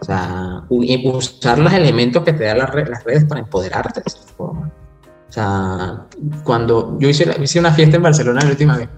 O 0.00 0.04
sea, 0.04 0.62
usar 0.68 1.58
los 1.58 1.72
elementos 1.72 2.22
que 2.22 2.32
te 2.32 2.44
dan 2.44 2.58
las, 2.58 2.70
redes 2.70 3.24
para 3.24 3.40
empoderarte 3.40 4.00
de 4.00 4.04
esa 4.06 4.20
forma. 4.36 4.70
O 5.28 5.32
sea, 5.32 6.06
cuando 6.44 6.96
yo 6.98 7.08
hice, 7.08 7.34
hice 7.42 7.58
una 7.58 7.72
fiesta 7.72 7.96
en 7.96 8.02
Barcelona 8.02 8.42
la 8.42 8.50
última 8.50 8.76
vez, 8.76 8.88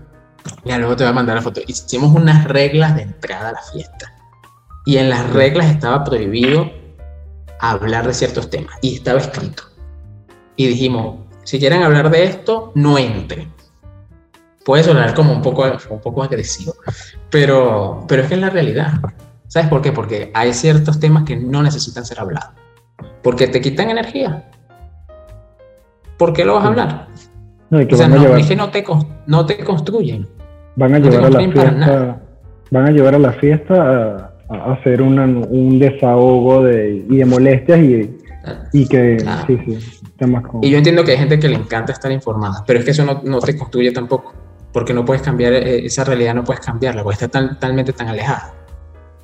ya 0.65 0.79
luego 0.79 0.97
te 0.97 1.05
voy 1.05 1.11
a 1.11 1.15
mandar 1.15 1.37
la 1.37 1.43
foto, 1.43 1.61
hicimos 1.67 2.15
unas 2.15 2.45
reglas 2.45 2.95
de 2.97 3.03
entrada 3.03 3.49
a 3.49 3.53
la 3.53 3.63
fiesta. 3.63 4.15
Y 4.85 4.97
en 4.97 5.11
las 5.11 5.29
reglas 5.31 5.67
estaba 5.67 6.05
prohibido 6.05 6.71
hablar 7.61 8.07
de 8.07 8.15
ciertos 8.15 8.49
temas. 8.49 8.75
Y 8.81 8.95
estaba 8.95 9.21
escrito. 9.21 9.65
Y 10.57 10.69
dijimos, 10.69 11.27
si 11.45 11.59
quieren 11.59 11.83
hablar 11.83 12.11
de 12.11 12.25
esto, 12.25 12.73
no 12.75 12.97
entren 12.99 13.53
puede 14.65 14.85
sonar 14.85 15.15
como 15.15 15.33
un 15.33 15.43
poco, 15.43 15.65
un 15.91 16.01
poco 16.01 16.23
agresivo, 16.23 16.75
pero, 17.31 18.05
pero 18.07 18.23
es 18.23 18.29
que 18.29 18.35
es 18.35 18.41
la 18.41 18.51
realidad. 18.51 18.93
¿Sabes 19.51 19.69
por 19.69 19.83
qué? 19.83 19.91
Porque 19.91 20.31
hay 20.33 20.55
ciertos 20.55 21.01
temas 21.01 21.25
que 21.25 21.37
no 21.37 21.61
necesitan 21.61 22.05
ser 22.05 22.21
hablados. 22.21 22.53
Porque 23.21 23.49
te 23.49 23.61
quitan 23.61 23.91
energía. 23.91 24.49
¿Por 26.17 26.33
qué 26.33 26.45
lo 26.45 26.55
vas 26.55 26.65
a 26.65 26.69
hablar? 26.69 27.09
No, 27.69 27.81
o 27.81 27.97
sea, 27.97 28.07
no, 28.07 28.37
es 28.37 28.47
que 28.47 28.55
no 28.55 28.71
te, 28.71 28.85
no 29.27 29.47
te 29.47 29.59
construyen. 29.65 30.29
Van 30.77 30.95
a 30.95 31.01
llevar 31.01 31.25
a 31.25 31.31
la 31.31 31.41
fiesta. 31.41 32.21
Van 32.71 32.87
a 32.87 32.91
llevar 32.93 33.15
a 33.17 33.19
la 33.19 33.33
fiesta 33.33 34.33
a, 34.49 34.73
hacer 34.73 35.03
un 35.03 35.79
desahogo 35.81 36.63
de, 36.63 37.05
y 37.11 37.17
de 37.17 37.25
molestias 37.25 37.81
y, 37.81 38.19
y 38.73 38.87
que 38.87 39.19
sí, 39.49 39.59
sí, 39.67 39.79
temas 40.17 40.45
como... 40.45 40.61
Y 40.63 40.71
yo 40.71 40.79
entiendo 40.79 41.03
que 41.03 41.11
hay 41.11 41.19
gente 41.19 41.41
que 41.41 41.49
le 41.49 41.57
encanta 41.57 41.93
estar 41.93 42.13
informada, 42.13 42.63
pero 42.65 42.79
es 42.79 42.85
que 42.85 42.93
eso 42.93 43.05
no, 43.05 43.21
no 43.25 43.41
te 43.41 43.57
construye 43.57 43.91
tampoco 43.91 44.33
porque 44.73 44.95
no 44.95 45.05
puedes 45.05 45.23
cambiar 45.23 45.53
eh, 45.53 45.87
esa 45.87 46.05
realidad, 46.05 46.35
no 46.35 46.45
puedes 46.45 46.65
cambiarla, 46.65 47.03
porque 47.03 47.25
está 47.25 47.49
totalmente 47.49 47.93
tan 47.93 48.09
alejada. 48.09 48.55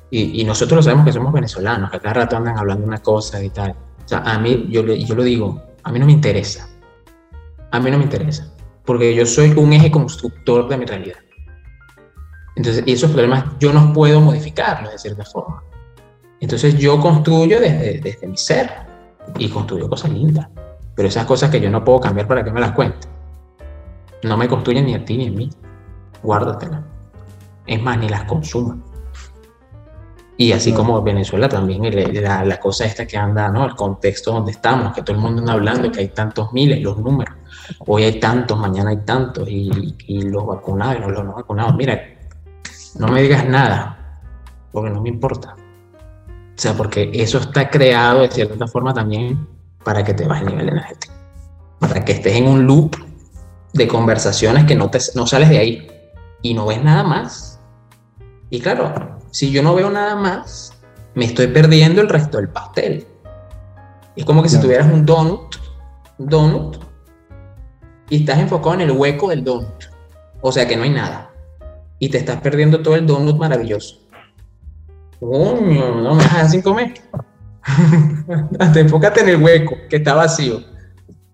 Y, 0.09 0.41
y, 0.41 0.43
nosotros 0.45 0.85
sabemos 0.85 1.05
que 1.05 1.11
somos 1.11 1.33
venezolanos, 1.33 1.91
que 1.91 1.99
cada 1.99 2.13
rato 2.13 2.37
andan 2.37 2.57
hablando 2.57 2.85
una 2.85 2.99
cosa 2.99 3.43
y 3.43 3.49
tal. 3.49 3.71
O 3.71 4.07
sea, 4.07 4.19
a 4.19 4.39
mí, 4.39 4.67
yo, 4.69 4.85
yo 4.85 5.15
lo 5.15 5.23
digo, 5.23 5.61
a 5.83 5.91
mí 5.91 5.99
no 5.99 6.05
me 6.05 6.13
interesa. 6.13 6.69
A 7.71 7.79
mí 7.79 7.91
no 7.91 7.97
me 7.97 8.05
interesa, 8.05 8.53
porque 8.85 9.13
yo 9.13 9.25
soy 9.25 9.51
un 9.51 9.73
eje 9.73 9.91
constructor 9.91 10.69
de 10.69 10.77
mi 10.77 10.85
realidad. 10.85 11.17
Entonces, 12.55 12.83
y 12.87 12.93
esos 12.93 13.11
problemas 13.11 13.45
yo 13.59 13.73
no 13.73 13.91
puedo 13.91 14.21
modificarlos 14.21 14.91
de 14.91 14.97
cierta 14.97 15.25
forma. 15.25 15.61
Entonces 16.39 16.77
yo 16.77 16.99
construyo 16.99 17.59
desde, 17.59 17.99
desde 17.99 18.27
mi 18.27 18.37
ser 18.37 18.71
y 19.37 19.49
construyo 19.49 19.89
cosas 19.89 20.11
lindas. 20.11 20.47
Pero 20.95 21.07
esas 21.07 21.25
cosas 21.25 21.51
que 21.51 21.59
yo 21.59 21.69
no 21.69 21.83
puedo 21.83 21.99
cambiar 21.99 22.27
para 22.27 22.43
que 22.43 22.51
me 22.51 22.59
las 22.59 22.71
cuente, 22.71 23.07
no 24.23 24.37
me 24.37 24.47
construyen 24.47 24.85
ni 24.85 24.95
a 24.95 25.05
ti 25.05 25.17
ni 25.17 25.27
a 25.27 25.31
mí. 25.31 25.49
Guárdatelas. 26.23 26.81
Es 27.67 27.81
más, 27.81 27.99
ni 27.99 28.09
las 28.09 28.23
consuma. 28.23 28.77
Y 30.37 30.51
así 30.51 30.71
como 30.71 31.01
Venezuela 31.01 31.49
también, 31.49 31.81
la, 32.21 32.45
la, 32.45 32.59
cosa 32.59 32.85
esta 32.85 33.07
que 33.07 33.17
anda, 33.17 33.49
¿no? 33.49 33.65
El 33.65 33.75
contexto 33.75 34.31
donde 34.31 34.51
estamos, 34.51 34.93
que 34.93 35.01
todo 35.01 35.15
el 35.15 35.21
mundo 35.21 35.41
anda 35.41 35.53
hablando, 35.53 35.91
que 35.91 36.01
hay 36.01 36.09
tantos 36.09 36.53
miles, 36.53 36.79
los 36.81 36.99
números. 36.99 37.35
Hoy 37.87 38.03
hay 38.03 38.19
tantos, 38.19 38.57
mañana 38.57 38.91
hay 38.91 38.97
tantos, 38.97 39.49
y, 39.49 39.95
y 40.05 40.21
los 40.21 40.45
vacunados 40.45 40.97
y 40.97 41.11
los 41.11 41.23
no 41.25 41.33
vacunados. 41.33 41.75
Mira, 41.75 41.99
no 42.99 43.07
me 43.07 43.23
digas 43.23 43.47
nada, 43.47 44.21
porque 44.71 44.91
no 44.91 45.01
me 45.01 45.09
importa. 45.09 45.55
O 45.57 46.59
sea, 46.59 46.73
porque 46.73 47.09
eso 47.13 47.39
está 47.39 47.69
creado 47.69 48.21
de 48.21 48.29
cierta 48.29 48.67
forma 48.67 48.93
también 48.93 49.47
para 49.83 50.03
que 50.03 50.13
te 50.13 50.27
baje 50.27 50.43
el 50.43 50.49
nivel 50.49 50.69
energético. 50.69 51.13
Para 51.79 52.05
que 52.05 52.11
estés 52.11 52.35
en 52.35 52.47
un 52.47 52.67
loop 52.67 52.95
de 53.73 53.87
conversaciones 53.87 54.65
que 54.65 54.75
no, 54.75 54.89
te, 54.89 54.99
no 55.15 55.25
sales 55.25 55.49
de 55.49 55.57
ahí 55.57 55.87
y 56.41 56.53
no 56.53 56.67
ves 56.67 56.83
nada 56.83 57.03
más. 57.03 57.59
Y 58.49 58.59
claro, 58.59 59.16
si 59.31 59.51
yo 59.51 59.61
no 59.63 59.75
veo 59.75 59.89
nada 59.89 60.15
más, 60.15 60.73
me 61.15 61.25
estoy 61.25 61.47
perdiendo 61.47 62.01
el 62.01 62.09
resto 62.09 62.37
del 62.37 62.49
pastel. 62.49 63.05
Es 64.15 64.25
como 64.25 64.41
que 64.41 64.49
si 64.49 64.59
tuvieras 64.59 64.91
un 64.91 65.05
donut, 65.05 65.55
un 66.17 66.27
donut, 66.27 66.77
y 68.09 68.21
estás 68.21 68.39
enfocado 68.39 68.75
en 68.75 68.81
el 68.81 68.91
hueco 68.91 69.29
del 69.29 69.43
donut. 69.43 69.85
O 70.41 70.51
sea 70.51 70.67
que 70.67 70.77
no 70.77 70.83
hay 70.83 70.91
nada. 70.91 71.31
Y 71.99 72.09
te 72.09 72.17
estás 72.17 72.39
perdiendo 72.41 72.81
todo 72.81 72.95
el 72.95 73.05
donut 73.05 73.37
maravilloso. 73.37 73.99
Coño, 75.19 76.01
no 76.01 76.15
me 76.15 76.23
dejas 76.23 76.51
sin 76.51 76.61
comer. 76.61 76.93
Enfócate 78.75 79.21
en 79.21 79.29
el 79.29 79.43
hueco 79.43 79.75
que 79.89 79.97
está 79.97 80.13
vacío. 80.13 80.61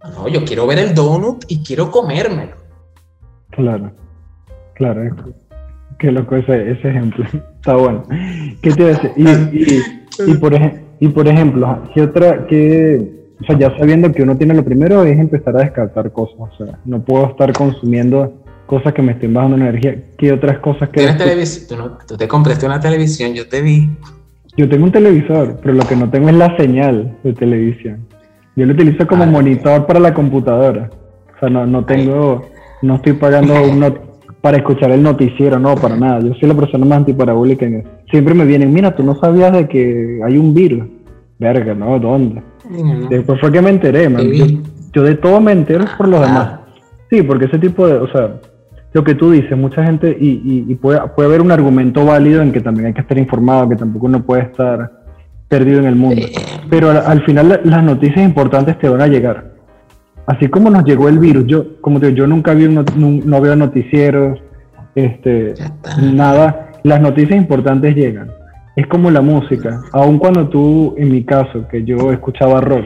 No, 0.03 0.27
yo 0.27 0.43
quiero 0.43 0.67
ver 0.67 0.79
el 0.79 0.93
donut 0.95 1.45
y 1.47 1.63
quiero 1.63 1.91
comérmelo. 1.91 2.55
Claro, 3.51 3.91
claro. 4.73 5.03
Qué 5.99 6.11
loco 6.11 6.35
ese, 6.35 6.71
ese 6.71 6.89
ejemplo. 6.89 7.25
Está 7.55 7.75
bueno. 7.75 8.03
¿Qué 8.61 8.71
te 8.71 8.91
hace? 8.91 9.11
Y, 9.15 9.27
y, 9.27 9.81
y, 10.27 10.33
por, 10.35 10.53
y 10.99 11.07
por 11.09 11.27
ejemplo, 11.27 11.83
¿qué 11.93 12.01
otra, 12.01 12.45
qué, 12.47 13.23
o 13.41 13.45
sea, 13.45 13.57
ya 13.57 13.77
sabiendo 13.77 14.11
que 14.11 14.23
uno 14.23 14.37
tiene 14.37 14.53
lo 14.53 14.63
primero 14.63 15.03
es 15.03 15.19
empezar 15.19 15.57
a 15.57 15.61
descartar 15.61 16.11
cosas. 16.11 16.37
O 16.39 16.49
sea, 16.57 16.79
no 16.85 17.01
puedo 17.03 17.27
estar 17.27 17.51
consumiendo 17.51 18.33
cosas 18.65 18.93
que 18.93 19.01
me 19.01 19.13
estén 19.13 19.33
bajando 19.33 19.57
energía. 19.57 19.97
¿Qué 20.17 20.31
otras 20.31 20.59
cosas 20.59 20.89
que... 20.89 21.01
¿Tienes 21.01 21.17
televisión? 21.17 21.97
¿Tú, 22.07 22.15
te 22.15 22.27
compraste 22.27 22.65
una 22.65 22.79
televisión, 22.79 23.33
yo 23.33 23.47
te 23.47 23.61
vi. 23.61 23.89
Yo 24.55 24.69
tengo 24.69 24.85
un 24.85 24.91
televisor, 24.91 25.59
pero 25.61 25.73
lo 25.73 25.85
que 25.85 25.95
no 25.95 26.09
tengo 26.09 26.29
es 26.29 26.35
la 26.35 26.55
señal 26.57 27.17
de 27.23 27.33
televisión. 27.33 28.07
Yo 28.55 28.65
lo 28.65 28.73
utilizo 28.73 29.07
como 29.07 29.23
ah, 29.23 29.27
monitor 29.27 29.85
para 29.87 29.99
la 29.99 30.13
computadora. 30.13 30.89
O 31.35 31.39
sea, 31.39 31.49
no, 31.49 31.65
no 31.65 31.83
tengo, 31.85 32.45
no 32.81 32.95
estoy 32.95 33.13
pagando 33.13 33.55
para 34.43 34.57
escuchar 34.57 34.91
el 34.91 35.01
noticiero, 35.01 35.57
no, 35.57 35.73
para 35.75 35.95
nada. 35.95 36.19
Yo 36.19 36.33
soy 36.33 36.49
la 36.49 36.53
persona 36.53 36.85
más 36.85 36.97
antiparabólica 36.97 37.65
en 37.65 37.75
eso. 37.75 37.89
Siempre 38.11 38.33
me 38.33 38.43
vienen, 38.43 38.73
mira, 38.73 38.93
tú 38.93 39.01
no 39.01 39.15
sabías 39.15 39.53
de 39.53 39.69
que 39.69 40.19
hay 40.21 40.37
un 40.37 40.53
virus. 40.53 40.83
Verga, 41.39 41.73
¿no? 41.73 41.97
¿Dónde? 41.97 42.43
Después 43.09 43.39
fue 43.39 43.53
que 43.53 43.61
me 43.61 43.69
enteré, 43.69 44.09
man. 44.09 44.21
Yo, 44.91 45.01
de 45.01 45.15
todo 45.15 45.39
me 45.39 45.53
entero 45.53 45.85
por 45.97 46.09
los 46.09 46.19
demás. 46.19 46.49
Ah. 46.55 46.61
Sí, 47.09 47.21
porque 47.21 47.45
ese 47.45 47.57
tipo 47.57 47.87
de, 47.87 47.93
o 47.93 48.07
sea, 48.11 48.41
lo 48.91 49.01
que 49.05 49.15
tú 49.15 49.31
dices, 49.31 49.57
mucha 49.57 49.81
gente, 49.85 50.13
y, 50.19 50.75
puede, 50.75 50.99
puede, 51.15 51.29
haber 51.29 51.39
un 51.39 51.51
argumento 51.53 52.05
válido 52.05 52.41
en 52.41 52.51
que 52.51 52.59
también 52.59 52.87
hay 52.87 52.93
que 52.93 53.01
estar 53.01 53.17
informado, 53.17 53.69
que 53.69 53.77
tampoco 53.77 54.07
uno 54.07 54.23
puede 54.23 54.41
estar 54.41 54.91
perdido 55.47 55.79
en 55.79 55.85
el 55.85 55.95
mundo. 55.95 56.21
Pero 56.69 56.89
al, 56.89 57.23
final 57.23 57.61
las 57.63 57.83
noticias 57.83 58.25
importantes 58.25 58.77
te 58.77 58.89
van 58.89 58.99
a 58.99 59.07
llegar. 59.07 59.53
Así 60.26 60.47
como 60.47 60.69
nos 60.69 60.86
llegó 60.86 61.09
el 61.09 61.19
virus, 61.19 61.45
yo, 61.47 61.82
como 61.82 61.99
te 61.99 62.13
yo 62.13 62.28
nunca 62.28 62.53
vi 62.53 62.67
no, 62.67 63.41
veo 63.41 63.55
noticieros, 63.55 64.39
este, 64.95 65.53
nada. 66.01 66.71
Las 66.84 67.01
noticias 67.01 67.38
importantes 67.38 67.95
llegan. 67.95 68.32
Es 68.76 68.88
como 68.88 69.11
la 69.11 69.21
música. 69.21 69.82
Aun 69.91 70.17
cuando 70.17 70.47
tú, 70.47 70.95
en 70.97 71.11
mi 71.11 71.24
caso, 71.24 71.67
que 71.67 71.84
yo 71.84 72.11
escuchaba 72.11 72.61
rock, 72.61 72.86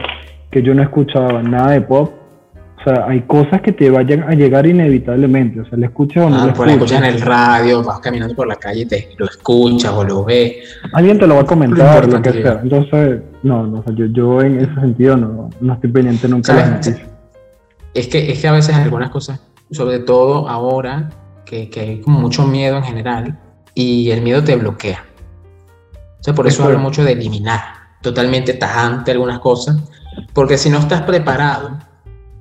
que 0.50 0.62
yo 0.62 0.74
no 0.74 0.82
escuchaba 0.82 1.42
nada 1.42 1.70
de 1.70 1.80
pop, 1.80 2.12
o 2.78 2.84
sea, 2.84 3.06
hay 3.08 3.22
cosas 3.22 3.60
que 3.60 3.72
te 3.72 3.90
vayan 3.90 4.22
a 4.22 4.34
llegar 4.34 4.66
inevitablemente. 4.66 5.60
O 5.60 5.68
sea, 5.68 5.78
le 5.78 5.86
escuchas 5.86 6.26
o 6.26 6.30
no 6.30 6.36
ah, 6.36 6.52
pues 6.54 6.70
escuchas 6.70 6.98
en 6.98 7.04
el 7.06 7.20
radio, 7.20 7.82
vas 7.82 7.98
caminando 8.00 8.34
por 8.34 8.46
la 8.46 8.56
calle 8.56 8.82
y 8.82 8.86
te 8.86 9.08
lo 9.16 9.26
escuchas 9.26 9.92
o 9.92 10.04
lo 10.04 10.24
ves. 10.24 10.56
Alguien 10.92 11.18
te 11.18 11.26
lo 11.26 11.34
va 11.36 11.40
a 11.42 11.46
comentar, 11.46 12.06
lo, 12.08 12.22
que 12.22 12.32
sea. 12.32 12.60
Entonces, 12.62 13.20
no, 13.42 13.66
no 13.66 13.84
yo, 13.94 14.06
yo, 14.06 14.42
en 14.42 14.60
ese 14.60 14.74
sentido 14.74 15.16
no, 15.16 15.50
no 15.60 15.74
estoy 15.74 15.90
pendiente 15.90 16.28
nunca 16.28 16.52
de 16.54 16.70
las 16.70 17.17
Es 17.98 18.06
que, 18.06 18.30
es 18.30 18.40
que 18.40 18.46
a 18.46 18.52
veces 18.52 18.76
algunas 18.76 19.10
cosas, 19.10 19.40
sobre 19.72 19.98
todo 19.98 20.48
ahora, 20.48 21.10
que, 21.44 21.68
que 21.68 21.80
hay 21.80 22.00
como 22.00 22.20
mucho 22.20 22.46
miedo 22.46 22.76
en 22.76 22.84
general, 22.84 23.40
y 23.74 24.10
el 24.12 24.22
miedo 24.22 24.44
te 24.44 24.54
bloquea. 24.54 25.04
O 26.20 26.22
sea, 26.22 26.32
por 26.32 26.46
eso 26.46 26.62
hablo 26.64 26.78
mucho 26.78 27.02
de 27.02 27.12
eliminar 27.12 27.60
totalmente 28.00 28.54
tajante 28.54 29.10
algunas 29.10 29.40
cosas, 29.40 29.76
porque 30.32 30.58
si 30.58 30.70
no 30.70 30.78
estás 30.78 31.02
preparado, 31.02 31.76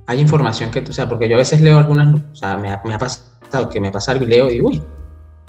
hay 0.06 0.20
información 0.20 0.70
que, 0.70 0.80
o 0.80 0.94
sea, 0.94 1.10
porque 1.10 1.28
yo 1.28 1.36
a 1.36 1.40
veces 1.40 1.60
leo 1.60 1.80
algunas, 1.80 2.22
o 2.22 2.36
sea, 2.36 2.56
me 2.58 2.72
ha, 2.72 2.82
me 2.86 2.94
ha 2.94 3.00
pasado 3.00 3.70
que 3.70 3.82
me 3.82 3.92
pasa 3.92 4.12
algo 4.12 4.26
y 4.26 4.28
leo 4.28 4.50
y 4.50 4.54
digo, 4.54 4.70
uy, 4.70 4.84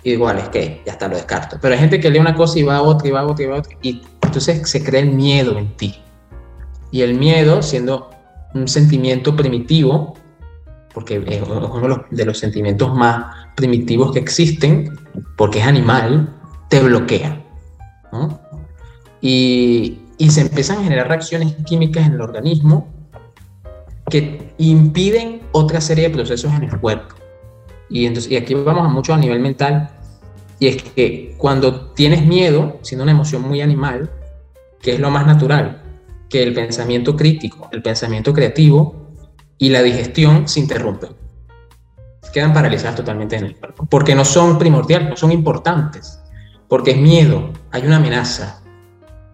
igual 0.05 0.39
es 0.39 0.49
que 0.49 0.83
ya 0.87 0.93
está, 0.93 1.07
lo 1.07 1.17
descarto. 1.17 1.59
Pero 1.61 1.75
hay 1.75 1.81
gente 1.81 2.01
que 2.01 2.11
lee 2.11 2.19
una 2.19 2.35
cosa 2.35 2.59
y 2.59 2.63
va 2.63 2.77
a 2.77 2.83
otra 2.83 3.09
y 3.09 3.11
va 3.11 3.21
a 3.21 3.27
otra 3.27 3.45
y 3.45 3.49
va 3.49 3.57
a 3.57 3.59
otra, 3.61 3.77
y 3.83 4.03
entonces 4.23 4.69
se 4.71 4.83
crea 4.83 5.03
el 5.03 5.11
miedo 5.11 5.59
en 5.59 5.77
ti. 5.77 6.03
Y 6.91 7.03
el 7.03 7.15
miedo, 7.15 7.61
siendo 7.61 8.11
un 8.55 8.69
sentimiento 8.69 9.37
primitivo, 9.37 10.15
porque 10.95 11.23
es 11.27 11.43
uno 11.43 12.05
de 12.11 12.25
los, 12.25 12.39
sentimientos 12.39 12.95
más 12.95 13.35
primitivos 13.55 14.13
que 14.13 14.19
existen, 14.19 14.99
porque 15.37 15.61
es 15.61 15.67
animal, 15.67 16.35
te 16.69 16.81
bloquea. 16.81 17.43
Y, 19.21 19.99
se 20.31 20.41
empiezan 20.41 20.79
a 20.79 20.85
generar 20.85 21.09
reacciones 21.09 21.55
químicas 21.65 22.07
en 22.07 22.15
el 22.15 22.21
organismo 22.21 22.89
que 24.11 24.53
impiden 24.59 25.43
otra 25.53 25.81
serie 25.81 26.09
de 26.09 26.15
procesos 26.15 26.53
en 26.55 26.65
el 26.65 26.81
cuerpo. 26.81 27.15
Y, 27.89 28.07
entonces, 28.07 28.33
y 28.33 28.37
aquí 28.37 28.55
vamos 28.55 28.91
mucho 28.93 29.15
a 29.15 29.19
nivel 29.19 29.41
mental, 29.41 29.91
y 30.59 30.67
es 30.67 30.83
que 30.83 31.35
cuando 31.39 31.93
tienes 31.93 32.27
miedo, 32.27 32.79
siendo 32.83 33.05
una 33.05 33.13
emoción 33.13 33.43
muy 33.43 33.61
animal, 33.61 34.11
que 34.81 34.95
es 34.95 35.01
lo 35.01 35.11
más 35.11 35.27
natural, 35.27 35.83
que 36.29 36.43
el 36.43 36.55
pensamiento 36.55 37.17
crítico, 37.17 37.69
el 37.73 37.83
pensamiento 37.83 38.33
creativo 38.33 39.09
y 39.57 39.71
la 39.71 39.83
digestión 39.83 40.49
se 40.49 40.61
interrumpen. 40.61 41.11
Quedan 42.33 42.53
paralizadas 42.53 42.97
totalmente 42.97 43.37
en 43.37 43.45
el 43.47 43.57
cuerpo, 43.57 43.87
porque 43.87 44.15
no 44.15 44.25
son 44.25 44.59
primordiales, 44.59 45.09
no 45.09 45.17
son 45.17 45.33
importantes, 45.33 46.21
porque 46.69 46.93
es 46.93 46.99
miedo, 46.99 47.51
hay 47.71 47.87
una 47.87 47.97
amenaza. 47.97 48.63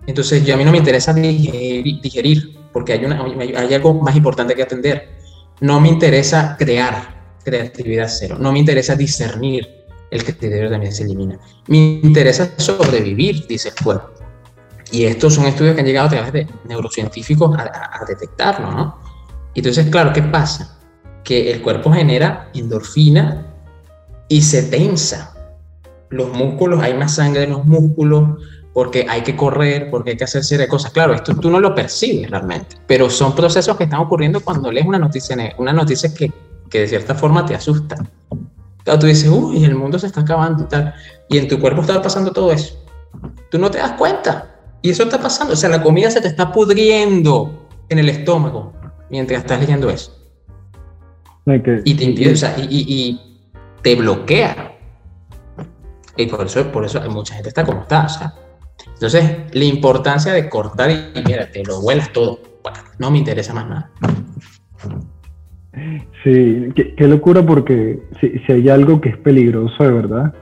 Entonces, 0.06 0.44
yo 0.44 0.54
a 0.54 0.56
mí 0.56 0.64
no 0.64 0.70
me 0.70 0.78
interesa 0.78 1.12
digerir 1.12 2.56
porque 2.72 2.92
hay, 2.92 3.04
una, 3.04 3.22
hay 3.22 3.74
algo 3.74 3.94
más 3.94 4.14
importante 4.14 4.54
que 4.54 4.62
atender. 4.62 5.16
No 5.60 5.80
me 5.80 5.88
interesa 5.88 6.56
crear 6.58 7.38
creatividad 7.44 8.08
cero, 8.08 8.36
no 8.38 8.52
me 8.52 8.58
interesa 8.58 8.94
discernir, 8.94 9.68
el 10.10 10.24
criterio 10.24 10.70
también 10.70 10.92
se 10.92 11.02
elimina. 11.02 11.38
Me 11.66 12.00
interesa 12.02 12.52
sobrevivir, 12.56 13.46
dice 13.46 13.70
el 13.70 13.74
cuerpo. 13.82 14.23
Y 14.90 15.04
estos 15.04 15.34
son 15.34 15.46
estudios 15.46 15.74
que 15.74 15.80
han 15.80 15.86
llegado 15.86 16.06
a 16.06 16.10
través 16.10 16.32
de 16.32 16.48
neurocientíficos 16.64 17.56
a, 17.58 18.04
detectarlo, 18.06 18.70
¿no? 18.70 18.98
Entonces, 19.54 19.88
claro, 19.90 20.12
¿qué 20.12 20.22
pasa? 20.22 20.78
Que 21.22 21.52
el 21.52 21.62
cuerpo 21.62 21.92
genera 21.92 22.50
endorfina 22.54 23.46
y 24.28 24.42
se 24.42 24.64
tensa. 24.64 25.34
Los 26.10 26.32
músculos, 26.32 26.82
hay 26.82 26.94
más 26.94 27.14
sangre 27.14 27.44
en 27.44 27.50
los 27.50 27.64
músculos, 27.64 28.40
porque 28.74 29.06
hay 29.08 29.22
que 29.22 29.36
correr, 29.36 29.88
porque 29.88 30.10
hay 30.10 30.16
que 30.16 30.24
hacer 30.24 30.42
de 30.42 30.68
cosas. 30.68 30.90
Claro, 30.90 31.14
esto 31.14 31.34
tú 31.36 31.48
no 31.48 31.60
lo 31.60 31.74
percibes 31.74 32.30
realmente, 32.30 32.76
pero 32.86 33.08
son 33.08 33.34
procesos 33.34 33.76
que 33.76 33.84
están 33.84 34.00
ocurriendo 34.00 34.40
cuando 34.40 34.70
lees 34.70 34.84
una 34.84 34.98
noticia, 34.98 35.36
una 35.58 35.72
noticia 35.72 36.12
que, 36.12 36.32
que 36.68 36.80
de 36.80 36.88
cierta 36.88 37.14
forma 37.14 37.46
te 37.46 37.54
asusta. 37.54 37.96
Claro, 38.82 38.98
tú 38.98 39.06
dices, 39.06 39.30
uy, 39.30 39.64
el 39.64 39.76
mundo 39.76 39.98
se 39.98 40.08
está 40.08 40.22
acabando 40.22 40.64
y 40.64 40.66
tal, 40.66 40.92
y 41.28 41.38
en 41.38 41.48
tu 41.48 41.58
cuerpo 41.60 41.80
está 41.80 42.02
pasando 42.02 42.32
todo 42.32 42.52
eso. 42.52 42.84
Tú 43.50 43.58
no 43.58 43.70
te 43.70 43.78
das 43.78 43.92
cuenta, 43.92 44.53
y 44.84 44.90
eso 44.90 45.04
está 45.04 45.18
pasando. 45.18 45.54
O 45.54 45.56
sea, 45.56 45.70
la 45.70 45.82
comida 45.82 46.10
se 46.10 46.20
te 46.20 46.28
está 46.28 46.52
pudriendo 46.52 47.66
en 47.88 47.98
el 47.98 48.10
estómago 48.10 48.74
mientras 49.08 49.40
estás 49.40 49.58
leyendo 49.58 49.88
eso. 49.88 50.12
y 51.46 51.94
te 51.94 52.04
impide, 52.04 52.32
o 52.32 52.36
sea, 52.36 52.54
y, 52.58 52.66
y, 52.70 53.40
te 53.80 53.96
bloquea. 53.96 54.76
Y 56.18 56.26
por 56.26 56.44
eso, 56.44 56.70
por 56.70 56.84
eso 56.84 57.00
mucha 57.10 57.32
gente 57.34 57.48
está 57.48 57.64
como 57.64 57.80
está. 57.80 58.04
O 58.04 58.08
sea, 58.10 58.34
entonces, 58.92 59.54
la 59.54 59.64
importancia 59.64 60.34
de 60.34 60.50
cortar 60.50 60.90
y, 60.90 61.22
mira, 61.24 61.50
te 61.50 61.64
lo 61.64 61.80
vuelas 61.80 62.12
todo. 62.12 62.40
no 62.98 63.10
me 63.10 63.16
interesa 63.16 63.54
más 63.54 63.66
nada. 63.66 63.90
Sí, 66.22 66.68
qué, 66.74 67.08
locura 67.08 67.44
porque 67.44 68.02
si, 68.20 68.52
hay 68.52 68.68
algo 68.68 69.00
que 69.00 69.08
es 69.08 69.16
peligroso 69.16 69.82
de 69.82 69.92
verdad, 69.92 70.34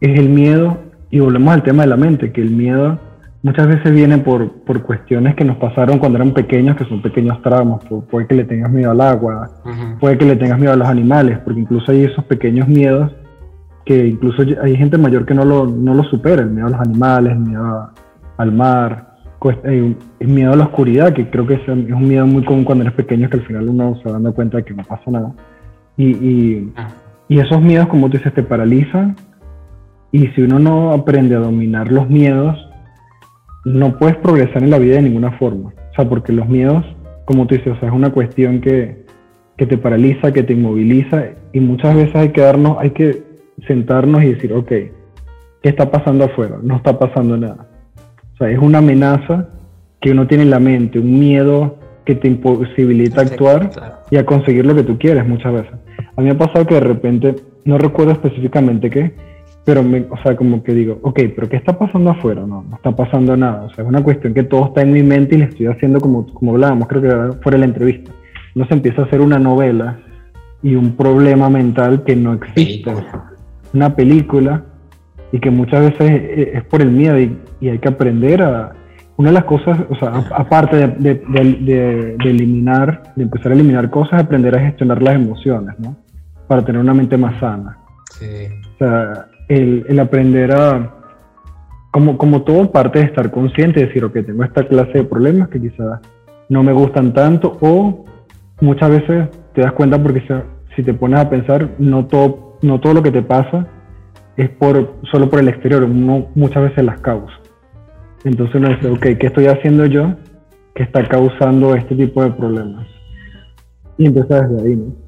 es 0.00 0.18
el 0.18 0.30
miedo, 0.30 0.78
y 1.10 1.20
volvemos 1.20 1.54
al 1.54 1.62
tema 1.62 1.84
de 1.84 1.90
la 1.90 1.96
mente, 1.96 2.32
que 2.32 2.40
el 2.40 2.50
miedo 2.50 2.98
muchas 3.44 3.68
veces 3.68 3.92
viene 3.92 4.18
por, 4.18 4.50
por 4.62 4.82
cuestiones 4.82 5.36
que 5.36 5.44
nos 5.44 5.58
pasaron 5.58 5.98
cuando 5.98 6.16
eran 6.16 6.32
pequeños, 6.32 6.76
que 6.76 6.86
son 6.86 7.02
pequeños 7.02 7.40
tramos, 7.42 7.84
puede 8.10 8.26
que 8.26 8.34
le 8.34 8.44
tengas 8.44 8.72
miedo 8.72 8.90
al 8.90 9.00
agua, 9.02 9.50
puede 10.00 10.16
que 10.16 10.24
le 10.24 10.36
tengas 10.36 10.58
miedo 10.58 10.72
a 10.72 10.76
los 10.76 10.88
animales, 10.88 11.38
porque 11.44 11.60
incluso 11.60 11.92
hay 11.92 12.04
esos 12.04 12.24
pequeños 12.24 12.66
miedos 12.66 13.12
que 13.84 14.06
incluso 14.06 14.42
hay 14.62 14.76
gente 14.78 14.96
mayor 14.96 15.26
que 15.26 15.34
no 15.34 15.44
lo, 15.44 15.66
no 15.66 15.92
lo 15.92 16.04
supera, 16.04 16.42
el 16.42 16.50
miedo 16.50 16.68
a 16.68 16.70
los 16.70 16.80
animales, 16.80 17.34
el 17.34 17.40
miedo 17.40 17.90
al 18.38 18.50
mar, 18.50 19.14
el 19.70 19.96
miedo 20.20 20.54
a 20.54 20.56
la 20.56 20.64
oscuridad, 20.64 21.12
que 21.12 21.28
creo 21.28 21.46
que 21.46 21.54
es 21.54 21.68
un 21.68 22.08
miedo 22.08 22.26
muy 22.26 22.44
común 22.46 22.64
cuando 22.64 22.84
eres 22.84 22.94
pequeño, 22.94 23.28
que 23.28 23.36
al 23.36 23.46
final 23.46 23.68
uno 23.68 23.94
se 23.96 24.04
va 24.04 24.12
dando 24.12 24.32
cuenta 24.32 24.56
de 24.56 24.64
que 24.64 24.72
no 24.72 24.82
pasa 24.84 25.10
nada. 25.10 25.34
Y, 25.98 26.06
y, 26.12 26.72
ah. 26.76 26.88
y 27.28 27.40
esos 27.40 27.60
miedos, 27.60 27.88
como 27.88 28.08
tú 28.08 28.16
dices, 28.16 28.32
te 28.32 28.42
paralizan. 28.42 29.16
Y 30.12 30.28
si 30.28 30.40
uno 30.40 30.58
no 30.58 30.92
aprende 30.92 31.34
a 31.34 31.40
dominar 31.40 31.92
los 31.92 32.08
miedos, 32.08 32.63
no 33.64 33.98
puedes 33.98 34.16
progresar 34.16 34.62
en 34.62 34.70
la 34.70 34.78
vida 34.78 34.96
de 34.96 35.02
ninguna 35.02 35.32
forma. 35.38 35.72
O 35.90 35.94
sea, 35.94 36.08
porque 36.08 36.32
los 36.32 36.48
miedos, 36.48 36.84
como 37.24 37.46
tú 37.46 37.54
dices, 37.54 37.72
o 37.76 37.80
sea, 37.80 37.88
es 37.88 37.94
una 37.94 38.12
cuestión 38.12 38.60
que, 38.60 39.04
que 39.56 39.66
te 39.66 39.78
paraliza, 39.78 40.32
que 40.32 40.42
te 40.42 40.52
inmoviliza. 40.52 41.24
Y 41.52 41.60
muchas 41.60 41.94
veces 41.94 42.14
hay 42.16 42.30
que 42.30 42.40
darnos, 42.40 42.76
hay 42.78 42.90
que 42.90 43.22
sentarnos 43.66 44.22
y 44.22 44.34
decir, 44.34 44.52
ok, 44.52 44.68
¿qué 44.68 44.92
está 45.62 45.90
pasando 45.90 46.24
afuera? 46.24 46.58
No 46.62 46.76
está 46.76 46.98
pasando 46.98 47.36
nada 47.36 47.68
o 48.34 48.36
sea, 48.36 48.50
es 48.50 48.58
una 48.58 48.78
amenaza 48.78 49.48
que 50.00 50.10
uno 50.10 50.26
tiene 50.26 50.42
en 50.42 50.50
la 50.50 50.58
mente, 50.58 50.98
un 50.98 51.18
miedo 51.18 51.78
que 52.04 52.16
te 52.16 52.28
imposibilita 52.28 53.22
actuar 53.22 53.70
y 54.10 54.16
a 54.16 54.26
conseguir 54.26 54.66
lo 54.66 54.74
que 54.74 54.82
tú 54.82 54.98
quieres 54.98 55.26
muchas 55.26 55.52
veces. 55.52 55.72
A 56.16 56.20
mí 56.20 56.26
me 56.26 56.32
ha 56.32 56.38
pasado 56.38 56.66
que 56.66 56.74
de 56.74 56.80
repente, 56.80 57.36
no 57.64 57.78
recuerdo 57.78 58.12
específicamente 58.12 58.90
qué, 58.90 59.14
pero 59.64 59.82
me, 59.82 60.06
o 60.10 60.16
sea, 60.22 60.36
como 60.36 60.62
que 60.62 60.74
digo, 60.74 60.98
ok, 61.02 61.20
pero 61.34 61.48
¿qué 61.48 61.56
está 61.56 61.78
pasando 61.78 62.10
afuera? 62.10 62.42
No, 62.42 62.64
no 62.68 62.76
está 62.76 62.94
pasando 62.94 63.36
nada. 63.36 63.62
O 63.62 63.70
sea, 63.74 63.82
es 63.82 63.88
una 63.88 64.02
cuestión 64.02 64.34
que 64.34 64.42
todo 64.42 64.66
está 64.66 64.82
en 64.82 64.92
mi 64.92 65.02
mente 65.02 65.36
y 65.36 65.38
le 65.38 65.44
estoy 65.44 65.66
haciendo 65.66 66.00
como, 66.00 66.26
como 66.34 66.52
hablábamos, 66.52 66.86
creo 66.86 67.02
que 67.02 67.42
fuera 67.42 67.56
la 67.56 67.64
entrevista. 67.64 68.12
No 68.54 68.66
se 68.66 68.74
empieza 68.74 69.02
a 69.02 69.04
hacer 69.06 69.22
una 69.22 69.38
novela 69.38 69.98
y 70.62 70.74
un 70.74 70.96
problema 70.96 71.48
mental 71.48 72.04
que 72.04 72.14
no 72.14 72.34
existe. 72.34 72.92
Una 73.72 73.96
película 73.96 74.64
y 75.32 75.40
que 75.40 75.50
muchas 75.50 75.80
veces 75.80 76.50
es 76.54 76.64
por 76.64 76.82
el 76.82 76.90
miedo 76.90 77.18
y, 77.18 77.38
hay 77.68 77.78
que 77.78 77.88
aprender 77.88 78.42
a... 78.42 78.72
Una 79.16 79.28
de 79.28 79.34
las 79.34 79.44
cosas, 79.44 79.78
o 79.88 79.94
sea, 79.94 80.08
aparte 80.34 80.76
de, 80.76 81.14
de, 81.14 82.16
eliminar, 82.24 83.14
de 83.14 83.22
empezar 83.22 83.52
a 83.52 83.54
eliminar 83.54 83.88
cosas, 83.88 84.20
aprender 84.20 84.56
a 84.56 84.60
gestionar 84.60 85.00
las 85.00 85.14
emociones, 85.14 85.78
¿no? 85.78 85.96
Para 86.48 86.64
tener 86.64 86.80
una 86.80 86.94
mente 86.94 87.16
más 87.16 87.38
sana. 87.38 87.78
Sí. 88.10 88.48
O 88.74 88.78
sea, 88.78 89.28
el, 89.48 89.84
el 89.88 89.98
aprender 90.00 90.52
a, 90.52 90.94
como, 91.90 92.18
como 92.18 92.42
todo 92.42 92.72
parte 92.72 92.98
de 92.98 93.04
estar 93.04 93.30
consciente, 93.30 93.80
de 93.80 93.86
decir, 93.86 94.04
ok, 94.04 94.14
tengo 94.26 94.44
esta 94.44 94.66
clase 94.66 94.98
de 94.98 95.04
problemas 95.04 95.48
que 95.48 95.60
quizás 95.60 96.00
no 96.48 96.62
me 96.62 96.72
gustan 96.72 97.12
tanto, 97.12 97.56
o 97.60 98.04
muchas 98.60 98.90
veces 98.90 99.28
te 99.54 99.60
das 99.60 99.72
cuenta 99.72 100.02
porque 100.02 100.22
si 100.74 100.82
te 100.82 100.94
pones 100.94 101.20
a 101.20 101.30
pensar, 101.30 101.70
no 101.78 102.06
todo, 102.06 102.58
no 102.62 102.80
todo 102.80 102.94
lo 102.94 103.02
que 103.02 103.12
te 103.12 103.22
pasa 103.22 103.66
es 104.36 104.50
por, 104.50 104.94
solo 105.10 105.30
por 105.30 105.38
el 105.40 105.48
exterior, 105.48 105.84
uno 105.84 106.26
muchas 106.34 106.64
veces 106.64 106.84
las 106.84 107.00
causas. 107.00 107.38
Entonces 108.24 108.56
uno 108.56 108.70
dice, 108.70 108.88
ok, 108.88 109.18
¿qué 109.18 109.26
estoy 109.26 109.46
haciendo 109.46 109.86
yo 109.86 110.14
que 110.74 110.82
está 110.82 111.06
causando 111.06 111.74
este 111.74 111.94
tipo 111.94 112.24
de 112.24 112.30
problemas? 112.32 112.86
Y 113.98 114.06
empieza 114.06 114.40
desde 114.40 114.66
ahí, 114.66 114.76
¿no? 114.76 115.03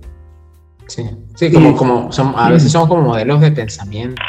Sí, 0.86 1.04
sí 1.34 1.52
como, 1.52 1.76
como 1.76 2.10
a 2.36 2.50
veces 2.50 2.70
son 2.70 2.88
como 2.88 3.02
modelos 3.02 3.40
de 3.40 3.50
pensamiento 3.50 4.22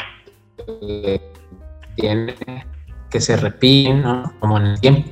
que 3.10 3.20
se 3.20 3.36
repiten, 3.36 4.02
¿no? 4.02 4.32
Como 4.40 4.58
en 4.58 4.66
el 4.66 4.80
tiempo. 4.80 5.10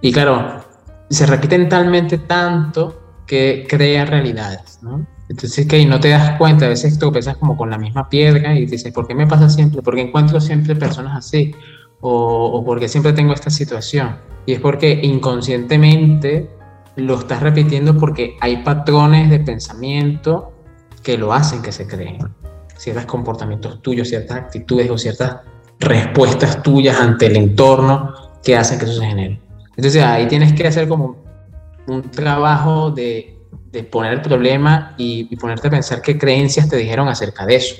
Y 0.00 0.12
claro, 0.12 0.64
se 1.08 1.26
repiten 1.26 1.68
talmente 1.68 2.18
tanto 2.18 3.22
que 3.26 3.66
crean 3.68 4.06
realidades, 4.06 4.80
¿no? 4.82 5.06
Entonces, 5.28 5.66
que 5.66 5.84
no 5.84 5.98
te 5.98 6.10
das 6.10 6.38
cuenta, 6.38 6.66
a 6.66 6.68
veces 6.68 6.98
tú 6.98 7.10
pesas 7.10 7.36
como 7.36 7.56
con 7.56 7.68
la 7.68 7.78
misma 7.78 8.08
piedra 8.08 8.54
y 8.54 8.66
dices, 8.66 8.92
¿por 8.92 9.08
qué 9.08 9.14
me 9.14 9.26
pasa 9.26 9.48
siempre? 9.48 9.82
¿Por 9.82 9.96
qué 9.96 10.02
encuentro 10.02 10.40
siempre 10.40 10.76
personas 10.76 11.16
así? 11.16 11.52
O, 12.00 12.44
o 12.52 12.64
porque 12.64 12.88
siempre 12.88 13.12
tengo 13.12 13.32
esta 13.32 13.50
situación. 13.50 14.16
Y 14.46 14.52
es 14.52 14.60
porque 14.60 15.00
inconscientemente 15.02 16.48
lo 16.94 17.18
estás 17.18 17.42
repitiendo 17.42 17.98
porque 17.98 18.36
hay 18.40 18.58
patrones 18.58 19.28
de 19.28 19.40
pensamiento 19.40 20.52
que 21.06 21.16
lo 21.16 21.32
hacen 21.32 21.62
que 21.62 21.70
se 21.70 21.86
creen. 21.86 22.18
Ciertos 22.76 23.06
comportamientos 23.06 23.80
tuyos, 23.80 24.08
ciertas 24.08 24.36
actitudes 24.36 24.90
o 24.90 24.98
ciertas 24.98 25.36
respuestas 25.78 26.62
tuyas 26.62 27.00
ante 27.00 27.26
el 27.26 27.36
entorno 27.36 28.12
que 28.42 28.56
hacen 28.56 28.78
que 28.78 28.86
eso 28.86 29.00
se 29.00 29.06
genere. 29.06 29.40
Entonces 29.76 30.02
ahí 30.02 30.26
tienes 30.26 30.52
que 30.52 30.66
hacer 30.66 30.88
como 30.88 31.16
un 31.86 32.02
trabajo 32.10 32.90
de 32.90 33.36
de 33.76 33.84
poner 33.84 34.14
el 34.14 34.22
problema 34.22 34.94
y, 34.96 35.36
ponerte 35.36 35.68
a 35.68 35.70
pensar 35.70 36.00
qué 36.00 36.16
creencias 36.16 36.68
te 36.68 36.76
dijeron 36.76 37.08
acerca 37.08 37.44
de 37.44 37.56
eso. 37.56 37.76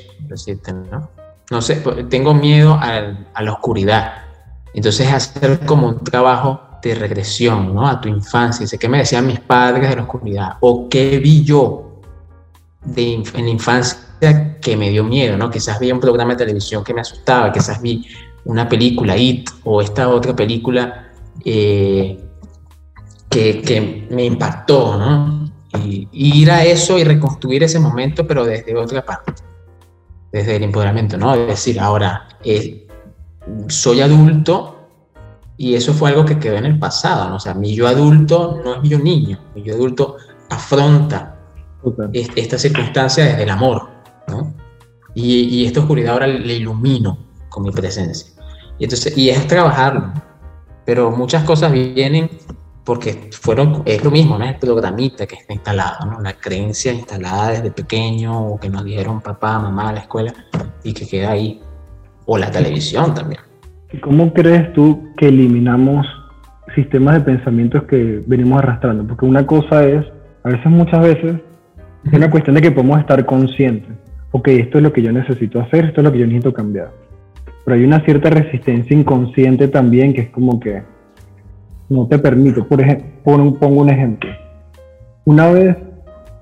¿no? 1.50 1.62
sé, 1.62 1.76
pues, 1.76 2.08
tengo 2.08 2.34
miedo 2.34 2.78
a, 2.80 3.40
la 3.40 3.52
oscuridad. 3.52 4.12
Entonces 4.74 5.10
hacer 5.10 5.60
como 5.60 5.88
un 5.88 6.04
trabajo 6.04 6.60
de 6.82 6.94
regresión 6.94 7.74
¿no? 7.74 7.88
a 7.88 8.00
tu 8.00 8.08
infancia. 8.08 8.64
Dice, 8.64 8.78
¿qué 8.78 8.88
me 8.88 8.98
decían 8.98 9.26
mis 9.26 9.40
padres 9.40 9.88
de 9.88 9.96
la 9.96 10.02
oscuridad? 10.02 10.56
¿O 10.60 10.88
qué 10.88 11.18
vi 11.18 11.44
yo 11.44 11.95
de, 12.86 13.14
en 13.14 13.44
la 13.44 13.50
infancia 13.50 14.58
que 14.60 14.76
me 14.76 14.90
dio 14.90 15.04
miedo? 15.04 15.36
¿no? 15.36 15.50
Quizás 15.50 15.78
vi 15.78 15.92
un 15.92 16.00
programa 16.00 16.32
de 16.32 16.38
televisión 16.38 16.82
que 16.82 16.94
me 16.94 17.02
asustaba, 17.02 17.52
quizás 17.52 17.80
vi 17.80 18.06
una 18.44 18.68
película, 18.68 19.16
It, 19.16 19.50
o 19.64 19.82
esta 19.82 20.08
otra 20.08 20.34
película 20.34 21.10
eh, 21.44 22.18
que, 23.28 23.60
que, 23.60 24.06
me 24.10 24.24
impactó, 24.24 24.96
¿no? 24.96 25.46
y, 25.84 26.08
ir 26.12 26.50
a 26.50 26.64
eso 26.64 26.98
y 26.98 27.04
reconstruir 27.04 27.62
ese 27.62 27.78
momento, 27.78 28.26
pero 28.26 28.44
desde 28.44 28.76
otra 28.76 29.04
parte, 29.04 29.32
desde 30.32 30.56
el 30.56 30.64
empoderamiento, 30.64 31.16
¿no? 31.16 31.34
Es 31.34 31.46
decir, 31.46 31.80
ahora 31.80 32.28
eh, 32.44 32.86
soy 33.68 34.00
adulto 34.00 34.88
y 35.56 35.74
eso 35.74 35.92
fue 35.94 36.10
algo 36.10 36.24
que 36.24 36.38
quedó 36.38 36.56
en 36.56 36.66
el 36.66 36.78
pasado, 36.78 37.28
¿no? 37.30 37.36
O 37.36 37.40
sea, 37.40 37.54
mi 37.54 37.74
yo 37.74 37.86
adulto 37.86 38.60
no 38.64 38.74
es 38.74 38.82
mi 38.82 38.88
yo 38.88 38.98
niño, 38.98 39.38
mi 39.54 39.62
yo 39.62 39.74
adulto 39.74 40.16
afronta 40.50 41.35
esta 42.12 42.58
circunstancia 42.58 43.24
desde 43.24 43.42
el 43.42 43.50
amor, 43.50 43.88
¿no? 44.28 44.54
Y, 45.14 45.42
y, 45.42 45.66
esta 45.66 45.80
oscuridad 45.80 46.12
ahora 46.12 46.26
le 46.26 46.54
ilumino 46.54 47.18
con 47.48 47.62
mi 47.62 47.70
presencia. 47.70 48.30
Y, 48.78 48.84
entonces, 48.84 49.16
y 49.16 49.30
es 49.30 49.46
trabajarlo, 49.46 50.12
pero 50.84 51.10
muchas 51.10 51.44
cosas 51.44 51.72
vienen 51.72 52.28
porque 52.86 53.30
fueron, 53.32 53.82
es 53.84 54.04
lo 54.04 54.12
mismo, 54.12 54.38
¿no? 54.38 54.44
El 54.44 54.56
programita 54.56 55.26
que 55.26 55.34
está 55.34 55.52
instalado, 55.52 56.06
¿no? 56.06 56.20
La 56.20 56.34
creencia 56.34 56.92
instalada 56.92 57.50
desde 57.50 57.72
pequeño 57.72 58.46
o 58.46 58.60
que 58.60 58.68
nos 58.68 58.84
dijeron 58.84 59.20
papá, 59.20 59.58
mamá, 59.58 59.92
la 59.92 60.00
escuela 60.00 60.32
y 60.84 60.94
que 60.94 61.06
queda 61.06 61.32
ahí. 61.32 61.60
O 62.26 62.38
la 62.38 62.50
televisión 62.50 63.12
también. 63.12 63.40
¿Cómo 64.02 64.32
crees 64.32 64.72
tú 64.72 65.12
que 65.16 65.28
eliminamos 65.28 66.06
sistemas 66.74 67.14
de 67.14 67.20
pensamientos 67.22 67.84
que 67.84 68.22
venimos 68.26 68.58
arrastrando? 68.58 69.04
Porque 69.04 69.24
una 69.24 69.44
cosa 69.46 69.84
es, 69.84 70.04
a 70.44 70.50
veces, 70.50 70.66
muchas 70.66 71.00
veces, 71.02 71.40
es 72.04 72.12
una 72.12 72.30
cuestión 72.30 72.56
de 72.56 72.62
que 72.62 72.70
podemos 72.70 73.00
estar 73.00 73.24
conscientes. 73.24 73.90
Ok, 74.32 74.48
esto 74.48 74.78
es 74.78 74.84
lo 74.84 74.92
que 74.92 75.02
yo 75.02 75.12
necesito 75.12 75.60
hacer, 75.60 75.86
esto 75.86 76.00
es 76.00 76.04
lo 76.04 76.12
que 76.12 76.18
yo 76.18 76.26
necesito 76.26 76.52
cambiar. 76.52 76.90
Pero 77.64 77.76
hay 77.76 77.84
una 77.84 78.00
cierta 78.04 78.30
resistencia 78.30 78.96
inconsciente 78.96 79.68
también 79.68 80.14
que 80.14 80.22
es 80.22 80.30
como 80.30 80.60
que, 80.60 80.82
no 81.88 82.06
te 82.06 82.18
permite. 82.18 82.62
Por 82.62 82.80
ejemplo, 82.80 83.06
pongo 83.24 83.80
un 83.80 83.90
ejemplo. 83.90 84.30
Una 85.24 85.50
vez 85.50 85.76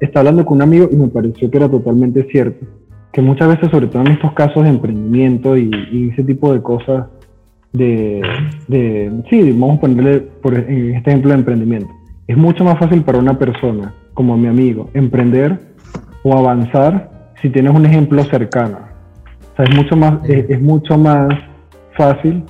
estaba 0.01 0.21
hablando 0.21 0.45
con 0.45 0.57
un 0.57 0.63
amigo 0.63 0.89
y 0.91 0.97
me 0.97 1.09
pareció 1.09 1.51
que 1.51 1.57
era 1.57 1.69
totalmente 1.69 2.27
cierto, 2.31 2.67
que 3.13 3.23
muchas 3.23 3.49
veces, 3.49 3.71
sobre 3.71 3.87
todo 3.87 4.03
en 4.03 4.13
estos 4.13 4.33
casos 4.33 4.65
de 4.65 4.71
emprendimiento 4.71 5.57
y, 5.57 6.11
ese 6.13 6.25
tipo 6.25 6.53
de 6.53 6.63
cosas, 6.63 7.07
de, 7.73 8.23
de, 8.69 9.11
sí, 9.31 9.53
vamos 9.53 9.79
a 9.79 9.81
ponerle 9.81 10.21
por 10.21 10.55
en 10.55 10.95
este 10.95 11.11
ejemplo 11.11 11.31
de 11.31 11.39
emprendimiento, 11.39 11.91
es 12.27 12.37
mucho 12.37 12.63
más 12.65 12.79
fácil 12.79 13.03
para 13.03 13.19
una 13.19 13.39
persona, 13.39 13.95
como 14.15 14.37
mi 14.37 14.49
amigo, 14.49 14.91
emprender 14.95 15.59
o 16.23 16.37
avanzar 16.37 17.11
si 17.43 17.51
tienes 17.51 17.75
un 17.75 17.85
ejemplo 17.85 18.25
cercano. 18.25 18.79
O 19.53 19.57
sea, 19.57 19.67
es 19.67 19.77
mucho 19.77 19.97
más, 19.97 20.25
es 20.29 20.61
mucho 20.61 20.97
más 20.97 21.29
fácil 21.97 22.45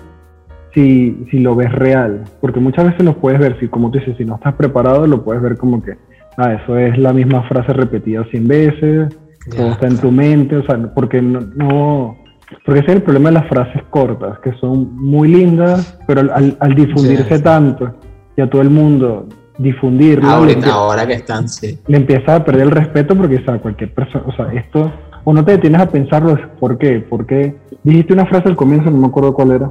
si, 0.73 1.27
si 1.31 1.39
lo 1.39 1.55
ves 1.55 1.73
real, 1.73 2.25
porque 2.41 2.61
muchas 2.61 2.87
veces 2.87 3.05
lo 3.05 3.17
puedes 3.17 3.39
ver, 3.39 3.59
si 3.61 3.69
como 3.69 3.91
tú 3.91 3.99
dices, 3.99 4.17
si 4.17 4.25
no 4.25 4.37
estás 4.37 4.55
preparado, 4.55 5.07
lo 5.07 5.25
puedes 5.25 5.43
ver 5.43 5.57
como 5.57 5.83
que, 5.83 5.97
ah, 6.37 6.55
eso 6.55 6.79
es 6.79 6.99
la 6.99 7.13
misma 7.13 7.43
frase 7.45 7.73
repetida 7.73 8.25
100 8.31 8.49
veces, 8.49 9.19
todo 9.57 9.73
está 9.73 9.87
en 9.87 9.99
tu 9.99 10.11
mente, 10.11 10.57
o 10.57 10.65
sea, 10.65 10.79
porque 10.95 11.23
no, 11.23 11.41
no, 11.55 12.17
porque 12.65 12.81
ese 12.81 12.91
es 12.91 12.97
el 12.97 13.03
problema 13.03 13.29
de 13.31 13.35
las 13.35 13.49
frases 13.49 13.83
cortas, 13.91 14.39
que 14.41 14.53
son 14.55 14.97
muy 14.97 15.29
lindas, 15.29 15.99
pero 16.07 16.21
al, 16.21 16.57
al 16.59 16.75
difundirse 16.75 17.39
tanto 17.41 17.95
y 18.37 18.41
a 18.41 18.51
todo 18.51 18.63
el 18.63 18.71
mundo 18.71 19.29
difundirlo, 19.59 20.29
ahora, 20.29 20.55
ahora 20.73 21.07
que 21.07 21.15
están, 21.15 21.49
sí. 21.49 21.79
le 21.87 21.97
empieza 21.97 22.37
a 22.37 22.45
perder 22.45 22.65
el 22.65 22.71
respeto 22.71 23.17
porque, 23.17 23.37
o 23.37 23.45
sea, 23.45 23.59
cualquier 23.59 23.93
persona, 23.95 24.25
o 24.27 24.33
sea, 24.35 24.53
esto 24.53 24.93
o 25.25 25.33
no 25.33 25.45
te 25.45 25.53
detienes 25.53 25.81
a 25.81 25.91
pensarlo, 25.91 26.39
¿por 26.61 26.79
qué? 26.79 27.01
¿Por 27.01 27.27
qué? 27.27 27.57
Dijiste 27.83 28.13
una 28.13 28.27
frase 28.27 28.49
al 28.49 28.57
comienzo, 28.57 28.91
no 28.91 28.99
me 28.99 29.07
acuerdo 29.07 29.35
cuál 29.35 29.53
era. 29.53 29.69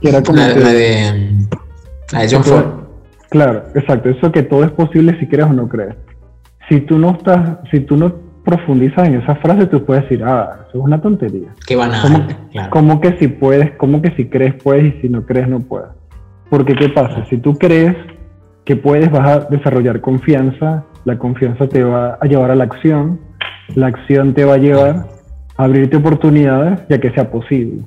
Que 0.00 0.10
era 0.10 0.22
como 0.22 0.38
la, 0.38 0.48
de, 0.48 1.46
la 2.12 2.20
de 2.20 2.28
John 2.30 2.44
Ford. 2.44 2.66
Claro, 3.30 3.64
exacto. 3.74 4.10
Eso 4.10 4.30
que 4.30 4.42
todo 4.42 4.62
es 4.62 4.70
posible 4.70 5.18
si 5.18 5.26
crees 5.26 5.48
o 5.48 5.52
no 5.52 5.68
crees. 5.68 5.94
Si 6.68 6.80
tú 6.80 6.98
no 6.98 7.12
estás, 7.12 7.58
si 7.70 7.80
tú 7.80 7.96
no 7.96 8.14
profundizas 8.44 9.08
en 9.08 9.14
esa 9.14 9.36
frase, 9.36 9.66
tú 9.66 9.84
puedes 9.84 10.04
decir, 10.04 10.22
ah, 10.22 10.66
eso 10.68 10.78
es 10.78 10.84
una 10.84 11.00
tontería. 11.00 11.48
Qué 11.66 11.76
banal. 11.76 12.02
¿Cómo, 12.02 12.26
claro. 12.52 12.70
¿Cómo 12.70 13.00
que 13.00 13.18
si 13.18 13.28
puedes, 13.28 13.72
cómo 13.76 14.02
que 14.02 14.10
si 14.16 14.26
crees 14.26 14.54
puedes 14.62 14.94
y 14.94 15.00
si 15.00 15.08
no 15.08 15.24
crees 15.24 15.48
no 15.48 15.60
puedes? 15.60 15.88
Porque 16.50 16.74
¿qué 16.74 16.90
pasa? 16.90 17.24
Si 17.30 17.38
tú 17.38 17.54
crees 17.54 17.96
que 18.64 18.76
puedes, 18.76 19.10
vas 19.10 19.28
a 19.28 19.40
desarrollar 19.50 20.00
confianza, 20.00 20.84
la 21.04 21.18
confianza 21.18 21.68
te 21.68 21.84
va 21.84 22.18
a 22.20 22.26
llevar 22.26 22.50
a 22.50 22.54
la 22.54 22.64
acción, 22.64 23.20
la 23.74 23.88
acción 23.88 24.34
te 24.34 24.44
va 24.44 24.54
a 24.54 24.58
llevar 24.58 25.06
a 25.56 25.64
abrirte 25.64 25.96
oportunidades 25.96 26.80
ya 26.88 26.98
que 26.98 27.10
sea 27.10 27.30
posible. 27.30 27.82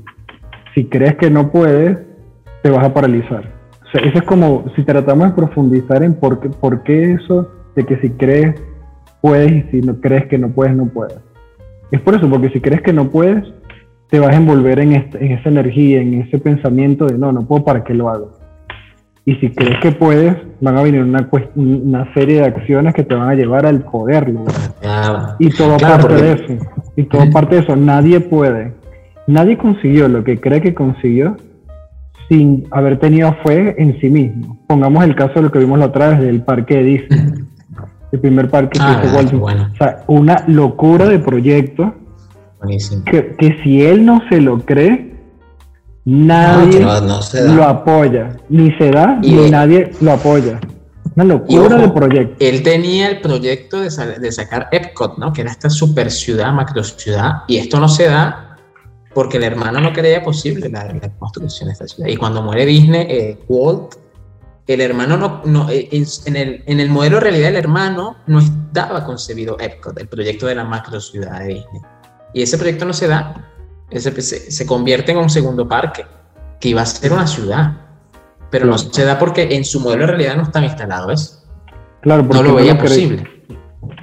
Si 0.76 0.86
crees 0.86 1.16
que 1.16 1.30
no 1.30 1.52
puedes, 1.52 1.98
te 2.62 2.70
vas 2.70 2.86
a 2.86 2.94
paralizar. 2.94 3.52
O 3.88 3.92
sea, 3.92 4.02
eso 4.02 4.20
es 4.20 4.24
como 4.24 4.66
si 4.76 4.84
tratamos 4.84 5.30
de 5.30 5.34
profundizar 5.34 6.04
en 6.04 6.14
por 6.14 6.40
qué, 6.40 6.50
por 6.50 6.84
qué 6.84 7.14
eso 7.14 7.52
de 7.76 7.86
que 7.86 7.98
si 7.98 8.12
crees 8.12 8.62
puedes 9.22 9.52
y 9.52 9.62
si 9.72 9.82
no 9.82 10.00
crees 10.00 10.28
que 10.28 10.38
no 10.38 10.50
puedes, 10.50 10.76
no 10.76 10.88
puedes. 10.88 11.18
Es 11.92 12.02
por 12.02 12.16
eso, 12.16 12.30
porque 12.30 12.50
si 12.50 12.60
crees 12.60 12.82
que 12.82 12.94
no 12.94 13.10
puedes, 13.10 13.44
te 14.10 14.20
vas 14.20 14.34
a 14.34 14.38
envolver 14.38 14.80
en, 14.80 14.94
en 14.94 15.32
esa 15.32 15.50
energía, 15.50 16.02
en 16.02 16.22
ese 16.22 16.38
pensamiento 16.38 17.08
de 17.08 17.18
no, 17.18 17.32
no 17.32 17.48
puedo, 17.48 17.64
¿para 17.64 17.84
qué 17.84 17.94
lo 17.94 18.10
hago? 18.10 18.37
Y 19.28 19.36
si 19.36 19.50
crees 19.50 19.78
que 19.82 19.92
puedes, 19.92 20.38
van 20.62 20.78
a 20.78 20.82
venir 20.82 21.04
una, 21.04 21.30
una 21.56 22.14
serie 22.14 22.40
de 22.40 22.46
acciones 22.46 22.94
que 22.94 23.04
te 23.04 23.14
van 23.14 23.28
a 23.28 23.36
llevar 23.36 23.66
al 23.66 23.82
poderlo. 23.82 24.46
y 25.38 25.50
todo 25.50 25.76
parte 25.76 26.14
de 26.14 26.32
eso. 26.32 26.66
Y 26.96 27.04
todo 27.04 27.30
parte 27.30 27.56
de 27.56 27.62
eso. 27.62 27.76
Nadie 27.76 28.22
puede. 28.22 28.74
Nadie 29.28 29.58
consiguió 29.58 30.08
lo 30.08 30.24
que 30.24 30.40
cree 30.40 30.62
que 30.62 30.74
consiguió 30.74 31.36
sin 32.30 32.68
haber 32.72 33.00
tenido 33.00 33.36
fe 33.46 33.76
en 33.78 34.00
sí 34.00 34.10
mismo. 34.10 34.58
Pongamos 34.66 35.04
el 35.04 35.14
caso 35.14 35.34
de 35.36 35.42
lo 35.42 35.52
que 35.52 35.60
vimos 35.60 35.78
la 35.78 35.88
otra 35.88 36.08
vez 36.08 36.22
del 36.22 36.42
parque 36.44 36.78
de 36.78 36.84
Disney. 36.84 37.34
El 38.14 38.22
primer 38.22 38.50
parque 38.50 38.80
que 38.80 38.86
ah, 38.86 39.02
hizo 39.26 39.38
Walt 39.40 39.74
O 39.74 39.76
sea, 39.76 40.06
una 40.08 40.46
locura 40.48 41.06
de 41.06 41.20
proyecto. 41.20 41.94
Que, 43.04 43.36
que 43.38 43.62
si 43.62 43.84
él 43.84 44.06
no 44.06 44.22
se 44.30 44.40
lo 44.40 44.60
cree, 44.60 45.07
Nadie 46.10 46.80
lo 46.80 47.64
apoya, 47.66 48.38
ni 48.48 48.72
se 48.78 48.92
da, 48.92 49.20
ni 49.22 49.52
nadie 49.52 49.92
lo 50.00 50.14
apoya. 50.14 50.58
Una 51.16 51.26
locura 51.26 51.76
de 51.76 51.90
proyecto. 51.90 52.36
Él 52.40 52.64
tenía 52.64 53.10
el 53.10 53.20
proyecto 53.20 53.82
de, 53.82 53.90
de, 54.18 54.32
sacar 54.32 54.70
Epcot, 54.72 55.18
¿no? 55.18 55.34
Que 55.34 55.42
era 55.42 55.52
esta 55.52 55.70
super 55.70 56.10
ciudad, 56.10 56.54
macro 56.54 56.82
ciudad, 56.82 57.44
y 57.50 57.58
esto 57.58 57.78
no 57.82 57.90
se 57.90 58.06
da 58.06 58.56
porque 59.14 59.36
el 59.36 59.44
hermano 59.44 59.82
no 59.82 59.92
creía 59.92 60.24
posible 60.24 60.70
la, 60.70 60.88
construcción 61.20 61.68
de 61.68 61.74
esta 61.74 61.90
ciudad. 61.90 62.08
Y 62.08 62.16
cuando 62.16 62.42
muere 62.42 62.66
Disney, 62.66 63.06
eh, 63.10 63.40
Walt, 63.50 63.96
el 64.66 64.80
hermano 64.80 65.18
no, 65.18 65.42
no 65.44 65.70
eh, 65.70 65.90
en, 65.92 66.36
el, 66.38 66.64
en 66.68 66.80
el 66.80 66.90
modelo 66.90 67.18
de 67.18 67.22
realidad 67.24 67.48
del 67.48 67.58
hermano 67.58 68.16
no 68.28 68.40
estaba 68.40 69.04
concebido 69.04 69.58
Epcot, 69.60 70.00
el 70.00 70.08
proyecto 70.08 70.46
de 70.46 70.56
la 70.56 70.64
macro 70.64 71.02
ciudad 71.02 71.42
de 71.42 71.48
Disney. 71.48 71.82
Y 72.34 72.44
ese 72.44 72.58
proyecto 72.58 72.86
no 72.86 72.94
se 72.94 73.10
da 73.10 73.57
se, 73.92 74.22
se, 74.22 74.66
convierte 74.66 75.12
en 75.12 75.18
un 75.18 75.30
segundo 75.30 75.68
parque, 75.68 76.06
que 76.60 76.70
iba 76.70 76.82
a 76.82 76.86
ser 76.86 77.14
una 77.14 77.28
ciudad. 77.28 77.78
Pero 78.50 78.66
no 78.66 78.78
se 78.78 79.04
da 79.04 79.20
porque 79.20 79.56
en 79.56 79.66
su 79.66 79.82
modelo 79.82 80.06
de 80.06 80.08
realidad 80.08 80.38
no 80.38 80.44
están 80.44 80.64
instalados, 80.64 81.38
Claro, 82.02 82.24
no 82.24 82.44
lo 82.44 82.56
veía 82.56 82.78
posible. 82.78 83.24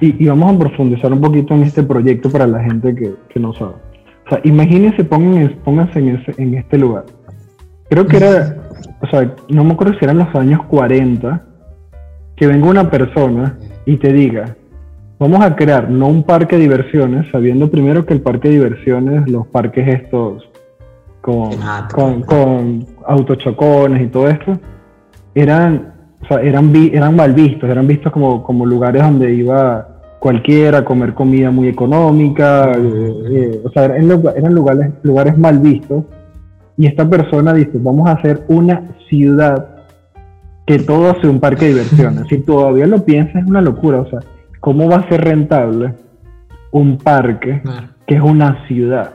Y, 0.01 0.27
vamos 0.27 0.55
a 0.55 0.59
profundizar 0.59 1.11
un 1.11 1.21
poquito 1.21 1.53
en 1.53 1.63
este 1.63 1.81
proyecto 1.81 2.29
para 2.29 2.45
la 2.45 2.61
gente 2.61 2.93
que, 2.93 3.15
que 3.29 3.39
no 3.39 3.53
sabe. 3.53 3.73
O 4.25 4.29
sea, 4.29 4.41
imagínense, 4.43 5.03
pónganse 5.03 5.99
en, 5.99 6.23
en 6.37 6.53
este 6.55 6.77
lugar. 6.77 7.05
Creo 7.89 8.05
que 8.05 8.17
era, 8.17 8.69
o 9.01 9.07
sea, 9.07 9.33
no 9.49 9.63
me 9.63 9.73
acuerdo 9.73 9.97
si 9.97 10.05
eran 10.05 10.17
los 10.17 10.35
años 10.35 10.61
40, 10.65 11.45
que 12.35 12.47
venga 12.47 12.67
una 12.67 12.89
persona 12.89 13.57
y 13.85 13.97
te 13.97 14.11
diga, 14.11 14.55
Vamos 15.27 15.43
a 15.43 15.55
crear 15.55 15.89
no 15.89 16.05
un 16.05 16.21
parque 16.21 16.55
de 16.55 16.61
diversiones, 16.61 17.25
sabiendo 17.31 17.67
primero 17.71 18.05
que 18.05 18.13
el 18.13 18.21
parque 18.21 18.47
de 18.47 18.57
diversiones, 18.57 19.27
los 19.27 19.47
parques 19.47 19.87
estos 19.87 20.47
con, 21.19 21.49
con, 22.21 22.85
autochocones 23.07 24.03
y 24.03 24.07
todo 24.09 24.29
esto, 24.29 24.59
eran, 25.33 25.93
o 26.21 26.27
sea, 26.27 26.41
eran, 26.41 26.71
eran 26.75 27.15
mal 27.15 27.33
vistos, 27.33 27.67
eran 27.67 27.87
vistos 27.87 28.11
como, 28.11 28.43
como 28.43 28.67
lugares 28.67 29.01
donde 29.01 29.33
iba 29.33 29.87
cualquiera 30.19 30.77
a 30.77 30.85
comer 30.85 31.15
comida 31.15 31.49
muy 31.49 31.69
económica, 31.69 32.73
eh, 32.73 33.13
eh, 33.31 33.61
o 33.63 33.71
sea, 33.71 33.85
eran, 33.85 34.21
eran 34.35 34.53
lugares, 34.53 34.93
lugares 35.01 35.35
mal 35.39 35.57
vistos. 35.57 36.03
Y 36.77 36.85
esta 36.85 37.09
persona 37.09 37.51
dice, 37.51 37.71
vamos 37.79 38.07
a 38.07 38.11
hacer 38.11 38.43
una 38.47 38.91
ciudad 39.09 39.69
que 40.67 40.77
todo 40.77 41.19
sea 41.19 41.31
un 41.31 41.39
parque 41.39 41.65
de 41.65 41.71
diversiones. 41.71 42.27
Si 42.29 42.37
todavía 42.37 42.85
lo 42.85 43.03
piensas, 43.03 43.41
es 43.41 43.49
una 43.49 43.61
locura, 43.61 44.01
o 44.01 44.07
sea, 44.07 44.19
¿cómo 44.65 44.89
va 44.89 44.95
a 44.95 45.07
ser 45.07 45.23
rentable 45.23 45.93
un 46.71 46.97
parque 46.97 47.61
que 48.07 48.15
es 48.15 48.21
una 48.21 48.65
ciudad, 48.65 49.11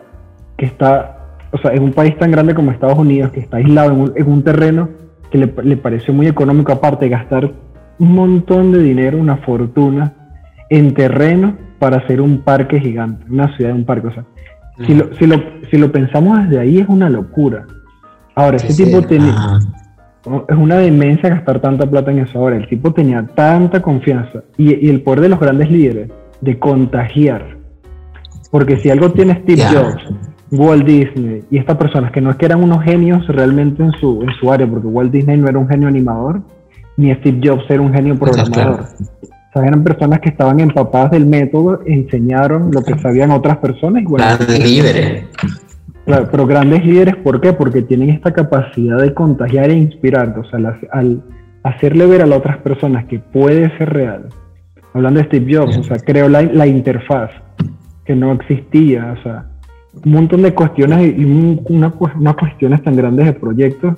que 0.57 0.64
está, 0.64 1.18
o 1.51 1.59
sea, 1.59 1.72
en 1.72 1.82
un 1.82 1.92
país 1.92 2.16
tan 2.16 2.30
grande 2.30 2.55
como 2.55 2.70
Estados 2.70 2.96
Unidos, 2.96 3.32
que 3.32 3.40
está 3.40 3.57
aislado 3.57 4.12
en 4.14 4.28
un, 4.28 4.44
terreno 4.44 4.90
que 5.28 5.38
le, 5.38 5.53
le 5.64 5.76
pareció 5.76 6.14
muy 6.14 6.28
económico, 6.28 6.70
aparte 6.70 7.07
de 7.07 7.11
gastar 7.11 7.51
un 7.98 8.14
montón 8.14 8.70
de 8.70 8.78
dinero, 8.78 9.18
una 9.18 9.38
fortuna 9.38 10.12
en 10.68 10.94
terreno 10.94 11.57
para 11.80 11.96
hacer 11.96 12.20
un 12.20 12.42
parque 12.42 12.78
gigante, 12.78 13.26
una 13.28 13.53
ciudad, 13.57 13.74
un 13.74 13.84
parque. 13.84 14.07
O 14.07 14.12
sea, 14.12 14.24
si, 14.86 14.94
lo, 14.94 15.12
si, 15.16 15.26
lo, 15.26 15.42
si 15.68 15.78
lo 15.78 15.90
pensamos 15.90 16.44
desde 16.44 16.61
ahí 16.61 16.78
es 16.78 16.88
una 16.88 17.11
locura. 17.11 17.66
Ahora, 18.36 18.57
ese 18.57 18.84
tipo 18.84 19.03
tiene, 19.03 19.32
es 20.49 20.57
una 20.57 20.77
demencia 20.77 21.31
gastar 21.31 21.61
tanta 21.61 21.89
plata 21.89 22.11
en 22.11 22.21
eso 22.21 22.39
ahora. 22.39 22.57
El 22.57 22.68
tipo 22.68 22.93
tenía 22.93 23.27
tanta 23.35 23.81
confianza 23.81 24.43
y, 24.57 24.89
el 24.89 25.03
poder 25.03 25.21
de 25.21 25.29
los 25.31 25.41
grandes 25.41 25.71
líderes 25.71 26.11
de 26.41 26.59
contagiar. 26.59 27.57
Porque 28.51 28.79
si 28.79 28.91
algo 28.91 29.12
tiene 29.12 29.41
Steve 29.43 29.62
Jobs, 29.62 30.03
Walt 30.51 30.85
Disney 30.85 31.45
y 31.51 31.59
estas 31.59 31.77
personas 31.77 32.11
que 32.11 32.21
no 32.21 32.31
es 32.31 32.37
que 32.37 32.47
eran 32.47 32.62
unos 32.62 32.83
genios 32.83 33.27
realmente 33.29 33.83
en 33.83 33.93
su, 33.93 34.23
en 34.23 34.31
su 34.35 34.53
área, 34.53 34.66
porque 34.66 34.89
Walt 34.89 35.12
Disney 35.12 35.37
no 35.37 35.49
era 35.49 35.59
un 35.59 35.68
genio 35.68 35.89
animador, 35.89 36.43
ni 36.97 37.14
Steve 37.14 37.41
Jobs 37.43 37.64
era 37.71 37.81
un 37.81 37.93
genio 37.93 38.18
programador. 38.18 38.81
O 38.83 39.53
sea, 39.53 39.66
eran 39.66 39.83
personas 39.83 40.21
que 40.21 40.29
estaban 40.29 40.61
empapadas 40.61 41.12
del 41.12 41.27
método, 41.27 41.81
enseñaron 41.87 42.71
lo 42.73 42.83
que 42.83 42.97
sabían 42.99 43.31
otras 43.31 43.57
personas. 43.59 44.03
Y 44.03 44.07
bueno, 44.07 44.25
líderes 44.49 45.25
pero 46.30 46.46
grandes 46.46 46.84
líderes, 46.84 47.16
¿por 47.16 47.40
qué? 47.40 47.52
Porque 47.52 47.82
tienen 47.82 48.11
esta 48.11 48.32
capacidad 48.32 48.98
de 48.98 49.14
contagiar 49.14 49.70
e 49.70 49.74
inspirar, 49.74 50.38
o 50.38 50.44
sea, 50.44 50.58
al 50.92 51.22
hacerle 51.62 52.06
ver 52.06 52.22
a 52.22 52.26
las 52.26 52.38
otras 52.38 52.58
personas 52.58 53.04
que 53.06 53.18
puede 53.18 53.76
ser 53.76 53.92
real. 53.92 54.28
Hablando 54.94 55.20
de 55.20 55.26
Steve 55.26 55.56
Jobs, 55.56 55.76
o 55.76 55.84
sea, 55.84 55.98
creó 55.98 56.28
la, 56.28 56.66
interfaz 56.66 57.30
que 58.04 58.16
no 58.16 58.32
existía, 58.32 59.14
o 59.18 59.22
sea, 59.22 59.46
un 60.04 60.12
montón 60.12 60.42
de 60.42 60.54
cuestiones 60.54 61.14
y 61.16 61.24
una, 61.24 61.92
unas 61.98 62.36
cuestiones 62.36 62.82
tan 62.82 62.96
grandes 62.96 63.26
de 63.26 63.32
proyectos 63.34 63.94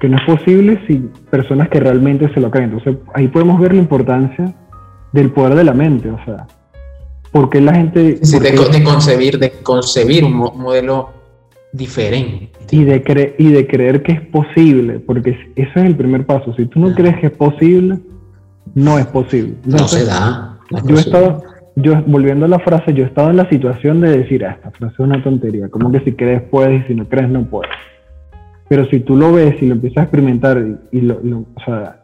que 0.00 0.08
no 0.08 0.16
es 0.16 0.24
posible 0.24 0.80
sin 0.86 1.10
personas 1.30 1.68
que 1.68 1.80
realmente 1.80 2.32
se 2.32 2.40
lo 2.40 2.50
creen. 2.50 2.72
Entonces, 2.72 2.96
ahí 3.14 3.28
podemos 3.28 3.60
ver 3.60 3.72
la 3.72 3.80
importancia 3.80 4.52
del 5.12 5.30
poder 5.30 5.54
de 5.54 5.64
la 5.64 5.74
mente, 5.74 6.10
o 6.10 6.18
sea, 6.24 6.46
porque 7.30 7.60
la 7.60 7.74
gente... 7.74 8.18
Sí, 8.22 8.38
de, 8.38 8.50
de, 8.50 8.84
concebir, 8.84 9.38
de 9.38 9.50
concebir 9.62 10.24
un 10.24 10.34
modelo 10.34 11.10
diferente. 11.72 12.50
Y 12.70 12.84
de, 12.84 13.02
cre 13.02 13.34
y 13.38 13.50
de 13.50 13.66
creer 13.66 14.02
que 14.02 14.12
es 14.12 14.20
posible, 14.20 15.00
porque 15.00 15.30
ese 15.56 15.70
es 15.74 15.76
el 15.76 15.96
primer 15.96 16.26
paso. 16.26 16.54
Si 16.54 16.66
tú 16.66 16.80
no 16.80 16.94
crees 16.94 17.18
que 17.18 17.26
es 17.26 17.32
posible, 17.32 17.98
no 18.74 18.98
es 18.98 19.06
posible. 19.06 19.54
no 19.64 19.88
se 19.88 20.04
da. 20.04 20.58
yo 20.84 20.96
he 20.96 21.00
estado, 21.00 21.42
yo, 21.76 22.02
volviendo 22.06 22.46
a 22.46 22.48
la 22.48 22.58
frase, 22.58 22.94
yo 22.94 23.04
he 23.04 23.06
estado 23.06 23.30
en 23.30 23.36
la 23.36 23.48
situación 23.48 24.00
de 24.00 24.18
decir, 24.18 24.44
ah, 24.44 24.52
esta 24.52 24.70
frase 24.70 24.94
es 24.94 25.00
una 25.00 25.22
tontería, 25.22 25.68
como 25.68 25.90
que 25.90 26.00
si 26.00 26.12
crees 26.12 26.42
puedes 26.42 26.84
y 26.84 26.88
si 26.88 26.94
no 26.94 27.08
crees 27.08 27.28
no 27.28 27.44
puedes. 27.44 27.70
Pero 28.68 28.86
si 28.86 29.00
tú 29.00 29.16
lo 29.16 29.32
ves 29.32 29.60
y 29.60 29.66
lo 29.66 29.74
empiezas 29.74 29.98
a 29.98 30.02
experimentar, 30.02 30.62
y, 30.92 31.00
lo, 31.00 31.16
o 31.16 31.64
sea, 31.64 32.02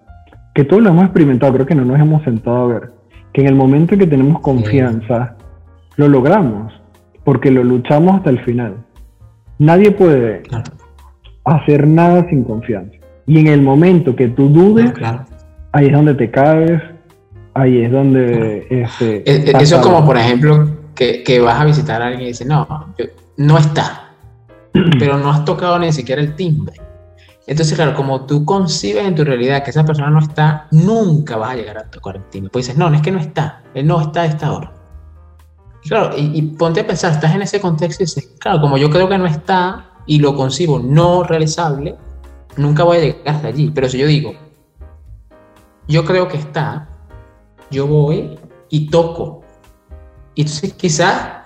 que 0.55 0.64
todos 0.64 0.83
lo 0.83 0.91
hemos 0.91 1.05
experimentado, 1.05 1.53
creo 1.55 1.66
que 1.66 1.75
no 1.75 1.85
nos 1.85 2.01
hemos 2.01 2.23
sentado 2.25 2.57
a 2.57 2.66
ver, 2.66 2.91
que 3.33 3.43
en 3.43 3.47
el 3.47 3.55
momento 3.55 3.95
en 3.95 4.01
que 4.01 4.07
tenemos 4.07 4.41
confianza, 4.41 5.37
lo 5.97 6.09
logramos, 6.09 6.73
porque 7.25 7.51
lo 7.51 7.64
luchamos 7.64 8.16
hasta 8.16 8.31
el 8.31 8.41
final. 8.41 8.75
Nadie 9.59 9.91
puede 9.91 10.43
hacer 11.45 11.87
nada 11.87 12.29
sin 12.29 12.45
confianza. 12.45 12.97
Y 13.27 13.39
en 13.39 13.49
el 13.49 13.63
momento 13.63 14.15
que 14.17 14.29
tú 14.29 14.49
dudes, 14.49 14.93
ahí 15.73 15.87
es 15.87 15.93
donde 15.93 16.15
te 16.15 16.31
caes, 16.31 16.81
ahí 17.55 17.83
es 17.83 17.93
donde... 17.93 18.67
Este, 18.71 19.31
e, 19.31 19.51
e, 19.51 19.63
eso 19.63 19.77
es 19.77 19.83
como, 19.83 20.05
por 20.05 20.17
ejemplo, 20.17 20.69
que, 20.95 21.41
vas 21.41 21.61
a 21.61 21.65
visitar 21.65 22.01
a 22.03 22.07
alguien 22.07 22.25
y 22.25 22.29
dices, 22.29 22.47
no, 22.47 22.95
no 23.37 23.59
está, 23.59 24.13
pero 24.99 25.19
no 25.19 25.31
has 25.31 25.45
tocado 25.45 25.79
ni 25.79 25.93
siquiera 25.93 26.23
el 26.23 26.35
timbre. 26.35 26.75
Entonces, 27.47 27.75
claro, 27.77 27.95
como 27.95 28.27
tú 28.27 28.45
concibes 28.45 29.07
en 29.07 29.15
tu 29.15 29.25
realidad 29.25 29.63
que 29.65 29.71
esa 29.71 29.85
persona 29.85 30.11
no 30.11 30.19
está, 30.19 30.69
nunca 30.71 31.37
vas 31.37 31.53
a 31.53 31.57
llegar 31.57 31.79
a 31.79 31.85
tocar 31.85 32.17
el 32.17 32.25
timbre. 32.25 32.51
Pues 32.53 32.67
dices, 32.67 32.79
no, 32.79 32.91
no 32.91 32.97
es 32.97 33.03
que 33.03 33.11
no 33.11 33.19
está, 33.19 33.63
él 33.75 33.87
no 33.87 34.01
está 34.01 34.23
a 34.23 34.27
esta 34.27 34.53
hora. 34.53 34.73
Claro, 35.89 36.14
y, 36.16 36.43
ponte 36.43 36.80
a 36.80 36.86
pensar, 36.86 37.12
estás 37.12 37.34
en 37.34 37.43
ese 37.43 37.61
contexto 37.61 38.03
y 38.03 38.07
dices, 38.07 38.34
claro, 38.39 38.61
como 38.61 38.76
yo 38.76 38.91
creo 38.91 39.09
que 39.09 39.16
no 39.16 39.26
está 39.26 39.91
y 40.07 40.18
lo 40.18 40.36
concibo 40.36 40.78
no 40.78 41.22
realizable, 41.22 41.97
nunca 42.57 42.84
voy 42.84 42.99
a 42.99 43.01
llegar 43.01 43.36
hasta 43.36 43.49
allí. 43.49 43.70
Pero 43.74 43.89
si 43.89 43.99
yo 43.99 44.07
digo, 44.07 44.34
yo 45.86 46.05
creo 46.05 46.28
que 46.28 46.36
está, 46.36 46.89
yo 47.70 47.86
voy 47.86 48.39
y 48.68 48.91
toco. 48.91 49.43
Y 50.34 50.43
entonces 50.43 50.74
quizás 50.74 51.39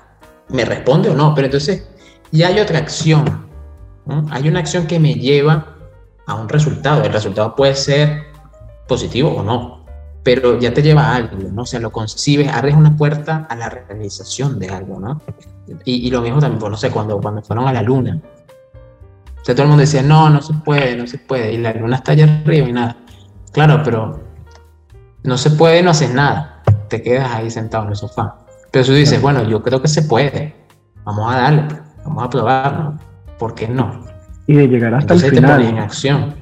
me 0.49 0.65
responde 0.65 1.09
o 1.11 1.15
no, 1.15 1.35
pero 1.35 1.47
entonces 1.47 1.89
ya 2.33 2.49
hay 2.49 2.59
otra 2.59 2.79
acción. 2.79 3.47
Hay 4.31 4.49
una 4.49 4.59
acción 4.59 4.87
que 4.87 4.99
me 4.99 5.15
lleva 5.15 5.77
a 6.27 6.35
un 6.35 6.49
resultado. 6.49 7.05
El 7.05 7.13
resultado 7.13 7.55
puede 7.55 7.77
ser 7.77 8.25
positivo 8.89 9.31
o 9.31 9.43
no, 9.43 9.82
pero 10.23 10.59
ya 10.59 10.73
te 10.73 10.83
lleva 10.83 11.03
a 11.03 11.17
algo, 11.17 11.37
¿no? 11.53 11.63
O 11.63 11.67
sea, 11.67 11.81
lo 11.81 11.91
concibes, 11.91 12.49
abres 12.49 12.75
una 12.75 12.97
puerta 12.97 13.47
a 13.49 13.57
la 13.57 13.69
realización 13.69 14.59
de 14.59 14.69
algo, 14.69 15.01
¿no? 15.01 15.21
Y, 15.85 16.11
lo 16.11 16.23
mismo 16.23 16.39
también, 16.39 16.61
pues, 16.61 16.71
no 16.71 16.77
sé, 16.77 16.91
cuando, 16.91 17.21
cuando 17.21 17.43
fueron 17.43 17.67
a 17.67 17.73
la 17.73 17.83
luna. 17.83 18.21
O 19.41 19.45
sea, 19.45 19.55
todo 19.55 19.65
el 19.65 19.69
mundo 19.71 19.81
decía, 19.81 20.03
no, 20.03 20.31
no 20.31 20.41
se 20.41 20.55
puede, 20.55 20.97
no 20.97 21.07
se 21.07 21.19
puede, 21.19 21.53
y 21.53 21.59
la 21.59 21.73
luna 21.73 21.97
está 21.97 22.13
allá 22.13 22.43
arriba 22.45 22.69
y 22.69 22.73
nada. 22.73 22.97
Claro, 23.53 23.83
pero 23.85 24.21
no 25.25 25.37
se 25.37 25.51
puede, 25.51 25.83
no 25.83 25.91
haces 25.91 26.15
nada. 26.15 26.63
Te 26.89 27.03
quedas 27.03 27.33
ahí 27.33 27.51
sentado 27.51 27.85
en 27.85 27.91
el 27.91 27.97
sofá. 27.97 28.39
Pero 28.71 28.87
tú 28.87 28.93
dices, 28.93 29.21
bueno, 29.21 29.43
yo 29.43 29.63
creo 29.63 29.83
que 29.83 29.89
se 29.89 30.03
puede. 30.03 30.55
Vamos 31.05 31.33
a 31.33 31.37
darle, 31.37 31.65
vamos 32.05 32.25
a 32.25 32.31
probarlo. 32.31 32.95
¿Por 33.39 33.55
qué 33.55 33.67
no? 33.67 34.05
Y 34.47 34.55
de 34.55 34.69
llegar 34.69 34.95
hasta 34.95 35.15
el 35.15 35.21
final. 35.21 35.61
Te 35.61 35.69
en 35.69 35.79
acción. 35.79 36.35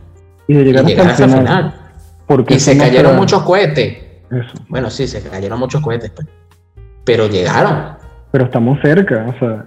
Y 0.47 0.55
de 0.55 0.65
llegar, 0.65 0.85
hasta, 0.87 1.25
el 1.25 1.31
final. 1.31 1.80
Porque 2.31 2.55
y 2.55 2.61
se 2.61 2.79
cayeron 2.79 3.17
muchos 3.17 3.43
cohetes. 3.43 3.99
Bueno, 4.69 4.89
sí, 4.89 5.09
se 5.09 5.21
cayeron 5.21 5.59
muchos 5.59 5.81
cohetes, 5.81 6.11
pues. 6.11 6.29
pero 7.05 7.27
llegaron. 7.27 7.97
Pero 8.31 8.45
estamos 8.45 8.79
cerca, 8.81 9.27
o 9.29 9.39
sea, 9.41 9.67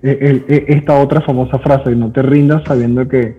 esta 0.00 0.98
otra 0.98 1.20
famosa 1.20 1.58
frase, 1.58 1.94
no 1.94 2.10
te 2.10 2.22
rindas 2.22 2.62
sabiendo 2.66 3.06
que 3.06 3.36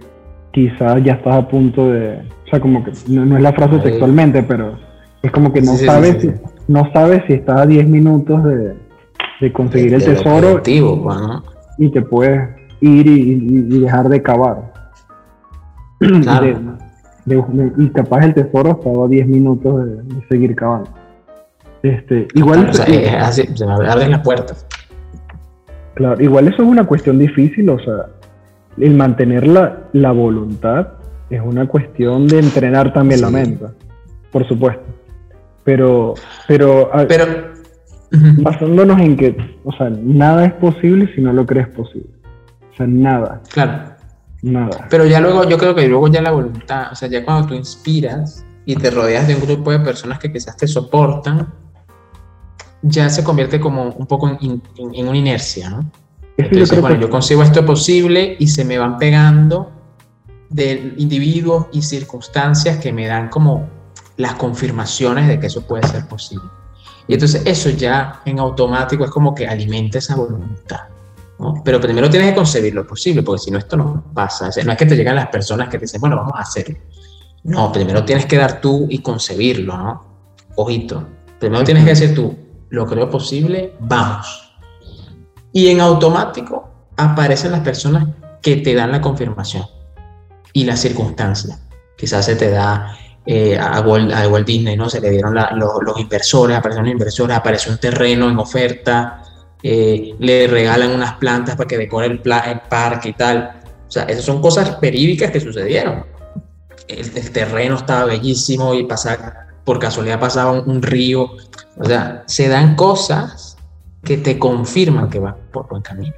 quizás 0.51 1.03
ya 1.03 1.13
estás 1.13 1.33
a 1.33 1.47
punto 1.47 1.89
de, 1.89 2.19
o 2.45 2.49
sea, 2.51 2.59
como 2.59 2.83
que 2.83 2.91
no, 3.07 3.37
es 3.37 3.41
la 3.41 3.53
frase 3.53 3.79
textualmente, 3.79 4.43
pero 4.43 4.77
es 5.23 5.31
como 5.31 5.51
que 5.51 5.61
no 5.61 5.73
sabes, 5.73 6.21
si, 6.21 6.31
no 6.67 6.91
sabes 6.93 7.23
si 7.25 7.33
estás 7.33 7.61
a 7.61 7.65
10 7.65 7.87
minutos 7.87 8.43
de, 8.43 9.51
conseguir 9.51 9.95
el 9.95 10.05
tesoro 10.05 10.61
pues, 10.61 10.79
y 11.79 11.89
te 11.89 12.03
puedes 12.03 12.49
ir 12.81 13.07
y, 13.07 13.79
dejar 13.79 14.09
de 14.09 14.21
cavar. 14.21 14.71
y 17.77 17.89
capaz 17.89 18.25
el 18.25 18.33
tesoro 18.33 18.71
estaba 18.79 19.05
a 19.05 19.07
10 19.07 19.27
minutos 19.27 19.85
de, 19.85 20.27
seguir 20.29 20.55
cavando. 20.55 20.89
Este, 21.83 22.27
igual 22.33 22.73
se 22.73 22.89
me 22.89 23.09
abren 23.89 24.11
las 24.11 24.21
puertas. 24.21 24.65
Claro, 25.95 26.21
igual 26.21 26.47
eso 26.47 26.63
es 26.63 26.69
una 26.69 26.85
cuestión 26.85 27.19
difícil, 27.19 27.69
o 27.69 27.79
sea, 27.79 28.07
el 28.77 28.95
mantener 28.95 29.47
la, 29.47 29.83
la 29.93 30.11
voluntad 30.11 30.87
es 31.29 31.41
una 31.43 31.67
cuestión 31.67 32.27
de 32.27 32.39
entrenar 32.39 32.93
también 32.93 33.21
la 33.21 33.29
mente, 33.29 33.65
por 34.31 34.47
supuesto. 34.47 34.83
Pero, 35.63 36.15
pero, 36.47 36.89
pero 37.07 37.25
basándonos 38.37 38.99
en 38.99 39.17
que, 39.17 39.37
o 39.63 39.71
sea, 39.73 39.89
nada 39.89 40.45
es 40.45 40.53
posible 40.53 41.13
si 41.13 41.21
no 41.21 41.33
lo 41.33 41.45
crees 41.45 41.67
posible. 41.67 42.09
O 42.73 42.77
sea, 42.77 42.87
nada. 42.87 43.41
Claro. 43.51 43.98
Nada. 44.41 44.87
Pero 44.89 45.05
ya 45.05 45.19
luego, 45.19 45.47
yo 45.47 45.57
creo 45.57 45.75
que 45.75 45.87
luego 45.87 46.07
ya 46.07 46.21
la 46.21 46.31
voluntad, 46.31 46.91
o 46.91 46.95
sea, 46.95 47.09
ya 47.09 47.25
cuando 47.25 47.47
tú 47.47 47.53
inspiras 47.53 48.45
y 48.65 48.75
te 48.75 48.89
rodeas 48.89 49.27
de 49.27 49.35
un 49.35 49.41
grupo 49.41 49.71
de 49.71 49.79
personas 49.79 50.19
que 50.19 50.31
quizás 50.31 50.55
te 50.55 50.67
soportan, 50.67 51.53
ya 52.81 53.09
se 53.09 53.23
convierte 53.23 53.59
como 53.59 53.89
un 53.89 54.07
poco 54.07 54.29
en, 54.29 54.61
una 54.77 55.17
inercia, 55.17 55.69
¿no? 55.69 55.91
Entonces, 56.37 56.79
bueno, 56.79 56.95
yo 56.95 57.09
consigo 57.09 57.43
esto 57.43 57.65
posible 57.65 58.37
y 58.39 58.47
se 58.47 58.63
me 58.63 58.77
van 58.77 58.97
pegando 58.97 59.71
de 60.49 60.93
individuos 60.97 61.67
y 61.73 61.81
circunstancias 61.81 62.77
que 62.77 62.93
me 62.93 63.07
dan 63.07 63.27
como 63.27 63.67
las 64.15 64.35
confirmaciones 64.35 65.27
de 65.27 65.39
que 65.39 65.47
eso 65.47 65.61
puede 65.67 65.85
ser 65.87 66.07
posible. 66.07 66.45
Y 67.07 67.13
entonces 67.15 67.41
eso 67.45 67.69
ya 67.71 68.21
en 68.25 68.39
automático 68.39 69.03
es 69.03 69.11
como 69.11 69.35
que 69.35 69.47
alimenta 69.47 69.97
esa 69.97 70.15
voluntad. 70.15 70.81
¿No? 71.39 71.61
Pero 71.63 71.79
primero 71.79 72.09
tienes 72.09 72.29
que 72.29 72.35
concebir 72.35 72.73
lo 72.73 72.85
posible, 72.85 73.23
porque 73.23 73.43
si 73.43 73.51
no 73.51 73.57
esto 73.57 73.77
no 73.77 74.11
pasa. 74.13 74.49
no 74.63 74.71
es 74.71 74.77
que 74.77 74.85
te 74.85 74.95
llegan 74.95 75.15
las 75.15 75.29
personas 75.29 75.69
que 75.69 75.77
te 75.77 75.85
dicen, 75.85 76.01
bueno, 76.01 76.17
vamos 76.17 76.33
a 76.35 76.41
hacerlo. 76.41 76.77
No, 77.43 77.71
primero 77.71 78.03
tienes 78.03 78.25
que 78.25 78.37
dar 78.37 78.59
tú 78.59 78.85
y 78.89 78.99
concebirlo, 78.99 79.77
¿no? 79.77 80.05
Ojito. 80.55 81.07
Primero 81.39 81.63
tienes 81.63 81.83
que 81.85 81.91
decir 81.91 82.13
tú, 82.13 82.37
lo 82.69 82.85
creo 82.85 83.09
posible, 83.09 83.75
vamos. 83.79 84.53
Y 85.53 85.69
en 85.69 85.79
automático 85.79 86.69
aparecen 86.97 87.53
las 87.53 87.61
personas 87.61 88.07
que 88.41 88.57
te 88.57 88.75
dan 88.75 88.91
la 88.91 89.01
confirmación 89.01 89.63
y 90.53 90.65
las 90.65 90.81
circunstancias. 90.81 91.61
Quizás 91.97 92.25
se 92.25 92.35
te 92.35 92.49
da 92.51 92.95
eh, 93.25 93.57
a, 93.57 93.79
Walt, 93.81 94.45
Disney, 94.45 94.75
¿no? 94.75 94.89
Se 94.89 94.99
le 94.99 95.09
dieron 95.09 95.33
los, 95.33 95.99
inversores, 95.99 96.57
aparecieron 96.57 96.85
los 96.85 96.93
inversores, 96.93 97.37
apareció 97.37 97.71
un 97.71 97.77
terreno 97.77 98.29
en 98.29 98.37
oferta, 98.37 99.23
eh, 99.61 100.15
le 100.19 100.47
regalan 100.47 100.91
unas 100.91 101.13
plantas 101.15 101.55
para 101.55 101.67
que 101.67 101.77
decore 101.77 102.07
el, 102.07 102.19
parque 102.21 103.09
y 103.09 103.13
tal. 103.13 103.61
O 103.87 103.91
sea, 103.91 104.03
esas 104.03 104.23
son 104.23 104.41
cosas 104.41 104.79
verídicas 104.79 105.31
que 105.31 105.39
sucedieron. 105.39 106.05
El, 106.87 107.31
terreno 107.31 107.75
estaba 107.75 108.05
bellísimo 108.05 108.73
y 108.73 108.85
pasar, 108.85 109.47
por 109.63 109.79
casualidad 109.79 110.19
pasaba 110.19 110.51
un, 110.51 110.81
río. 110.81 111.31
O 111.77 111.85
sea, 111.85 112.23
se 112.25 112.47
dan 112.47 112.75
cosas 112.75 113.57
que 114.03 114.17
te 114.17 114.39
confirman 114.39 115.09
que 115.09 115.19
vas 115.19 115.35
por 115.51 115.67
buen 115.67 115.81
camino. 115.81 116.13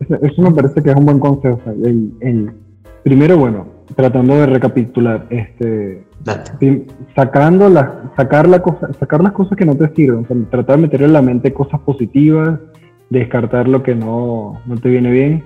Eso, 0.00 0.42
me 0.42 0.50
parece 0.50 0.82
que 0.82 0.90
es 0.90 0.96
un 0.96 1.04
buen 1.04 1.18
consejo. 1.18 1.60
el, 1.66 2.52
primero, 3.04 3.36
bueno, 3.38 3.79
tratando 3.94 4.36
de 4.36 4.46
recapitular, 4.46 5.26
este, 5.30 6.04
sacando 7.14 7.68
las, 7.68 7.88
sacar, 8.16 8.48
la 8.48 8.60
cosa, 8.60 8.92
sacar 8.98 9.22
las 9.22 9.32
cosas 9.32 9.56
que 9.56 9.64
no 9.64 9.76
te 9.76 9.88
sirven, 9.94 10.26
tratar 10.50 10.76
de 10.76 10.82
meter 10.82 11.02
en 11.02 11.12
la 11.12 11.22
mente 11.22 11.52
cosas 11.52 11.80
positivas, 11.80 12.58
descartar 13.08 13.68
lo 13.68 13.82
que 13.82 13.94
no, 13.94 14.60
no 14.66 14.76
te 14.76 14.88
viene 14.88 15.10
bien, 15.10 15.44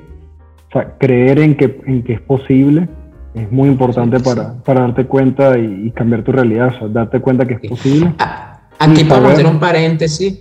o 0.69 0.73
sea, 0.73 0.97
creer 0.99 1.39
en 1.39 1.57
que, 1.57 1.81
en 1.87 2.03
que 2.03 2.15
es 2.15 2.21
posible 2.21 2.89
es 3.35 3.51
muy 3.51 3.69
importante 3.69 4.21
para, 4.21 4.55
para, 4.63 4.83
darte 4.83 5.07
cuenta 5.07 5.59
y, 5.59 5.91
cambiar 5.91 6.23
tu 6.23 6.31
realidad, 6.31 6.69
o 6.69 6.79
sea, 6.79 6.89
darte 6.89 7.21
cuenta 7.21 7.45
que 7.45 7.55
es 7.55 7.69
posible. 7.69 8.15
Ah, 8.19 8.61
aquí 8.79 9.03
podemos 9.05 9.33
hacer 9.33 9.47
un 9.47 9.59
paréntesis 9.59 10.41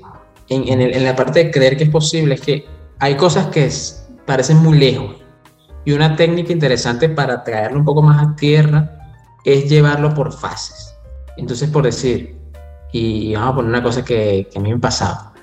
en, 0.50 0.68
en, 0.68 0.82
el, 0.82 0.94
en, 0.94 1.04
la 1.04 1.16
parte 1.16 1.44
de 1.44 1.52
creer 1.52 1.76
que 1.76 1.86
es 1.86 1.90
posible, 1.90 2.36
es 2.36 2.42
que 2.42 2.66
hay 3.00 3.16
cosas 3.16 3.48
que 3.48 3.68
parecen 4.28 4.58
muy 4.58 4.78
lejos 4.78 5.23
y 5.86 5.92
una 5.92 6.16
técnica 6.16 6.54
interesante 6.54 7.10
para 7.10 7.44
traerlo 7.44 7.80
un 7.80 7.86
poco 7.86 8.02
más 8.02 8.26
a 8.26 8.36
tierra 8.36 9.00
es 9.44 9.70
llevarlo 9.70 10.14
por 10.14 10.32
fases. 10.32 10.96
Entonces, 11.38 11.70
por 11.70 11.84
decir, 11.84 12.38
y 12.92 13.34
vamos 13.34 13.52
a 13.52 13.56
poner 13.56 13.70
una 13.70 13.84
cosa 13.84 14.06
que, 14.06 14.48
a 14.56 14.60
mí 14.60 14.72
me 14.72 14.80
pasaba, 14.80 15.34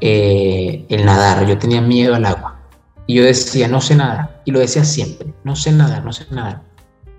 eh, 0.00 0.84
el 0.88 1.04
nadar, 1.04 1.46
yo 1.46 1.58
tenía 1.58 1.80
miedo 1.80 2.14
al 2.14 2.24
agua. 2.24 2.60
Y 3.06 3.14
yo 3.14 3.24
decía, 3.24 3.66
no 3.66 3.80
sé 3.80 3.96
nadar. 3.96 4.42
Y 4.44 4.52
lo 4.52 4.60
decía 4.60 4.84
siempre, 4.84 5.32
no 5.42 5.56
sé 5.56 5.72
nadar, 5.72 6.04
no 6.04 6.12
sé 6.12 6.26
nadar. 6.30 6.62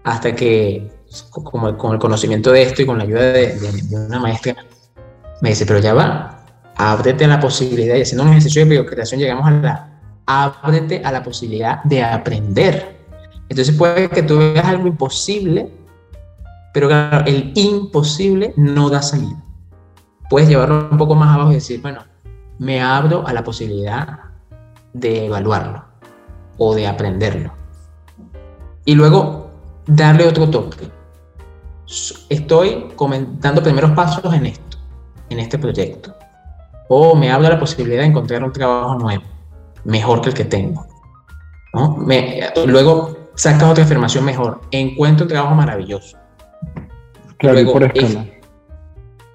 Hasta 0.04 0.34
que, 0.36 0.90
con 1.34 1.94
el 1.94 2.00
conocimiento 2.00 2.52
de 2.52 2.62
esto 2.62 2.84
y 2.84 2.86
con 2.86 2.98
la 2.98 3.04
ayuda 3.04 3.22
de, 3.34 3.58
una 3.92 4.20
maestra, 4.20 4.56
me 5.42 5.50
dice, 5.50 5.66
pero 5.66 5.80
ya 5.80 5.94
va, 5.94 6.46
ábrete 6.78 7.28
la 7.28 7.40
posibilidad. 7.40 7.96
Y 7.96 8.04
haciendo 8.04 8.24
un 8.24 8.30
ejercicio 8.30 8.64
de 8.64 8.70
biocreación 8.70 9.20
llegamos 9.20 9.48
a 9.48 9.52
la 9.52 9.91
ábrete 10.32 11.02
a 11.04 11.12
la 11.12 11.24
posibilidad 11.24 11.84
de 11.84 12.04
aprender. 12.04 13.00
Entonces 13.50 13.76
puede 13.76 14.10
que 14.10 14.24
tú 14.24 14.38
veas 14.38 14.66
algo 14.66 14.88
imposible, 14.88 15.72
pero 16.74 16.88
claro, 16.88 17.26
el 17.26 17.52
imposible 17.56 18.54
no 18.56 18.90
da 18.90 19.02
salida. 19.02 19.44
Puedes 20.30 20.48
llevarlo 20.48 20.88
un 20.90 20.98
poco 20.98 21.16
más 21.16 21.36
abajo 21.36 21.52
y 21.52 21.56
decir, 21.56 21.82
bueno, 21.82 22.04
me 22.60 22.82
abro 22.82 23.28
a 23.28 23.34
la 23.34 23.44
posibilidad 23.44 24.20
de 24.94 25.26
evaluarlo 25.26 25.84
o 26.58 26.74
de 26.76 26.88
aprenderlo. 26.88 27.52
Y 28.86 28.96
luego 28.96 29.52
darle 29.86 30.28
otro 30.28 30.50
toque. 30.50 30.90
Estoy 32.30 32.90
comentando 32.96 33.62
primeros 33.62 33.92
pasos 33.92 34.34
en 34.34 34.46
esto, 34.46 34.78
en 35.30 35.40
este 35.40 35.58
proyecto. 35.58 36.16
O 36.88 37.16
me 37.16 37.32
abro 37.32 37.48
a 37.48 37.52
la 37.52 37.60
posibilidad 37.60 38.02
de 38.02 38.08
encontrar 38.08 38.44
un 38.44 38.54
trabajo 38.54 38.96
nuevo 38.98 39.24
mejor 39.84 40.22
que 40.22 40.30
el 40.30 40.36
que 40.36 40.46
tengo. 40.46 40.88
¿no? 41.74 42.06
luego 42.66 43.30
saca 43.36 43.70
otra 43.70 43.84
afirmación 43.84 44.26
mejor. 44.26 44.62
Encuentro 44.72 45.26
un 45.26 45.30
trabajo 45.30 45.56
maravilloso. 45.56 46.18
Claro, 47.38 47.60
y 47.60 47.66
por 47.66 47.84
escala. 47.84 48.26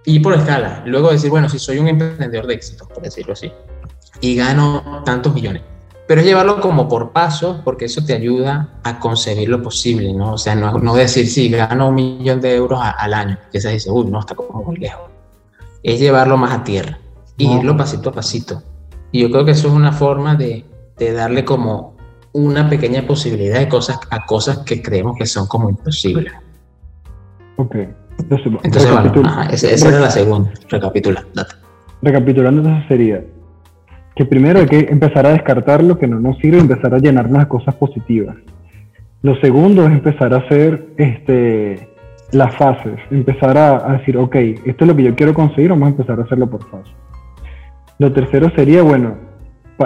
y 0.04 0.20
por 0.20 0.34
escala. 0.34 0.82
Luego 0.86 1.10
decir, 1.10 1.30
bueno, 1.30 1.48
si 1.48 1.58
soy 1.58 1.78
un 1.78 1.88
emprendedor 1.88 2.46
de 2.46 2.54
éxito, 2.54 2.86
por 2.86 3.02
decirlo 3.02 3.32
así, 3.32 3.50
y 4.20 4.36
gano 4.36 5.02
tantos 5.04 5.34
millones. 5.34 5.62
Pero 6.06 6.20
es 6.20 6.26
llevarlo 6.26 6.60
como 6.60 6.86
por 6.86 7.10
pasos, 7.10 7.62
porque 7.64 7.86
eso 7.86 8.04
te 8.04 8.14
ayuda 8.14 8.78
a 8.84 9.00
concebir 9.00 9.48
lo 9.48 9.60
posible, 9.60 10.12
¿no? 10.12 10.34
O 10.34 10.38
sea, 10.38 10.54
no, 10.54 10.78
no 10.78 10.94
decir, 10.94 11.26
sí, 11.26 11.48
gano 11.48 11.88
un 11.88 11.96
millón 11.96 12.40
de 12.40 12.54
euros 12.54 12.78
al 12.80 13.12
año, 13.12 13.38
que 13.50 13.60
se 13.60 13.70
dice, 13.70 13.90
uy, 13.90 14.06
no, 14.08 14.20
está 14.20 14.36
como 14.36 14.62
muy 14.62 14.76
lejos. 14.76 15.10
Es 15.82 15.98
llevarlo 15.98 16.36
más 16.36 16.52
a 16.52 16.62
tierra, 16.62 17.00
irlo 17.38 17.76
pasito 17.76 18.10
a 18.10 18.12
pasito 18.12 18.62
Y 19.12 19.22
yo 19.22 19.30
creo 19.30 19.44
que 19.44 19.52
eso 19.52 19.68
es 19.68 19.74
una 19.74 19.92
forma 19.92 20.34
de, 20.34 20.64
de 20.98 21.12
darle 21.12 21.44
como 21.44 21.94
una 22.32 22.68
pequeña 22.68 23.06
posibilidad 23.06 23.58
de 23.58 23.68
cosas 23.68 23.98
a 24.10 24.26
cosas 24.26 24.58
que 24.58 24.82
creemos 24.82 25.16
que 25.16 25.26
son 25.26 25.46
como 25.46 25.70
imposibles. 25.70 26.32
Ok. 27.56 27.74
Entonces, 28.18 28.52
Entonces 28.62 28.92
bueno, 28.92 29.42
esa, 29.50 29.70
esa 29.70 29.88
era 29.88 30.00
la 30.00 30.10
segunda, 30.10 30.50
recapitulando. 30.68 31.44
Recapitulando, 32.02 32.62
entonces 32.62 32.88
sería 32.88 33.24
que 34.16 34.24
primero 34.24 34.60
hay 34.60 34.66
que 34.66 34.78
empezar 34.90 35.26
a 35.26 35.30
descartar 35.30 35.84
lo 35.84 35.98
que 35.98 36.06
no 36.06 36.18
nos 36.18 36.38
sirve 36.38 36.58
empezar 36.58 36.94
a 36.94 36.98
llenarnos 36.98 37.38
de 37.40 37.48
cosas 37.48 37.74
positivas. 37.74 38.36
Lo 39.22 39.38
segundo 39.40 39.86
es 39.86 39.92
empezar 39.92 40.32
a 40.32 40.38
hacer 40.38 40.88
este, 40.96 41.90
las 42.32 42.56
fases, 42.56 42.98
empezar 43.10 43.58
a, 43.58 43.92
decir, 43.98 44.16
ok, 44.16 44.34
esto 44.64 44.84
es 44.84 44.88
lo 44.88 44.96
que 44.96 45.02
yo 45.02 45.14
quiero 45.14 45.34
conseguir, 45.34 45.70
vamos 45.70 45.88
a 45.88 45.90
empezar 45.90 46.18
a 46.18 46.22
hacerlo 46.22 46.48
por 46.48 46.64
fases. 46.70 46.94
Lo 47.98 48.12
tercero 48.12 48.50
sería, 48.54 48.82
bueno, 48.82 49.14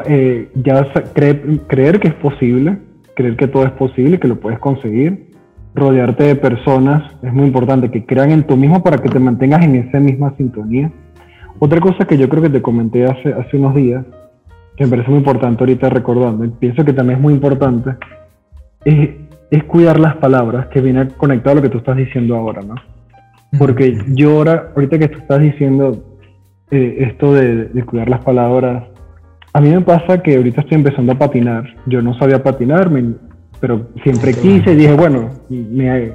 eh, 0.06 0.50
ya 0.54 0.86
creer 1.12 2.00
que 2.00 2.08
es 2.08 2.14
posible, 2.14 2.78
creer 3.14 3.36
que 3.36 3.48
todo 3.48 3.64
es 3.64 3.72
posible, 3.72 4.18
que 4.18 4.28
lo 4.28 4.40
puedes 4.40 4.58
conseguir, 4.58 5.30
rodearte 5.74 6.24
de 6.24 6.36
personas, 6.36 7.12
es 7.22 7.32
muy 7.32 7.46
importante 7.46 7.90
que 7.90 8.04
crean 8.04 8.30
en 8.30 8.44
tú 8.44 8.56
mismo 8.56 8.82
para 8.82 8.98
que 8.98 9.08
te 9.08 9.18
mantengas 9.18 9.62
en 9.62 9.76
esa 9.76 10.00
misma 10.00 10.34
sintonía. 10.36 10.90
Otra 11.58 11.80
cosa 11.80 12.04
que 12.06 12.18
yo 12.18 12.28
creo 12.28 12.42
que 12.42 12.50
te 12.50 12.62
comenté 12.62 13.04
hace, 13.04 13.32
hace 13.32 13.56
unos 13.56 13.74
días, 13.74 14.04
que 14.76 14.84
me 14.84 14.90
parece 14.90 15.10
muy 15.10 15.18
importante 15.18 15.62
ahorita 15.62 15.90
recordando, 15.90 16.44
y 16.44 16.48
pienso 16.48 16.84
que 16.84 16.92
también 16.92 17.18
es 17.18 17.22
muy 17.22 17.34
importante, 17.34 17.90
es, 18.84 19.10
es 19.50 19.64
cuidar 19.64 20.00
las 20.00 20.16
palabras, 20.16 20.66
que 20.68 20.80
viene 20.80 21.08
conectado 21.08 21.52
a 21.52 21.54
lo 21.56 21.62
que 21.62 21.68
tú 21.68 21.78
estás 21.78 21.96
diciendo 21.96 22.34
ahora, 22.36 22.62
¿no? 22.62 22.74
Porque 23.58 23.96
yo 24.08 24.38
ahora, 24.38 24.72
ahorita 24.74 24.98
que 24.98 25.08
tú 25.08 25.18
estás 25.18 25.40
diciendo 25.40 26.09
eh, 26.70 26.96
esto 27.00 27.34
de, 27.34 27.66
de, 27.66 27.82
cuidar 27.84 28.08
las 28.08 28.24
palabras, 28.24 28.84
a 29.52 29.60
mí 29.60 29.70
me 29.70 29.80
pasa 29.80 30.22
que 30.22 30.36
ahorita 30.36 30.60
estoy 30.60 30.76
empezando 30.76 31.12
a 31.12 31.18
patinar. 31.18 31.64
Yo 31.86 32.00
no 32.02 32.14
sabía 32.14 32.42
patinar, 32.42 32.90
pero 33.60 33.88
siempre 34.02 34.32
quise 34.32 34.76
dije, 34.76 34.94
bueno, 34.94 35.30
me, 35.48 36.12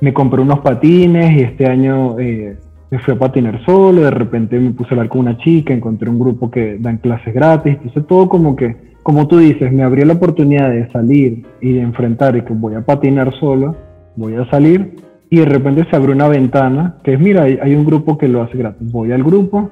me, 0.00 0.12
compré 0.14 0.40
unos 0.40 0.60
patines 0.60 1.36
y 1.36 1.42
este 1.42 1.66
año 1.66 2.18
eh, 2.18 2.56
me 2.90 2.98
fui 3.00 3.14
a 3.14 3.18
patinar 3.18 3.62
solo, 3.66 4.02
de 4.02 4.10
repente 4.10 4.58
me 4.58 4.70
puse 4.70 4.90
a 4.90 4.92
hablar 4.92 5.08
con 5.08 5.20
una 5.20 5.36
chica, 5.38 5.74
encontré 5.74 6.08
un 6.08 6.18
grupo 6.18 6.50
que 6.50 6.78
dan 6.78 6.98
clases 6.98 7.34
gratis, 7.34 7.74
entonces 7.74 8.06
todo 8.06 8.28
como 8.28 8.56
que, 8.56 8.74
como 9.02 9.28
tú 9.28 9.38
dices, 9.38 9.70
me 9.70 9.82
abrió 9.82 10.06
la 10.06 10.14
oportunidad 10.14 10.70
de 10.70 10.90
salir 10.90 11.46
y 11.60 11.74
de 11.74 11.80
enfrentar 11.80 12.36
y 12.36 12.42
que 12.42 12.54
voy 12.54 12.74
a 12.74 12.84
patinar 12.84 13.34
solo, 13.38 13.76
voy 14.16 14.34
a 14.36 14.48
salir 14.50 14.96
y 15.30 15.40
de 15.40 15.44
repente 15.44 15.86
se 15.90 15.94
abre 15.94 16.12
una 16.12 16.28
ventana 16.28 16.96
que 17.04 17.12
es, 17.12 17.20
mira, 17.20 17.42
hay, 17.42 17.58
hay 17.60 17.74
un 17.74 17.84
grupo 17.84 18.16
que 18.16 18.28
lo 18.28 18.42
hace 18.42 18.56
gratis, 18.56 18.90
voy 18.90 19.12
al 19.12 19.22
grupo, 19.22 19.70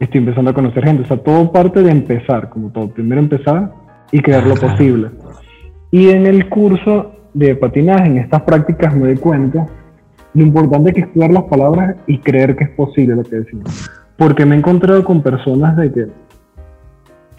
estoy 0.00 0.18
empezando 0.18 0.50
a 0.50 0.54
conocer 0.54 0.84
gente. 0.84 1.02
O 1.02 1.06
sea, 1.06 1.18
todo 1.18 1.52
parte 1.52 1.82
de 1.82 1.90
empezar, 1.90 2.48
como 2.48 2.70
todo. 2.70 2.88
Primero 2.88 3.20
empezar 3.20 3.72
y 4.10 4.20
crear 4.20 4.46
lo 4.46 4.56
posible. 4.56 5.10
Y 5.90 6.08
en 6.08 6.26
el 6.26 6.48
curso 6.48 7.12
de 7.34 7.54
patinaje, 7.54 8.06
en 8.06 8.18
estas 8.18 8.42
prácticas, 8.42 8.94
me 8.94 9.06
doy 9.06 9.16
cuenta 9.16 9.66
lo 10.34 10.42
importante 10.42 10.92
que 10.92 11.00
es 11.00 11.06
cuidar 11.08 11.30
las 11.30 11.44
palabras 11.44 11.96
y 12.06 12.18
creer 12.18 12.56
que 12.56 12.64
es 12.64 12.70
posible 12.70 13.16
lo 13.16 13.22
que 13.22 13.36
decimos. 13.36 13.90
Porque 14.16 14.46
me 14.46 14.54
he 14.54 14.58
encontrado 14.58 15.04
con 15.04 15.22
personas 15.22 15.76
de 15.76 15.92
que 15.92 16.06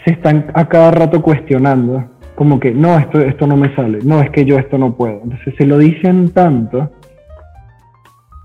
se 0.04 0.12
están 0.12 0.48
a 0.54 0.68
cada 0.68 0.92
rato 0.92 1.22
cuestionando, 1.22 2.04
como 2.36 2.60
que 2.60 2.72
no, 2.72 2.98
esto, 2.98 3.22
esto 3.22 3.48
no 3.48 3.56
me 3.56 3.74
sale, 3.76 4.00
no, 4.04 4.22
es 4.22 4.30
que 4.32 4.46
yo 4.46 4.58
esto 4.58 4.78
no 4.78 4.96
puedo. 4.96 5.22
Entonces 5.24 5.54
se 5.58 5.66
lo 5.66 5.78
dicen 5.78 6.32
tanto 6.32 6.92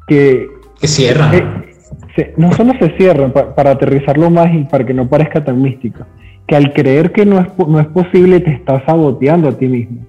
que... 0.07 0.49
Que 0.81 0.87
cierran. 0.87 1.66
No 2.37 2.53
solo 2.53 2.73
se 2.79 2.97
cierran, 2.97 3.33
para 3.33 3.73
aterrizarlo 3.73 4.31
más 4.31 4.53
y 4.55 4.64
para 4.64 4.85
que 4.85 4.95
no 4.95 5.09
parezca 5.09 5.45
tan 5.45 5.61
místico, 5.61 6.05
que 6.47 6.57
al 6.57 6.73
creer 6.73 7.12
que 7.12 7.27
no 7.27 7.41
es, 7.41 7.47
no 7.59 7.79
es 7.79 7.87
posible 7.89 8.41
te 8.41 8.53
estás 8.53 8.83
saboteando 8.87 9.49
a 9.49 9.59
ti 9.59 9.67
mismo. 9.67 10.01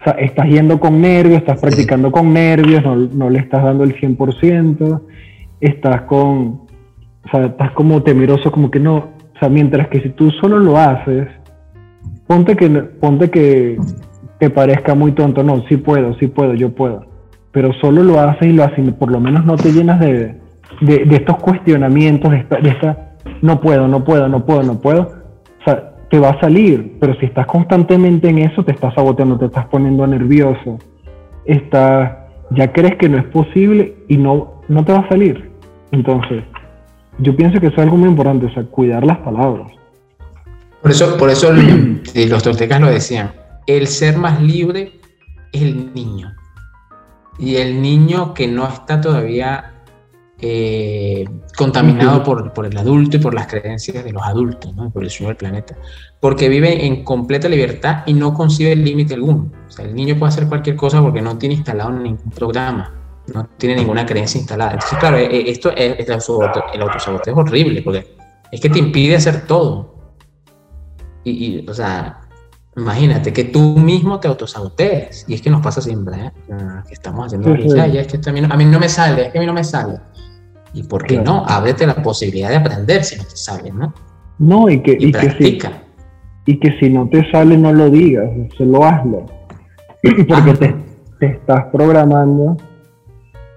O 0.00 0.04
sea, 0.04 0.12
estás 0.14 0.46
yendo 0.46 0.78
con 0.78 1.00
nervios, 1.00 1.38
estás 1.38 1.60
practicando 1.60 2.12
con 2.12 2.32
nervios, 2.32 2.84
no, 2.84 2.94
no, 2.96 3.30
le 3.30 3.40
estás 3.40 3.64
dando 3.64 3.82
el 3.82 3.96
100%, 3.96 5.00
estás 5.60 6.02
con, 6.02 6.28
o 6.28 7.28
sea, 7.30 7.46
estás 7.46 7.72
como 7.72 8.02
temeroso, 8.02 8.52
como 8.52 8.70
que 8.70 8.78
no, 8.78 8.96
o 8.96 9.38
sea, 9.40 9.48
mientras 9.48 9.88
que 9.88 10.00
si 10.00 10.10
tú 10.10 10.30
solo 10.30 10.60
lo 10.60 10.78
haces, 10.78 11.26
ponte 12.28 12.56
que, 12.56 12.68
ponte 12.68 13.30
que 13.30 13.76
te 14.38 14.50
parezca 14.50 14.94
muy 14.94 15.12
tonto, 15.12 15.42
no, 15.42 15.64
sí 15.68 15.76
puedo, 15.76 16.14
sí 16.18 16.28
puedo, 16.28 16.54
yo 16.54 16.72
puedo, 16.72 17.06
pero 17.50 17.72
solo 17.80 18.04
lo 18.04 18.20
haces 18.20 18.48
y 18.48 18.52
lo 18.52 18.62
haces, 18.62 18.92
por 18.94 19.10
lo 19.10 19.18
menos 19.18 19.44
no 19.44 19.56
te 19.56 19.72
llenas 19.72 19.98
de, 19.98 20.36
de, 20.80 21.06
estos 21.10 21.36
cuestionamientos, 21.38 22.30
de 22.30 22.68
esta, 22.68 23.14
no 23.42 23.60
puedo, 23.60 23.88
no 23.88 24.04
puedo, 24.04 24.28
no 24.28 24.44
puedo, 24.44 24.62
no 24.62 24.80
puedo, 24.80 25.02
o 25.60 25.64
sea, 25.64 25.94
te 26.10 26.18
va 26.18 26.30
a 26.30 26.40
salir, 26.40 26.96
pero 27.00 27.14
si 27.18 27.26
estás 27.26 27.46
constantemente 27.46 28.28
en 28.28 28.38
eso, 28.38 28.64
te 28.64 28.72
estás 28.72 28.94
saboteando, 28.94 29.38
te 29.38 29.46
estás 29.46 29.66
poniendo 29.66 30.06
nervioso, 30.06 30.78
estás, 31.44 32.12
ya 32.50 32.72
crees 32.72 32.96
que 32.96 33.08
no 33.08 33.18
es 33.18 33.24
posible 33.24 33.96
y 34.08 34.16
no, 34.16 34.62
no 34.68 34.84
te 34.84 34.92
va 34.92 35.00
a 35.00 35.08
salir. 35.08 35.50
Entonces, 35.90 36.44
yo 37.18 37.34
pienso 37.34 37.60
que 37.60 37.66
eso 37.68 37.76
es 37.76 37.82
algo 37.82 37.96
muy 37.96 38.08
importante, 38.08 38.46
o 38.46 38.52
sea, 38.52 38.64
cuidar 38.64 39.04
las 39.04 39.18
palabras. 39.18 39.72
Por 40.82 40.90
eso, 40.90 41.16
por 41.16 41.30
eso 41.30 41.52
los 41.52 42.42
toltecas 42.42 42.80
lo 42.80 42.88
decían, 42.88 43.32
el 43.66 43.86
ser 43.86 44.16
más 44.18 44.40
libre 44.40 44.92
es 45.52 45.62
el 45.62 45.92
niño. 45.94 46.32
Y 47.38 47.56
el 47.56 47.82
niño 47.82 48.34
que 48.34 48.46
no 48.46 48.66
está 48.68 49.00
todavía 49.00 49.72
eh, 50.40 51.24
contaminado 51.56 52.22
por, 52.22 52.52
por, 52.52 52.66
el 52.66 52.76
adulto 52.76 53.16
y 53.16 53.20
por 53.20 53.32
las 53.32 53.46
creencias 53.46 54.04
de 54.04 54.12
los 54.12 54.22
adultos, 54.22 54.74
¿no? 54.74 54.90
por 54.90 55.02
el 55.02 55.10
sueño 55.10 55.28
del 55.28 55.36
planeta, 55.36 55.76
porque 56.20 56.48
vive 56.48 56.84
en 56.84 57.04
completa 57.04 57.48
libertad 57.48 58.02
y 58.06 58.12
no 58.12 58.34
concibe 58.34 58.76
límite 58.76 59.14
alguno. 59.14 59.50
O 59.66 59.70
sea, 59.70 59.86
el 59.86 59.94
niño 59.94 60.18
puede 60.18 60.32
hacer 60.32 60.46
cualquier 60.46 60.76
cosa 60.76 61.00
porque 61.00 61.22
no 61.22 61.38
tiene 61.38 61.54
instalado 61.54 61.90
ningún 61.90 62.30
programa, 62.30 62.92
no 63.32 63.48
tiene 63.56 63.76
ninguna 63.76 64.04
creencia 64.04 64.38
instalada. 64.38 64.72
Entonces, 64.72 64.98
claro, 64.98 65.16
eh, 65.16 65.24
eh, 65.24 65.44
esto 65.46 65.70
es, 65.70 66.06
el, 66.06 66.12
autosaboteo, 66.82 67.32
es 67.32 67.38
horrible 67.38 67.80
porque 67.82 68.14
es 68.52 68.60
que 68.60 68.68
te 68.68 68.78
impide 68.78 69.16
hacer 69.16 69.46
todo. 69.46 69.94
Y, 71.24 71.30
y 71.60 71.68
o 71.68 71.74
sea, 71.74 72.20
imagínate 72.76 73.32
que 73.32 73.44
tú 73.44 73.78
mismo 73.78 74.20
te 74.20 74.28
autosabotees. 74.28 75.24
Y 75.28 75.34
es 75.34 75.42
que 75.42 75.50
nos 75.50 75.62
pasa 75.62 75.80
siempre, 75.80 76.26
¿eh? 76.26 76.32
que 76.86 76.94
estamos 76.94 77.26
haciendo, 77.26 77.54
Ya, 77.74 77.86
es 77.86 78.06
que 78.06 78.20
a 78.28 78.32
mí, 78.32 78.40
no, 78.40 78.52
a 78.52 78.56
mí 78.56 78.64
no 78.64 78.78
me 78.78 78.88
sale, 78.88 79.26
es 79.26 79.32
que 79.32 79.38
a 79.38 79.40
mí 79.40 79.46
no 79.46 79.54
me 79.54 79.64
sale. 79.64 79.98
¿Y 80.76 80.82
por 80.82 81.06
qué 81.06 81.16
no? 81.16 81.42
Ábrete 81.48 81.86
la 81.86 81.94
posibilidad 81.94 82.50
de 82.50 82.56
aprender 82.56 83.02
si 83.02 83.16
no 83.16 83.24
te 83.24 83.34
sale, 83.34 83.72
¿no? 83.72 83.94
No, 84.38 84.68
y 84.68 84.82
que, 84.82 84.94
y, 85.00 85.10
que, 85.10 85.30
si, 85.30 85.58
y 86.44 86.60
que 86.60 86.78
si 86.78 86.90
no 86.90 87.08
te 87.08 87.30
sale, 87.30 87.56
no 87.56 87.72
lo 87.72 87.88
digas, 87.88 88.28
solo 88.58 88.84
hazlo. 88.84 89.24
Porque 90.28 90.52
te, 90.52 90.76
te, 91.18 91.26
estás 91.28 91.64
programando 91.72 92.58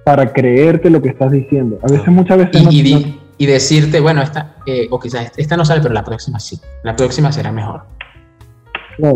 para 0.05 0.31
creerte 0.31 0.89
lo 0.89 1.01
que 1.01 1.09
estás 1.09 1.29
diciendo. 1.29 1.77
A 1.83 1.91
veces, 1.91 2.07
muchas 2.07 2.37
veces. 2.37 2.65
Y, 2.71 3.19
y, 3.37 3.45
decirte, 3.45 3.99
bueno, 3.99 4.21
esta, 4.21 4.55
eh, 4.65 4.87
o 4.89 4.97
quizás 4.97 5.33
esta 5.35 5.57
no 5.57 5.65
sale, 5.65 5.81
pero 5.81 5.93
la 5.93 6.05
próxima 6.05 6.39
sí. 6.39 6.57
La 6.83 6.95
próxima 6.95 7.33
será 7.33 7.51
mejor. 7.51 7.81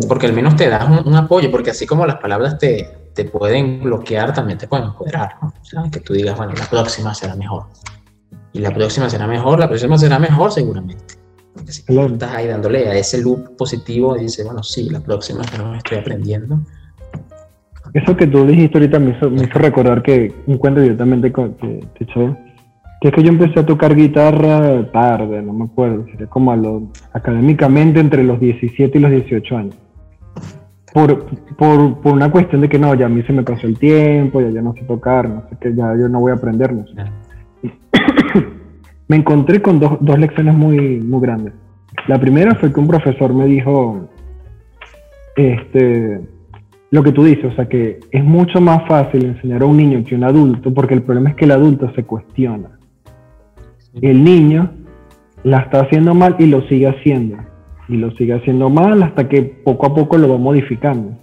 Porque 0.10 0.26
al 0.26 0.34
menos 0.34 0.58
te 0.58 0.68
das 0.68 0.86
un, 1.06 1.16
apoyo, 1.16 1.50
porque 1.50 1.72
así 1.72 1.86
como 1.86 2.06
las 2.06 2.18
palabras 2.18 2.58
te, 2.58 2.90
te 3.14 3.24
pueden 3.24 3.82
bloquear, 3.82 4.34
también 4.34 4.58
te 4.58 4.68
pueden 4.68 4.88
empoderar. 4.88 5.36
¿no? 5.42 5.90
Que 5.90 6.02
tú 6.02 6.12
digas, 6.12 6.36
bueno, 6.36 6.52
la 6.54 6.66
próxima 6.66 7.14
será 7.14 7.36
mejor 7.36 7.68
y 8.54 8.60
la 8.60 8.72
próxima 8.72 9.10
será 9.10 9.28
mejor, 9.28 9.60
la 9.60 9.68
próxima 9.68 9.98
será 9.98 10.20
mejor 10.20 10.52
seguramente. 10.52 11.16
Porque 11.54 11.72
si 11.72 11.84
estás 11.88 12.36
ahí 12.36 12.48
dándole 12.48 12.88
a 12.88 12.96
ese 12.96 13.22
loop 13.22 13.56
positivo 13.58 14.16
y 14.16 14.22
dices, 14.22 14.46
bueno, 14.46 14.64
sí, 14.64 14.90
la 14.90 15.00
próxima 15.00 15.42
pero 15.52 15.74
estoy 15.76 15.98
aprendiendo. 15.98 16.60
Eso 17.94 18.16
que 18.16 18.28
tú 18.28 18.46
dijiste 18.46 18.78
ahorita 18.78 19.00
me 19.00 19.12
hizo, 19.12 19.30
me 19.30 19.44
hizo 19.44 19.60
recordar 19.60 20.02
que 20.02 20.34
un 20.48 20.58
cuento 20.58 20.82
directamente 20.82 21.32
con 21.32 21.54
te 21.56 21.84
echó, 22.00 22.36
que 23.02 23.10
es 23.10 23.14
que 23.14 23.24
yo 23.24 23.30
empecé 23.30 23.60
a 23.60 23.66
tocar 23.66 23.96
guitarra 23.96 24.90
tarde, 24.92 25.42
no 25.42 25.54
me 25.54 25.66
acuerdo, 25.66 26.06
sería 26.06 26.28
como 26.28 26.52
a 26.52 26.56
lo, 26.56 26.90
académicamente 27.12 28.00
entre 28.00 28.24
los 28.24 28.40
17 28.40 28.98
y 28.98 29.02
los 29.02 29.12
18 29.12 29.58
años. 29.58 29.76
Por, 30.94 31.26
por, 31.58 32.02
por, 32.02 32.14
una 32.14 32.32
cuestión 32.32 32.62
de 32.62 32.70
que 32.70 32.78
no, 32.78 32.94
ya 32.94 33.08
a 33.08 33.10
mí 33.10 33.24
se 33.24 33.34
me 33.34 33.44
pasó 33.44 33.68
el 33.68 33.78
tiempo, 33.78 34.42
ya 34.42 34.50
yo 34.50 34.62
no 34.62 34.74
sé 34.74 34.84
tocar, 34.84 35.28
no 35.28 35.44
sé 35.50 35.58
qué, 35.60 35.76
ya 35.76 35.96
yo 36.00 36.08
no 36.08 36.20
voy 36.20 36.32
a 36.32 36.36
aprender, 36.36 36.72
no 36.72 36.86
sé 36.88 36.94
me 39.14 39.20
encontré 39.20 39.62
con 39.62 39.80
dos, 39.80 40.00
dos 40.02 40.18
lecciones 40.18 40.56
muy, 40.56 41.00
muy 41.00 41.22
grandes. 41.22 41.54
La 42.08 42.20
primera 42.20 42.56
fue 42.56 42.74
que 42.74 42.80
un 42.80 42.88
profesor 42.88 43.32
me 43.32 43.46
dijo, 43.46 44.10
este, 45.36 46.20
lo 46.90 47.04
que 47.04 47.12
tú 47.12 47.24
dices, 47.24 47.46
o 47.46 47.56
sea, 47.56 47.70
que 47.70 48.00
es 48.10 48.24
mucho 48.24 48.60
más 48.60 48.88
fácil 48.88 49.26
enseñar 49.26 49.62
a 49.62 49.68
un 49.68 49.78
niño 49.78 50.04
que 50.04 50.16
a 50.16 50.18
un 50.18 50.24
adulto, 50.24 50.74
porque 50.74 50.96
el 50.96 51.04
problema 51.04 51.30
es 51.30 51.36
que 51.36 51.46
el 51.46 51.52
adulto 51.52 51.92
se 51.94 52.06
cuestiona. 52.06 52.80
El 54.02 54.24
niño 54.24 54.72
la 55.44 55.60
está 55.60 55.82
haciendo 55.82 56.16
mal 56.16 56.36
y 56.40 56.48
lo 56.48 56.64
sigue 56.64 56.88
haciendo. 56.88 57.38
Y 57.88 57.98
lo 57.98 58.10
sigue 58.14 58.34
haciendo 58.34 58.72
mal 58.72 59.04
hasta 59.04 59.30
que 59.30 59.44
poco 59.44 59.86
a 59.86 59.94
poco 59.94 60.18
lo 60.18 60.28
va 60.28 60.40
modificando. 60.40 61.20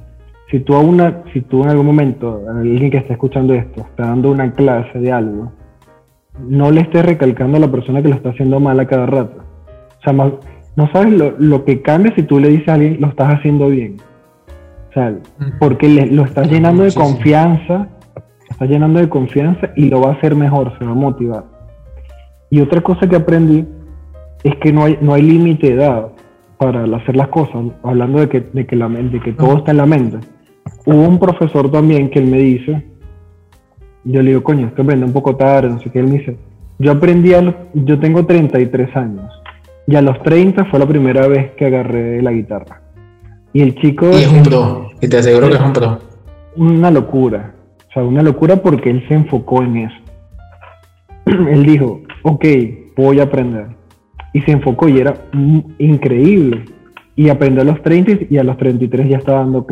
Si 0.48 0.60
tú, 0.60 0.74
a 0.74 0.78
una, 0.78 1.24
si 1.32 1.40
tú 1.40 1.64
en 1.64 1.70
algún 1.70 1.86
momento, 1.86 2.40
alguien 2.48 2.88
que 2.88 2.98
está 2.98 3.14
escuchando 3.14 3.52
esto, 3.52 3.80
está 3.80 4.06
dando 4.06 4.30
una 4.30 4.52
clase 4.52 4.96
de 5.00 5.10
algo, 5.10 5.50
no 6.48 6.70
le 6.70 6.82
estés 6.82 7.04
recalcando 7.04 7.56
a 7.56 7.60
la 7.60 7.70
persona 7.70 8.02
que 8.02 8.08
lo 8.08 8.14
está 8.14 8.30
haciendo 8.30 8.60
mal 8.60 8.78
a 8.80 8.86
cada 8.86 9.06
rato. 9.06 9.42
O 9.98 10.02
sea, 10.02 10.12
no 10.12 10.40
no 10.76 10.90
sabes 10.92 11.12
lo, 11.12 11.34
lo, 11.38 11.64
que 11.64 11.82
cambia 11.82 12.14
si 12.14 12.22
tú 12.22 12.38
le 12.38 12.48
dices 12.48 12.68
a 12.68 12.74
alguien, 12.74 12.98
lo 13.00 13.08
estás 13.08 13.34
haciendo 13.34 13.68
bien. 13.68 13.96
O 14.88 14.92
sea, 14.92 15.14
porque 15.58 15.88
lo 16.06 16.24
estás 16.24 16.50
llenando 16.50 16.84
de 16.84 16.92
confianza, 16.92 17.88
estás 18.48 18.68
llenando 18.68 18.98
de 18.98 19.08
confianza 19.08 19.70
y 19.76 19.88
lo 19.88 20.00
va 20.00 20.10
a 20.10 20.12
hacer 20.14 20.34
mejor, 20.34 20.76
se 20.78 20.84
va 20.84 20.92
a 20.92 20.94
motivar. 20.94 21.44
Y 22.50 22.60
otra 22.60 22.80
cosa 22.80 23.08
que 23.08 23.16
aprendí 23.16 23.66
es 24.42 24.56
que 24.56 24.72
no 24.72 24.84
hay, 24.84 24.98
no 25.00 25.14
hay 25.14 25.22
límite 25.22 25.68
de 25.68 25.74
edad 25.74 26.08
para 26.58 26.84
hacer 26.96 27.16
las 27.16 27.28
cosas, 27.28 27.56
hablando 27.82 28.20
de 28.20 28.28
que, 28.28 28.40
de 28.40 28.66
que, 28.66 28.76
la, 28.76 28.88
de 28.88 29.20
que 29.20 29.32
todo 29.32 29.58
está 29.58 29.70
en 29.70 29.76
la 29.76 29.86
mente. 29.86 30.18
Hubo 30.86 31.02
un 31.02 31.18
profesor 31.18 31.70
también 31.70 32.10
que 32.10 32.18
él 32.18 32.26
me 32.26 32.38
dice, 32.38 32.89
yo 34.04 34.22
le 34.22 34.30
digo, 34.30 34.42
coño, 34.42 34.66
esto 34.68 34.82
aprendí 34.82 35.04
un 35.04 35.12
poco 35.12 35.36
tarde, 35.36 35.68
no 35.68 35.80
sé 35.80 35.90
qué, 35.90 36.00
él 36.00 36.06
me 36.06 36.18
dice, 36.18 36.36
yo 36.78 36.92
aprendí, 36.92 37.32
yo 37.74 37.98
tengo 37.98 38.24
33 38.24 38.96
años, 38.96 39.30
y 39.86 39.96
a 39.96 40.02
los 40.02 40.22
30 40.22 40.64
fue 40.66 40.78
la 40.78 40.86
primera 40.86 41.26
vez 41.26 41.52
que 41.52 41.66
agarré 41.66 42.22
la 42.22 42.32
guitarra. 42.32 42.80
Y 43.52 43.62
el 43.62 43.74
chico... 43.74 44.10
Y 44.12 44.22
es 44.22 44.32
un 44.32 44.42
pro, 44.42 44.90
y 45.00 45.08
te 45.08 45.18
aseguro 45.18 45.48
que 45.48 45.54
es 45.54 45.60
un 45.60 45.72
pro. 45.72 45.98
Una 46.56 46.90
locura, 46.90 47.54
o 47.88 47.92
sea, 47.92 48.04
una 48.04 48.22
locura 48.22 48.56
porque 48.56 48.90
él 48.90 49.04
se 49.08 49.14
enfocó 49.14 49.62
en 49.62 49.76
eso. 49.78 49.96
él 51.26 51.64
dijo, 51.64 52.02
ok, 52.22 52.44
voy 52.96 53.20
a 53.20 53.24
aprender. 53.24 53.66
Y 54.32 54.40
se 54.42 54.52
enfocó 54.52 54.88
y 54.88 55.00
era 55.00 55.14
increíble. 55.78 56.64
Y 57.16 57.28
aprendió 57.28 57.62
a 57.62 57.64
los 57.64 57.82
30 57.82 58.26
y 58.30 58.38
a 58.38 58.44
los 58.44 58.56
33 58.56 59.08
ya 59.08 59.16
estaba 59.16 59.40
dando 59.40 59.66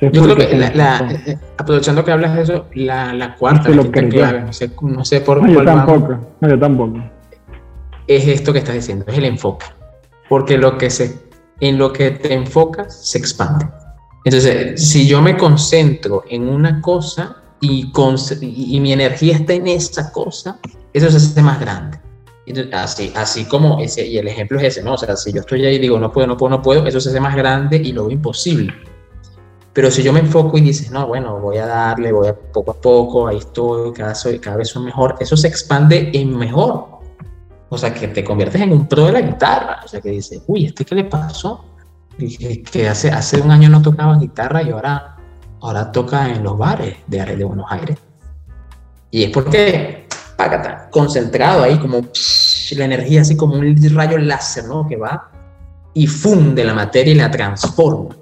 Yo 0.00 0.10
creo 0.10 0.36
que, 0.36 0.48
eh, 0.50 1.38
aprovechando 1.56 2.04
que 2.04 2.10
hablas 2.10 2.34
de 2.34 2.42
eso, 2.42 2.66
la, 2.74 3.36
cuarta 3.38 3.68
lo 3.70 3.90
clave, 3.90 4.42
no 4.42 4.52
sé, 4.52 4.70
no 4.82 5.04
sé 5.04 5.20
por 5.20 5.38
cuál 5.38 5.64
tampoco, 5.64 6.18
yo 6.40 6.58
tampoco. 6.58 6.98
Es 8.06 8.26
esto 8.26 8.52
que 8.52 8.58
estás 8.58 8.74
diciendo, 8.74 9.04
es 9.08 9.16
el 9.16 9.24
enfoque. 9.24 9.66
Porque 10.28 10.58
lo 10.58 10.76
que 10.76 10.90
se, 10.90 11.16
en 11.60 11.78
lo 11.78 11.92
que 11.92 12.10
te 12.10 12.34
enfocas 12.34 13.06
se 13.08 13.18
expande. 13.18 13.66
Entonces, 14.24 14.88
si 14.90 15.06
yo 15.06 15.22
me 15.22 15.36
concentro 15.36 16.24
en 16.28 16.48
una 16.48 16.80
cosa 16.80 17.36
y, 17.60 17.90
y, 18.40 18.80
mi 18.80 18.92
energía 18.92 19.36
está 19.36 19.52
en 19.54 19.68
esa 19.68 20.10
cosa, 20.12 20.58
eso 20.92 21.10
se 21.10 21.16
hace 21.16 21.42
más 21.42 21.60
grande. 21.60 21.98
así, 22.72 23.12
así 23.14 23.44
como 23.44 23.80
ese, 23.80 24.06
y 24.06 24.18
el 24.18 24.28
ejemplo 24.28 24.58
es 24.58 24.64
ese, 24.64 24.82
¿no? 24.82 24.94
O 24.94 24.98
sea, 24.98 25.16
si 25.16 25.32
yo 25.32 25.40
estoy 25.40 25.64
ahí 25.64 25.76
y 25.76 25.78
digo, 25.78 25.98
no 25.98 26.10
puedo, 26.10 26.26
no 26.26 26.36
puedo, 26.36 26.50
no 26.50 26.62
puedo, 26.62 26.86
eso 26.86 27.00
se 27.00 27.10
hace 27.10 27.20
más 27.20 27.36
grande 27.36 27.76
y 27.76 27.92
lo 27.92 28.06
veo 28.06 28.12
imposible. 28.12 28.74
Pero 29.74 29.90
si 29.90 30.04
yo 30.04 30.12
me 30.12 30.20
enfoco 30.20 30.56
y 30.56 30.60
dices, 30.60 30.92
no, 30.92 31.06
bueno, 31.08 31.40
voy 31.40 31.58
a 31.58 31.66
darle, 31.66 32.12
voy 32.12 32.28
a 32.28 32.34
poco 32.34 32.70
a 32.70 32.74
poco, 32.74 33.26
ahí 33.26 33.38
estoy, 33.38 33.92
cada, 33.92 34.14
soy, 34.14 34.38
cada 34.38 34.56
vez 34.56 34.68
soy 34.68 34.84
mejor, 34.84 35.16
eso 35.18 35.36
se 35.36 35.48
expande 35.48 36.10
en 36.14 36.36
mejor. 36.36 37.00
O 37.68 37.76
sea, 37.76 37.92
que 37.92 38.06
te 38.06 38.22
conviertes 38.22 38.60
en 38.60 38.72
un 38.72 38.86
pro 38.86 39.06
de 39.06 39.12
la 39.12 39.20
guitarra. 39.20 39.80
O 39.84 39.88
sea, 39.88 40.00
que 40.00 40.10
dices, 40.10 40.42
uy, 40.46 40.66
¿este 40.66 40.84
qué 40.84 40.94
le 40.94 41.04
pasó? 41.04 41.64
Que 42.16 42.88
hace, 42.88 43.10
hace 43.10 43.40
un 43.40 43.50
año 43.50 43.68
no 43.68 43.82
tocaba 43.82 44.16
guitarra 44.16 44.62
y 44.62 44.70
ahora, 44.70 45.16
ahora 45.60 45.90
toca 45.90 46.30
en 46.30 46.44
los 46.44 46.56
bares 46.56 46.96
de, 47.08 47.24
de 47.36 47.44
Buenos 47.44 47.66
Aires. 47.68 47.98
Y 49.10 49.24
es 49.24 49.30
porque, 49.30 50.06
págata, 50.36 50.88
concentrado 50.92 51.64
ahí, 51.64 51.78
como 51.78 52.00
la 52.76 52.84
energía, 52.84 53.22
así 53.22 53.36
como 53.36 53.56
un 53.56 53.76
rayo 53.94 54.18
láser, 54.18 54.66
¿no? 54.66 54.86
Que 54.86 54.96
va 54.96 55.30
y 55.94 56.06
funde 56.06 56.64
la 56.64 56.74
materia 56.74 57.12
y 57.12 57.16
la 57.16 57.30
transforma. 57.30 58.16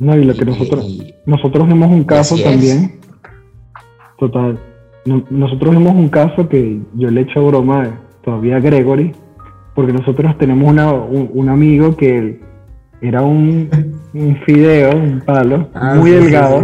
No, 0.00 0.16
y 0.16 0.24
lo 0.24 0.34
que 0.34 0.46
nosotros, 0.46 0.86
nosotros 1.26 1.68
vimos 1.68 1.90
un 1.90 2.04
caso 2.04 2.34
también. 2.42 2.98
Total. 4.18 4.58
nosotros 5.04 5.76
vimos 5.76 5.94
un 5.94 6.08
caso 6.08 6.48
que 6.48 6.80
yo 6.94 7.10
le 7.10 7.20
he 7.20 7.24
hecho 7.24 7.46
broma 7.46 8.00
todavía 8.24 8.56
a 8.56 8.60
Gregory, 8.60 9.12
porque 9.74 9.92
nosotros 9.92 10.36
tenemos 10.38 10.70
una, 10.70 10.90
un, 10.92 11.48
amigo 11.50 11.96
que 11.96 12.40
era 13.02 13.20
un, 13.20 13.68
un 14.14 14.36
fideo, 14.46 14.96
un 14.96 15.20
palo, 15.20 15.68
ah, 15.74 15.94
muy 15.96 16.12
delgado. 16.12 16.62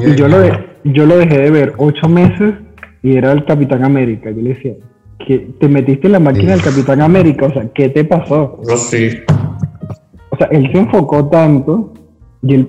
y 0.00 0.14
yo 0.14 0.28
lo, 0.28 0.38
yo 0.84 1.06
lo 1.06 1.18
dejé 1.18 1.38
de 1.38 1.50
ver 1.50 1.74
ocho 1.76 2.08
meses 2.08 2.54
y 3.02 3.16
era 3.16 3.32
el 3.32 3.44
Capitán 3.44 3.84
América. 3.84 4.30
Yo 4.30 4.42
le 4.42 4.54
decía, 4.54 4.74
que 5.26 5.38
te 5.58 5.68
metiste 5.68 6.06
en 6.06 6.12
la 6.12 6.20
máquina 6.20 6.52
del 6.52 6.62
Capitán 6.62 7.00
América, 7.00 7.46
o 7.46 7.52
sea, 7.52 7.68
¿qué 7.74 7.88
te 7.88 8.04
pasó? 8.04 8.60
Yo 8.68 8.76
sí. 8.76 9.10
O 10.30 10.36
sea, 10.36 10.46
él 10.48 10.70
se 10.72 10.78
enfocó 10.78 11.28
tanto 11.28 11.93
y 12.46 12.66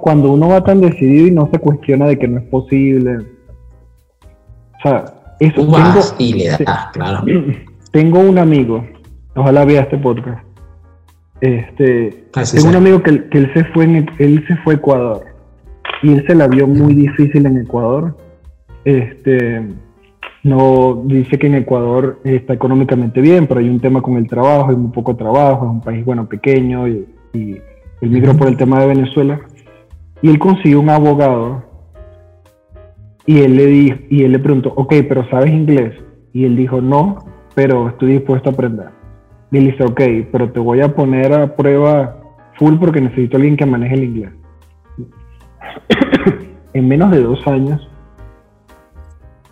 cuando 0.00 0.32
uno 0.32 0.48
va 0.48 0.62
tan 0.62 0.80
decidido 0.80 1.26
y 1.26 1.30
no 1.30 1.48
se 1.50 1.58
cuestiona 1.58 2.06
de 2.06 2.18
que 2.18 2.28
no 2.28 2.38
es 2.38 2.44
posible. 2.44 3.18
O 3.18 4.82
sea, 4.82 5.04
eso 5.40 5.54
tengo, 5.54 6.00
y 6.18 6.32
le 6.34 6.56
claro. 6.92 7.24
Tengo 7.92 8.20
un 8.20 8.38
amigo, 8.38 8.84
ojalá 9.34 9.64
vea 9.64 9.82
este 9.82 9.96
podcast. 9.96 10.44
Este, 11.40 12.26
tengo 12.52 12.68
un 12.68 12.76
amigo 12.76 13.02
que, 13.02 13.28
que, 13.28 13.38
él 13.38 13.50
se 13.54 13.64
fue 13.66 13.84
en, 13.84 14.10
él 14.18 14.44
se 14.46 14.56
fue 14.56 14.74
a 14.74 14.76
Ecuador 14.76 15.24
y 16.02 16.12
él 16.12 16.24
se 16.26 16.34
la 16.34 16.46
vio 16.46 16.66
muy 16.66 16.94
difícil 16.94 17.46
en 17.46 17.58
Ecuador. 17.58 18.16
Este, 18.84 19.66
no 20.42 21.04
dice 21.06 21.38
que 21.38 21.46
en 21.46 21.54
Ecuador 21.54 22.20
está 22.24 22.52
económicamente 22.52 23.22
bien, 23.22 23.46
pero 23.46 23.60
hay 23.60 23.68
un 23.70 23.80
tema 23.80 24.02
con 24.02 24.16
el 24.16 24.28
trabajo, 24.28 24.70
hay 24.70 24.76
muy 24.76 24.90
poco 24.90 25.16
trabajo, 25.16 25.64
es 25.64 25.70
un 25.70 25.80
país 25.80 26.04
bueno 26.04 26.28
pequeño 26.28 26.86
y 26.86 27.06
él 28.00 28.10
migró 28.10 28.36
por 28.36 28.48
el 28.48 28.56
tema 28.56 28.80
de 28.80 28.88
Venezuela, 28.88 29.40
y 30.22 30.28
él 30.28 30.38
consiguió 30.38 30.80
un 30.80 30.90
abogado 30.90 31.64
y 33.26 33.40
él 33.40 33.56
le 33.56 33.66
dijo, 33.66 33.98
y 34.08 34.22
él 34.22 34.32
le 34.32 34.38
preguntó, 34.38 34.72
ok, 34.76 34.94
pero 35.08 35.28
¿sabes 35.28 35.52
inglés? 35.52 35.94
Y 36.32 36.44
él 36.44 36.56
dijo, 36.56 36.80
no, 36.80 37.24
pero 37.54 37.88
estoy 37.88 38.12
dispuesto 38.12 38.50
a 38.50 38.52
aprender. 38.52 38.88
Y 39.50 39.58
él 39.58 39.64
dice, 39.72 39.84
ok, 39.84 40.28
pero 40.30 40.52
te 40.52 40.60
voy 40.60 40.80
a 40.80 40.94
poner 40.94 41.32
a 41.32 41.56
prueba 41.56 42.16
full 42.54 42.76
porque 42.78 43.00
necesito 43.00 43.36
a 43.36 43.38
alguien 43.38 43.56
que 43.56 43.66
maneje 43.66 43.94
el 43.94 44.04
inglés. 44.04 44.32
en 46.72 46.88
menos 46.88 47.10
de 47.10 47.22
dos 47.22 47.44
años, 47.46 47.88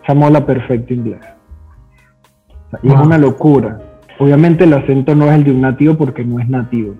la 0.07 0.45
perfecto 0.45 0.93
inglés. 0.93 1.21
y 2.81 2.87
es 2.87 2.99
una 2.99 3.17
locura. 3.17 3.81
Obviamente 4.19 4.63
el 4.63 4.73
acento 4.73 5.15
no 5.15 5.25
es 5.25 5.33
el 5.33 5.43
de 5.43 5.51
un 5.51 5.61
nativo 5.61 5.95
porque 5.95 6.23
no 6.23 6.39
es 6.39 6.47
nativo 6.47 6.95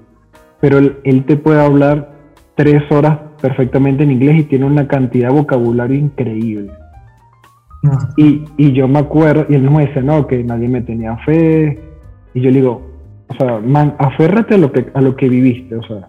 pero 0.60 0.78
él, 0.78 1.26
te 1.26 1.38
puede 1.38 1.62
hablar 1.62 2.12
tres 2.56 2.84
horas 2.92 3.20
perfectamente 3.42 4.04
en 4.04 4.12
inglés 4.12 4.40
y 4.40 4.44
tiene 4.44 4.66
una 4.66 4.88
cantidad 4.88 5.30
de 5.30 5.36
vocabulario 5.36 5.98
increíble. 5.98 6.72
Ah. 7.84 8.10
Y, 8.18 8.72
yo 8.72 8.88
me 8.88 9.00
acuerdo, 9.00 9.46
y 9.50 9.56
él 9.56 9.62
mismo 9.62 9.80
dice, 9.80 10.02
no, 10.02 10.26
que 10.26 10.44
nadie 10.44 10.68
me 10.68 10.82
tenía 10.82 11.18
fe. 11.18 11.80
Y 12.34 12.42
yo 12.42 12.50
le 12.50 12.58
digo, 12.58 12.82
o 13.28 13.34
sea, 13.36 13.60
man, 13.60 13.96
aférrate 14.00 14.56
a 14.56 14.58
lo 14.58 14.72
que, 14.72 14.88
a 14.94 15.02
lo 15.02 15.16
que 15.16 15.30
viviste, 15.30 15.76
o 15.76 15.84
sea, 15.84 16.08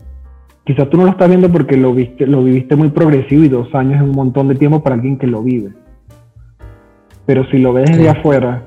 quizás 0.65 0.89
tú 0.91 0.97
no 0.97 1.05
lo 1.05 1.11
estás 1.11 1.29
viendo 1.29 1.51
porque 1.51 1.77
lo, 1.77 1.93
viste, 1.93 2.27
lo 2.27 2.43
viviste 2.43 2.77
muy 2.77 2.91
progresivo 2.91 3.45
y 3.45 3.49
dos 3.49 3.75
años 3.75 3.97
es 3.97 4.03
un 4.03 4.13
montón 4.13 4.49
de 4.49 4.55
tiempo 4.55 4.83
para 4.83 4.95
alguien 4.97 5.19
que 5.19 5.27
lo 5.27 5.43
vive. 5.43 5.73
Pero 7.27 7.45
si 7.51 7.59
lo 7.59 7.73
ves 7.73 7.91
desde 7.91 8.09
afuera, 8.09 8.63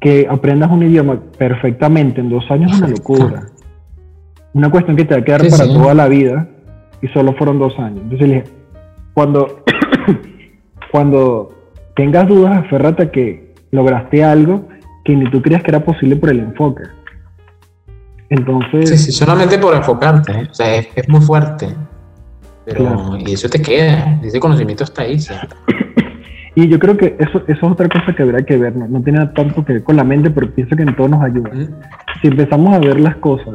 que 0.00 0.26
aprendas 0.28 0.70
un 0.70 0.82
idioma 0.82 1.20
perfectamente 1.38 2.20
en 2.20 2.30
dos 2.30 2.50
años 2.50 2.72
es 2.72 2.78
una 2.78 2.88
locura 2.88 3.52
una 4.54 4.70
cuestión 4.70 4.96
que 4.96 5.04
te 5.04 5.14
va 5.14 5.20
a 5.20 5.24
quedar 5.24 5.48
para 5.48 5.64
toda 5.64 5.94
la 5.94 6.08
vida 6.08 6.46
y 7.00 7.08
solo 7.08 7.34
fueron 7.34 7.58
dos 7.58 7.78
años. 7.78 8.00
Entonces 8.02 8.28
le 8.28 8.34
dije, 8.34 8.44
cuando, 9.14 9.64
cuando 10.92 11.54
tengas 11.96 12.28
dudas, 12.28 12.64
aférrate 12.64 13.02
a 13.04 13.10
que 13.10 13.54
lograste 13.70 14.22
algo 14.22 14.68
que 15.04 15.16
ni 15.16 15.30
tú 15.30 15.42
creías 15.42 15.62
que 15.62 15.70
era 15.70 15.84
posible 15.84 16.16
por 16.16 16.30
el 16.30 16.40
enfoque. 16.40 16.84
Entonces... 18.28 18.90
Sí, 18.90 18.98
sí, 18.98 19.12
solamente 19.12 19.58
por 19.58 19.74
enfocarte, 19.74 20.32
¿eh? 20.32 20.48
o 20.50 20.54
sea, 20.54 20.76
es, 20.76 21.08
muy 21.08 21.20
fuerte. 21.20 21.74
Pero, 22.64 23.18
y 23.18 23.32
eso 23.32 23.48
te 23.48 23.60
queda, 23.60 24.20
ese 24.22 24.38
conocimiento 24.38 24.84
está 24.84 25.02
ahí. 25.02 25.18
Y 26.54 26.68
yo 26.68 26.78
creo 26.78 26.98
que 26.98 27.16
eso, 27.18 27.38
eso 27.48 27.66
es 27.66 27.72
otra 27.72 27.88
cosa 27.88 28.14
que 28.14 28.22
habrá 28.22 28.44
que 28.44 28.58
ver, 28.58 28.76
no, 28.76 28.86
no 28.86 29.02
tiene 29.02 29.24
tanto 29.28 29.64
que 29.64 29.72
ver 29.72 29.84
con 29.84 29.96
la 29.96 30.04
mente, 30.04 30.28
pero 30.28 30.50
pienso 30.50 30.76
que 30.76 30.82
en 30.82 30.94
todo 30.94 31.08
nos 31.08 31.22
ayuda. 31.22 31.50
Si 32.20 32.28
empezamos 32.28 32.74
a 32.74 32.78
ver 32.78 33.00
las 33.00 33.16
cosas 33.16 33.54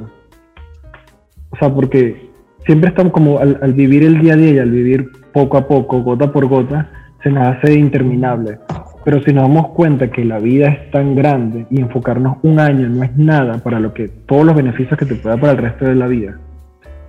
o 1.58 1.60
sea, 1.60 1.74
porque 1.74 2.30
siempre 2.66 2.90
estamos 2.90 3.12
como 3.12 3.40
al, 3.40 3.74
vivir 3.74 4.04
el 4.04 4.20
día 4.20 4.34
a 4.34 4.38
día 4.38 4.54
y 4.54 4.60
al 4.60 4.70
vivir 4.70 5.10
poco 5.34 5.58
a 5.58 5.68
poco, 5.68 6.04
gota 6.04 6.32
por 6.32 6.46
gota, 6.46 6.90
se 7.24 7.32
nos 7.32 7.48
hace 7.48 7.74
interminable. 7.74 8.60
Pero 9.04 9.24
si 9.24 9.34
nos 9.34 9.44
damos 9.44 9.70
cuenta 9.70 10.12
que 10.12 10.24
la 10.24 10.38
vida 10.38 10.68
es 10.68 10.92
tan 10.92 11.16
grande 11.16 11.66
y 11.72 11.80
enfocarnos 11.80 12.38
un 12.44 12.60
año 12.60 12.90
no 12.90 13.04
es 13.04 13.16
nada 13.18 13.58
para 13.60 13.80
lo 13.80 13.94
que 13.94 14.10
todos 14.10 14.46
los 14.46 14.56
beneficios 14.56 15.00
que 15.00 15.06
te 15.06 15.16
pueda 15.16 15.38
para 15.38 15.54
el 15.54 15.58
resto 15.58 15.86
de 15.86 15.96
la 15.96 16.08
vida. 16.08 16.38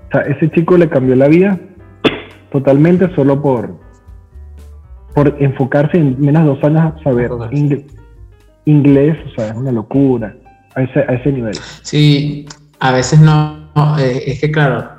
O 0.09 0.13
sea, 0.13 0.23
ese 0.23 0.49
chico 0.51 0.79
le 0.79 0.89
cambió 0.89 1.17
la 1.17 1.29
vida 1.29 1.59
totalmente 2.51 3.13
solo 3.15 3.43
por, 3.43 3.77
por 5.15 5.37
enfocarse 5.41 5.99
en 5.99 6.21
menos 6.21 6.45
de 6.45 6.49
dos 6.49 6.65
años 6.65 6.95
a 6.95 7.03
saber 7.03 7.31
inglés, 8.65 9.17
o 9.27 9.35
sea, 9.35 9.49
es 9.49 9.57
una 9.57 9.73
locura 9.73 10.35
a 10.75 10.83
ese, 10.83 11.01
a 11.01 11.15
ese 11.15 11.33
nivel. 11.33 11.55
Sí, 11.83 12.47
a 12.81 12.93
veces 12.93 13.21
no, 13.21 13.68
eh, 13.99 14.25
es 14.27 14.41
que 14.41 14.51
claro, 14.51 14.91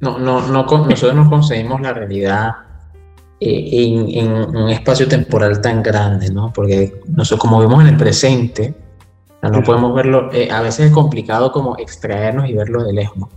no, 0.00 0.18
no, 0.18 0.46
no, 0.46 0.64
nosotros 0.64 1.14
no 1.14 1.28
conseguimos 1.28 1.80
la 1.80 1.92
realidad 1.92 2.52
eh, 3.40 4.08
en, 4.14 4.32
un 4.32 4.68
espacio 4.68 5.08
temporal 5.08 5.60
tan 5.60 5.82
grande, 5.82 6.30
¿no? 6.30 6.52
Porque 6.52 7.00
nosotros 7.08 7.40
como 7.40 7.60
vemos 7.60 7.80
en 7.82 7.88
el 7.88 7.96
presente, 7.96 8.74
no 9.42 9.62
podemos 9.62 9.94
verlo, 9.94 10.30
eh, 10.32 10.50
a 10.50 10.60
veces 10.60 10.86
es 10.86 10.92
complicado 10.92 11.50
como 11.50 11.78
extraernos 11.78 12.48
y 12.48 12.52
verlo 12.52 12.84
de 12.84 12.92
lejos, 12.92 13.28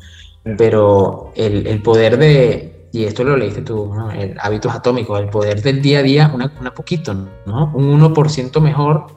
pero 0.58 1.32
el, 1.36 1.66
el, 1.68 1.82
poder 1.82 2.18
de, 2.18 2.90
y 2.92 3.06
esto 3.06 3.24
lo 3.24 3.38
leíste 3.38 3.62
tú, 3.62 3.94
¿no? 3.96 4.12
el 4.12 4.36
hábitos 4.42 4.74
atómicos, 4.74 5.20
el 5.22 5.30
poder 5.30 5.62
del 5.62 5.82
día 5.82 6.00
a 6.00 6.04
día, 6.04 6.32
una, 6.34 6.52
una 6.60 6.74
poquito, 6.74 7.14
¿no? 7.46 7.72
Un 7.74 8.02
1% 8.02 8.60
mejor, 8.60 9.08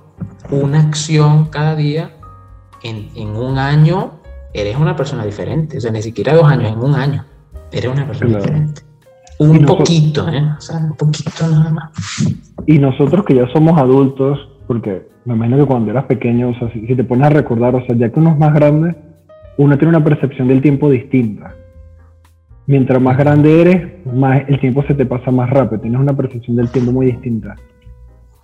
una 0.51 0.81
acción 0.81 1.47
cada 1.47 1.75
día, 1.75 2.17
en, 2.85 3.11
en, 3.17 3.31
un 3.31 3.59
año 3.59 4.16
eres 4.61 4.77
una 4.77 4.97
persona 4.97 5.25
diferente, 5.25 5.79
o 5.79 5.81
sea, 5.81 5.93
ni 5.93 6.03
siquiera 6.03 6.35
dos 6.35 6.45
años, 6.45 6.73
en 6.73 6.79
un 6.79 6.95
año 6.95 7.25
eres 7.73 7.93
una 7.93 8.07
persona 8.07 8.39
diferente. 8.39 8.83
Un 9.39 9.67
poquito, 9.67 10.29
¿eh? 10.29 10.43
O 10.57 10.61
sea, 10.61 10.79
un 10.79 10.97
poquito 10.97 11.47
nada 11.51 11.71
más. 11.71 11.91
Y 12.67 12.79
nosotros 12.79 13.25
que 13.25 13.35
ya 13.35 13.47
somos 13.53 13.79
adultos, 13.79 14.39
porque 14.67 15.09
me 15.25 15.35
imagino 15.35 15.59
que 15.59 15.67
cuando 15.67 15.91
eras 15.91 16.07
pequeño, 16.07 16.51
o 16.51 16.55
sea, 16.55 16.73
si, 16.73 16.81
te 16.87 17.05
pones 17.05 17.27
a 17.27 17.31
recordar, 17.31 17.75
o 17.75 17.85
sea, 17.85 17.95
ya 17.97 18.11
que 18.11 18.19
uno 18.19 18.31
es 18.31 18.39
más 18.39 18.55
grande, 18.55 18.97
uno 19.59 19.77
tiene 19.77 19.91
una 19.97 20.05
percepción 20.05 20.49
del 20.49 20.63
tiempo 20.63 20.89
distinta. 20.89 21.55
Mientras 22.67 23.01
más 23.01 23.17
grande 23.17 23.61
eres, 23.61 24.07
más 24.07 24.43
el 24.49 24.59
tiempo 24.59 24.83
se 24.85 24.95
te 24.95 25.07
pasa 25.07 25.31
más 25.31 25.51
rápido, 25.51 25.83
tienes 25.83 26.01
una 26.01 26.17
percepción 26.17 26.57
del 26.57 26.71
tiempo 26.71 26.93
muy 26.93 27.07
distinta. 27.07 27.55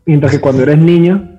Mientras 0.05 0.33
que 0.33 0.41
cuando 0.41 0.63
eres 0.63 0.79
niño, 0.79 1.32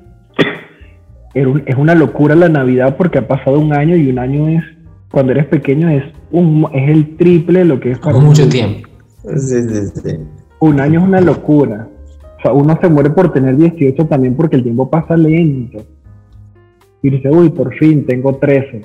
es 1.33 1.75
una 1.75 1.95
locura 1.95 2.35
la 2.35 2.49
Navidad 2.49 2.95
porque 2.97 3.17
ha 3.19 3.27
pasado 3.27 3.59
un 3.59 3.73
año 3.73 3.95
y 3.95 4.09
un 4.09 4.19
año 4.19 4.47
es, 4.49 4.63
cuando 5.11 5.31
eres 5.31 5.47
pequeño, 5.47 5.89
es, 5.89 6.03
un, 6.31 6.67
es 6.73 6.89
el 6.89 7.17
triple 7.17 7.59
de 7.59 7.65
lo 7.65 7.79
que 7.79 7.91
es 7.91 7.99
para 7.99 8.19
mucho 8.19 8.47
tiempo. 8.47 8.87
Un 10.59 10.79
año 10.79 10.99
es 10.99 11.07
una 11.07 11.21
locura. 11.21 11.87
O 12.37 12.41
sea, 12.41 12.53
uno 12.53 12.77
se 12.79 12.89
muere 12.89 13.09
por 13.09 13.31
tener 13.31 13.55
18 13.55 14.05
también 14.07 14.35
porque 14.35 14.57
el 14.57 14.63
tiempo 14.63 14.89
pasa 14.89 15.15
lento. 15.15 15.83
Y 17.01 17.09
dice, 17.09 17.29
uy, 17.29 17.49
por 17.49 17.73
fin 17.75 18.05
tengo 18.05 18.35
13. 18.35 18.81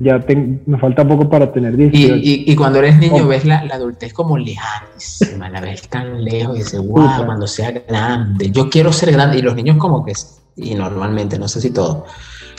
Ya 0.00 0.18
me 0.66 0.78
falta 0.78 1.06
poco 1.06 1.28
para 1.28 1.52
tener 1.52 1.76
18. 1.76 2.14
Y, 2.20 2.56
cuando 2.56 2.80
eres 2.80 2.98
niño 2.98 3.24
oh. 3.24 3.28
ves 3.28 3.44
la, 3.44 3.58
adultez 3.60 4.12
como 4.12 4.36
lejanísima, 4.36 5.48
la 5.48 5.60
ves 5.60 5.88
tan 5.88 6.24
lejos 6.24 6.56
y 6.56 6.58
dices, 6.58 6.80
wow, 6.84 7.24
cuando 7.24 7.46
sea 7.46 7.70
grande. 7.70 8.50
Yo 8.50 8.68
quiero 8.68 8.92
ser 8.92 9.12
grande. 9.12 9.38
Y 9.38 9.42
los 9.42 9.54
niños 9.54 9.76
como 9.76 10.04
que, 10.04 10.12
y 10.56 10.74
normalmente, 10.74 11.38
no 11.38 11.48
sé 11.48 11.60
si 11.60 11.70
todo, 11.70 12.06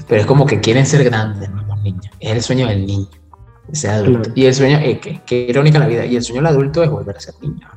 pero 0.07 0.21
es 0.21 0.27
como 0.27 0.45
que 0.45 0.59
quieren 0.59 0.85
ser 0.85 1.03
grandes 1.03 1.49
los 1.49 1.81
niños. 1.81 2.05
Es 2.19 2.31
el 2.31 2.41
sueño 2.41 2.67
del 2.67 2.85
niño. 2.85 3.07
Y 4.35 4.45
el 4.45 4.53
sueño, 4.53 4.77
eh, 4.77 4.99
que, 4.99 5.35
irónica 5.49 5.79
la 5.79 5.87
vida, 5.87 6.05
y 6.05 6.15
el 6.15 6.23
sueño 6.23 6.41
del 6.41 6.47
adulto 6.47 6.83
es 6.83 6.89
volver 6.89 7.17
a 7.17 7.19
ser 7.19 7.33
niño. 7.41 7.67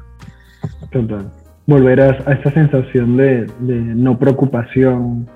Volver 1.67 2.01
a, 2.01 2.11
esa 2.33 2.51
sensación 2.51 3.17
de, 3.17 3.47
no 3.61 4.19
preocupación, 4.19 5.29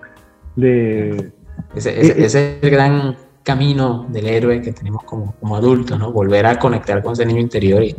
de... 0.57 1.33
Ese, 1.74 2.24
es 2.24 2.35
el 2.35 2.70
gran 2.70 3.16
camino 3.43 4.07
del 4.11 4.26
héroe 4.26 4.62
que 4.62 4.72
tenemos 4.72 5.05
como, 5.05 5.35
como 5.41 5.57
adultos, 5.57 5.99
¿no? 5.99 6.12
Volver 6.12 6.47
a 6.47 6.59
conectar 6.59 7.03
con 7.03 7.14
ese 7.14 7.26
niño 7.26 7.41
interior 7.41 7.83
y, 7.83 7.95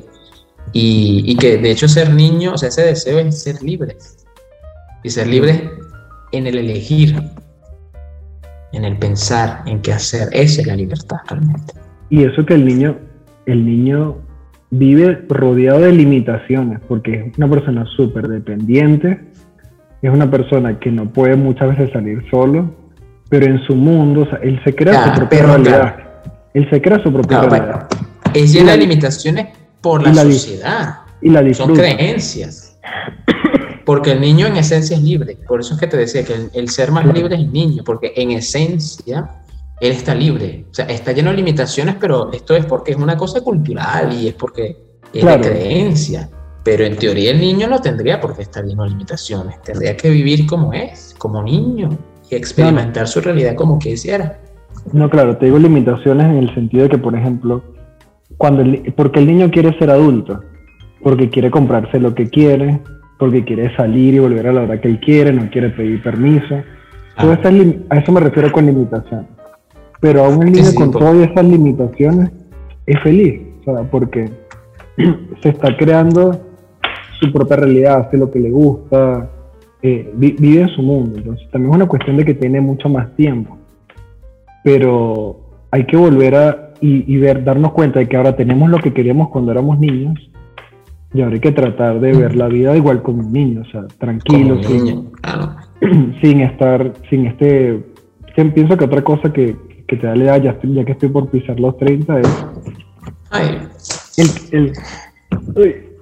y, 0.74 1.36
que 1.36 1.58
de 1.58 1.72
hecho 1.72 1.88
ser 1.88 2.12
niño, 2.12 2.54
o 2.54 2.58
sea, 2.58 2.70
ese 2.70 2.84
deseo 2.84 3.20
es 3.20 3.42
ser 3.42 3.62
libre. 3.62 3.98
Y 5.04 5.10
ser 5.10 5.28
libre 5.28 5.70
en 6.34 6.48
el 6.48 6.58
elegir, 6.58 7.16
en 8.74 8.84
el 8.84 8.98
pensar, 8.98 9.62
en 9.66 9.82
qué 9.82 9.94
hacer. 9.94 10.28
Esa 10.32 10.62
es 10.62 10.68
la 10.68 10.76
libertad 10.76 11.18
realmente. 11.30 11.74
Y 12.10 12.24
eso 12.24 12.46
que 12.46 12.56
el 12.56 12.66
niño, 12.66 12.98
el 13.46 13.66
niño 13.66 14.18
vive 14.72 15.24
rodeado 15.30 15.82
de 15.82 15.94
limitaciones, 15.94 16.80
porque 16.88 17.28
es 17.28 17.38
una 17.38 17.48
persona 17.48 17.86
súper 17.96 18.28
dependiente, 18.28 19.20
es 20.02 20.12
una 20.12 20.30
persona 20.30 20.80
que 20.80 20.92
no 20.92 21.08
puede 21.08 21.36
muchas 21.36 21.70
veces 21.70 21.92
salir 21.94 22.24
solo, 22.30 22.76
pero 23.30 23.46
en 23.46 23.64
su 23.66 23.76
mundo, 23.76 24.22
o 24.22 24.26
sea, 24.26 24.40
él 24.40 24.60
se 24.64 24.76
crea 24.76 25.06
su 25.06 25.20
propia 25.20 25.44
realidad. 25.44 25.96
Él 26.54 26.70
se 26.70 26.82
crea 26.82 27.02
su 27.02 27.12
propia 27.14 27.42
realidad. 27.42 27.88
es 28.34 28.54
llena 28.54 28.74
de 28.74 28.80
limitaciones 28.80 29.48
por 29.82 30.04
la, 30.04 30.24
sociedad. 30.24 30.98
Y 31.22 31.30
la 31.30 31.54
Son 31.54 31.76
creencias. 31.76 32.78
Porque 33.86 34.12
el 34.12 34.22
niño 34.22 34.48
en 34.48 34.56
esencia 34.56 34.96
es 34.96 35.04
libre. 35.04 35.38
Por 35.48 35.60
eso 35.60 35.74
es 35.74 35.80
que 35.80 35.88
te 35.88 35.98
decía 35.98 36.24
que 36.24 36.50
el 36.54 36.70
ser 36.70 36.92
más 36.92 37.06
libre 37.06 37.36
es 37.36 37.42
el 37.42 37.52
niño, 37.52 37.84
porque 37.86 38.14
en 38.16 38.32
esencia 38.32 39.30
él 39.80 39.92
está 39.92 40.16
libre. 40.16 40.66
O 40.72 40.74
sea, 40.74 40.86
está 40.86 41.12
lleno 41.12 41.32
de 41.32 41.38
limitaciones, 41.38 41.96
pero 42.00 42.32
esto 42.32 42.56
es 42.56 42.66
porque 42.66 42.92
es 42.92 42.98
una 42.98 43.18
cosa 43.18 43.42
cultural 43.42 44.14
y 44.14 44.30
es 44.30 44.34
porque 44.36 44.78
es 45.14 45.26
de 45.26 45.40
creencia. 45.42 46.30
Pero 46.64 46.86
en 46.86 46.96
teoría 46.96 47.32
el 47.32 47.42
niño 47.42 47.68
no 47.68 47.82
tendría 47.82 48.22
por 48.22 48.36
qué 48.36 48.44
estar 48.44 48.64
lleno 48.64 48.84
de 48.84 48.92
limitaciones. 48.92 49.62
Tendría 49.62 49.98
que 49.98 50.10
vivir 50.10 50.46
como 50.46 50.72
es, 50.72 51.14
como 51.18 51.44
niño, 51.44 51.90
y 52.30 52.36
experimentar 52.36 53.08
su 53.08 53.20
realidad 53.20 53.56
como 53.56 53.78
quisiera. 53.80 54.40
No, 54.94 55.10
claro, 55.10 55.38
te 55.38 55.46
digo 55.46 55.60
limitaciones 55.60 56.28
en 56.28 56.38
el 56.38 56.54
sentido 56.56 56.84
de 56.84 56.90
que, 56.90 56.98
por 56.98 57.16
ejemplo, 57.16 57.62
cuando 58.38 58.62
el, 58.62 58.94
porque 58.96 59.20
el 59.20 59.28
niño 59.28 59.52
quiere 59.52 59.78
ser 59.78 59.90
adulto, 59.90 60.40
porque 61.04 61.30
quiere 61.30 61.52
comprarse 61.52 62.00
lo 62.00 62.16
que 62.16 62.30
quiere, 62.30 62.82
porque 63.24 63.46
quiere 63.46 63.74
salir 63.78 64.16
y 64.16 64.20
volver 64.20 64.48
a 64.48 64.52
la 64.52 64.64
hora 64.64 64.82
que 64.82 64.90
él 64.90 65.00
quiere, 65.00 65.32
no 65.32 65.50
quiere 65.50 65.70
pedir 65.70 66.04
permiso. 66.04 66.62
Ah. 67.16 67.38
a 67.90 67.98
eso 67.98 68.12
me 68.12 68.20
refiero 68.20 68.52
con 68.52 68.66
limitación. 68.66 69.28
Pero 70.02 70.26
aún 70.26 70.44
el 70.44 70.52
niño 70.52 70.74
con 70.76 70.92
todas 70.92 71.16
esas 71.16 71.46
limitaciones 71.46 72.32
es 72.86 73.00
feliz, 73.02 73.42
o 73.62 73.64
sea, 73.64 73.84
porque 73.90 74.30
se 75.42 75.50
está 75.50 75.78
creando 75.78 76.38
su 77.22 77.32
propia 77.32 77.56
realidad, 77.56 78.02
hace 78.02 78.18
lo 78.18 78.30
que 78.30 78.40
le 78.40 78.52
gusta, 78.52 79.30
eh, 79.82 80.12
vive 80.18 80.64
en 80.64 80.70
su 80.76 80.82
mundo. 80.82 81.18
Entonces 81.18 81.50
también 81.50 81.72
es 81.72 81.78
una 81.78 81.88
cuestión 81.88 82.18
de 82.18 82.26
que 82.26 82.34
tiene 82.34 82.60
mucho 82.60 82.90
más 82.90 83.16
tiempo. 83.16 83.58
Pero 84.66 85.40
hay 85.72 85.86
que 85.86 85.96
volver 85.96 86.36
a 86.36 86.74
y, 86.82 87.16
ver, 87.16 87.42
darnos 87.42 87.72
cuenta 87.72 88.00
de 88.00 88.10
que 88.10 88.18
ahora 88.18 88.36
tenemos 88.36 88.70
lo 88.70 88.80
que 88.80 88.94
queríamos 88.94 89.30
cuando 89.30 89.54
éramos 89.54 89.80
niños 89.80 90.20
y 91.14 91.22
ahora 91.22 91.36
hay 91.36 91.42
que 91.42 91.52
tratar 91.52 92.00
de 92.00 92.12
ver 92.12 92.36
la 92.36 92.48
vida 92.48 92.76
igual 92.76 93.04
como 93.04 93.20
un 93.20 93.32
niño, 93.32 93.62
o 93.62 93.72
sea, 93.72 93.86
tranquilo, 94.00 94.62
sin, 94.64 95.12
sin 96.22 96.42
estar, 96.42 96.94
sin 97.10 97.28
este... 97.28 97.84
Pienso 98.36 98.76
que 98.76 98.86
otra 98.86 99.04
cosa 99.04 99.32
que, 99.32 99.56
que 99.88 99.96
te 99.96 100.08
da 100.08 100.16
la 100.16 100.24
edad, 100.24 100.42
ya, 100.42 100.60
ya 100.64 100.84
que 100.84 100.94
estoy 100.94 101.10
por 101.10 101.30
pisar 101.30 101.60
los 101.60 101.78
30, 101.78 102.20
es 102.20 102.28
el, 104.52 104.74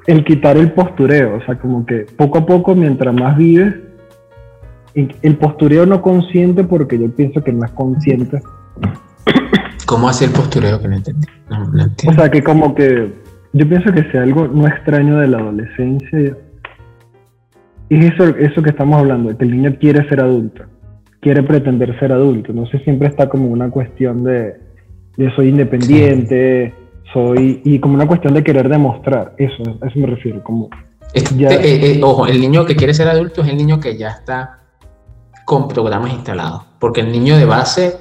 el, 0.07 0.23
quitar 0.23 0.55
el 0.55 0.71
postureo. 0.71 1.35
O 1.37 1.45
sea, 1.45 1.59
como 1.59 1.85
que 1.85 2.05
poco 2.15 2.37
a 2.39 2.45
poco, 2.45 2.73
mientras 2.73 3.13
más 3.13 3.37
vives, 3.37 3.75
el 4.93 5.37
postureo 5.37 5.85
no 5.85 6.01
consciente, 6.01 6.63
porque 6.63 6.97
yo 6.97 7.11
pienso 7.11 7.43
que 7.43 7.51
no 7.51 7.65
es 7.65 7.71
consciente. 7.71 8.41
¿Cómo 9.85 10.07
hace 10.07 10.23
el 10.25 10.31
postureo 10.31 10.81
que 10.81 10.87
no 10.87 10.95
entendí? 10.95 11.27
o 12.07 12.13
sea, 12.13 12.31
que 12.31 12.41
como 12.41 12.73
que 12.73 13.11
yo 13.53 13.67
pienso 13.67 13.91
que 13.91 14.03
sea 14.11 14.23
algo 14.23 14.47
no 14.47 14.67
extraño 14.67 15.17
de 15.19 15.27
la 15.27 15.37
adolescencia. 15.37 16.37
Es 17.89 18.13
eso, 18.13 18.35
eso 18.37 18.61
que 18.61 18.69
estamos 18.69 18.99
hablando, 18.99 19.37
que 19.37 19.43
el 19.43 19.51
niño 19.51 19.75
quiere 19.79 20.07
ser 20.07 20.21
adulto 20.21 20.63
quiere 21.21 21.43
pretender 21.43 21.97
ser 21.99 22.11
adulto. 22.11 22.51
No 22.51 22.65
sé, 22.65 22.79
siempre 22.79 23.07
está 23.07 23.29
como 23.29 23.47
una 23.47 23.69
cuestión 23.69 24.23
de, 24.23 24.55
de 25.15 25.35
soy 25.35 25.49
independiente, 25.49 26.73
soy. 27.13 27.61
y 27.63 27.79
como 27.79 27.93
una 27.93 28.07
cuestión 28.07 28.33
de 28.33 28.43
querer 28.43 28.67
demostrar. 28.67 29.35
Eso, 29.37 29.63
a 29.81 29.87
eso 29.87 29.99
me 29.99 30.07
refiero. 30.07 30.43
Como 30.43 30.69
este, 31.13 31.45
eh, 31.45 31.93
eh, 31.93 32.01
ojo, 32.03 32.27
el 32.27 32.41
niño 32.41 32.65
que 32.65 32.75
quiere 32.75 32.93
ser 32.93 33.07
adulto 33.07 33.43
es 33.43 33.49
el 33.49 33.57
niño 33.57 33.79
que 33.79 33.97
ya 33.97 34.09
está 34.09 34.59
con 35.45 35.67
programas 35.67 36.11
instalados. 36.11 36.63
Porque 36.79 37.01
el 37.01 37.11
niño 37.11 37.37
de 37.37 37.45
base, 37.45 37.97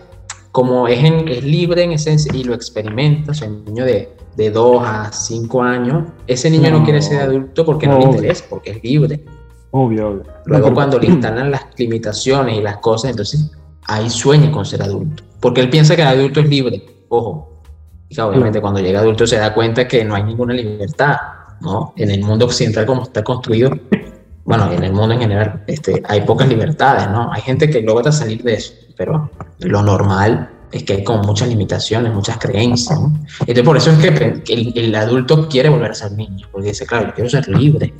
como 0.51 0.89
es, 0.89 1.05
es 1.05 1.45
libre 1.45 1.85
en 1.85 1.93
esencia 1.93 2.35
y 2.35 2.45
lo 2.45 2.55
experimenta, 2.55 3.33
o 3.33 3.35
sea, 3.35 3.49
el 3.49 3.65
niño 3.67 3.85
de, 3.85 4.09
de 4.37 4.51
2 4.51 4.83
a 4.85 5.13
5 5.13 5.63
años, 5.63 6.05
ese 6.27 6.51
niño 6.51 6.71
no, 6.71 6.85
quiere 6.85 7.03
ser 7.03 7.23
adulto 7.23 7.65
porque 7.65 7.87
no, 7.87 7.99
le 7.99 8.05
interesa, 8.05 8.45
porque 8.49 8.71
es 8.71 8.83
libre. 8.83 9.25
Obvio, 9.71 10.09
obvio. 10.09 10.23
Luego 10.47 10.75
cuando 10.75 10.99
le 10.99 11.07
instalan 11.09 11.51
las 11.51 11.67
limitaciones 11.77 12.59
y 12.59 12.63
las 12.63 12.79
cosas, 12.79 13.11
entonces 13.11 13.51
ahí 13.85 14.09
sueña 14.09 14.51
con 14.51 14.65
ser 14.65 14.83
adulto. 14.83 15.23
Porque 15.41 15.61
él 15.61 15.71
piensa 15.71 15.97
que 15.97 16.03
el 16.03 16.09
adulto 16.09 16.41
es 16.41 16.49
libre. 16.49 16.85
Ojo. 17.09 17.63
Y 18.09 18.21
obviamente 18.21 18.61
cuando 18.61 18.81
llega 18.81 19.01
adulto 19.01 19.27
se 19.27 19.37
da 19.37 19.55
cuenta 19.55 19.87
que 19.87 20.05
no 20.05 20.15
hay 20.15 20.25
ninguna 20.25 20.53
libertad, 20.53 21.17
¿no? 21.61 21.93
En 21.97 22.11
el 22.11 22.23
mundo 22.23 22.47
occidental 22.47 22.85
como 22.85 23.05
está 23.05 23.23
construido, 23.23 23.71
bueno, 24.45 24.73
en 24.73 24.83
el 24.83 24.93
mundo 24.93 25.15
en 25.15 25.21
general, 25.21 25.63
este, 25.69 26.03
hay 26.09 26.23
pocas 26.23 26.49
libertades, 26.49 27.09
¿no? 27.09 27.33
Hay 27.33 27.43
gente 27.43 27.71
que 27.71 27.81
logra 27.83 28.11
salir 28.11 28.43
de 28.43 28.55
eso, 28.55 28.75
pero 28.97 29.31
lo 29.61 29.83
normal 29.83 30.51
es 30.73 30.85
que 30.85 30.93
hay 30.95 31.05
como 31.05 31.25
muchas 31.25 31.49
limitaciones, 31.49 32.13
muchas 32.13 32.39
creencias. 32.39 33.01
¿no? 33.01 33.13
Entonces 33.41 33.65
por 33.65 33.77
eso 33.77 33.91
es 33.91 33.99
que 33.99 34.53
el, 34.53 34.73
el, 34.77 34.95
adulto 34.95 35.49
quiere 35.49 35.69
volver 35.69 35.91
a 35.91 35.95
ser 35.95 36.13
niño, 36.13 36.49
porque 36.53 36.69
dice, 36.69 36.87
claro, 36.87 37.09
yo 37.09 37.15
quiero 37.15 37.31
ser 37.31 37.49
libre, 37.49 37.93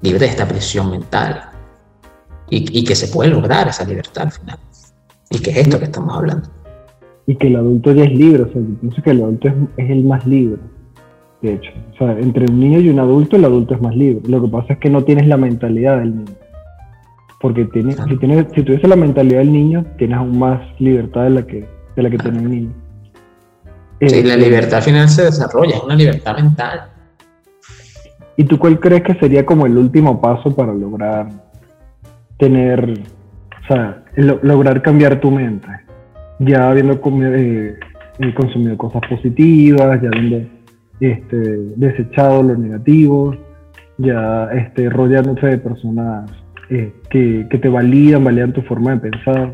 libre 0.00 0.18
de 0.18 0.26
esta 0.26 0.46
presión 0.46 0.90
mental. 0.90 1.50
Y, 2.48 2.84
que 2.84 2.94
se 2.94 3.08
puede 3.08 3.30
lograr 3.30 3.66
esa 3.66 3.84
libertad 3.84 4.24
al 4.24 4.32
final. 4.32 4.58
Y 5.30 5.40
que 5.40 5.50
es 5.50 5.56
esto 5.56 5.80
que 5.80 5.86
estamos 5.86 6.16
hablando. 6.16 6.48
Y 7.26 7.34
que 7.34 7.48
el 7.48 7.56
adulto 7.56 7.92
ya 7.92 8.04
es 8.04 8.12
libre, 8.12 8.44
o 8.44 8.52
sea, 8.52 8.62
yo 8.62 8.74
pienso 8.80 9.02
que 9.02 9.10
el 9.10 9.20
adulto 9.20 9.48
es, 9.48 9.90
el 9.90 10.04
más 10.04 10.24
libre, 10.24 10.60
de 11.42 11.54
hecho. 11.54 11.70
O 11.92 11.98
sea, 11.98 12.12
entre 12.20 12.44
un 12.48 12.60
niño 12.60 12.78
y 12.78 12.88
un 12.88 13.00
adulto, 13.00 13.34
el 13.34 13.44
adulto 13.44 13.74
es 13.74 13.82
más 13.82 13.96
libre. 13.96 14.22
Lo 14.28 14.40
que 14.40 14.48
pasa 14.48 14.74
es 14.74 14.78
que 14.78 14.90
no 14.90 15.02
tienes 15.02 15.26
la 15.26 15.36
mentalidad 15.36 15.98
del 15.98 16.18
niño. 16.18 16.32
Porque 17.40 17.66
tiene, 17.66 17.92
si, 17.92 18.16
tienes, 18.16 18.46
si 18.54 18.62
tuviese 18.62 18.88
la 18.88 18.96
mentalidad 18.96 19.38
del 19.38 19.52
niño, 19.52 19.84
tienes 19.98 20.16
aún 20.16 20.38
más 20.38 20.60
libertad 20.80 21.24
de 21.24 21.30
la 21.30 21.46
que, 21.46 21.68
de 21.94 22.02
la 22.02 22.10
que 22.10 22.18
tiene 22.18 22.38
el 22.38 22.50
niño. 22.50 22.72
Sí, 24.00 24.22
la 24.22 24.34
este, 24.34 24.36
libertad 24.36 24.82
final 24.82 25.08
se 25.08 25.24
desarrolla, 25.24 25.76
es 25.76 25.82
una 25.82 25.94
libertad 25.94 26.36
mental. 26.36 26.90
¿Y 28.36 28.44
tú 28.44 28.58
cuál 28.58 28.78
crees 28.78 29.02
que 29.02 29.14
sería 29.14 29.46
como 29.46 29.64
el 29.66 29.76
último 29.76 30.20
paso 30.20 30.54
para 30.54 30.74
lograr 30.74 31.28
tener, 32.38 33.00
o 33.62 33.66
sea, 33.66 34.04
lograr 34.16 34.82
cambiar 34.82 35.18
tu 35.20 35.30
mente? 35.30 35.68
Ya 36.38 36.68
habiendo 36.68 36.92
eh, 36.92 37.78
eh, 38.18 38.34
consumido 38.34 38.76
cosas 38.76 39.00
positivas, 39.08 40.00
ya 40.02 40.08
habiendo 40.08 40.46
este, 41.00 41.36
desechado 41.76 42.42
lo 42.42 42.56
negativo, 42.56 43.34
ya 43.96 44.50
este, 44.52 44.90
rodeándote 44.90 45.46
de 45.46 45.58
personas 45.58 46.30
eh, 46.70 46.92
que, 47.10 47.46
que, 47.50 47.58
te 47.58 47.68
validan, 47.68 48.24
validan 48.24 48.52
tu 48.52 48.62
forma 48.62 48.92
de 48.92 49.10
pensar, 49.10 49.52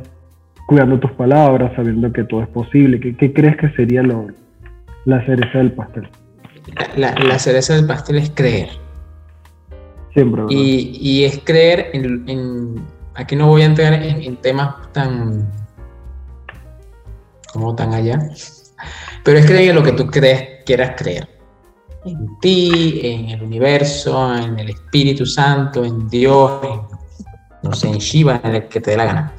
cuidando 0.66 0.98
tus 0.98 1.12
palabras, 1.12 1.72
sabiendo 1.76 2.12
que 2.12 2.24
todo 2.24 2.42
es 2.42 2.48
posible. 2.48 3.00
¿Qué, 3.00 3.16
qué 3.16 3.32
crees 3.32 3.56
que 3.56 3.68
sería 3.70 4.02
lo, 4.02 4.28
la 5.04 5.24
cereza 5.26 5.58
del 5.58 5.72
pastel? 5.72 6.08
La, 6.96 7.14
la, 7.14 7.38
cereza 7.38 7.74
del 7.74 7.86
pastel 7.86 8.18
es 8.18 8.30
creer. 8.30 8.68
Siempre. 10.14 10.42
Y, 10.50 10.98
y, 11.00 11.24
es 11.24 11.40
creer 11.44 11.90
en, 11.92 12.28
en, 12.28 12.74
Aquí 13.14 13.36
no 13.36 13.48
voy 13.48 13.62
a 13.62 13.66
entrar 13.66 13.94
en, 13.94 14.22
en 14.22 14.36
temas 14.36 14.90
tan. 14.92 15.50
como 17.52 17.74
tan 17.74 17.92
allá. 17.92 18.18
Pero 19.24 19.38
es 19.38 19.46
creer 19.46 19.70
en 19.70 19.76
lo 19.76 19.82
que 19.82 19.92
tú 19.92 20.06
crees, 20.06 20.64
quieras 20.64 20.94
creer 20.96 21.28
en 22.04 22.38
ti, 22.40 23.00
en 23.02 23.28
el 23.30 23.42
universo, 23.42 24.34
en 24.34 24.58
el 24.58 24.70
Espíritu 24.70 25.24
Santo, 25.26 25.84
en 25.84 26.08
Dios, 26.08 26.60
en, 26.64 26.91
no 27.62 27.72
sé, 27.74 27.88
en 27.88 27.98
Shiva, 27.98 28.40
en 28.42 28.54
el 28.54 28.68
que 28.68 28.80
te 28.80 28.92
dé 28.92 28.96
la 28.96 29.04
gana. 29.04 29.32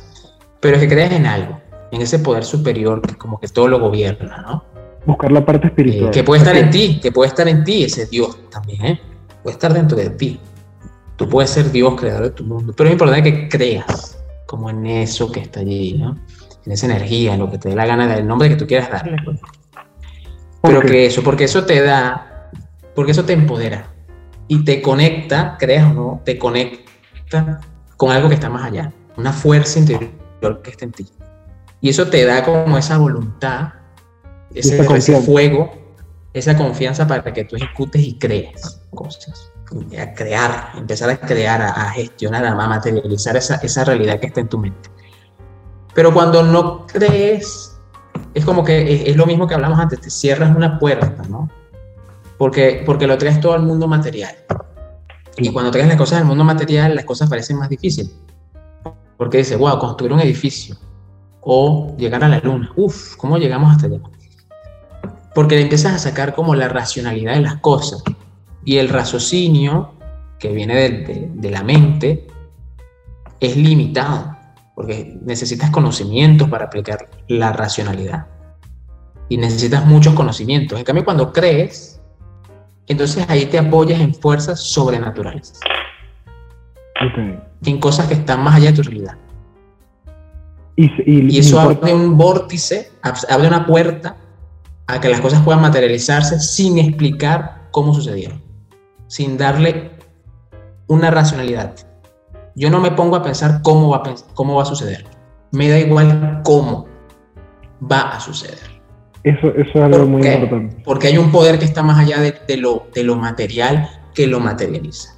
Pero 0.60 0.78
es 0.78 0.82
que 0.82 0.88
creas 0.88 1.12
en 1.12 1.26
algo, 1.26 1.60
en 1.92 2.02
ese 2.02 2.20
poder 2.20 2.44
superior 2.44 3.02
que 3.02 3.16
como 3.16 3.40
que 3.40 3.48
todo 3.48 3.68
lo 3.68 3.80
gobierna, 3.80 4.42
¿no? 4.42 4.64
Buscar 5.06 5.32
la 5.32 5.46
parte 5.46 5.68
espiritual. 5.68 6.10
Eh, 6.10 6.12
que 6.12 6.24
puede 6.24 6.40
estar 6.40 6.56
en 6.56 6.70
ti, 6.70 7.00
que 7.02 7.12
puede 7.12 7.28
estar 7.28 7.48
en 7.48 7.64
ti 7.64 7.84
ese 7.84 8.06
Dios 8.06 8.38
también, 8.50 8.86
¿eh? 8.86 9.02
Puede 9.42 9.54
estar 9.54 9.74
dentro 9.74 9.98
de 9.98 10.10
ti. 10.12 10.40
Tú 11.18 11.28
puedes 11.28 11.50
ser 11.50 11.72
Dios, 11.72 12.00
creador 12.00 12.24
de 12.24 12.32
tu 12.32 12.44
mundo, 12.46 12.74
pero 12.76 12.90
es 12.90 12.94
importante 12.94 13.24
que 13.24 13.50
creas 13.50 14.18
como 14.46 14.70
en 14.70 14.86
eso 14.86 15.32
que 15.32 15.42
está 15.42 15.60
allí, 15.60 15.94
¿no? 15.94 16.18
En 16.66 16.72
esa 16.72 16.86
energía, 16.86 17.34
en 17.34 17.40
lo 17.40 17.52
que 17.52 17.58
te 17.58 17.70
dé 17.70 17.76
la 17.76 17.86
gana, 17.86 18.08
del 18.08 18.26
nombre 18.26 18.48
que 18.48 18.56
tú 18.56 18.66
quieras 18.66 18.90
darle. 18.90 19.18
Pues. 19.24 19.40
Pero 20.62 20.82
que 20.82 21.08
eso, 21.08 21.22
porque 21.24 21.44
eso 21.44 21.66
te 21.66 21.82
da 21.82 22.34
porque 22.96 23.12
eso 23.12 23.26
te 23.26 23.34
empodera 23.34 23.88
y 24.48 24.64
te 24.64 24.82
conecta, 24.82 25.58
creas 25.60 25.92
o 25.92 25.94
no, 25.94 26.22
te 26.24 26.38
conecta 26.38 27.62
con 28.04 28.12
algo 28.12 28.28
que 28.28 28.36
está 28.36 28.50
más 28.50 28.66
allá, 28.66 28.92
una 29.16 29.32
fuerza 29.32 29.80
interior 29.80 30.62
que 30.62 30.72
está 30.72 30.84
en 30.84 30.92
ti. 30.92 31.08
Y 31.80 31.90
eso 31.90 32.10
te 32.10 32.26
da 32.26 32.44
como 32.44 32.78
esa 32.78 32.98
voluntad, 32.98 33.70
ese, 34.54 34.84
fuego, 35.22 35.72
esa 36.34 36.58
confianza 36.58 37.08
para 37.08 37.24
que 37.32 37.46
tú 37.46 37.56
ejecutes 37.56 38.02
y 38.02 38.18
crees 38.18 38.82
cosas. 38.90 39.52
A 39.98 40.14
crear, 40.14 40.72
empezar 40.76 41.10
a 41.10 41.18
crear, 41.18 41.62
a, 41.62 41.90
gestionar, 41.92 42.46
a 42.46 42.54
materializar 42.54 43.38
esa, 43.38 43.56
esa 43.56 43.86
realidad 43.86 44.20
que 44.20 44.28
está 44.28 44.42
en 44.42 44.50
tu 44.50 44.58
mente. 44.58 44.90
Pero 45.96 46.14
cuando 46.14 46.44
no 46.44 46.86
crees, 46.86 47.80
es 48.34 48.44
como 48.44 48.66
que 48.66 48.96
es, 48.96 49.08
es, 49.08 49.16
lo 49.16 49.26
mismo 49.26 49.48
que 49.48 49.54
hablamos 49.54 49.80
antes, 49.80 50.02
te 50.02 50.10
cierras 50.10 50.54
una 50.54 50.78
puerta, 50.78 51.24
¿no? 51.30 51.50
porque, 52.38 52.84
porque 52.86 53.08
lo 53.08 53.18
traes 53.18 53.40
todo 53.40 53.54
al 53.54 53.64
mundo 53.64 53.88
material. 53.88 54.36
Y 55.38 55.52
cuando 55.52 55.72
traes 55.72 55.88
las 55.88 55.98
cosas 55.98 56.20
al 56.20 56.26
mundo 56.26 56.44
material, 56.44 56.96
las 56.96 57.06
cosas 57.06 57.30
parecen 57.30 57.58
más 57.58 57.70
difíciles. 57.70 58.14
Porque 59.18 59.40
dices, 59.40 59.58
wow, 59.58 59.80
construir 59.80 60.14
un 60.14 60.20
edificio 60.20 60.76
o 61.42 61.96
llegar 61.98 62.24
a 62.24 62.30
la 62.30 62.40
luna. 62.40 62.72
Uf, 62.76 63.16
¿cómo 63.16 63.38
llegamos 63.38 63.72
hasta 63.72 63.88
allá? 63.88 64.00
Porque 65.34 65.56
le 65.56 65.64
empiezas 65.64 65.94
a 65.94 66.00
sacar 66.00 66.36
como 66.36 66.56
la 66.56 66.68
racionalidad 66.68 67.34
de 67.36 67.42
las 67.42 67.58
cosas. 67.58 68.04
Y 68.64 68.78
el 68.78 68.90
raciocinio 68.90 69.94
que 70.40 70.50
viene 70.50 70.76
de, 70.76 71.32
de 71.34 71.52
la 71.52 71.64
mente 71.64 72.28
es 73.40 73.58
limitado. 73.58 74.38
Porque 74.76 75.18
necesitas 75.24 75.70
conocimientos 75.72 76.50
para 76.50 76.66
aplicar 76.66 77.10
la 77.28 77.52
racionalidad. 77.54 78.28
Y 79.30 79.38
necesitas 79.38 79.86
muchos 79.86 80.14
conocimientos. 80.14 80.78
En 80.78 80.86
cambio, 80.86 81.04
cuando 81.06 81.34
crees, 81.34 81.93
entonces 82.88 83.26
ahí 83.30 83.46
te 83.46 83.60
apoyas 83.60 84.00
en 84.00 84.14
fuerzas 84.14 84.60
sobrenaturales. 84.60 85.60
En 87.66 87.80
cosas 87.80 88.08
que 88.08 88.16
están 88.16 88.44
más 88.44 88.56
allá 88.56 88.72
de 88.72 88.78
tu 88.78 88.84
realidad. 88.84 89.18
Y, 90.76 91.38
eso 91.38 91.60
abre 91.60 91.94
un 91.94 92.18
vórtice, 92.18 92.92
abre 93.30 93.48
una 93.48 93.66
puerta 93.66 94.18
a 94.88 95.00
que 95.00 95.10
las 95.10 95.22
cosas 95.22 95.42
puedan 95.44 95.62
materializarse 95.62 96.40
sin 96.40 96.78
explicar 96.78 97.68
cómo 97.72 97.94
sucedieron, 97.94 98.42
sin 99.08 99.38
darle 99.38 99.92
una 100.88 101.12
racionalidad. 101.12 101.76
Yo 102.56 102.70
no 102.70 102.80
me 102.80 102.92
pongo 102.92 103.16
a 103.16 103.24
pensar 103.24 103.62
cómo 103.64 103.90
va 103.90 103.98
a, 103.98 104.16
cómo 104.34 104.56
va 104.56 104.64
a 104.64 104.66
suceder. 104.66 105.06
Me 105.52 105.70
da 105.70 105.80
igual 105.80 106.42
cómo 106.44 106.88
va 107.80 108.10
a 108.16 108.20
suceder. 108.20 108.73
Eso, 109.24 109.48
eso 109.50 109.72
es 109.74 109.76
algo 109.76 110.06
muy 110.06 110.28
importante. 110.28 110.82
Porque 110.84 111.08
hay 111.08 111.18
un 111.18 111.32
poder 111.32 111.58
que 111.58 111.66
está 111.66 111.82
más 111.82 112.00
allá 112.00 112.20
de, 112.20 112.58
lo, 112.58 112.88
de 112.94 113.04
lo 113.04 113.16
material 113.16 113.90
que 114.14 114.28
lo 114.28 114.40
materializa. 114.40 115.16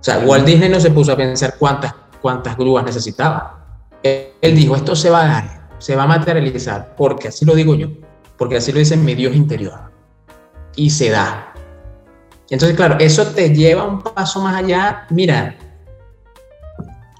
O 0.00 0.04
sea, 0.04 0.18
Walt 0.18 0.44
Disney 0.44 0.68
no 0.68 0.78
se 0.78 0.90
puso 0.90 1.12
a 1.12 1.16
pensar 1.16 1.54
cuántas, 1.58 1.94
cuántas 2.20 2.56
grúas 2.56 2.84
necesitaba. 2.84 3.58
Él, 4.02 4.54
dijo, 4.54 4.76
esto 4.76 4.94
se 4.94 5.10
va 5.10 5.22
a 5.22 5.26
dar, 5.26 5.68
se 5.78 5.96
va 5.96 6.04
a 6.04 6.06
materializar, 6.06 6.94
porque 6.96 7.28
así 7.28 7.44
lo 7.44 7.54
digo 7.54 7.74
yo, 7.74 7.88
porque 8.36 8.58
así 8.58 8.72
lo 8.72 8.78
dice 8.78 8.96
mi 8.96 9.14
Dios 9.14 9.34
interior. 9.34 9.90
Y 10.76 10.90
se 10.90 11.10
da. 11.10 11.52
Entonces, 12.50 12.76
claro, 12.76 12.96
eso 13.00 13.26
te 13.26 13.54
lleva 13.54 13.84
un 13.84 14.00
paso 14.02 14.40
más 14.40 14.54
allá, 14.54 15.06
mira, 15.10 15.56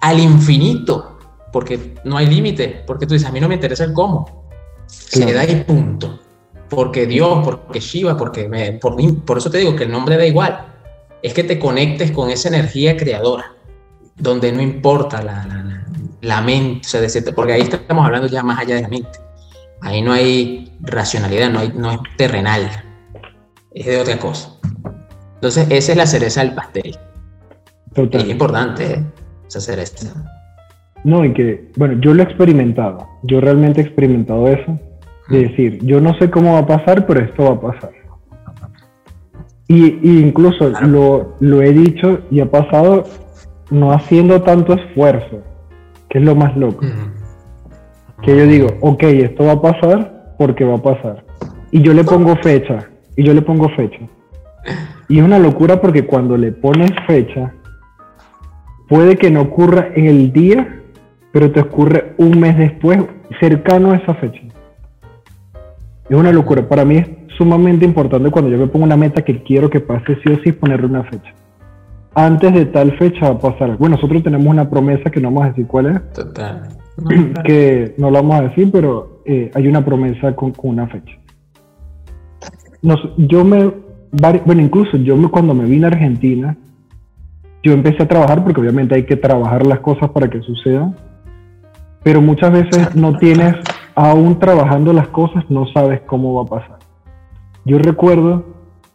al 0.01 0.20
infinito, 0.20 1.19
porque 1.52 1.94
no 2.05 2.16
hay 2.16 2.27
límite, 2.27 2.85
porque 2.86 3.06
tú 3.06 3.15
dices, 3.15 3.28
a 3.28 3.32
mí 3.32 3.40
no 3.40 3.48
me 3.48 3.55
interesa 3.55 3.85
el 3.85 3.93
cómo, 3.93 4.48
se 4.89 5.32
da 5.32 5.44
y 5.44 5.62
punto. 5.65 6.19
Porque 6.69 7.06
Dios, 7.06 7.44
porque 7.44 7.81
Shiva, 7.81 8.16
porque 8.16 8.48
me, 8.48 8.73
por, 8.73 8.97
por 9.24 9.39
eso 9.39 9.51
te 9.51 9.59
digo 9.59 9.77
que 9.77 9.85
el 9.85 9.93
nombre 9.93 10.16
da 10.16 10.27
igual. 10.27 10.66
Es 11.23 11.32
que 11.35 11.44
te 11.44 11.59
conectes 11.59 12.10
con 12.10 12.31
esa 12.31 12.48
energía 12.48 12.97
creadora, 12.97 13.55
donde 14.16 14.52
no 14.52 14.62
importa 14.62 15.23
la, 15.23 15.47
la, 15.47 15.86
la 16.20 16.40
mente, 16.43 16.86
o 16.86 17.09
sea, 17.09 17.23
porque 17.35 17.52
ahí 17.52 17.62
estamos 17.62 18.05
hablando 18.05 18.28
ya 18.28 18.43
más 18.43 18.59
allá 18.59 18.77
de 18.77 18.82
la 18.82 18.89
mente. 18.89 19.19
Ahí 19.81 20.02
no 20.02 20.12
hay 20.12 20.77
racionalidad, 20.81 21.51
no, 21.51 21.60
hay, 21.60 21.73
no 21.74 21.93
es 21.93 21.98
terrenal, 22.16 22.69
es 23.73 23.86
de 23.86 24.01
otra 24.01 24.19
cosa. 24.19 24.52
Entonces, 25.35 25.66
esa 25.70 25.93
es 25.93 25.98
la 25.98 26.06
cereza 26.06 26.40
del 26.40 26.55
pastel. 26.55 26.98
Es 27.94 28.28
importante 28.28 28.93
¿eh? 28.93 29.05
esa 29.47 29.60
cereza. 29.60 30.38
No, 31.09 31.25
y 31.25 31.33
que, 31.33 31.71
bueno, 31.79 31.99
yo 32.03 32.13
lo 32.13 32.23
he 32.23 32.27
experimentado, 32.27 32.99
yo 33.23 33.41
realmente 33.41 33.81
he 33.81 33.85
experimentado 33.85 34.47
eso, 34.47 34.79
de 35.31 35.49
decir, 35.49 35.79
yo 35.83 36.03
no 36.03 36.13
sé 36.19 36.29
cómo 36.29 36.53
va 36.53 36.59
a 36.59 36.67
pasar, 36.67 37.07
pero 37.07 37.21
esto 37.21 37.45
va 37.45 37.53
a 37.53 37.61
pasar. 37.73 37.93
Y, 39.69 40.07
incluso 40.21 40.69
lo, 40.83 41.35
lo, 41.41 41.63
he 41.63 41.73
dicho 41.73 42.19
y 42.31 42.41
ha 42.41 42.51
pasado 42.51 43.05
no 43.71 43.91
haciendo 43.93 44.43
tanto 44.43 44.75
esfuerzo, 44.75 45.39
que 46.11 46.19
es 46.19 46.25
lo 46.25 46.37
más 46.37 46.55
loco. 46.59 46.85
Que 48.21 48.37
yo 48.37 48.47
digo, 48.47 48.67
ok, 48.83 49.03
esto 49.05 49.45
va 49.45 49.53
a 49.53 49.63
pasar 49.63 50.35
porque 50.37 50.67
va 50.67 50.75
a 50.75 50.83
pasar. 50.83 51.25
Y 51.71 51.81
yo 51.81 51.95
le 51.95 52.05
pongo 52.05 52.37
fecha, 52.37 52.91
y 53.17 53.23
yo 53.25 53.33
le 53.33 53.41
pongo 53.41 53.71
fecha. 53.71 54.01
Y 55.09 55.21
es 55.21 55.25
una 55.25 55.39
locura 55.39 55.81
porque 55.81 56.05
cuando 56.05 56.37
le 56.37 56.53
pones 56.53 56.91
fecha, 57.07 57.55
puede 58.91 59.17
que 59.17 59.31
no 59.31 59.41
ocurra 59.41 59.89
en 59.95 60.05
el 60.05 60.33
día 60.35 60.75
pero 61.39 61.52
te 61.52 61.60
ocurre 61.60 62.15
un 62.19 62.40
mes 62.40 62.59
después, 62.59 62.98
cercano 63.39 63.93
a 63.93 63.97
esa 63.97 64.12
fecha. 64.15 64.40
Es 66.10 66.16
una 66.16 66.32
locura. 66.32 66.69
Para 66.69 66.85
mí 66.85 66.97
es 66.97 67.09
sumamente 67.36 67.85
importante 67.85 68.28
cuando 68.32 68.51
yo 68.51 68.59
me 68.59 68.66
pongo 68.66 68.85
una 68.85 68.97
meta 68.97 69.23
que 69.23 69.44
quiero 69.44 69.70
que 69.70 69.78
pase 69.78 70.16
sí 70.16 70.32
o 70.32 70.43
sí 70.43 70.51
ponerle 70.51 70.86
una 70.86 71.05
fecha. 71.05 71.32
Antes 72.12 72.52
de 72.52 72.66
tal 72.66 72.90
fecha 72.98 73.31
va 73.31 73.36
a 73.36 73.39
pasar. 73.39 73.77
Bueno, 73.77 73.94
nosotros 73.94 74.24
tenemos 74.24 74.48
una 74.48 74.69
promesa 74.69 75.10
que 75.10 75.20
no 75.20 75.28
vamos 75.28 75.44
a 75.44 75.48
decir 75.51 75.69
cuál 75.69 75.86
es. 75.86 76.12
Total. 76.12 76.77
que 77.44 77.94
no 77.98 78.10
la 78.10 78.20
vamos 78.20 78.40
a 78.40 78.43
decir, 78.48 78.73
pero 78.73 79.23
eh, 79.24 79.52
hay 79.55 79.69
una 79.69 79.85
promesa 79.85 80.35
con, 80.35 80.52
una 80.65 80.89
fecha. 80.89 81.16
yo 83.16 83.44
me, 83.44 83.70
bueno, 84.44 84.60
incluso 84.60 84.97
yo 84.97 85.16
me, 85.16 85.28
cuando 85.28 85.55
me 85.55 85.66
vine 85.66 85.86
a 85.86 85.90
Argentina, 85.90 86.56
yo 87.62 87.74
empecé 87.74 88.02
a 88.02 88.09
trabajar 88.09 88.43
porque 88.43 88.60
obviamente 88.60 88.97
hay 88.97 89.05
que 89.05 89.15
trabajar 89.15 89.65
las 89.69 89.78
cosas 89.78 90.10
para 90.10 90.28
que 90.28 90.40
sucedan 90.40 90.97
pero 92.03 92.20
muchas 92.20 92.53
veces 92.53 92.95
no 92.95 93.16
tienes, 93.19 93.55
aún 93.95 94.39
trabajando 94.39 94.93
las 94.93 95.09
cosas, 95.09 95.45
no 95.49 95.66
sabes 95.73 96.01
cómo 96.07 96.35
va 96.35 96.43
a 96.43 96.61
pasar. 96.61 96.79
Yo 97.65 97.79
recuerdo 97.79 98.45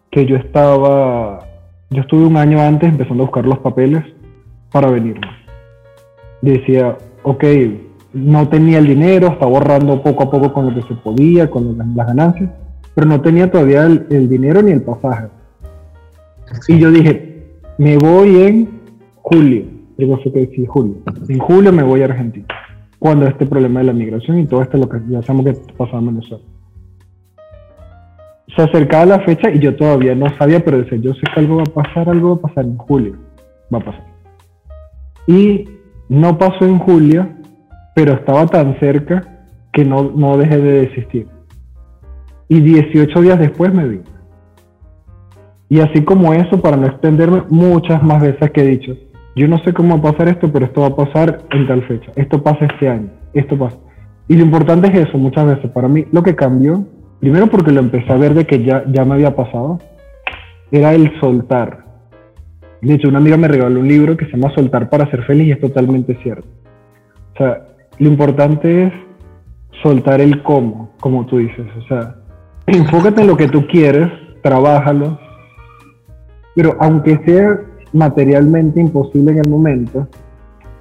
que 0.10 0.26
yo 0.26 0.36
estaba, 0.36 1.40
yo 1.90 2.02
estuve 2.02 2.26
un 2.26 2.38
año 2.38 2.62
antes 2.62 2.90
empezando 2.90 3.24
a 3.24 3.28
buscar 3.28 3.46
los 3.46 3.60
papeles 3.60 4.04
para 4.72 4.90
venirme. 4.90 5.28
decía, 6.42 6.98
ok, 7.24 7.44
no 8.14 8.48
tenía 8.48 8.78
el 8.80 8.88
dinero, 8.88 9.28
estaba 9.28 9.52
ahorrando 9.52 10.02
poco 10.02 10.24
a 10.24 10.32
poco 10.32 10.54
con 10.54 10.68
lo 10.68 10.76
que 10.76 10.88
se 10.88 10.94
podía, 10.96 11.50
con 11.50 11.78
las 11.78 12.08
ganancias, 12.08 12.50
pero 12.94 13.08
no 13.08 13.22
tenía 13.22 13.50
todavía 13.50 13.86
el, 13.86 14.30
dinero 14.30 14.62
ni 14.62 14.72
el 14.72 14.82
pasaje. 14.82 15.28
Y 16.68 16.78
yo 16.78 16.92
dije, 16.92 17.48
me 17.78 17.98
voy 17.98 18.44
en 18.44 18.70
julio, 19.22 19.66
que 19.98 20.52
sí, 20.56 20.66
julio, 20.66 20.96
en 21.28 21.40
julio 21.40 21.74
me 21.74 21.84
voy 21.84 22.02
a 22.02 22.06
Argentina, 22.06 22.46
cuando 23.04 23.28
este 23.28 23.46
problema 23.46 23.82
de 23.82 23.88
la 23.88 23.92
migración 23.92 24.40
y 24.40 24.48
todo 24.48 24.62
esto 24.62 24.78
lo 24.78 24.88
que 24.88 24.98
ya 25.10 25.22
sabemos 25.24 25.48
que 25.48 25.74
pasaba 25.74 26.00
en. 26.00 26.22
Se 28.56 28.62
acercaba 28.62 29.06
la 29.06 29.20
fecha 29.26 29.52
y 29.52 29.60
yo 29.60 29.76
todavía 29.76 30.16
no 30.16 30.28
sabía, 30.38 30.64
pero 30.64 30.78
decía, 30.78 31.00
yo 31.00 31.14
sé 31.14 31.20
que 31.34 31.42
algo 31.42 31.58
va 31.58 31.64
a 31.64 31.84
pasar, 31.84 32.08
algo 32.08 32.30
va 32.30 32.36
a 32.36 32.48
pasar 32.48 32.64
en 32.64 32.78
julio, 32.78 33.18
va 33.74 33.80
a 33.80 33.82
pasar. 33.82 34.06
Y 35.28 35.68
no 36.08 36.38
pasó 36.38 36.64
en 36.64 36.80
julio, 36.80 37.28
pero 37.94 38.14
estaba 38.14 38.46
tan 38.48 38.80
cerca 38.80 39.22
que 39.74 39.84
no, 39.84 40.10
no 40.16 40.38
dejé 40.38 40.60
de 40.60 40.88
desistir. 40.88 41.28
Y 42.48 42.62
18 42.62 43.20
días 43.20 43.38
después 43.38 43.74
me 43.74 43.86
vine. 43.86 44.04
Y 45.68 45.82
así 45.82 46.06
como 46.06 46.34
eso, 46.34 46.62
para 46.62 46.78
no 46.78 46.88
extenderme, 46.88 47.44
muchas 47.50 48.02
más 48.02 48.22
veces 48.22 48.50
que 48.52 48.62
he 48.62 48.68
dicho, 48.68 48.96
yo 49.36 49.48
no 49.48 49.58
sé 49.60 49.74
cómo 49.74 50.00
va 50.00 50.10
a 50.10 50.14
pasar 50.14 50.30
esto, 50.30 50.52
pero 50.52 50.66
esto 50.66 50.82
va 50.82 50.88
a 50.88 50.96
pasar 50.96 51.40
en 51.52 51.68
tal 51.68 51.84
fecha, 51.88 52.12
esto 52.16 52.42
pasa 52.42 52.66
este 52.66 52.88
año, 52.88 53.10
esto 53.34 53.58
pasa. 53.58 53.78
Y 54.28 54.36
lo 54.36 54.44
importante 54.44 54.88
es 54.88 55.08
eso, 55.08 55.18
muchas 55.18 55.46
veces, 55.46 55.72
para 55.72 55.88
mí 55.88 56.06
lo 56.12 56.24
que 56.24 56.36
cambió, 56.36 56.86
primero 57.20 57.48
porque 57.48 57.72
lo 57.72 57.80
empecé 57.80 58.12
a 58.12 58.18
ver 58.18 58.34
de 58.34 58.46
que 58.46 58.64
ya, 58.64 58.84
ya 58.88 59.06
me 59.06 59.16
había 59.16 59.36
pasado, 59.36 59.80
era 60.72 60.94
el 60.94 61.20
soltar. 61.20 61.84
De 62.82 62.96
hecho, 62.96 63.08
una 63.08 63.20
amiga 63.20 63.38
me 63.38 63.48
regaló 63.48 63.80
un 63.80 63.88
libro 63.88 64.18
que 64.18 64.26
se 64.26 64.32
llama 64.32 64.54
Soltar 64.54 64.90
para 64.90 65.10
ser 65.10 65.24
feliz 65.24 65.48
y 65.48 65.52
es 65.52 65.60
totalmente 65.62 66.16
cierto. 66.22 66.48
O 67.34 67.38
sea, 67.38 67.66
lo 67.98 68.10
importante 68.10 68.88
es 68.88 68.94
soltar 69.82 70.20
el 70.20 70.44
cómo, 70.44 70.92
como 71.00 71.26
tú 71.26 71.38
dices. 71.38 71.66
O 71.78 71.88
sea, 71.88 72.16
enfócate 72.68 73.22
en 73.22 73.28
lo 73.28 73.38
que 73.38 73.48
tú 73.48 73.66
quieres, 73.68 74.10
trabájalo, 74.42 75.18
pero 76.56 76.76
aunque 76.80 77.20
sea 77.26 77.62
materialmente 77.94 78.80
imposible 78.80 79.32
en 79.32 79.40
el 79.40 79.50
momento, 79.50 80.08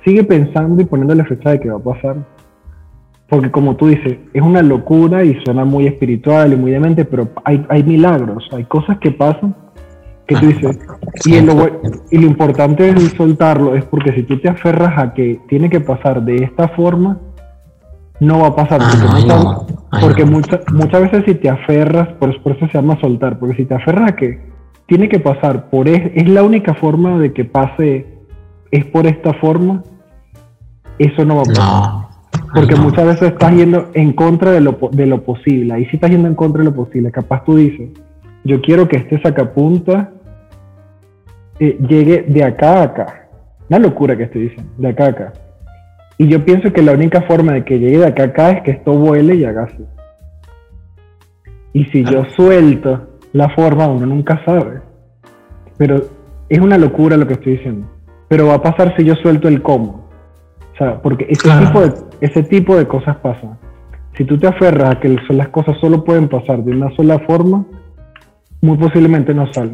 sigue 0.05 0.25
pensando 0.25 0.83
y 0.83 0.85
poniéndole 0.85 1.25
fecha 1.25 1.51
de 1.51 1.61
qué 1.61 1.71
va 1.71 1.77
a 1.77 1.83
pasar. 1.83 2.17
Porque 3.29 3.51
como 3.51 3.77
tú 3.77 3.87
dices, 3.87 4.19
es 4.35 4.43
una 4.43 4.61
locura 4.63 5.25
y 5.25 5.35
suena 5.45 5.65
muy 5.65 5.87
espiritual 5.87 6.53
y 6.53 6.57
muy 6.57 6.71
demente, 6.71 7.05
pero 7.05 7.29
hay, 7.45 7.65
hay 7.69 7.83
milagros, 7.83 8.47
hay 8.53 8.65
cosas 8.65 8.99
que 8.99 9.11
pasan 9.11 9.55
que 10.27 10.37
tú 10.37 10.47
dices, 10.47 10.79
y, 11.25 11.41
lo, 11.41 11.81
y 12.11 12.19
lo 12.19 12.27
importante 12.27 12.89
es 12.89 13.03
soltarlo, 13.17 13.75
es 13.75 13.85
porque 13.87 14.13
si 14.13 14.23
tú 14.23 14.39
te 14.39 14.49
aferras 14.49 14.99
a 14.99 15.15
que 15.15 15.41
tiene 15.49 15.71
que 15.71 15.81
pasar 15.81 16.23
de 16.23 16.37
esta 16.37 16.69
forma, 16.69 17.19
no 18.21 18.41
va 18.41 18.49
a 18.49 18.57
pasar. 18.57 18.81
Porque, 20.01 20.25
muchas, 20.25 20.61
muchas 20.73 21.03
veces 21.03 21.25
si 21.27 21.35
te 21.35 21.51
aferras, 21.51 22.09
por, 22.15 22.31
eso 22.31 22.67
se 22.67 22.73
llama 22.73 22.99
soltar, 23.01 23.39
porque 23.39 23.57
si 23.57 23.65
te 23.65 23.75
aferras 23.75 24.13
a 24.13 24.17
que 24.17 24.52
tiene 24.87 25.09
que 25.09 25.21
pasar 25.21 25.71
por 25.71 25.89
es, 25.89 26.13
es 26.15 26.29
la 26.29 26.43
única 26.43 26.75
forma 26.75 27.19
de 27.19 27.33
que 27.33 27.45
pase, 27.45 28.07
es 28.71 28.85
por 28.87 29.07
esta 29.07 29.33
forma, 29.35 29.83
eso 30.99 31.25
no 31.25 31.37
va 31.37 31.43
a 31.43 31.45
pasar. 31.45 32.13
Porque 32.55 32.77
muchas 32.77 33.07
veces 33.07 33.33
estás 33.33 33.55
yendo 33.55 33.91
en 33.95 34.13
contra 34.13 34.51
de 34.51 34.61
lo, 34.61 34.79
de 34.93 35.07
lo 35.07 35.23
posible. 35.23 35.73
Ahí 35.73 35.85
sí 35.87 35.93
estás 35.95 36.11
yendo 36.11 36.29
en 36.29 36.35
contra 36.35 36.63
de 36.63 36.71
lo 36.71 36.75
posible. 36.75 37.11
Capaz 37.11 37.45
tú 37.45 37.57
dices, 37.57 37.91
yo 38.45 38.61
quiero 38.61 38.89
que 38.89 38.99
este 38.99 39.21
sacapunta 39.23 40.11
eh, 41.59 41.79
llegue 41.89 42.23
de 42.29 42.45
acá 42.45 42.81
a 42.81 42.83
acá. 42.83 43.29
Una 43.69 43.79
locura 43.79 44.17
que 44.17 44.25
estoy 44.25 44.43
diciendo, 44.43 44.71
de 44.77 44.89
acá 44.89 45.07
a 45.07 45.09
acá. 45.09 45.33
Y 46.19 46.29
yo 46.29 46.45
pienso 46.45 46.73
que 46.73 46.83
la 46.83 46.93
única 46.93 47.23
forma 47.23 47.53
de 47.55 47.65
que 47.65 47.79
llegue 47.79 47.99
de 47.99 48.07
acá 48.07 48.25
a 48.25 48.27
acá 48.27 48.51
es 48.51 48.63
que 48.63 48.71
esto 48.73 48.93
vuele 48.93 49.37
y 49.37 49.45
haga 49.45 49.65
así. 49.65 49.85
Y 51.73 51.85
si 51.87 52.05
yo 52.05 52.25
suelto 52.37 53.12
la 53.33 53.49
forma, 53.51 53.87
uno 53.87 54.07
nunca 54.07 54.43
sabe. 54.45 54.81
Pero 55.77 56.05
es 56.49 56.61
una 56.61 56.79
locura 56.79 57.17
lo 57.17 57.27
que 57.27 57.35
estoy 57.35 57.57
diciendo. 57.57 57.89
Pero 58.29 58.47
va 58.47 58.55
a 58.55 58.63
pasar 58.63 58.95
si 58.97 59.05
yo 59.05 59.15
suelto 59.17 59.49
el 59.49 59.63
cómo. 59.63 60.09
O 60.75 60.77
sea, 60.77 61.03
porque 61.03 61.27
ese, 61.29 61.51
tipo, 61.51 61.81
de, 61.81 61.95
ese 62.21 62.43
tipo 62.43 62.77
de 62.77 62.87
cosas 62.87 63.17
pasan. 63.17 63.59
Si 64.17 64.25
tú 64.25 64.39
te 64.39 64.47
aferras 64.47 64.97
a 64.97 65.01
que 65.01 65.17
las 65.31 65.49
cosas 65.49 65.77
solo 65.81 66.05
pueden 66.05 66.29
pasar 66.29 66.63
de 66.63 66.73
una 66.73 66.95
sola 66.95 67.19
forma, 67.21 67.65
muy 68.61 68.77
posiblemente 68.77 69.35
no 69.35 69.53
sale. 69.53 69.73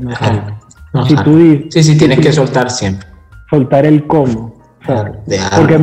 No 0.92 1.04
si 1.04 1.16
tú 1.16 1.36
dices, 1.36 1.66
sí, 1.70 1.82
sí, 1.82 1.98
tienes 1.98 2.20
que 2.20 2.32
soltar 2.32 2.70
siempre. 2.70 3.06
Soltar 3.50 3.84
el 3.84 4.06
cómo. 4.06 4.54
porque, 4.86 5.78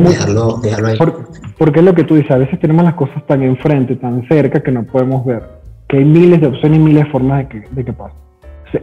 porque 1.58 1.78
es 1.78 1.84
lo 1.84 1.94
que 1.94 2.04
tú 2.04 2.16
dices, 2.16 2.30
a 2.30 2.38
veces 2.38 2.58
tenemos 2.58 2.84
las 2.84 2.94
cosas 2.94 3.24
tan 3.26 3.42
enfrente, 3.42 3.96
tan 3.96 4.26
cerca 4.28 4.62
que 4.62 4.72
no 4.72 4.84
podemos 4.84 5.24
ver. 5.24 5.56
Que 5.88 5.98
hay 5.98 6.04
miles 6.04 6.40
de 6.40 6.48
opciones 6.48 6.78
y 6.78 6.82
miles 6.82 7.04
de 7.04 7.10
formas 7.10 7.38
de 7.38 7.48
que, 7.48 7.68
de 7.70 7.84
que 7.84 7.92
pase. 7.92 8.14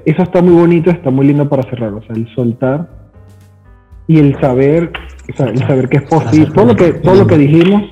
eso 0.05 0.23
está 0.23 0.41
muy 0.41 0.53
bonito, 0.53 0.89
está 0.89 1.09
muy 1.09 1.27
lindo 1.27 1.47
para 1.47 1.63
cerrar. 1.63 1.93
O 1.93 2.01
sea, 2.01 2.15
el 2.15 2.33
soltar 2.33 2.87
y 4.07 4.19
el 4.19 4.39
saber, 4.39 4.91
o 5.31 5.35
sea, 5.35 5.47
el 5.47 5.59
saber 5.59 5.89
que 5.89 5.97
es 5.97 6.03
posible. 6.03 6.51
Todo 6.53 6.65
lo 6.65 6.75
que, 6.75 6.93
todo 6.93 7.15
lo 7.15 7.27
que 7.27 7.37
dijimos, 7.37 7.83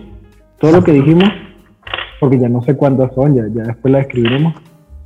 todo 0.60 0.72
lo 0.72 0.84
que 0.84 0.92
dijimos, 0.94 1.30
porque 2.20 2.40
ya 2.40 2.50
no 2.50 2.62
sé 2.64 2.76
cuántas 2.76 3.14
son, 3.16 3.36
ya, 3.36 3.44
ya 3.54 3.64
después 3.64 3.92
la 3.92 4.02
escribiremos, 4.02 4.54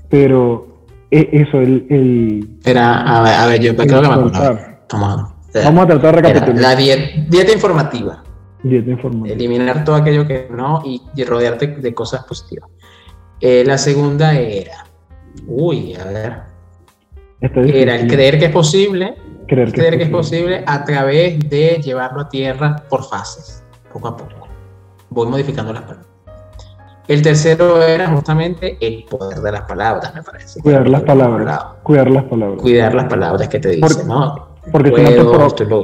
pero 0.10 0.86
e, 1.12 1.30
eso, 1.32 1.60
el... 1.60 1.86
el 1.90 2.50
Era, 2.66 3.02
a 3.02 3.22
ver, 3.22 3.34
a 3.34 3.48
ver 3.48 3.62
yo 3.62 3.76
creo 3.76 4.02
que 4.02 4.08
me 4.08 4.14
acuerdo. 4.14 4.60
Vamos, 4.92 5.36
Vamos 5.64 5.84
a 5.84 5.88
tratar 5.88 6.16
de 6.16 6.22
recapitular. 6.22 6.62
La 6.62 6.76
dieta, 6.76 7.52
informativa. 7.54 8.24
Dieta 8.62 8.92
informativa. 8.92 9.36
Eliminar 9.36 9.84
todo 9.86 9.96
aquello 9.96 10.28
que 10.28 10.48
no 10.52 10.82
y, 10.86 11.02
rodearte 11.24 11.68
de 11.68 11.94
cosas 11.94 12.26
positivas. 12.26 12.70
Eh, 13.42 13.64
la 13.66 13.78
segunda 13.78 14.34
era, 14.34 14.86
uy, 15.46 15.96
a 15.96 16.06
ver, 16.06 16.34
era 17.42 17.96
el 17.96 18.08
creer 18.08 18.40
que 18.40 18.46
es 18.46 18.52
posible, 18.52 19.16
creer 19.48 19.98
que, 19.98 20.04
es, 20.04 20.10
posible 20.10 20.64
a 20.66 20.84
través 20.86 21.40
de 21.50 21.82
llevarlo 21.84 22.22
a 22.22 22.30
tierra 22.30 22.84
por 22.90 23.04
fases, 23.04 23.64
poco 23.92 24.08
a 24.08 24.18
poco. 24.18 24.48
Voy 25.10 25.28
modificando 25.28 25.74
las 25.74 25.84
palabras. 25.84 26.08
El 27.08 27.22
tercero 27.22 27.84
era 27.84 28.08
justamente 28.08 28.78
el 28.82 29.04
poder 29.04 29.40
de 29.40 29.52
las 29.52 29.62
palabras, 29.62 30.16
me 30.16 30.24
parece. 30.24 30.60
Cuidar 30.62 30.90
las 30.90 31.04
palabras. 31.04 31.60
Cuidar 31.84 32.10
las 32.10 32.24
palabras. 32.24 32.62
Cuidar 32.62 32.96
las 32.96 33.06
palabras 33.06 33.48
que 33.48 33.60
te 33.60 33.70
dicen, 33.70 34.08
¿no? 34.08 34.56
Porque 34.72 34.90
si 34.90 35.04
no 35.04 35.08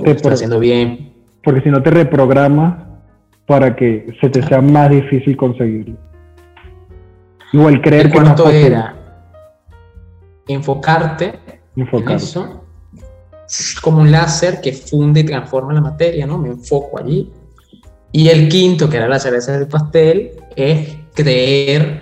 te, 0.03 0.11
estoy 0.11 0.33
haciendo 0.33 0.59
bien. 0.59 1.13
Porque 1.43 1.61
si 1.61 1.69
no 1.69 1.83
te 1.83 1.91
reprogramas 1.91 2.85
para 3.45 3.75
que 3.75 4.15
se 4.19 4.29
te 4.29 4.41
sea 4.47 4.61
más 4.61 4.89
difícil 4.89 5.37
conseguirlo. 5.37 5.97
Igual 7.53 7.81
creer 7.81 8.05
el 8.07 8.11
que 8.11 8.19
no 8.19 8.49
era 8.49 8.95
enfocarte, 10.47 11.39
en 11.75 12.09
eso 12.09 12.61
como 13.81 14.01
un 14.01 14.11
láser 14.11 14.61
que 14.61 14.73
funde 14.73 15.21
y 15.21 15.23
transforma 15.25 15.73
la 15.73 15.81
materia, 15.81 16.25
¿no? 16.25 16.37
Me 16.37 16.49
enfoco 16.49 16.99
allí. 16.99 17.31
Y 18.11 18.29
el 18.29 18.47
quinto, 18.49 18.89
que 18.89 18.97
era 18.97 19.07
la 19.07 19.19
cereza 19.19 19.53
del 19.53 19.67
pastel, 19.67 20.31
es 20.55 20.95
creer 21.13 22.01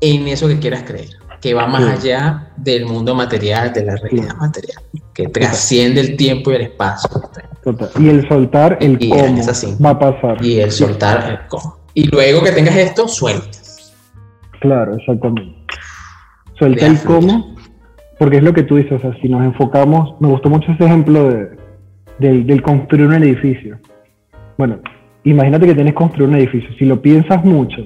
en 0.00 0.28
eso 0.28 0.48
que 0.48 0.58
quieras 0.58 0.82
creer, 0.84 1.10
que 1.40 1.54
va 1.54 1.66
más 1.66 1.98
allá 1.98 2.52
del 2.56 2.86
mundo 2.86 3.14
material, 3.14 3.72
de 3.72 3.84
la 3.84 3.96
realidad 3.96 4.34
material, 4.36 4.82
que 5.12 5.28
trasciende 5.28 6.00
el 6.00 6.16
tiempo 6.16 6.50
y 6.50 6.54
el 6.56 6.62
espacio. 6.62 7.10
Y 7.98 8.08
el 8.08 8.28
soltar 8.28 8.78
el 8.80 8.98
cómo 8.98 9.36
va 9.84 9.90
a 9.90 9.98
pasar. 9.98 10.44
Y 10.44 10.60
el 10.60 10.70
soltar 10.70 11.30
el 11.30 11.48
cómo. 11.48 11.78
Y 11.94 12.04
luego 12.08 12.42
que 12.42 12.52
tengas 12.52 12.76
esto, 12.76 13.08
sueltas. 13.08 13.63
Claro, 14.64 14.94
exactamente. 14.96 15.54
Suelta 16.58 16.86
el 16.86 16.98
cómo, 17.02 17.54
porque 18.18 18.38
es 18.38 18.42
lo 18.42 18.54
que 18.54 18.62
tú 18.62 18.76
dices, 18.76 18.92
o 18.92 18.98
sea, 18.98 19.12
si 19.20 19.28
nos 19.28 19.44
enfocamos, 19.44 20.14
me 20.20 20.28
gustó 20.28 20.48
mucho 20.48 20.72
ese 20.72 20.86
ejemplo 20.86 21.28
de, 21.28 21.50
del, 22.18 22.46
del 22.46 22.62
construir 22.62 23.06
un 23.08 23.12
edificio. 23.12 23.78
Bueno, 24.56 24.78
imagínate 25.24 25.66
que 25.66 25.74
tienes 25.74 25.92
que 25.92 25.98
construir 25.98 26.30
un 26.30 26.36
edificio. 26.36 26.70
Si 26.78 26.86
lo 26.86 27.02
piensas 27.02 27.44
mucho, 27.44 27.84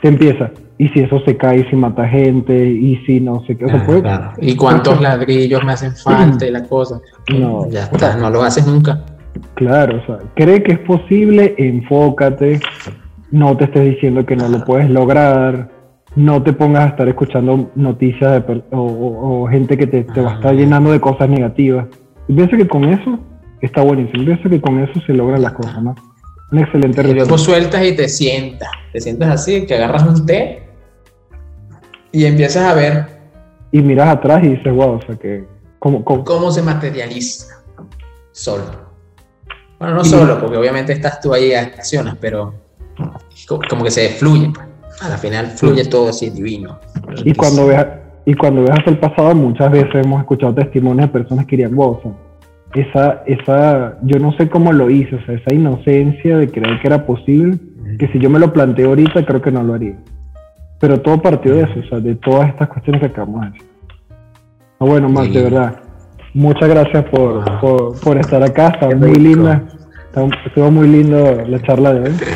te 0.00 0.08
empieza. 0.08 0.50
Y 0.76 0.88
si 0.88 0.98
eso 0.98 1.20
se 1.24 1.36
cae, 1.36 1.60
y 1.60 1.64
si 1.70 1.76
mata 1.76 2.08
gente, 2.08 2.66
y 2.66 2.96
si 3.06 3.20
no 3.20 3.44
sé 3.46 3.56
qué. 3.56 3.66
Ah, 4.04 4.34
¿Y 4.40 4.56
cuántos 4.56 5.00
ladrillos 5.00 5.64
me 5.64 5.70
hacen 5.70 5.94
falta 5.94 6.44
y 6.44 6.50
la 6.50 6.64
cosa? 6.64 7.00
No, 7.32 7.70
ya 7.70 7.84
está, 7.84 8.16
no 8.16 8.28
lo 8.28 8.42
haces 8.42 8.66
nunca. 8.66 9.04
Claro, 9.54 10.02
o 10.02 10.06
sea, 10.06 10.18
cree 10.34 10.64
que 10.64 10.72
es 10.72 10.78
posible, 10.80 11.54
enfócate, 11.58 12.58
no 13.30 13.56
te 13.56 13.64
estés 13.64 13.84
diciendo 13.84 14.26
que 14.26 14.34
no 14.34 14.48
lo 14.48 14.64
puedes 14.64 14.90
lograr, 14.90 15.81
no 16.14 16.42
te 16.42 16.52
pongas 16.52 16.84
a 16.84 16.88
estar 16.88 17.08
escuchando 17.08 17.70
noticias 17.74 18.46
de, 18.46 18.62
o, 18.70 19.46
gente 19.48 19.78
que 19.78 19.86
te, 19.86 20.20
va 20.20 20.32
a 20.32 20.34
estar 20.34 20.54
llenando 20.54 20.92
de 20.92 21.00
cosas 21.00 21.28
negativas. 21.28 21.86
Y 22.28 22.34
pienso 22.34 22.56
que 22.56 22.68
con 22.68 22.84
eso 22.84 23.18
está 23.60 23.82
buenísimo, 23.82 24.24
pienso 24.24 24.48
que 24.48 24.60
con 24.60 24.80
eso 24.80 25.00
se 25.06 25.12
logran 25.14 25.42
las 25.42 25.52
cosas, 25.52 25.82
¿no? 25.82 25.94
Un 26.50 26.58
excelente 26.58 27.00
Y 27.08 27.14
luego 27.14 27.38
sueltas 27.38 27.82
y 27.84 27.96
te 27.96 28.08
sientas. 28.08 28.68
Te 28.92 29.00
sientas 29.00 29.30
así, 29.30 29.64
que 29.64 29.74
agarras 29.74 30.04
un 30.04 30.26
té 30.26 30.68
y 32.12 32.26
empiezas 32.26 32.64
a 32.64 32.74
ver. 32.74 33.06
Y 33.70 33.80
miras 33.80 34.08
atrás 34.08 34.44
y 34.44 34.48
dices, 34.48 34.72
wow, 34.72 34.96
o 34.96 35.02
sea 35.02 35.16
que. 35.16 35.46
¿Cómo, 35.78 36.04
cómo? 36.04 36.52
se 36.52 36.62
materializa 36.62 37.64
solo? 38.30 38.64
Bueno, 39.80 39.94
no 39.94 40.04
solo, 40.04 40.38
porque 40.38 40.56
obviamente 40.56 40.92
estás 40.92 41.20
tú 41.20 41.34
ahí, 41.34 41.54
accionas, 41.54 42.16
pero 42.20 42.54
como 43.68 43.82
que 43.82 43.90
se 43.90 44.10
fluye. 44.10 44.52
Pues. 44.54 44.71
A 45.02 45.08
la 45.08 45.18
final 45.18 45.46
fluye 45.46 45.84
todo 45.84 46.10
así 46.10 46.30
divino. 46.30 46.78
Y 47.24 47.34
cuando 47.34 47.66
ves, 47.66 47.84
y 48.24 48.34
cuando 48.34 48.62
ves 48.62 48.70
hacia 48.70 48.92
el 48.92 48.98
pasado, 48.98 49.34
muchas 49.34 49.70
veces 49.72 50.04
hemos 50.04 50.20
escuchado 50.20 50.54
testimonios 50.54 51.08
de 51.08 51.12
personas 51.12 51.44
que 51.46 51.56
dirían, 51.56 51.74
wow, 51.74 51.98
esa, 52.74 53.22
esa, 53.26 53.98
yo 54.02 54.18
no 54.20 54.32
sé 54.36 54.48
cómo 54.48 54.72
lo 54.72 54.88
hice, 54.90 55.16
o 55.16 55.26
sea, 55.26 55.34
esa 55.34 55.52
inocencia 55.52 56.38
de 56.38 56.48
creer 56.48 56.80
que 56.80 56.86
era 56.86 57.04
posible, 57.04 57.58
que 57.98 58.08
si 58.08 58.18
yo 58.20 58.30
me 58.30 58.38
lo 58.38 58.52
planteo 58.52 58.90
ahorita, 58.90 59.26
creo 59.26 59.42
que 59.42 59.50
no 59.50 59.62
lo 59.62 59.74
haría. 59.74 59.96
Pero 60.78 61.00
todo 61.00 61.20
partió 61.20 61.54
de 61.54 61.62
eso, 61.62 61.80
o 61.80 61.88
sea, 61.88 62.00
de 62.00 62.14
todas 62.14 62.48
estas 62.48 62.68
cuestiones 62.68 63.00
que 63.00 63.08
acabamos 63.08 63.42
de 63.42 63.50
decir. 63.50 63.68
Ah, 64.78 64.84
bueno, 64.84 65.08
Marc, 65.08 65.30
de 65.30 65.42
verdad, 65.42 65.80
muchas 66.32 66.68
gracias 66.68 67.04
por, 67.06 67.44
por, 67.60 68.00
por 68.00 68.18
estar 68.18 68.42
acá, 68.42 68.68
está 68.68 68.88
muy 68.96 69.14
linda, 69.16 69.64
estuvo 70.46 70.70
muy 70.70 70.88
lindo 70.88 71.42
la 71.46 71.60
charla 71.62 71.92
de 71.92 72.08
hoy. 72.08 72.16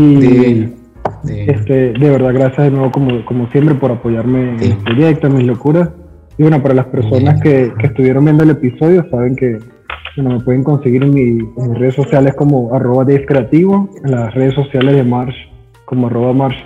Y 0.00 0.77
este, 1.24 1.92
de 1.92 2.10
verdad, 2.10 2.32
gracias 2.32 2.66
de 2.66 2.70
nuevo, 2.70 2.90
como, 2.90 3.24
como 3.24 3.48
siempre, 3.50 3.74
por 3.74 3.90
apoyarme 3.90 4.54
en 4.54 4.62
el 4.62 4.76
proyecto, 4.78 5.26
en 5.26 5.36
mis 5.36 5.46
locuras. 5.46 5.90
Y 6.36 6.42
bueno, 6.42 6.62
para 6.62 6.74
las 6.74 6.86
personas 6.86 7.40
que, 7.40 7.72
que, 7.78 7.86
estuvieron 7.88 8.24
viendo 8.24 8.44
el 8.44 8.50
episodio, 8.50 9.04
saben 9.10 9.34
que 9.34 9.58
bueno, 10.16 10.38
me 10.38 10.44
pueden 10.44 10.64
conseguir 10.64 11.02
en, 11.02 11.14
mis 11.14 11.44
redes 11.78 11.94
sociales 11.94 12.34
como 12.34 12.74
arroba 12.74 13.04
creativo, 13.04 13.88
en 14.04 14.10
las 14.12 14.34
redes 14.34 14.54
sociales 14.54 14.96
de 14.96 15.04
Marsh 15.04 15.36
como 15.84 16.08
arroba 16.08 16.32
Marsh 16.32 16.58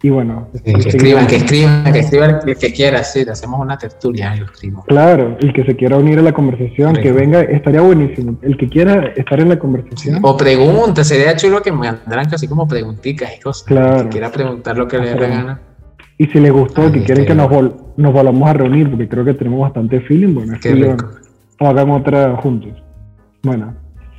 Y 0.00 0.10
bueno, 0.10 0.48
que 0.64 0.72
escriban, 0.72 1.26
que 1.26 1.36
escriban, 1.36 1.92
que 1.92 1.98
escriban 1.98 2.38
el 2.46 2.56
que 2.56 2.72
quiera, 2.72 3.02
sí, 3.02 3.26
hacemos 3.28 3.60
una 3.60 3.76
tertulia, 3.76 4.34
yo 4.36 4.44
escribo. 4.44 4.84
Claro, 4.84 5.36
el 5.40 5.52
que 5.52 5.64
se 5.64 5.74
quiera 5.74 5.96
unir 5.96 6.20
a 6.20 6.22
la 6.22 6.32
conversación, 6.32 6.94
que 6.94 7.10
venga, 7.10 7.40
estaría 7.40 7.80
buenísimo. 7.80 8.38
El 8.42 8.56
que 8.56 8.68
quiera 8.68 9.08
estar 9.16 9.40
en 9.40 9.48
la 9.48 9.58
conversación. 9.58 10.20
O 10.22 10.36
pregunta, 10.36 11.02
sería 11.02 11.34
chulo 11.34 11.62
que 11.62 11.72
me 11.72 11.78
mandaran 11.78 12.28
casi 12.30 12.46
como 12.46 12.68
preguntitas 12.68 13.30
y 13.36 13.40
cosas. 13.40 13.64
Claro. 13.64 14.04
Que 14.04 14.10
quiera 14.10 14.30
preguntar 14.30 14.78
lo 14.78 14.86
que 14.86 14.98
le 14.98 15.10
dé 15.10 15.20
la 15.20 15.28
gana. 15.28 15.60
Y 16.16 16.26
si 16.26 16.38
les 16.38 16.52
gustó, 16.52 16.90
que 16.92 17.02
quieren 17.02 17.26
que 17.26 17.34
nos, 17.34 17.50
nos 17.96 18.12
volvamos 18.12 18.48
a 18.48 18.52
reunir, 18.52 18.90
porque 18.90 19.08
creo 19.08 19.24
que 19.24 19.34
tenemos 19.34 19.60
bastante 19.60 20.00
feeling, 20.00 20.34
bueno, 20.34 20.54
es 20.54 20.96
o 21.60 21.66
hagamos 21.66 22.00
otra 22.00 22.36
juntos. 22.36 22.72
Bueno, 23.42 23.74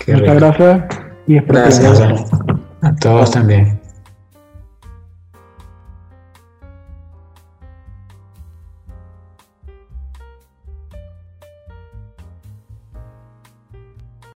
muchas 0.08 0.36
gracias 0.36 0.84
y 1.28 1.38
espero 1.38 1.60
gracias, 1.60 2.02
A 2.82 2.96
todos 2.96 3.32
también. 3.32 3.80